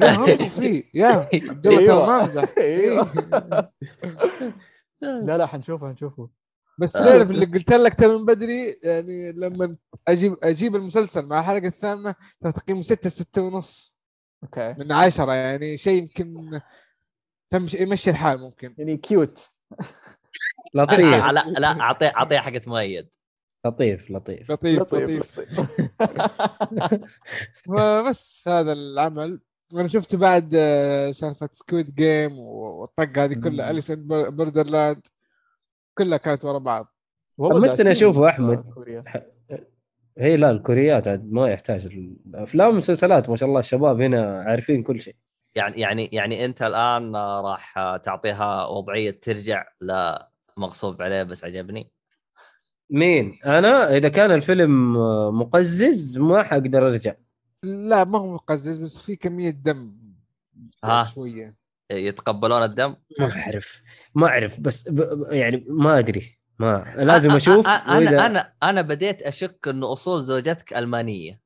[0.32, 0.84] انصح فيه.
[0.94, 3.08] يا عبد الله ترى ما امزح أيوه.
[3.34, 3.72] إيه.
[5.02, 6.30] لا لا حنشوفه حنشوفه.
[6.80, 7.04] بس آه.
[7.04, 9.76] تعرف اللي قلت لك ترى من بدري يعني لما
[10.08, 13.98] أجيب أجيب المسلسل مع الحلقة الثامنة تقييمه 6 6 ونص.
[14.44, 14.76] okay.
[14.80, 16.60] من عشرة يعني شيء يمكن
[17.50, 18.76] تمشي يمشي الحال ممكن.
[18.78, 19.50] يعني cute
[20.74, 21.00] لطيف.
[21.00, 23.08] لا لا اعطيه اعطيه حقت مؤيد.
[23.66, 24.52] لطيف لطيف.
[24.52, 25.40] لطيف لطيف
[28.08, 29.40] بس هذا العمل.
[29.74, 33.72] وأنا شفته بعد آه، سالفة Squid Game والطقة هذه كلها.
[33.72, 35.08] Alice Borderland
[35.98, 36.96] كلها كانت ورا بعض.
[38.12, 38.74] في أحمد.
[38.74, 39.04] كوريا.
[40.18, 45.02] هي لا الكوريات عاد ما يحتاج الافلام والمسلسلات ما شاء الله الشباب هنا عارفين كل
[45.02, 45.16] شيء.
[45.56, 47.74] يعني يعني يعني أنت الآن راح
[48.04, 51.92] تعطيها وضعية ترجع لا مغصوب عليه بس عجبني.
[52.92, 54.94] مين؟ أنا؟ إذا كان الفيلم
[55.40, 57.14] مقزز ما حقدر أرجع.
[57.64, 59.94] لا ما هو مقزز بس في كمية دم
[60.84, 61.04] ها.
[61.04, 61.54] شوية.
[61.92, 63.82] يتقبلون الدم؟ ما أعرف.
[64.16, 64.96] ما أعرف بس ب...
[64.96, 66.38] ب- يعني ما أدري.
[66.60, 71.41] ما لازم أشوف أ- أ- أنا وإذا- أنا أنا بديت أشك إنه أصول زوجتك ألمانية.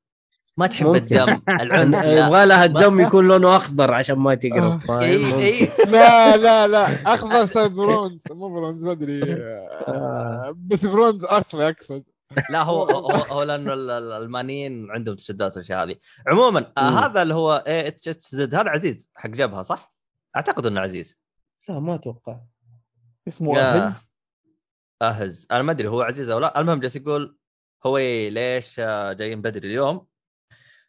[0.57, 0.99] ما تحب ممكن.
[1.19, 2.05] الدم العنف.
[2.05, 4.99] يبغى لها الدم يكون لونه أخضر عشان ما تقرب آه.
[5.91, 7.13] لا لا لا.
[7.13, 8.23] أخضر صار برونز.
[8.31, 9.21] مو برونز ما أدري.
[9.87, 12.03] آه، بس برونز اصلي اقصد
[12.49, 15.95] لا هو هو, هو لأنه ال- ال- الألمانيين عندهم تشددات والأشياء هذه.
[16.27, 16.97] عموما آه مم.
[16.97, 18.55] هذا اللي هو AHHZ.
[18.55, 19.89] هذا عزيز حق جبهة صح؟
[20.35, 21.19] أعتقد إنه عزيز.
[21.69, 22.37] لا ما أتوقع.
[23.27, 23.87] اسمه يا.
[23.87, 24.15] هز
[25.01, 25.47] أهز.
[25.51, 26.59] أنا ما أدري هو عزيز أو لا.
[26.59, 27.37] المهم جالس يقول
[27.85, 28.79] هو ليش
[29.11, 30.05] جايين بدري اليوم؟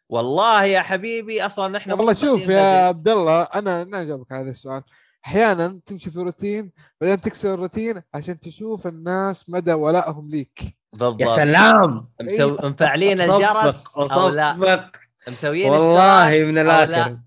[0.09, 2.87] والله يا حبيبي أصلا إحنا والله شوف يا.
[2.87, 4.83] عبد الله أنا أنا أجاوبك على هذا السؤال.
[5.25, 6.71] أحيانا تمشي في روتين
[7.01, 10.77] بعدين تكسر الروتين عشان تشوف الناس مدى ولائهم ليك.
[10.93, 11.21] بالضبط.
[11.21, 12.07] يا سلام!
[12.21, 12.57] مسو...
[12.63, 14.89] مفعلين الجرس أو لا.
[15.27, 16.57] مسويين والله من.
[16.57, 17.17] الآخر.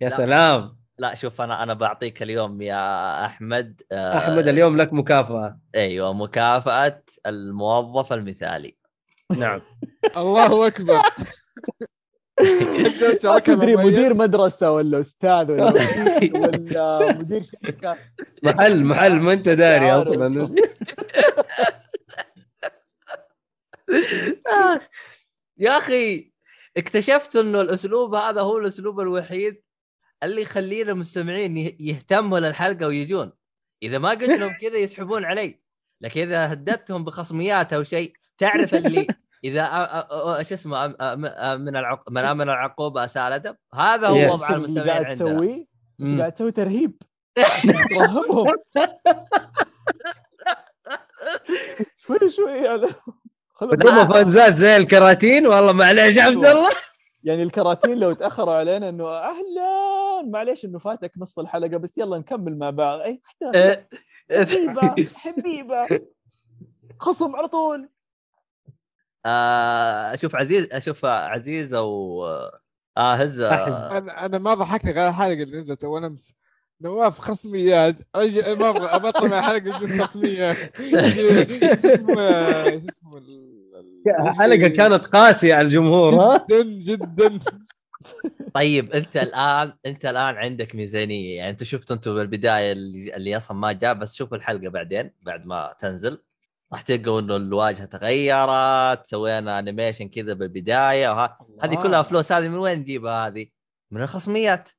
[0.00, 0.16] يا لا.
[0.16, 0.76] سلام.
[0.98, 5.58] لا شوف أنا أنا بعطيك اليوم يا أحمد آه، أحمد اليوم لك مكافأة.
[5.74, 8.76] أيوه مكافأة الموظف المثالي.
[9.38, 9.60] نعم.
[10.16, 10.94] الله أكبر.
[10.94, 11.02] ما
[13.44, 15.72] تدري مدير مدرسة ولا أستاذ ولا
[16.40, 17.98] ولا مدير شركة
[18.42, 19.92] محل محل ما أنت داري.
[19.92, 20.54] أصلا.
[25.58, 26.32] يا أخي
[26.76, 29.62] اكتشفت إنه الأسلوب هذا هو الأسلوب الوحيد
[30.22, 33.32] اللي يخلينا المستمعين يه- يهتموا للحلقة ويجون
[33.82, 35.60] إذا ما قلت لهم كذا يسحبون علي
[36.00, 39.06] لكن إذا هددتهم بخصميات أو شيء تعرف اللي
[39.44, 42.10] إذا أ- أ- أ- شو اسمه أم- أم- من العق...
[42.10, 44.40] من امن العقوبة اساء الادب هذا هو Yes.
[44.50, 45.66] مع المستمعين قاعد تسويه
[45.98, 46.18] مم.
[46.20, 47.02] قاعد تسوي ترهيب.
[47.90, 48.46] ترهبهم.
[52.06, 52.88] شوي شوي على
[53.54, 55.46] خلوا هم فانزات زي الكراتين.
[55.46, 56.70] والله معليش عبد الله.
[57.24, 62.58] يعني الكراتين لو تأخروا علينا إنه أهلا معليش إنه فاتك نص الحلقة بس يلا نكمل
[62.58, 63.00] مع بعض.
[63.00, 63.22] أي
[63.54, 63.88] إيه.
[64.30, 65.86] حبيبة حبيبة.
[67.00, 67.88] خصم على طول.
[70.14, 72.24] أشوف عزيز أشوف عزيز أو
[72.96, 73.82] آه هز أحز.
[73.82, 76.34] أنا أنا ما ضحكني غير الحلقة اللي نزلت اول امس
[76.80, 77.96] نواف خصميات.
[78.14, 80.56] أجي ما أبغى ابطل مع الحلقة بدون خصميات.
[80.76, 80.96] شو
[81.88, 82.14] اسمه
[82.70, 87.38] شو اسمه ال- ال- حلقة كانت قاسية على الجمهور ها؟ جدا جدا.
[88.54, 91.36] طيب أنت الآن أنت الآن عندك ميزانية.
[91.36, 95.46] يعني أنت شفت أنتم بالبداية اللي, اللي أصلا ما جاء بس شوفوا الحلقة بعدين بعد
[95.46, 96.22] ما تنزل.
[96.72, 102.58] راح تلقوا إنه الواجهة تغيرت سوينا animation كذا بالبداية وها هذه كلها فلوس هذه من
[102.58, 103.46] وين نجيبها هذه؟
[103.90, 104.70] من الخصميات.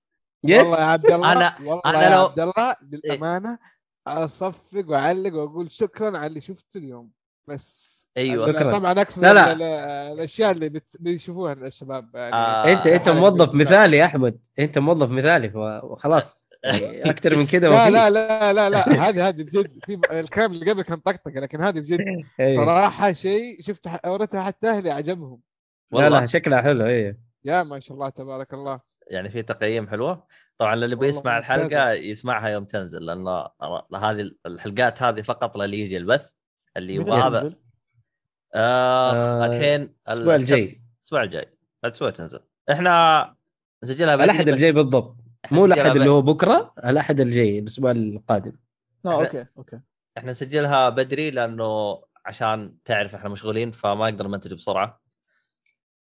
[0.44, 3.60] yes والله يا عبد الله أنا- والله أنا يا لو- عبد الله للأمانة
[4.08, 7.12] أصفق وأعلق وأقول شكرا على اللي شفته اليوم.
[7.48, 8.48] بس أيوه.
[8.48, 8.72] شكراً.
[8.72, 9.52] طبعا أقصد لا، لا.
[9.52, 12.10] ال- ال- الأشياء اللي بت- بيشوفوها الشباب.
[12.16, 13.54] يعني آه، انت أنت موظف.
[13.54, 14.40] مثالي يا أحمد.
[14.60, 15.52] أنت موظف مثالي
[15.84, 16.47] وخلاص يعني
[17.12, 18.80] أكثر من كذا ما لا في لا لا لا لا
[19.10, 19.86] هذه هذه بجد.
[19.86, 22.00] في الكلام اللي قبل كان طقطقه لكن هذه بجد.
[22.40, 22.66] أيوه.
[22.66, 25.42] صراحة شيء شفت اوريتها حتى أهلي عجبهم
[25.92, 26.20] لا والله.
[26.20, 27.20] لا شكلها حلو إيه.
[27.46, 28.80] يا ما شاء الله تبارك الله.
[29.12, 30.28] يعني في تقييم حلوة.
[30.58, 31.56] طبعا اللي يبغى والله يسمع ممتازة.
[31.56, 33.48] الحلقة يسمعها يوم تنزل لأنه
[33.96, 36.32] هذه الحلقات هذه فقط للي يجي البث
[36.78, 37.54] اللي يبغى؟ اخ
[38.56, 40.82] آه، الحين الأسبوع الجاي.
[40.98, 41.58] الأسبوع الجاي.
[41.84, 42.40] بعد أسبوع تنزل.
[42.72, 43.36] إحنا
[43.84, 45.27] نسجلها الاحد الجاي بالضبط.
[45.52, 48.52] مو الأحد اللي هو بكرة الأحد الجاي الأسبوع القادم.
[49.06, 49.80] آه okay okay.
[50.18, 55.02] إحنا نسجلها بدري لأنه عشان تعرف إحنا مشغولين فما نقدر ننتج بسرعة.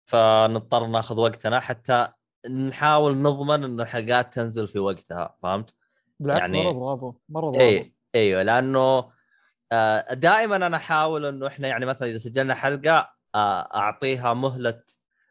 [0.05, 2.08] فنضطر ناخذ وقتنا حتى
[2.50, 5.75] نحاول نضمن انه الحلقات تنزل في وقتها فهمت؟
[6.20, 7.60] بالعكس يعني- مرة برافو مرة برافو.
[7.60, 9.10] اي إيوه لأنه
[9.73, 14.83] آه، دائما أنا أحاول إنه إحنا يعني مثلا إذا سجلنا حلقة آه، أعطيها مهلة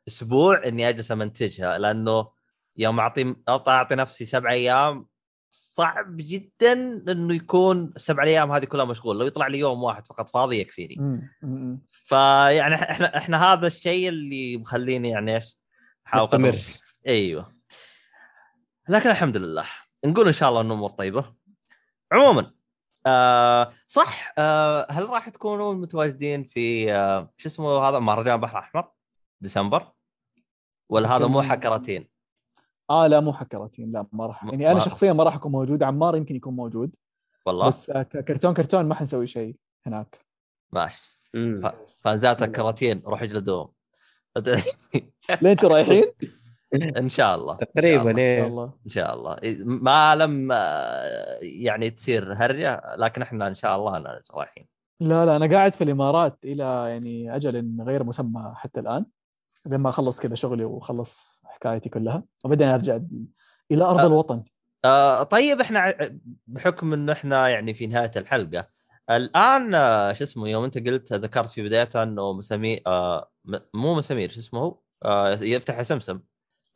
[0.08, 2.28] أسبوع إني أجلس أمنتجها لأنه
[2.78, 5.06] يوم أعطي أعطي نفسي سبع أيام
[5.50, 6.74] صعب جدا
[7.12, 11.22] إنه يكون السبع أيام هذه كلها مشغول لو يطلع لي يوم واحد فقط فاضي يكفيني.
[11.92, 15.60] فيعني إحنا إحنا هذا الشيء اللي مخليني يعني إيش؟
[16.08, 16.56] أحاول
[17.08, 17.56] أيوه.
[18.90, 19.66] لكن الحمد لله.
[20.06, 21.36] نقول إن شاء الله ان الأمور طيبة.
[22.12, 22.52] عموما
[23.08, 28.92] آه صح آه هل راح تكونوا متواجدين في آه شو اسمه هذا؟ مهرجان بحر احمر
[29.42, 29.92] ديسمبر؟
[30.90, 32.15] ولا هذا مو حكرتين
[32.90, 34.44] آه لا مو حكرتين لا ما راح.
[34.44, 36.96] يعني أنا شخصيا ما راح أكون موجود عمار يمكن يكون موجود
[37.46, 37.68] والله.
[37.68, 39.56] بس آه، كرتون كرتون ما حنسوي شيء
[39.86, 40.20] هناك.
[40.72, 41.20] ماشي.
[41.34, 41.62] مم.
[41.64, 43.70] ف- فانزات الكراتين روح اجلدوهم
[45.42, 46.04] لين أنتوا رايحين؟
[46.98, 48.14] إن شاء الله إن شاء تقريبا الله.
[48.14, 48.74] إن شاء إيه الله.
[48.86, 49.38] إن شاء الله.
[49.66, 54.68] ما لم آه، يعني تصير هرجة لكن إحنا إن شاء الله رايحين.
[55.00, 59.06] لا لا أنا قاعد في الإمارات إلى يعني أجل غير مسمى حتى الآن.
[59.68, 63.00] لما اخلص كذا شغلي واخلص حكايتي كلها وبعدين أرجع
[63.72, 64.08] إلى أرض أه.
[64.08, 64.44] الوطن
[64.86, 65.94] آه طيب إحنا
[66.48, 68.68] بحكم إنه إحنا يعني في نهاية الحلقة
[69.10, 73.30] الآن آه، شو اسمه يوم أنت قلت ذكرت في بدايتها إنه مسامير آه
[73.74, 76.20] مو مسامير شو اسمه هو آه يفتح سمسم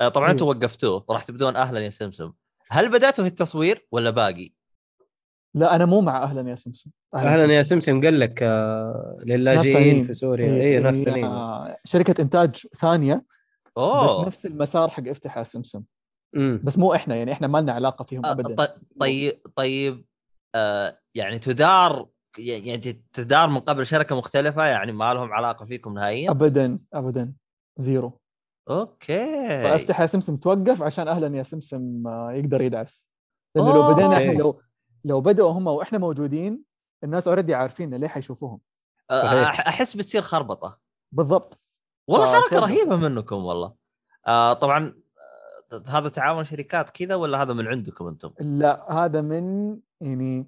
[0.01, 0.33] آه طبعا أيوه.
[0.33, 2.31] أنتم وقفتوه وراح تبدون أهلا يا سمسم
[2.69, 4.58] هل بدأتوا في التصوير ولا باقي؟
[5.59, 6.91] لا أنا مو مع أهلا يا سمسم.
[7.15, 10.03] أهلا يا سمسم قال لك آه، للاجئين.
[10.03, 10.45] في سوريا.
[10.61, 11.25] اي ناس هي، ثانيين.
[11.25, 13.25] آه، شركة إنتاج ثانية
[13.77, 14.21] أوه.
[14.21, 15.83] بس نفس المسار حق افتح يا سمسم.
[16.35, 16.61] مم.
[16.63, 18.67] بس مو إحنا يعني إحنا ما لنا علاقة فيهم آه، ابدا.
[18.99, 20.05] طيب طيب
[20.55, 22.07] آه يعني تدار
[22.37, 22.77] يعني
[23.13, 27.33] تدار من قبل شركة مختلفة يعني ما لهم علاقة فيكم نهائيا؟ ابدا ابدا.
[27.77, 28.19] zero.
[28.69, 29.25] okay.
[29.63, 33.09] فافتح يا سمسم توقف عشان أهلا يا سمسم آه، يقدر يدعس.
[33.55, 33.93] لأنه لو أوه.
[33.93, 34.31] بدينا إحنا.
[34.31, 34.61] لو
[35.05, 36.63] لو بدأوا هم وإحنا موجودين
[37.03, 38.59] الناس already عارفين ليه حيشوفوهم.
[39.11, 39.51] صحيح.
[39.61, 40.79] أح- أحس بتصير خربطة.
[41.11, 41.59] بالضبط.
[42.07, 42.59] والله حركة.
[42.59, 43.73] رهيبة منكم والله.
[44.27, 44.93] آه طبعا
[45.73, 50.47] آه، هذا تعاون شركات كذا ولا هذا من عندكم أنتم؟ لا هذا من يعني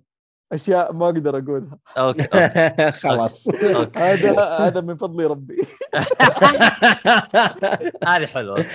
[0.51, 1.79] أشياء ما أقدر أقولها.
[1.97, 2.91] okay okay.
[2.91, 3.47] خلاص.
[3.95, 5.57] هذا هذا من فضل ربي.
[8.07, 8.65] هذه حلوة.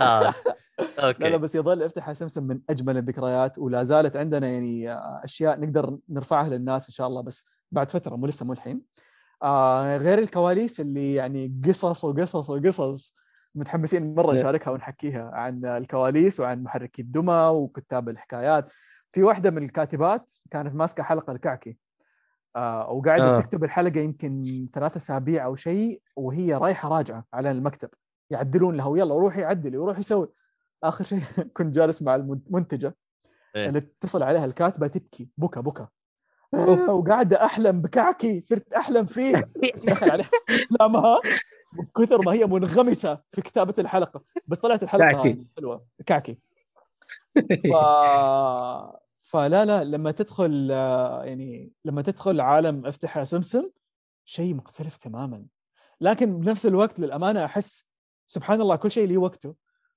[0.00, 0.34] آه.
[0.78, 4.92] لا لا أوكي بس يظل افتح يا سمسم من أجمل الذكريات ولا زالت عندنا يعني
[4.92, 8.82] آه، أشياء نقدر نرفعها للناس إن شاء الله بس بعد فترة مو لسه مو الحين
[9.42, 13.14] آه غير الكواليس اللي يعني قصص وقصص وقصص
[13.54, 14.32] متحمسين مرة.
[14.32, 18.72] نشاركها ونحكيها عن الكواليس وعن محركي الدمى وكتاب الحكايات
[19.12, 21.78] في واحدة من الكاتبات كانت ماسكة حلقة الكعكي
[22.56, 23.36] آه وقاعدة.
[23.36, 23.40] آه.
[23.40, 27.88] تكتب الحلقة يمكن ثلاثة أسابيع أو شيء وهي رايحة راجعة على المكتب
[28.30, 30.28] يعدلون لها ويلا روحي عدلي وروحي سوي
[30.88, 31.20] آخر شيء
[31.56, 32.96] كنت جالس مع المنتجه
[33.56, 33.68] إيه.
[33.68, 35.86] اللي اتصل عليها الكاتبة تبكي بكى بكى
[36.88, 39.50] وقاعده أحلم بكعكي صرت أحلم فيه.
[39.88, 40.28] دخل عليها.
[40.50, 41.20] احلامها
[41.72, 44.22] من كثر ما هي منغمسة في كتابة الحلقة.
[44.46, 45.46] بس طلعت الحلقة كعكي.
[45.56, 45.86] حلوة.
[46.06, 46.38] كعكي.
[47.72, 47.76] ف...
[49.20, 50.70] فلا لا لما تدخل
[51.24, 53.70] يعني لما تدخل عالم افتح يا سمسم
[54.24, 55.46] شيء مختلف تماما.
[56.00, 57.86] لكن بنفس الوقت للأمانة أحس
[58.26, 59.54] سبحان الله كل شيء له وقته.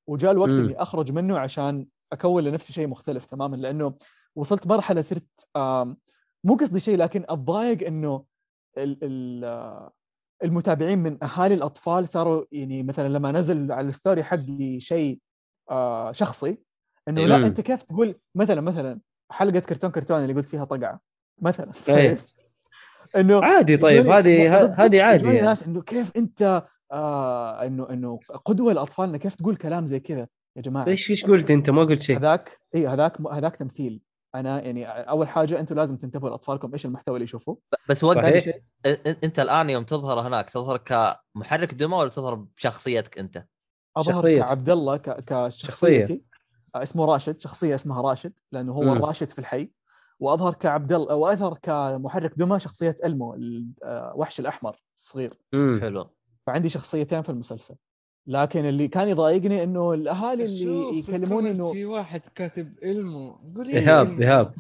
[0.08, 0.60] وجاء الوقت مم.
[0.60, 3.94] اللي أخرج منه عشان أكون لنفسي شيء مختلف تماما لأنه
[4.36, 5.24] وصلت مرحلة صرت
[6.44, 8.24] مو قصدي شيء لكن أتضايق إنه
[8.78, 9.90] ال- ال-
[10.44, 15.20] المتابعين من أهالي الأطفال صاروا يعني مثلا لما نزل على الستوري حقي شيء
[15.72, 16.58] آه، شخصي
[17.08, 17.26] إنه.
[17.26, 19.00] لا أنت كيف تقول مثلا مثلا
[19.32, 21.00] حلقة كرتون كرتون اللي قلت فيها طقعة
[21.42, 22.18] مثلا إيه.
[23.16, 25.42] إنه عادي طيب يجوني- هذه هذه عادي يعني.
[25.42, 29.18] ناس إنه كيف أنت آه إنه إنه قدوة لأطفالنا.
[29.18, 32.18] كيف تقول كلام زي كذا يا جماعة؟ إيش إيش قلت أنت؟ ما قلت شيء.
[32.18, 34.02] هذاك إي هذاك هذاك تمثيل.
[34.36, 37.60] أنا يعني أول حاجة أنتم لازم تنتبهوا لأطفالكم إيش المحتوى اللي يشوفوه.
[37.90, 38.18] بس وقت
[39.24, 43.46] أنت الآن يوم تظهر هناك تظهر كمحرك دمى ولا تظهر بشخصيتك أنت؟
[43.98, 44.44] أظهر شخصية.
[44.44, 46.24] كعبد الله كشخصيتي.
[46.76, 47.40] آه، اسمه راشد.
[47.40, 48.94] شخصية اسمها راشد لأنه هو.
[48.94, 49.72] الراشد في الحي.
[50.20, 55.40] وأظهر كعبد الله وأظهر كمحرك دمى شخصية إلمو الوحش الأحمر الصغير.
[55.54, 56.10] حلو.
[56.48, 57.76] فعندي شخصيتين في المسلسل
[58.28, 64.22] لكن اللي كان يضايقني إنه الأهالي اللي يكلموني إنه في واحد كاتب إلمو قول إيهاب؟
[64.22, 64.54] إيهاب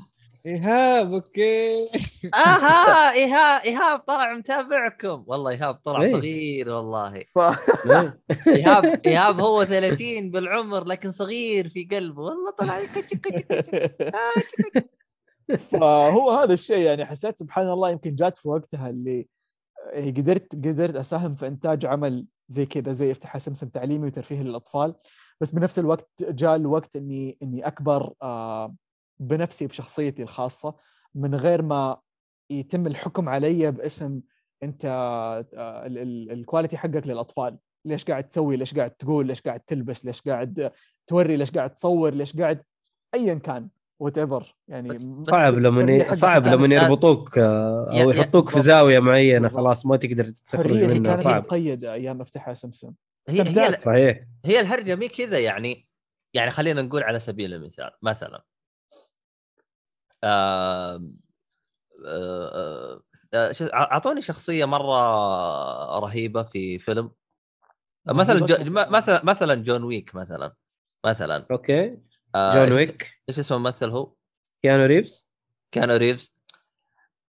[0.46, 1.86] إيهاب أوكي
[2.34, 6.12] آها إيهاب إيهاب طلع متابعكم والله إيهاب طلع إيه.
[6.12, 7.40] صغير والله ف...
[7.40, 8.20] إيه.
[8.48, 13.80] إيهاب إيهاب هو 30 بالعمر لكن صغير في قلبه والله طلع كتش كتش كتش.
[15.72, 19.28] فهو هذا الشيء يعني حسيت سبحان الله يمكن جات في وقتها اللي
[19.96, 24.96] قدرت قدرت أساهم في إنتاج عمل زي كذا زي افتح سمسم تعليمي وترفيهي للأطفال.
[25.42, 28.76] بس بنفس الوقت جاء الوقت اني إني أكبر آه،
[29.20, 30.76] بنفسي بشخصيتي الخاصة.
[31.16, 31.98] من غير ما
[32.50, 34.22] يتم الحكم علي باسم
[34.64, 37.58] أنت آه، ال- ال- ال quality حقك للأطفال.
[37.86, 40.72] ليش قاعد تسوي؟ ليش قاعد تقول؟ ليش قاعد تلبس؟ ليش قاعد
[41.08, 42.64] توري؟ ليش قاعد تصور؟ ليش قاعد
[43.16, 43.70] ايا كان.
[44.00, 48.60] whatever يعني صعب لما صعب لما يربطوك آه، أو يا- يحطوك في.
[48.60, 49.50] زاوية معينة.
[49.50, 52.94] خلاص ما تقدر تخرج منها كانت صعب مقيدة أيام افتحها سمسم
[53.30, 53.80] هي هي.
[53.80, 55.88] صحيح هي الهرجة مي كذا يعني
[56.34, 58.44] يعني خلينا نقول على سبيل المثال مثلا
[60.24, 61.04] آه،
[62.06, 63.02] آه،
[63.34, 67.12] آه، أعطوني شخصية مرة رهيبة في فيلم
[68.06, 68.60] مثلا؟
[68.90, 70.54] مثلا مثلا جون ويك مثلا
[71.06, 71.98] مثلا okay
[72.36, 73.12] آه، جون ويك.
[73.30, 74.14] إيش اسمه الممثل هو؟
[74.64, 75.28] كيانو ريفز.
[75.72, 76.36] كيانو ريفز.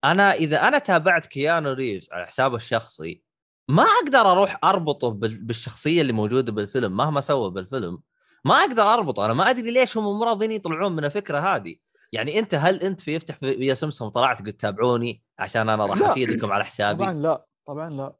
[0.04, 3.22] أنا إذا أنا تابعت كيانو ريفز على حسابه الشخصي
[3.70, 7.98] ما أقدر أروح أربطه بال- بالشخصية اللي موجودة بالفيلم مهما سوى بالفيلم.
[8.44, 9.24] ما أقدر أربطه.
[9.24, 11.76] أنا ما أدري ليش هم راضين يطلعون من الفكرة هذه.
[12.12, 16.02] يعني أنت هل أنت في يفتح في يا سمسم طلعت قلت تابعوني عشان أنا راح.
[16.02, 17.46] أفيدكم على حسابي؟ طبعا لا.
[17.66, 18.16] طبعا لا.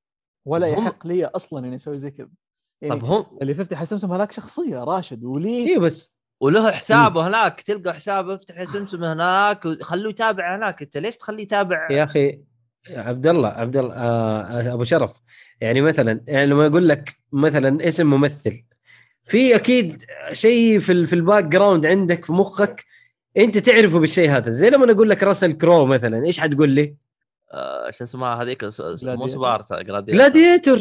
[0.47, 2.29] ولا هم- يحق لي أصلا إني أسوي زي كذا.
[2.83, 5.25] يعني طب هم اللي في افتح سمسم هذاك شخصية راشد.
[5.25, 10.83] وليه؟ اي بس وله حسابه هناك تلقى حسابه افتح سمسم هناك وخلوه يتابع هناك.
[10.83, 12.41] انت ليش تخليه يتابع؟ يا أخي
[12.91, 15.11] عبد الله عبد الله آه أبو شرف.
[15.61, 18.65] يعني مثلا يعني لما أقول لك مثلا اسم ممثل
[19.25, 22.85] في أكيد شيء في في ال background عندك في مخك
[23.37, 24.51] أنت تعرفه بالشيء هذا.
[24.51, 26.97] زي لما أقول لك راسل كرو مثلا إيش حتقول لي؟
[27.53, 28.65] آه شو اسمها هذيك
[29.03, 29.29] مو.
[29.29, 30.81] سبارتا Gladiator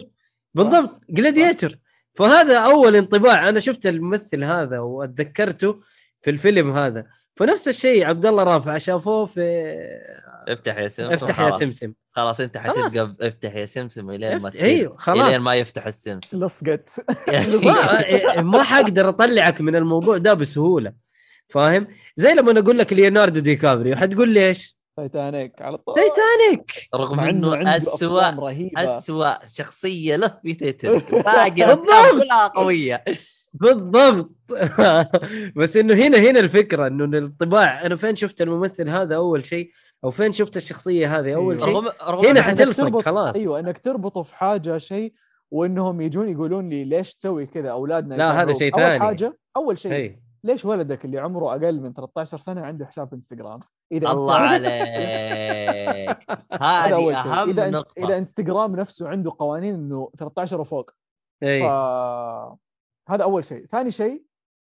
[0.53, 1.72] بالضبط Gladiator
[2.18, 3.50] فهذا أول انطباع.
[3.50, 5.80] أنا شفت الممثل هذا وأتذكرته
[6.22, 7.06] في الفيلم هذا.
[7.36, 9.76] فنفس الشيء عبد الله رافع شافوه في
[10.48, 11.14] افتح يا سمسم.
[11.14, 11.60] افتح يا خلاص.
[11.60, 11.94] سمسم.
[12.12, 12.58] خلاص انت.
[12.58, 15.28] حتلقى افتح يا سمسم الين ما إيوه خلاص.
[15.28, 16.46] إلين ما يفتح السمسم.
[16.46, 16.90] لصقت
[17.66, 20.94] ما, ما حقدر أطلعك من الموضوع ده بسهولة.
[21.50, 25.95] فاهم؟ زي لما أقول لك ليوناردو دي كابريو حتقول لي إيش تايتانيك على طول.
[25.95, 26.72] تايتانيك!
[26.95, 28.22] رغم إنه اسوء
[28.77, 33.03] اسوء شخصية له في تيتانيك باقي كلها قوية.
[33.53, 34.32] بالضبط.
[35.56, 39.72] بس إنه هنا هنا الفكرة إنه الانطباع أنا فين شفت الممثل هذا أول شيء؟
[40.03, 41.61] أو فين شفت الشخصية هذه أول.
[41.61, 43.35] شيء؟ رغم رغم هنا حتلصق خلاص.
[43.35, 45.14] أيوه إنك تربطه في حاجة شيء
[45.51, 48.53] وإنهم يجون يقولون لي ليش تسوي كذا أولادنا لا، هذا.
[48.53, 49.00] شيء أول ثاني.
[49.00, 49.93] حاجة أول شيء.
[49.93, 53.59] اي ليش ولدك اللي عمره أقل من 13 سنة عنده حساب إنستغرام؟
[53.92, 54.69] إذا الله عليك.
[56.51, 57.32] هذا هذه أول شيء.
[57.32, 58.06] أهم إذا نقطة.
[58.06, 60.92] إذا إنستغرام نفسه عنده قوانين إنه 13 وفوق.
[61.42, 61.61] ف اي
[63.09, 63.66] هذا أول شيء.
[63.66, 64.24] ثاني شيء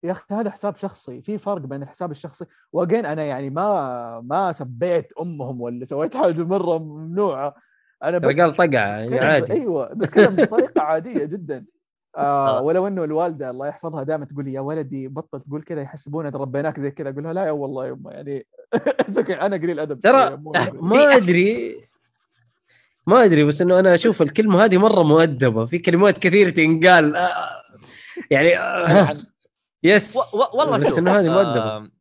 [0.04, 1.22] يا أخي هذا حساب شخصي.
[1.22, 2.46] في فرق بين الحساب الشخصي.
[2.74, 7.56] وأجين أنا يعني ما ما سبيت أمهم ولا سويت حاجة مرة ممنوعة.
[8.04, 9.54] أنا بس قال طقع يعني عادي.
[9.54, 11.66] أيوه بتكلم بطريقة عادية جدا.
[12.18, 12.62] آه آه.
[12.62, 16.80] ولو إنه الوالدة الله يحفظها دائما تقول لي يا ولدي بطل تقول كذا يحسبونك ربيناك
[16.80, 18.46] زي كذا أقول لها لا يا والله يا امه يعني
[19.46, 20.38] أنا قليل أدب ترى
[20.82, 21.78] ما أدري
[23.08, 25.66] ما أدري بس إنه أنا أشوف الكلمة هذه مرة مؤدبة.
[25.66, 27.16] في كلمات كثير تنقال.
[27.16, 27.32] آه،
[28.32, 29.18] يعني آه،
[29.84, 31.92] yes و- و- والله بس إنه هذه مؤدبة.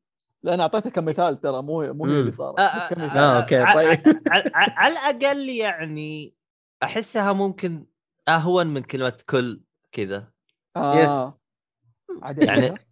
[0.55, 2.33] أنا أعطيتك كمثال ترى مو مو هي اللي.
[2.33, 3.19] صارت آه، بس كمثال.
[3.19, 3.99] آه، okay، ع- طيب.
[4.55, 6.35] على الأقل يعني
[6.83, 7.86] أحسها ممكن
[8.28, 9.61] أهون من كلمة كل
[9.97, 10.28] كذا
[10.76, 11.39] آه.
[12.23, 12.86] عادي يعني-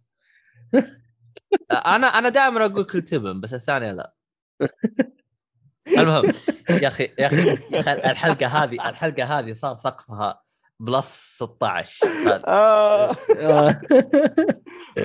[1.71, 4.13] أنا أنا دائما أقول كل تبن بس الثانية لا.
[5.99, 6.31] المهم
[6.69, 7.51] يا أخي يا أخي
[7.89, 10.41] الحلقة هذه الحلقة هذه صار سقفها
[10.79, 12.07] plus 16
[12.47, 13.15] آه.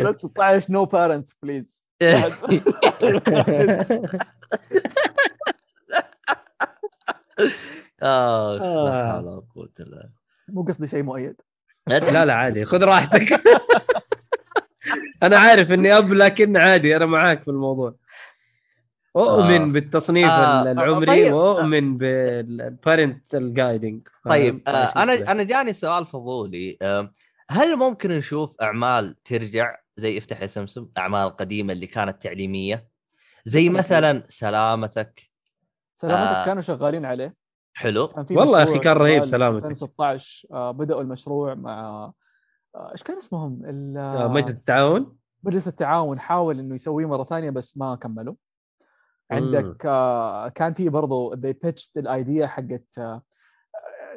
[0.03, 1.85] بس 16 no parents please
[8.03, 9.13] آه لا آه.
[9.13, 10.11] حول ولا قوة إلا
[10.49, 11.41] مو قصدي شيء مؤيد.
[11.99, 12.65] لا لا عادي.
[12.65, 13.29] خذ راحتك.
[15.23, 17.95] أنا عارف إني أب لكن عادي أنا معاك في الموضوع.
[19.17, 19.73] أؤمن آه.
[19.73, 21.33] بالتصنيف آه، العمري طيب.
[21.33, 24.71] وأؤمن بال parental guidance طيب آه
[25.03, 26.79] أنا أنا جاني سؤال فضولي.
[26.83, 27.11] آه
[27.51, 32.89] هل ممكن نشوف أعمال ترجع زي افتح يا سمسم أعمال قديمة اللي كانت تعليمية؟
[33.45, 33.69] زي.
[33.69, 35.23] مثلا سلامتك.
[35.95, 36.45] سلامتك آه.
[36.45, 37.35] كانوا شغالين عليه.
[37.81, 38.09] حلو.
[38.09, 39.67] كان في والله يا أخي كان رهيب سلامتك.
[39.71, 41.81] 2016 آه، بدأوا المشروع مع
[42.75, 46.19] آه، إيش كان اسمهم؟ ال- آه، مجلس التعاون؟ مجلس التعاون.
[46.21, 48.35] حاول إنه يسويه مرة ثانية بس ما كملوا.
[49.31, 53.23] عندك آه، كان في برضو they pitched الايديا حقت آه،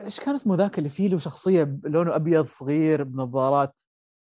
[0.03, 3.81] إيش كان اسمه ذاك اللي فيه له شخصية لونه أبيض صغير بنظارات؟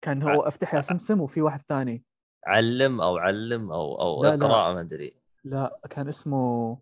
[0.01, 2.03] كان هو أفتح يا سمسم وفي واحد ثاني.
[2.47, 4.23] علم أو علم أو أو.
[4.25, 5.15] اقرا ما أدري.
[5.43, 6.77] لا كان اسمه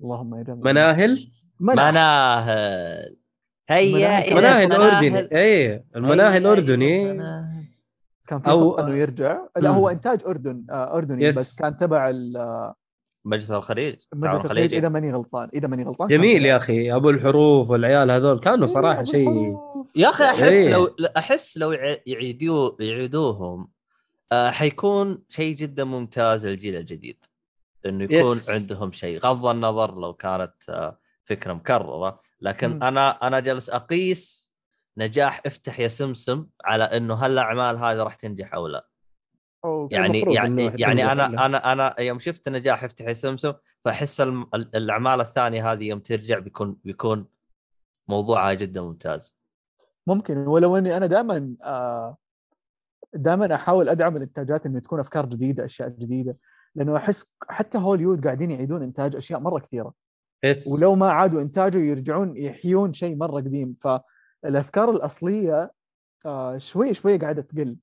[0.00, 1.30] اللهم يا جماعة مناهل؟
[1.60, 3.16] مناهل مناهل
[3.70, 4.72] هيا المناهل.
[4.72, 7.64] الأردني اي المناهل هيا الأردني إلى المناهل.
[8.26, 9.88] كان في أو- خطة إنه يرجع لا هو.
[9.88, 11.38] إنتاج أردن آه، أردني يس.
[11.38, 12.72] بس كان تبع ال-
[13.24, 17.70] مجلس الخليج مجلس الخليج إذا ماني غلطان إذا ماني غلطان جميل يا أخي أبو الحروف
[17.70, 19.56] والعيال هذول كانوا إيه، صراحة شيء.
[19.96, 20.72] يا أخي أحس إيه.
[20.72, 23.68] لو أحس لو يع- يعيدوه يعيدوهم
[24.32, 27.24] آه حيكون شيء جدا ممتاز للجيل الجديد
[27.86, 28.50] إنه يكون يس.
[28.50, 30.98] عندهم شيء غض النظر لو كانت آه
[31.28, 32.20] فكرة مكررة.
[32.40, 32.82] لكن مم.
[32.82, 34.52] أنا أنا جالس أقيس
[34.98, 38.88] نجاح افتح يا سمسم على إنه هل الاعمال هذه راح تنجح أو لا.
[39.90, 43.52] يعني يعني يعني أنا؟ أنا أنا يوم شفت نجاح افتح يا سمسم
[43.84, 44.20] فأحس
[44.74, 47.26] الأعمال الثانية هذه يوم ترجع بيكون بيكون
[48.08, 49.36] موضوعها جدا ممتاز.
[50.06, 50.38] ممكن.
[50.38, 52.16] ولو إني أنا دائما آه
[53.14, 56.36] دائما أحاول أدعم الإنتاجات إنه تكون أفكار جديدة أشياء جديدة.
[56.74, 60.07] لأنه أحس حتى هوليوود قاعدين يعيدون إنتاج أشياء مرة كثيرة.
[60.44, 65.70] يس ولو ما عادوا إنتاجه يرجعون يحيون شيء مرة قديم فالأفكار الأصلية
[66.26, 67.76] آه شوي شوي قاعدة تقل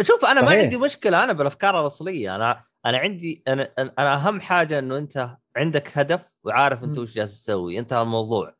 [0.00, 0.62] شوف أنا ما صحيح.
[0.64, 5.36] عندي مشكلة أنا بالأفكار الأصلية أنا أنا عندي أنا أنا- أنا أهم حاجة إنه أنت
[5.56, 6.98] عندك هدف وعارف أنت.
[6.98, 8.54] وش جالس تسوي انتهى الموضوع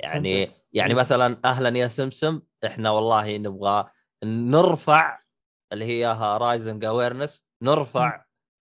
[0.00, 0.56] يعني فهمتك.
[0.72, 0.94] يعني.
[0.94, 3.90] مثلا أهلا يا سمسم إحنا والله نبغى
[4.24, 5.18] نرفع
[5.72, 6.06] اللي هي
[6.40, 8.24] raising awareness نرفع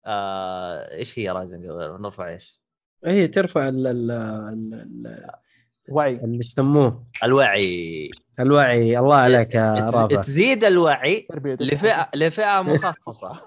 [0.07, 2.63] آه إيش هي raising awareness نرفع إيش؟
[3.05, 5.31] هي ترفع ال ال ال- ال-
[5.89, 7.07] وعي اللي يسموه.
[7.25, 8.11] الوعي.
[8.41, 8.99] الوعي.
[8.99, 13.47] الله عليك يا رافع تزيد الوعي لفئة لفئة مخصصة.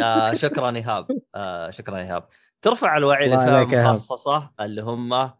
[0.00, 1.06] آه شكرا إيهاب.
[1.34, 2.24] آه شكرا إيهاب.
[2.62, 3.92] ترفع الوعي لفئة.
[3.92, 5.32] مخصصة اللي هم آه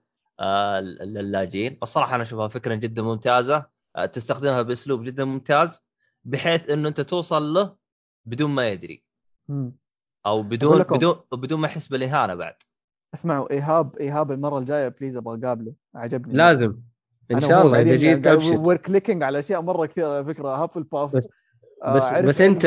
[0.79, 1.79] اللاجئين.
[1.83, 3.67] الصراحة أنا أشوفها فكرة جدا ممتازة.
[3.97, 5.83] آه تستخدمها بأسلوب جدا ممتاز
[6.25, 7.77] بحيث إنه أنت توصل له
[8.27, 9.05] بدون ما يدري.
[10.27, 10.83] أو بدون.
[10.83, 12.55] بدون بدون ما يحس بالإهانة بعد.
[13.15, 15.73] اسمعوا إيهاب إيهاب المرة الجاية please أبغى أقابله.
[15.95, 16.35] عجبني.
[16.35, 16.75] لازم.
[17.31, 18.61] إن شاء الله إذا جيت أبشر.
[18.61, 21.29] we're clicking على أشياء مرة كثيرة على فكرة Hufflepuff بس-
[21.85, 22.41] آه، بس بس.
[22.41, 22.65] انت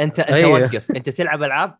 [0.00, 0.50] انت أنت أيوه.
[0.62, 0.90] وقف.
[0.90, 1.74] أنت تلعب ألعاب؟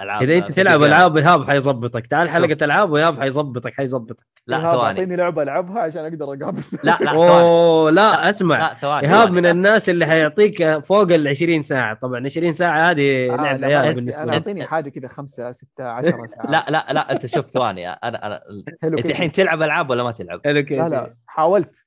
[0.00, 0.82] ألعاب إذا أنت تلعب.
[0.82, 2.06] ألعاب ايهاب حيظبطك.
[2.06, 4.26] تعال حلقة ألعاب وايهاب حيظبطك حيظبطك.
[4.46, 4.88] لا إيهاب ثواني.
[5.00, 6.62] أعطيني لعبة ألعبها عشان أقدر أقابل.
[6.84, 8.58] لا لا أوه لا أسمع.
[8.58, 9.30] لا ثواني إيهاب.
[9.30, 11.94] من الناس اللي حيعطيك فوق ال 20 ساعة.
[11.94, 14.32] طبعا 20 ساعة هذه آه، لعب لا، عيال بالنسبة لي.
[14.32, 16.50] أعطيني حاجة كذا خمسة ستة عشرة ساعات.
[16.50, 17.88] لا لا لا أنت شوف ثواني.
[17.88, 18.40] أنا أنا
[18.84, 19.06] أنت.
[19.06, 21.84] الحين تلعب ألعاب ولا ما تلعب؟ لا لا حاولت.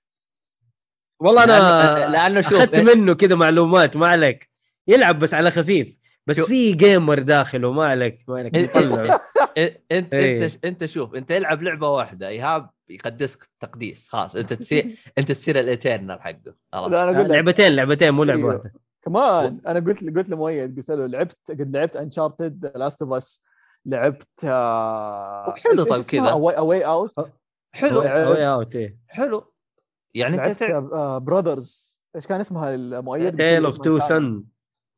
[1.20, 4.50] والله أنا لأنه شوف- أخذت منه كذا معلومات ما عليك.
[4.88, 6.03] يلعب بس على خفيف.
[6.28, 6.40] بس.
[6.40, 9.22] في gamer داخله ما عليك ما عليك إيه.
[9.58, 10.46] إيه، انت إيه.
[10.46, 14.36] أنت أنت شوف أنت العب لعبة واحدة ايهاب يقدسك تقديس خلاص.
[14.36, 16.56] أنت تصير أنت تصير ال eternal حقه.
[16.74, 16.92] خلاص.
[16.92, 18.54] لا أنا أقول لك لعبتين لعبتين مو لعبة أيوه.
[18.56, 18.74] واحدة.
[19.06, 23.44] كمان أنا قلت قلت لمؤيد قلت له لعبت قد لعبت Uncharted Last of Us
[23.86, 26.22] لعبت آه حلو طيب كذا.
[26.30, 27.14] A Way A Way Out
[27.76, 28.02] حلو.
[28.02, 28.98] لعبت- A Way Out، إيه.
[29.08, 29.54] حلو.
[30.14, 30.64] يعني أنت
[31.24, 34.44] Brothers إيش كان اسمها المؤيد؟ Tale of Two Son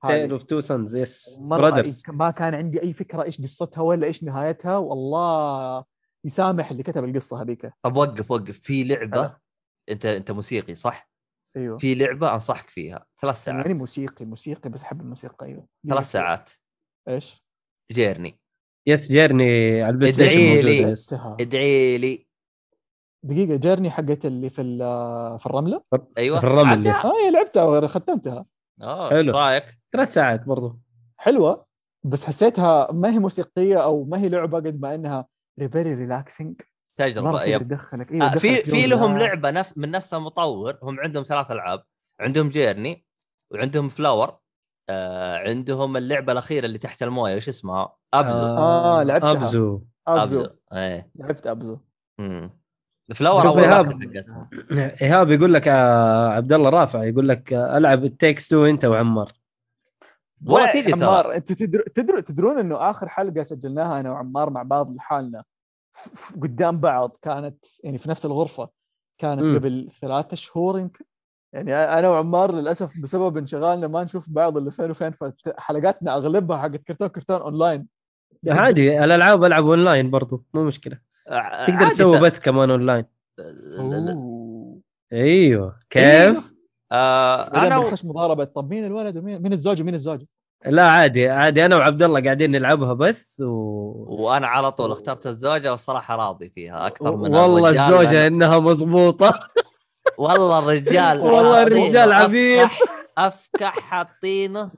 [0.08, 4.24] Tale of Two Sons yes Brothers ما كان عندي أي فكرة إيش قصتها ولا إيش
[4.24, 5.84] نهايتها والله
[6.26, 7.72] يسامح اللي كتب القصة هذيك.
[7.84, 8.60] طب وقف وقف.
[8.60, 9.38] في لعبة أنا.
[9.90, 11.10] أنت أنت موسيقي صح؟
[11.58, 11.78] أيوه.
[11.78, 13.06] في لعبة أنصحك فيها.
[13.22, 13.66] ثلاث ساعات.
[13.66, 15.68] يعني موسيقي موسيقي بس أحب الموسيقى أيوه.
[15.90, 16.50] ثلاث ساعات.
[17.08, 17.46] إيش؟
[17.92, 18.40] Journey.
[18.88, 20.94] yes Journey على ال Play ادعي موجودة لي.
[21.40, 22.28] ادعي لي.
[23.26, 25.82] دقيقة Journey حقت اللي في ال- في الرملة؟
[26.18, 26.40] أيوه.
[26.40, 27.06] في الرمل،؟ yes.
[27.06, 28.46] آه لعبتها ختمتها
[28.82, 29.32] آه حلو.
[29.38, 29.64] رأيك؟
[29.94, 30.80] ثلاث ساعات برضو
[31.18, 31.66] حلوة
[32.04, 35.28] بس حسيتها ما هي موسيقية أو ما هي لعبة قد ما إنها
[35.72, 36.62] very relaxing
[37.00, 37.62] تجربة yep.
[37.62, 39.18] تدخلك أيوه آه في تدخلك في جو لهم.
[39.18, 41.84] لعبة نف من نفس المطور هم عندهم ثلاث ألعاب
[42.20, 43.06] عندهم Journey
[43.52, 44.38] وعندهم Flower
[44.90, 49.32] آه عندهم اللعبة الأخيرة اللي تحت الموية وش اسمها؟ Abzu آه، لعبتها.
[49.32, 51.78] Abzu Abzu Abzu إيه لعبت Abzu
[52.20, 52.60] مم.
[53.22, 54.50] الأول شوف أول دقتهم.
[55.02, 58.86] إيهاب يقول لك آه، عبد الله رافع يقول لك آه، ألعب It Takes Two انت
[58.86, 59.34] وعمار
[60.46, 61.84] والله تيجي ترى عمار أنتوا تدر...
[61.96, 62.20] تدر...
[62.20, 65.44] تدرون إنه آخر حلقة سجلناها أنا وعمار مع بعض لحالنا.
[66.42, 68.70] قدام بعض كانت يعني في نفس الغرفة
[69.18, 69.56] كانت مم.
[69.56, 71.06] قبل ثلاثة شهور يمكن
[71.54, 76.84] يعني أنا وعمار للأسف بسبب انشغالنا ما نشوف بعض اللي فين وفين فحلقاتنا أغلبها حقت
[76.84, 77.88] كرتون كرتون أونلاين
[78.50, 83.06] عادي الألعاب ألعب أونلاين برضو مو مشكلة تقدر عادي تسوي بث كمان اونلاين
[83.40, 84.82] أوه.
[85.14, 86.54] أيوه كيف؟
[86.92, 87.82] آه أنا و...
[87.84, 90.28] بنخش مضاربة طب مين الولد ومين مين الزوج ومين الزوجه؟
[90.66, 93.46] لا عادي عادي أنا وعبد الله قاعدين نلعبها بث و...
[94.08, 99.40] وأنا على طول اخترت الزوجة والصراحه راضي فيها أكثر من والله الزوجة لأن- إنها مضبوطة
[100.18, 102.68] والله الرجال والله الرجال عبيد.
[102.68, 104.72] أفكح- أفكح حاطينه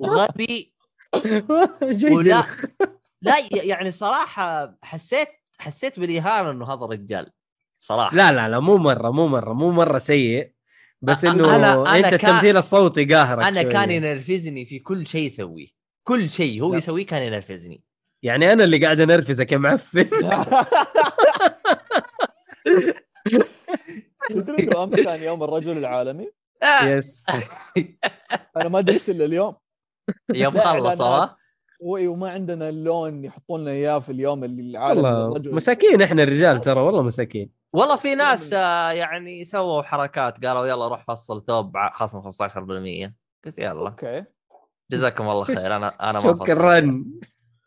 [0.00, 0.74] وغبي
[2.12, 2.42] ولا.
[3.22, 5.28] لا يعني صراحة حسيت
[5.60, 7.30] حسيت بالاهانه إنه هذا رجال
[7.82, 8.16] صراحة.
[8.16, 10.52] لا لا لا مو مرة مو مرة مو مرة سيء
[11.02, 11.48] بس إنه أنا-
[11.88, 13.72] أنا أنت كان- التمثيل الصوتي قاهرك أنا شوية.
[13.72, 15.66] كان ينرفزني في كل شيء يسويه
[16.08, 16.74] كل شيء هو.
[16.74, 17.82] يسويه كان ينرفزني.
[18.22, 20.08] يعني أنا اللي قاعد أنرفزك يا معفن.
[24.30, 26.30] تدري إنه أمس كان يوم الرجل العالمي؟
[26.82, 27.26] يس.
[28.56, 29.56] أنا ما دريت إلا اليوم.
[30.34, 31.06] يوم خلصوا.
[31.06, 31.36] ها
[31.80, 36.80] وما عندنا اللون يحطوا لنا إياه في اليوم اللي العالم والله مساكين إحنا الرجال ترى
[36.80, 37.50] والله مساكين.
[37.72, 43.14] والله في ناس آه، يعني سووا حركات قالوا يلا روح فصل توب ع- خصم 15%
[43.44, 43.70] قلت يلا.
[43.88, 44.24] okay.
[44.92, 46.42] جزاكم الله خير أنا أنا ما فصلت.
[46.48, 47.04] شكرا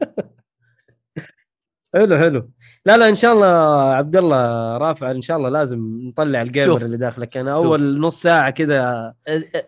[1.95, 2.50] حلو حلو.
[2.85, 3.48] لا لا إن شاء الله
[3.93, 6.83] عبد الله رافع إن شاء الله لازم نطلع ال gamer شوف.
[6.83, 7.38] اللي داخلك.
[7.38, 9.14] أنا أول نص ساعة كذا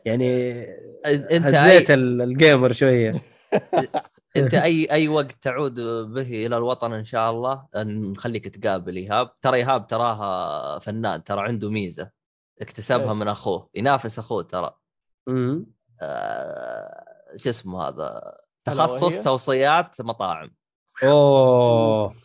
[0.06, 0.54] يعني
[1.06, 3.14] أنت هزيت ال- ال gamer شوية.
[4.38, 5.80] انت اي اي وقت تعود
[6.14, 11.70] به إلى الوطن ان شاء الله نخليك تقابل ايهاب ترى ايهاب تراها فنان ترى عنده
[11.70, 12.10] ميزة
[12.62, 14.76] اكتسبها؟ من أخوه ينافس أخوه ترى
[15.28, 15.66] مم.
[16.02, 20.52] آه، شو اسمه هذا تخصص؟ توصيات مطاعم
[21.04, 22.16] أوه.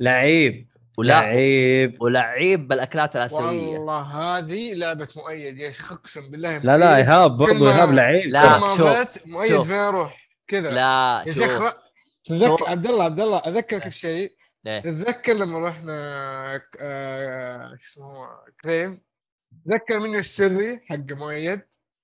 [0.00, 6.76] لعيب ولا لعيب ولعيب بالأكلات الآسيوية والله هذه لعبة مؤيد يا شيخ أقسم بالله لا
[6.76, 6.96] لا.
[6.96, 9.62] إيهاب ما- إيهاب لعيب لا، شوف، مؤيد.
[9.62, 10.70] فين أروح كذا.
[10.70, 11.58] لا يا شيخ
[12.24, 12.68] تذكر.
[12.68, 14.36] عبد الله عبد الله اذكرك بشيء.
[14.66, 14.80] إيه.
[14.80, 15.96] تتذكر لما رحنا
[16.80, 18.28] آه، شو اسمه
[18.62, 18.98] كريف
[19.66, 21.60] تذكر المنيو السري حق مؤيد؟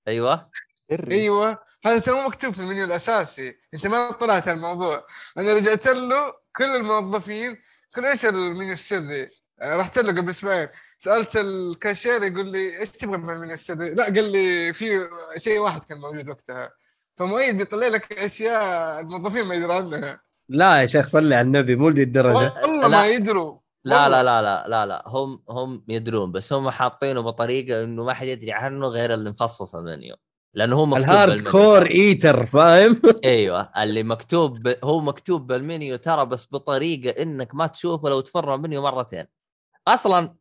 [0.08, 0.50] أيوه.
[0.91, 1.15] سري.
[1.15, 1.58] أيوه.
[1.86, 3.58] هذا ترى مو مكتوب في المنيو الأساسي.
[3.75, 5.07] أنت ما طلعت على الموضوع
[5.39, 7.62] أنا رجعت له كل الموظفين
[7.94, 9.31] قالوا إيش المنيو السري؟
[9.62, 10.68] آه، رحت له قبل أسبوعين.
[10.99, 15.84] سألت الكاشير يقول لي إيش تبغى من المنيو السري؟ لا قال لي في شيء واحد
[15.84, 16.73] كان موجود وقتها.
[17.18, 20.20] فمؤيد بيطلع لك أشياء الموظفين ما يدروا عنها.
[20.48, 22.88] لا يا شيخ صلي على النبي مو لدي الدرجه والله لا.
[22.88, 23.58] ما يدروا.
[23.84, 24.08] لا.
[24.08, 25.04] لا لا لا لا لا.
[25.06, 29.74] هم هم يدرون بس هم حاطينه بطريقة إنه ما حد يدري عنه غير اللي مفصص
[29.74, 30.16] المنيو
[30.54, 31.48] لأنه هو مكتوب ال hard.
[31.48, 34.76] core eater فاهم؟ أيوه اللي مكتوب ب...
[34.84, 39.26] هو مكتوب بالمنيو ترى بس بطريقة إنك ما تشوفه لو تفر المنيو مرتين.
[39.88, 40.34] أصلا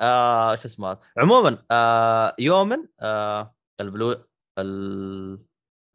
[0.00, 4.16] آه شو اسمه عموما آه يومن آه البلو
[4.58, 5.38] ال...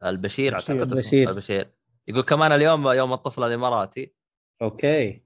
[0.05, 0.53] البشير.
[0.53, 1.29] أعتقد اسمه البشير.
[1.29, 1.71] البشير.
[2.07, 4.13] يقول كمان اليوم يوم الطفل الإماراتي.
[4.61, 5.21] okay.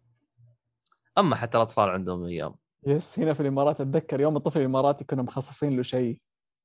[1.18, 2.56] أما حتى الأطفال عندهم أيام.
[2.88, 6.20] yes هنا في الإمارات أتذكر يوم الطفل الإماراتي كنا مخصصين له شيء.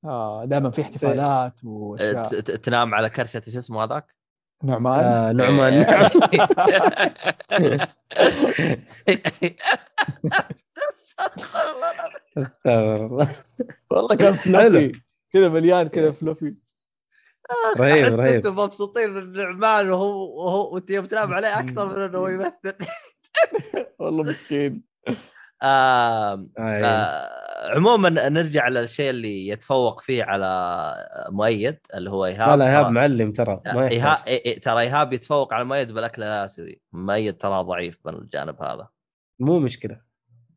[0.05, 2.41] آه دائما في احتفالات وأشياء.
[2.41, 4.15] تنام على كرشة شو اسمه هذاك؟
[4.65, 5.05] نعمان.
[5.05, 5.85] آه نعمان.
[12.39, 13.31] أستغفر الله.
[13.91, 14.93] والله كان فلوفي.
[15.33, 16.55] كذا مليان كذا فلوفي.
[17.81, 18.35] رهيب رهيب.
[18.35, 22.75] إنتم مبسوطين من نعمان وهو وهو وأنت يوم تنام عليه أكثر من إنه يمثل.
[24.01, 24.83] والله مسكين.
[25.62, 26.47] آه.
[26.59, 27.29] آه،
[27.77, 30.95] عموما نرجع للشيء اللي يتفوق فيه على
[31.31, 32.59] مؤيد اللي هو إيهاب.
[32.59, 33.89] لا إيهاب معلم ترى ما
[34.62, 38.89] ترى إيهاب يتفوق على مؤيد بالاكل الاسيوي مؤيد ترى ضعيف بالجانب هذا.
[39.41, 40.10] مو مشكلة.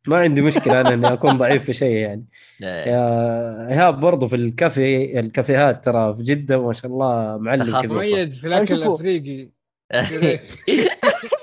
[0.07, 2.25] ما عندي مشكلة أنا إني أكون ضعيف في شيء يعني
[2.63, 2.67] إيه.
[2.67, 7.81] يا إيهاب برضو في الكافي الكافيهات ترى في جدة ما شاء الله معلم.
[7.81, 8.73] كذا مؤيد في الأكل.
[8.73, 9.49] الأفريقي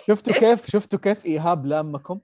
[0.09, 2.21] شفتوا كيف شفتوا كيف إيهاب لامكم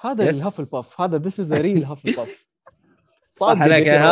[0.00, 0.30] هذا.
[0.30, 2.48] ال Hufflepuff هذا this is real Hufflepuff
[3.38, 4.02] صح عليك.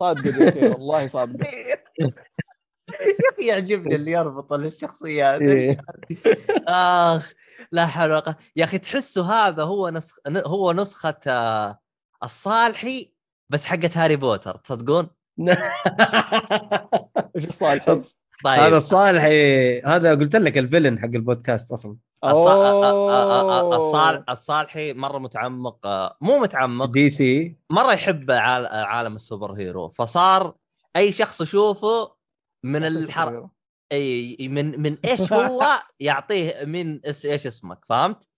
[0.00, 0.66] صادقه J.K.
[0.68, 1.78] والله صادقه يا
[3.32, 5.80] أخي يعجبني اللي يربط الشخصيات إيه.
[6.68, 7.34] آخ
[7.72, 11.78] لا حول ولا يا أخي تحسه هذا هو نسخ هو نسخة آه،
[12.22, 13.12] الصالحي
[13.50, 15.10] بس حقت هاري بوتر تصدقون؟
[17.36, 18.02] إيش الصالحي هذا
[18.44, 21.96] طيب الصالحي هذا قلت لك الفيلن حق البودكاست أصلا.
[22.24, 23.76] أوه.
[23.76, 27.56] الصالح الصالحي مرة متعمق آه، مو متعمق دي سي.
[27.70, 29.88] مرة يحب عال- عالم السوبر هيرو.
[29.88, 30.54] فصار
[30.96, 32.12] أي شخص يشوفه
[32.64, 33.48] من الحر
[33.92, 38.28] إي من من إيش هو يعطيه من إس- إيش اسمك فهمت؟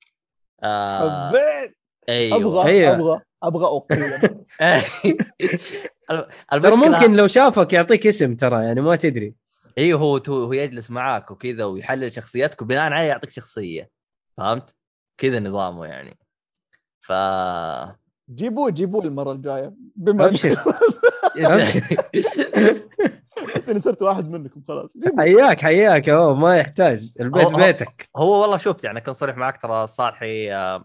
[0.63, 1.77] آه حبيت
[2.09, 2.95] أيوه أبغى.
[2.95, 4.11] أبغى أبغى اقيم
[6.81, 9.35] ترى ممكن لو شافك يعطيك اسم ترى يعني ما تدري
[9.79, 13.91] أيوه هو هو يجلس معاك وكذا ويحلل شخصيتك وبناء عليه يعطيك شخصية
[14.37, 14.75] فهمت؟
[15.19, 16.19] كذا نظامه يعني
[17.01, 17.13] ف
[18.31, 19.75] جيبوه جيبوه المرة الجاية.
[19.97, 20.51] بما أبشر.
[23.57, 24.95] بس إني صرت واحد منكم خلاص.
[25.19, 26.09] حياك حياك.
[26.09, 27.15] أوه ما يحتاج.
[27.21, 28.09] البيت هو- بيتك.
[28.17, 30.85] هو والله شفت يعني كان صريح معك ترى صالحي آه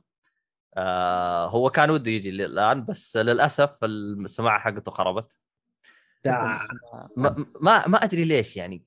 [0.77, 5.37] آه هو كان وده يجي الآن بس للأسف السماعة حقته خربت.
[7.17, 8.83] ما ما, ما أدري ليش يعني.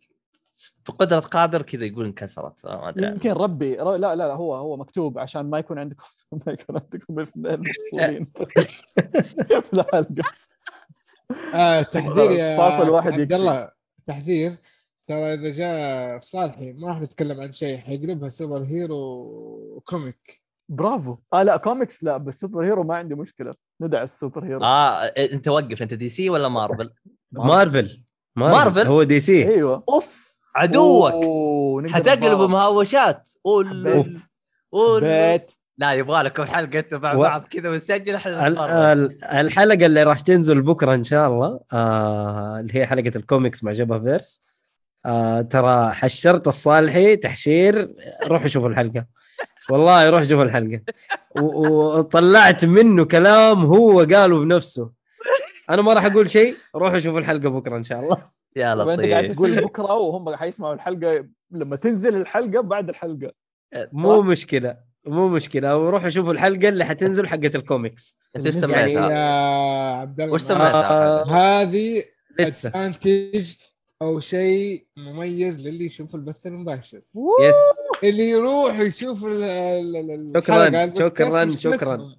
[0.88, 3.06] بقدرة قادر كذا يقول انكسرت ما أدري.
[3.06, 6.04] يمكن ربي لا لا لا هو هو مكتوب عشان ما يكون عندكم
[6.46, 8.26] ما يكون عندكم اثنين مفصولين.
[9.62, 10.24] في الحلقة
[11.54, 13.32] آه تحذير يا فاصل واحد عبد.
[13.32, 13.70] الله
[14.06, 14.52] تحذير.
[15.08, 20.42] ترى إذا جاء صالحي ما راح نتكلم عن شيء حيقلبها سوبر هيرو كوميك.
[20.68, 21.16] برافو.
[21.32, 23.54] آه لا كوميكس لا بس سوبر هيرو ما عندي مشكلة.
[23.80, 24.64] ندع السوبر هيرو.
[24.64, 26.90] آه أنت وقف أنت دي سي ولا مارفل؟
[27.32, 28.04] مارفل.
[28.36, 29.48] مارفل؟ هو دي سي.
[29.48, 29.84] أيوه.
[29.88, 30.21] أوف.
[30.54, 31.12] عدوك.
[31.90, 32.40] حتقلب.
[32.50, 33.28] مهاوشات.
[33.44, 34.14] قول.
[34.72, 35.02] قول.
[35.78, 38.46] لا يبغى لكم حلقة مع و- بعض كذا ونسجل إحنا
[39.40, 44.00] الحلقة اللي راح تنزل بكرة إن شاء الله آه اللي هي حلقة الكوميكس مع جبهه
[44.00, 44.42] فيرس.
[45.06, 47.94] آه ترى حشرت الصالحي تحشير.
[48.28, 49.06] روحوا شوفوا الحلقة.
[49.70, 50.80] والله روح شوفوا الحلقة.
[51.40, 54.90] وطلعت منه كلام هو قاله بنفسه.
[55.70, 56.56] أنا ما راح أقول شيء.
[56.76, 58.41] روحوا شوفوا الحلقة بكرة إن شاء الله.
[58.56, 63.32] يا طب أنت قاعد لطيف تقول بكرة وهم حيسمعوا الحلقة لما تنزل الحلقة بعد الحلقة
[63.92, 69.10] مو مشكلة مو مشكلة وروحوا شوفوا الحلقة اللي حتنزل حقه الكوميكس أنت إيش يعني سميتها؟
[69.10, 72.04] يا عبد الله وش سميتها؟ هذه
[72.38, 73.54] لسه advantage
[74.02, 77.00] أو شيء مميز للي يشوف البث المباشر
[77.42, 77.54] yes
[78.04, 81.46] اللي يروح يشوف ال- ال- ال- شكراً، شكراً،.
[81.56, 82.14] شكراً.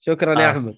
[0.00, 0.50] شكرا يا آه.
[0.50, 0.74] أحمد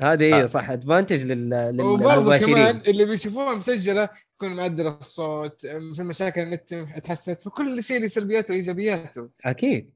[0.00, 0.46] هذه هي آه.
[0.46, 2.54] صح advantage لل للمباشرين.
[2.54, 6.74] كمان اللي بيشوفوها مسجلة يكون معدل الصوت في مشاكل النت
[7.04, 9.28] تحسنت في كل شيء له سلبياته وإيجابياته.
[9.44, 9.90] أكيد.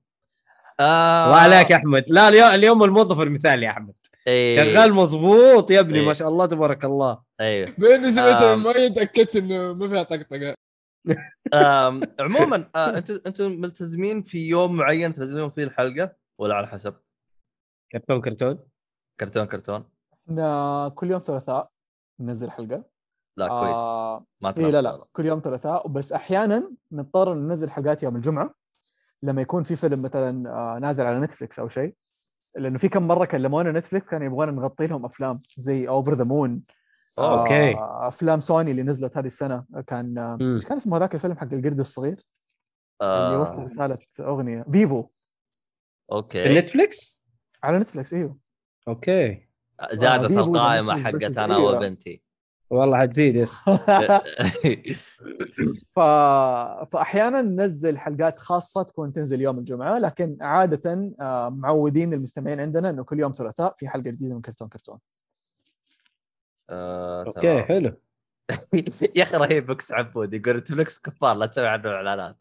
[0.81, 1.27] آه.
[1.27, 2.05] الله عليك يا أحمد.
[2.09, 3.95] لا اليوم اليوم الموظف المثالي يا أحمد.
[4.27, 4.57] إيه.
[4.57, 6.07] شغال مظبوط يا ابني إيه.
[6.07, 7.23] ما شاء الله تبارك الله.
[7.41, 8.63] أيوه باني سمعتها آم.
[8.63, 10.55] ما تاكدت إنه ما فيها طقطقة.
[12.21, 16.95] عموما آه، أنتم أنتم ملتزمين في يوم معين تنزلون فيه الحلقة؟ ولا على حسب؟
[17.93, 18.59] كرتون كرتون؟
[19.21, 19.85] كرتون كرتون.
[20.29, 21.71] إحنا كل يوم ثلاثاء
[22.21, 22.85] ننزل حلقة.
[23.37, 23.77] لا كويس.
[23.77, 25.89] آه ما إيه لا لا كل يوم ثلاثاء.
[25.89, 28.55] بس أحيانا نضطر ننزل حلقات يوم الجمعة
[29.23, 31.95] لما يكون في فيلم مثلا آه نازل على نتفلكس أو شيء.
[32.57, 36.63] لأنه في كم مرة كلمونا نتفلكس كانوا يبغونا نغطي لهم أفلام زي Over the Moon
[37.19, 37.75] okay.
[37.79, 39.65] أفلام سوني اللي نزلت هذه السنة.
[39.87, 40.39] كان آه،.
[40.41, 42.25] إيش كان اسمه هذاك الفيلم حق القرد الصغير؟
[43.03, 44.65] اللي آه، يوصل رسالة أغنية.
[44.73, 45.09] فيفو
[46.13, 46.47] okay.
[46.47, 47.21] النتفليكس
[47.63, 48.48] على نتفلكس إيوه.
[48.89, 49.49] okay.
[49.93, 51.57] زادت القائمه حقت أنا.
[51.57, 52.23] وبنتي.
[52.71, 53.55] والله حتزيد yes.
[55.97, 56.01] ف...
[56.93, 63.05] فأحيانا ننزل حلقات خاصة تكون تنزل يوم الجمعة لكن عادة آه، معودين المستمعين عندنا إنه
[63.05, 64.99] كل يوم ثلاثاء في حلقة جديدة من كرتون كرتون.
[66.71, 67.63] آه، أوكي.
[67.63, 67.93] حلو.
[69.17, 72.37] يا أخي رهيب إكس عبود يقول نتفلكس كفار لا تسوي عنه اعلانات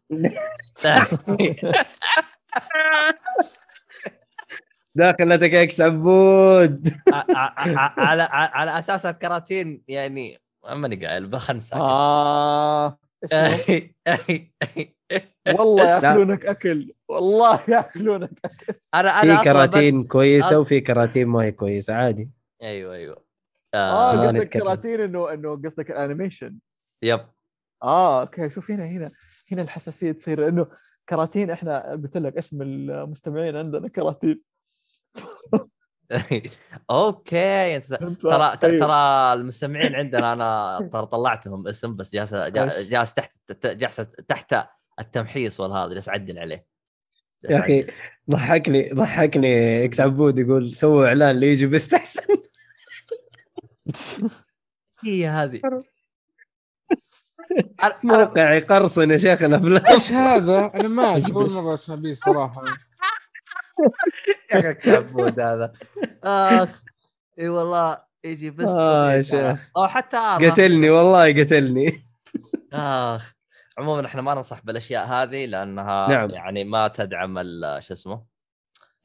[5.02, 10.40] إكس عبود ع- ع- على على أساس الكراتين يعني
[10.74, 12.98] ماني قايل بخن ساكت آه؟
[15.48, 15.84] والله.
[15.90, 18.74] ياكلونك أكل والله ياكلونك أكل.
[18.96, 22.30] أنا أنا في كراتين كويسة وفي كراتين ما هي كويسة عادي
[22.64, 23.24] أيوه أيوه
[23.74, 24.50] آه آه قصدك.
[24.50, 26.58] كراتين انه إنه قصدك ال animation
[27.04, 27.20] yep
[27.84, 29.10] آه okay شوف هنا هنا
[29.52, 30.68] هنا الحساسية تصير إنه
[31.10, 34.42] كراتين إحنا قلت لك اسم المستمعين عندنا كراتين
[36.90, 37.86] okay انت؟
[38.22, 38.80] ترى أيوه.
[38.80, 43.34] ترى المستمعين عندنا أنا ترى طلعتهم اسم بس جالس جا- إيش؟ جالس تحت
[43.66, 43.96] جالس
[44.28, 44.56] تحت
[45.00, 46.66] التمحيص والهذا جالس أعدل عليه
[47.50, 47.88] يا أخي.
[48.30, 52.24] ضحكني ضحكني إكس عبود يقول سووا إعلان ليجي بيستحسن
[55.04, 55.62] هي هذه
[58.04, 62.62] موقع يقرصن يا شيخ الأفلام إيش هذا؟ أنا ما أول مرة أسمع به صراحة
[64.54, 65.74] يا أخي عبود هذا
[66.24, 66.84] آخ
[67.40, 69.22] إي والله يجي بس آه يا.
[69.22, 69.70] شيخ.
[69.78, 70.50] أو حتى آرة.
[70.50, 71.92] قتلني والله قتلني
[72.74, 73.34] آخ
[73.78, 76.30] عموما إحنا ما ننصح بالأشياء هذه لأنها نعم.
[76.30, 78.26] يعني ما تدعم ال- شو اسمه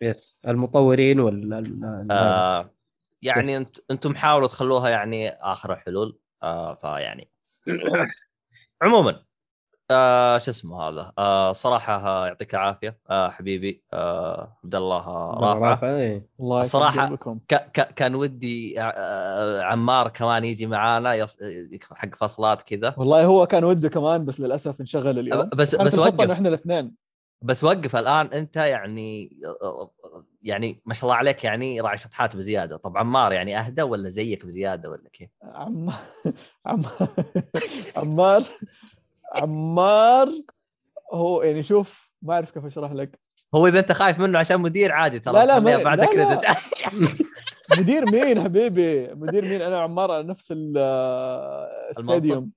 [0.00, 2.74] يس المطورين وال ال- ال- آه
[3.22, 3.56] يعني.
[3.56, 7.30] انت أنتم حاولوا تخلوها يعني آخر الحلول آه فيعني
[8.82, 9.22] عموما
[9.92, 15.38] آه شو اسمه هذا آه صراحة آه، يعطيك العافية آه حبيبي آه عبد الله آه،
[15.40, 16.26] رافع رافع إيه.
[17.08, 17.16] الله.
[17.48, 21.26] ك- ك- كان ودي آه، عمار كمان يجي معانا.
[21.92, 26.30] حق فصلات كذا والله هو كان وده كمان بس للأسف انشغل اليوم بس بس وقف
[26.30, 26.94] إحنا الاثنين
[27.42, 29.36] بس وقف الآن أنت يعني
[30.42, 34.46] يعني ما شاء الله عليك يعني راعي شطحات بزيادة طب عمار يعني أهدى ولا زيك
[34.46, 35.90] بزيادة ولا كيف؟ عم...
[36.66, 36.82] عم...
[37.96, 38.42] عمار
[39.34, 40.28] عمار
[41.12, 43.20] هو يعني شوف ما أعرف كيف أشرح لك.
[43.54, 45.34] هو إذا أنت خايف منه عشان مدير عادي ترى.
[45.34, 46.46] لا، لا، ما- بعد لا، كريدت
[47.78, 52.50] مدير مين حبيبي؟ مدير مين؟ أنا وعمار على نفس الاستاديوم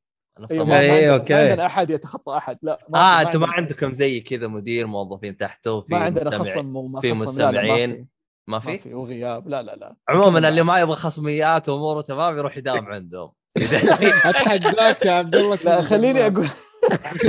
[0.52, 0.66] أيوه الموضوع.
[0.66, 1.34] ما, ما, إيه، عندنا, أوكي.
[1.34, 2.58] ما عندنا أحد يتخطى أحد.
[2.62, 6.44] لا ما آه أنتم ما عندكم زي كذا مدير موظفين تحته في ما عندنا مستمعين.
[6.46, 7.94] خصم وما في لا ما مستمعين.
[7.96, 8.06] في.
[8.48, 9.48] ما في؟ في وغياب.
[9.48, 9.96] لا لا لا.
[10.10, 13.32] عموما اللي ما يبغى خصميات وأموره تمام يروح يداوم عندهم.
[14.26, 16.48] اتحداك يا عبد الله لا خليني أقول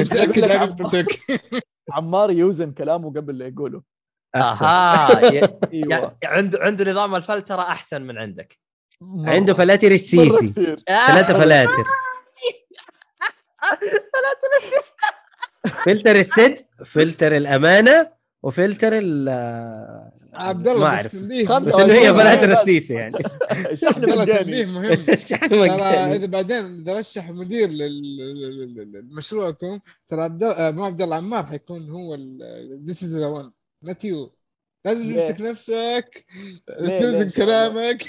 [0.05, 1.20] لك عقدتك
[1.92, 3.82] عمار يوزن كلامه قبل لا يقوله.
[4.34, 5.58] أها أيوه.
[5.72, 8.58] يعني عنده عنده نظام الفلتره أحسن من عندك.
[9.18, 10.48] عنده فلاتر السيسي.
[10.48, 10.82] كثير.
[10.86, 11.84] ثلاثة فلاتر.
[15.84, 18.08] فلتر الصدق فلتر الأمانة
[18.42, 19.28] وفلتر ال
[20.36, 22.58] عبد ما الله تنبيه خمسة بس انه هي بس.
[22.58, 23.15] السيسي يعني
[23.73, 29.78] الشحن مجاني مهم الشحن ترى مجاني اذا بعدين اذا رشح مدير لل- لل- لل- لمشروعكم
[30.06, 32.15] ترى عبد الله- آه، مو عبد الله عمار حيكون هو
[32.84, 33.50] this is the one
[33.82, 34.32] not you
[34.84, 36.26] لازم؟ تمسك نفسك؟
[36.78, 38.02] توزن؟ كلامك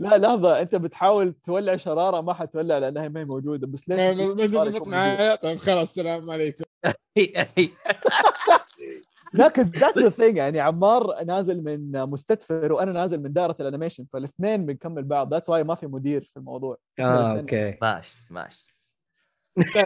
[0.00, 4.24] لا لحظة أنت بتحاول تولع شرارة ما حتولع لأنها ما هي موجودة بس ليش ما
[4.86, 6.64] ما طيب خلاص السلام عليكم
[9.32, 13.64] لا cause that's the thing يعني عمار نازل من مستدفر وأنا نازل من دائرة ال
[13.64, 15.32] animation فالاثنين بنكمل بعض.
[15.34, 16.76] that's why ما في مدير في الموضوع.
[16.98, 17.78] آه okay.
[17.82, 18.76] ماشي ماشي.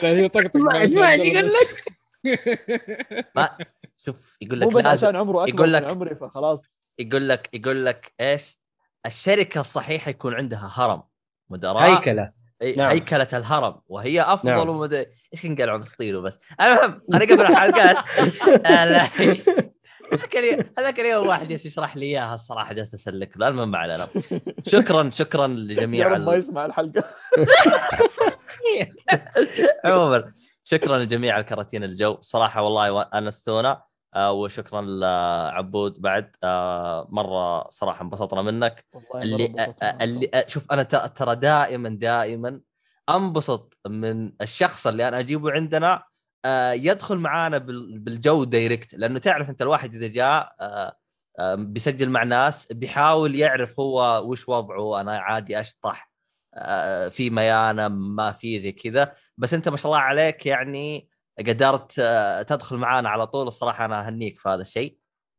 [0.03, 0.57] هي طقطق.
[0.57, 1.85] ما- معلش ما عبد الله يقول بس.
[3.37, 3.59] ما
[4.07, 6.87] شوف يقول مو لك بس لازم عشان عمره أكبر يقول من لك- عمري فخلاص.
[6.99, 8.59] يقول لك يقول لك إيش؟
[9.07, 11.03] الشركة الصحيحة يكون عندها هرم
[11.51, 11.97] مدراء.
[11.99, 12.33] هيكلة.
[12.77, 12.89] نعم.
[12.91, 14.69] هيكلة الهرم وهي أفضل نعم.
[14.69, 14.95] ومد...
[15.35, 18.05] إيش كان قال بسطيله بس المهم خليني قبل الحلقة
[18.85, 19.05] لا.
[20.13, 23.79] هذاك اليوم- هذاك اليوم واحد جالس يشرح لي إياها الصراحة جالس أسلك له المهم ما
[23.79, 24.07] علينا
[24.67, 26.35] شكرا شكرا يا لجميع رب ما.
[26.35, 27.05] يسمع الحلقة
[29.85, 30.33] عموما
[30.65, 33.87] شكرا لجميع الكراتين الجو صراحة والله أنستونا آه،
[34.17, 36.01] وشكرا لعبود.
[36.01, 38.85] بعد آه، مرة صراحة انبسطنا منك.
[39.15, 40.01] اللي معكم.
[40.01, 42.61] اللي شوف أنا ترى دائما دائما
[43.11, 46.03] أنبسط من الشخص اللي أنا أجيبه عندنا
[46.45, 50.97] آه، يدخل معانا بال- بالجو دايركت لأنه تعرف أنت الواحد إذا جاء آه،
[51.39, 55.01] آه، بيسجل مع ناس بيحاول يعرف هو وش وضعه.
[55.01, 56.11] أنا عادي أشطح
[56.55, 59.13] آه، في ميانة ما في زي كذا.
[59.39, 63.47] بس أنت ما شاء الله عليك يعني قدرت آه، تدخل معانا على طول.
[63.47, 64.97] الصراحة أنا أهنيك في هذا الشيء.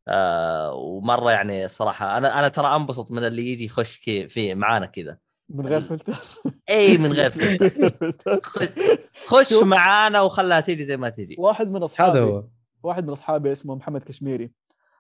[0.08, 3.96] آه، ومرة يعني الصراحة أنا أنا ترى أنبسط من اللي يجي يخش
[4.28, 5.18] في معانا كذا.
[5.50, 6.18] من غير فلتر.
[6.70, 7.72] إي من غير فلتر.
[9.26, 9.54] خش-.
[9.64, 12.44] معانا وخلها تيجي زي ما تيجي واحد من هذا أصحابي هو.
[12.84, 14.52] واحد من أصحابي اسمه محمد كشميري.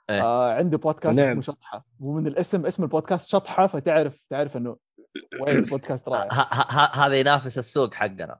[0.09, 0.21] إيه.
[0.23, 1.27] آه عنده بودكاست نعم.
[1.29, 1.85] اسمه شطحة.
[1.99, 4.77] ومن الاسم اسم البودكاست شطحة فتعرف تعرف إنه
[5.41, 8.39] وين البودكاست ه- هذا ينافس السوق حقنا.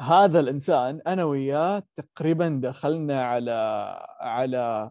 [0.00, 3.52] هذا الإنسان أنا وياه تقريبا دخلنا على
[4.20, 4.90] على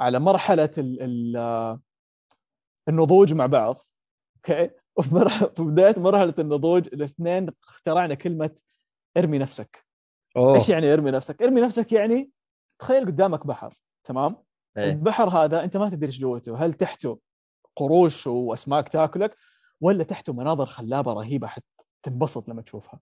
[0.00, 1.78] على مرحلة ال ال
[2.88, 3.76] النضوج مع بعض
[4.36, 8.50] أوكي؟ وفي في بداية مرحلة النضوج الاثنين اخترعنا كلمة
[9.16, 9.86] ارمي نفسك.
[10.36, 10.54] أوه.
[10.54, 12.30] إيش يعني ارمي نفسك؟ ارمي نفسك يعني
[12.78, 13.74] تخيل قدامك بحر
[14.04, 14.36] تمام؟
[14.76, 14.92] إيه.
[14.92, 17.18] البحر هذا أنت ما تدري إيش جوته هل تحته
[17.76, 19.36] قروش وأسماك تأكلك
[19.80, 23.00] ولا تحته مناظر خلابة رهيبة حتنبسط لما تشوفها؟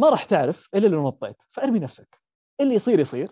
[0.00, 2.20] ما راح تعرف إلا لو نطيت فأرمي نفسك.
[2.60, 3.30] اللي يصير يصير.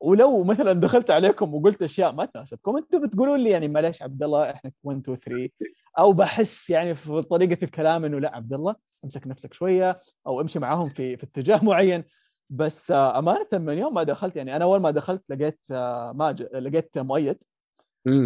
[0.00, 4.50] ولو مثلا دخلت عليكم وقلت أشياء ما تناسبكم أنتم بتقولوا لي يعني معلش عبد الله
[4.50, 5.50] إحنا 1 2 3
[5.98, 9.94] أو بحس يعني في طريقة الكلام إنه لا عبد الله امسك نفسك شوية
[10.26, 12.04] أو امشي معاهم في في اتجاه معين.
[12.50, 16.56] بس آه، أمانة من يوم ما دخلت يعني أنا أول ما دخلت لقيت آه، ماجد
[16.56, 17.42] لقيت مؤيد.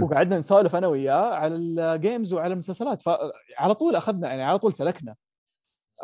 [0.02, 3.02] وقعدنا نسولف أنا وياه على الجيمز وعلى المسلسلات.
[3.02, 5.14] فعلى طول أخذنا يعني على طول سلكنا.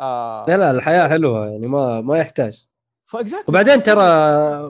[0.01, 0.45] آه.
[0.47, 2.65] لا لا الحياة حلوة يعني ما ما يحتاج.
[3.05, 4.03] ف exactly وبعدين ترى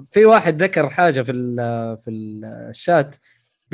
[0.06, 2.10] في واحد ذكر حاجة في ال- في
[2.70, 3.16] الشات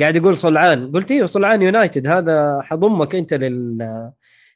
[0.00, 0.92] قاعد يقول صلعان.
[0.92, 4.10] قلت أيوه صلعان United هذا حضمك أنت لل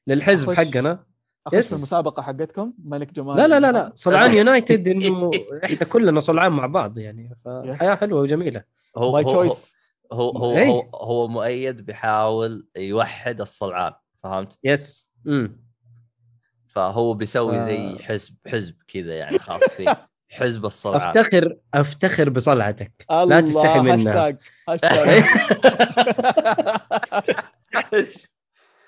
[0.06, 0.58] للحزب أخش.
[0.68, 1.04] حقنا.
[1.46, 1.68] أخش yes.
[1.70, 3.36] في المسابقه حقتكم ملك جمال.
[3.36, 3.92] لا لا لا لا.
[4.04, 5.30] صلعان United إنه
[5.64, 7.30] إحنا كلنا صلعان مع بعض يعني.
[7.44, 8.00] فحياة yes.
[8.00, 8.62] حلوة وجميلة.
[8.96, 9.74] هو by هو, هو, choice
[10.12, 10.66] هو, هو, إيه.
[10.68, 13.92] هو, هو مؤيد بيحاول يوحد الصلعان
[14.22, 15.63] فهمت؟ yes امم
[16.74, 17.96] فهو بيسوي زي آه.
[18.02, 20.08] حزب حزب كذا يعني خاص فيه.
[20.30, 22.92] حزب الصلعان أفتخر أفتخر بصلعتك.
[23.10, 24.38] لا تستحي منها
[24.68, 25.24] هاشتاج هاشتاج.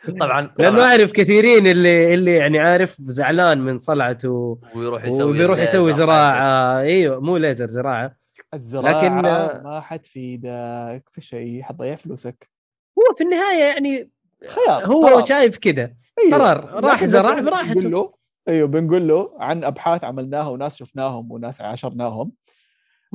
[0.20, 4.60] طبعا لأنه أعرف كثيرين اللي اللي يعني عارف زعلان من صلعته.
[4.74, 6.80] ويروح يسوي وبيروح يسوي زراعة.
[6.80, 8.16] إيوه مو ليزر زراعة.
[8.54, 12.50] الزراعة لكن- ما حتفيدك في شيء حتضيع فلوسك.
[12.98, 14.10] هو في النهاية يعني
[14.48, 15.24] خيار هو قرار.
[15.24, 16.38] شايف كذا أيوه.
[16.38, 17.74] قرار راح زرع براحته.
[17.74, 18.14] بنقول له
[18.48, 22.32] أيوه بنقول له عن أبحاث عملناها وناس شفناهم وناس عاشرناهم.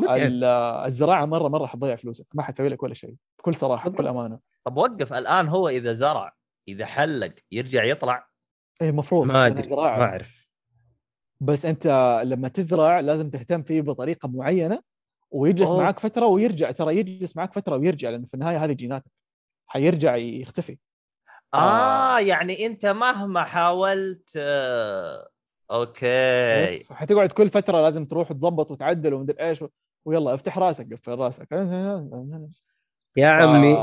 [0.10, 4.40] الزراعة مرة مرة حتضيع فلوسك ما حتسوي لك ولا شيء بكل صراحة بكل أمانة.
[4.66, 6.35] طب وقف الآن هو إذا زرع
[6.68, 8.27] إذا حلق يرجع يطلع؟
[8.82, 10.48] اي المفروض ما أدري ما أعرف.
[11.40, 11.88] بس أنت
[12.26, 14.82] لما تزرع لازم تهتم فيه بطريقة معينة
[15.32, 15.84] ويجلس أوه.
[15.84, 19.11] معك فترة ويرجع ترى يجلس معك فترة ويرجع لأنه في النهاية هذه جيناتك.
[19.68, 20.77] حيرجع يختفي.
[21.54, 25.30] ف- آه يعني أنت مهما حاولت آه،
[25.72, 26.84] OK.
[26.94, 29.68] حتقعد كل فترة لازم تروح تظبط وتعدل ومدري إيش و-
[30.06, 31.48] ويلا افتح راسك قفل راسك.
[33.18, 33.74] يا عمي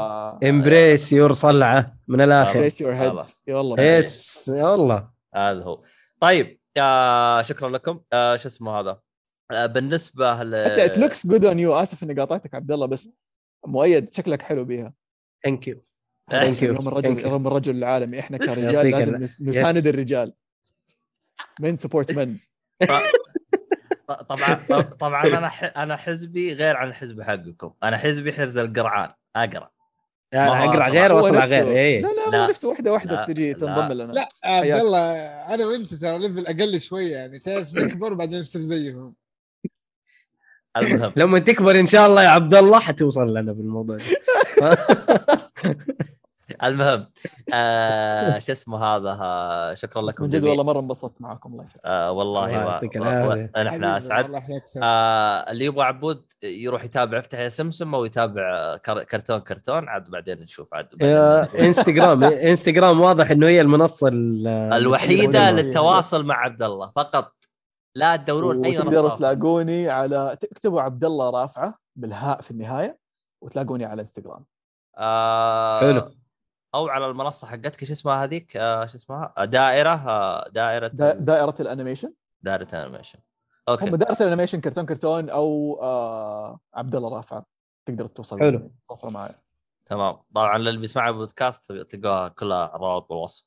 [0.48, 2.60] embrace your صلعة من الآخر.
[2.62, 3.24] face your head.
[3.46, 3.96] يلا.
[3.98, 5.82] yes والله هذا هو.
[6.20, 8.00] طيب آه شكرا لكم.
[8.12, 9.00] آه شو اسمه هذا؟
[9.50, 13.20] آه بالنسبة ل it looks good on you آسف إني قاطعتك عبد الله بس
[13.66, 14.94] مؤيد شكلك حلو بيها.
[15.44, 15.84] thank you
[16.32, 17.26] يوم الرجل.
[17.26, 19.86] يوم الرجل العالمي إحنا كرجال لازم نساند Yes.
[19.86, 20.32] الرجال
[21.60, 22.36] من support من
[24.28, 24.54] طبعا
[25.00, 25.78] طبعا أنا ح...
[25.78, 29.70] أنا حزبي غير عن الحزب حقكم أنا حزبي حزب القرعان أقرع
[30.34, 30.88] أقرع.
[30.88, 31.62] غير نفسه.
[31.62, 32.46] غير إيه لا لا لا.
[32.48, 33.26] نفسه واحدة واحدة لا.
[33.26, 33.54] تجي.
[33.54, 34.66] تنضم لنا لا عبد.
[34.66, 35.12] الله
[35.54, 39.14] أنا وأنت ترى ليفل أقل شوية يعني تعرف نكبر وبعدين نصير زيهم
[40.76, 44.04] المهم لما تكبر إن شاء الله يا عبد الله حتوصل لنا بالموضوع ده.
[46.64, 47.06] المهم
[47.54, 51.80] آه شو اسمه هذا؟ آه شكرا لكم من جد والله مرة انبسطت معاكم الله يسعدك.
[51.84, 52.46] آه والله.
[53.64, 54.30] نحن أسعد.
[54.82, 59.02] آه اللي يبغى عبود يروح يتابع افتح يا سمسم أو يتابع كر...
[59.02, 60.88] كرتون كرتون عاد بعدين نشوف عاد
[61.54, 65.50] إنستغرام إنستغرام واضح إنه هي المنصة ال- الوحيدة الوحيدة.
[65.50, 67.32] للتواصل مع عبد الله فقط.
[67.94, 69.16] لا تدورون أي منصة.
[69.16, 72.98] تلاقوني على تكتبوا عبد الله رافعة بالهاء في النهاية
[73.44, 74.44] وتلاقوني على إنستغرام.
[74.98, 76.10] آه حلو.
[76.74, 81.14] أو على المنصة حقتك إيش اسمها هذيك؟ آه شو اسمها؟ آه، دائرة آه دائرة دا
[81.14, 82.12] دائرة ال animation؟
[82.42, 83.24] دائرة animation هم
[83.68, 87.46] OK دائرة ال animation كرتون كرتون أو آه عبد الله رافعه
[87.86, 88.72] تقدر تتواصل حلو.
[88.88, 89.34] تواصلوا معي
[89.86, 90.16] تمام.
[90.34, 93.46] طبعا للي بيسمع البودكاست تلقاها كلها الروابط بالوصف.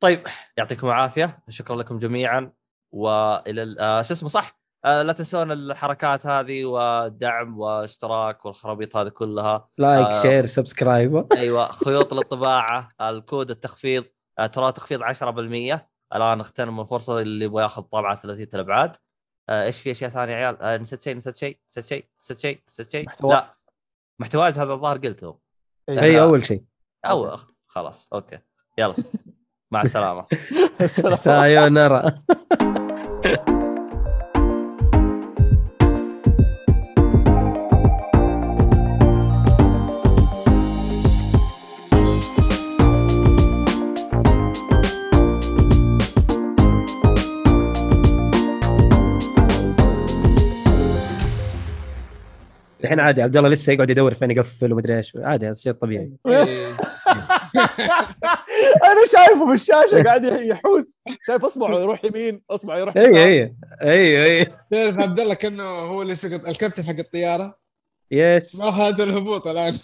[0.00, 0.26] طيب
[0.56, 1.38] يعطيكم العافية.
[1.48, 2.52] شكرا لكم جميعا.
[2.92, 9.68] وإلى ال- شو اسمه صح؟ لا تنسون الحركات هذه والدعم واشتراك والخرابيط هذه كلها.
[9.78, 10.22] like آه.
[10.22, 14.04] share subscribe أيوه خيوط للطباعة الكود التخفيض
[14.38, 15.78] آه ترى تخفيض 10%
[16.14, 18.96] الآن اغتنموا الفرصة اللي يبغى ياخذ طابعه ثلاثيه الابعاد
[19.48, 22.38] آه إيش في أشياء ثانية يا عيال؟ آه نسيت شيء نسيت شيء نسيت شيء نسيت
[22.38, 23.06] شيء نسيت شيء.
[23.22, 23.46] لا
[24.20, 25.38] محتواز هذا الظاهر قلته
[25.88, 26.64] هي أول شيء.
[27.04, 27.44] أو OK.
[27.66, 28.38] خلاص OK.
[28.78, 28.94] يلا
[29.70, 30.26] مع السلامة.
[30.80, 31.14] السلام.
[31.24, 32.12] さよなら
[52.84, 55.16] الحين عادي عبد الله لسه يقعد يدور فين يقفل ومدري إيش.
[55.16, 56.12] عادي هذا شيء طبيعي.
[56.26, 56.68] إيه.
[58.90, 61.00] أنا شايفه في الشاشة قاعد يحوس.
[61.26, 63.18] شايف أصبعه يروح يمين أصبعه يروح اي يسار.
[63.22, 63.50] اي
[63.82, 67.58] اي اي تعرف عبد الله كأنه هو اللي سقط الكابتن حق الطيارة؟
[68.10, 69.74] يس ما هذا الهبوط الآن.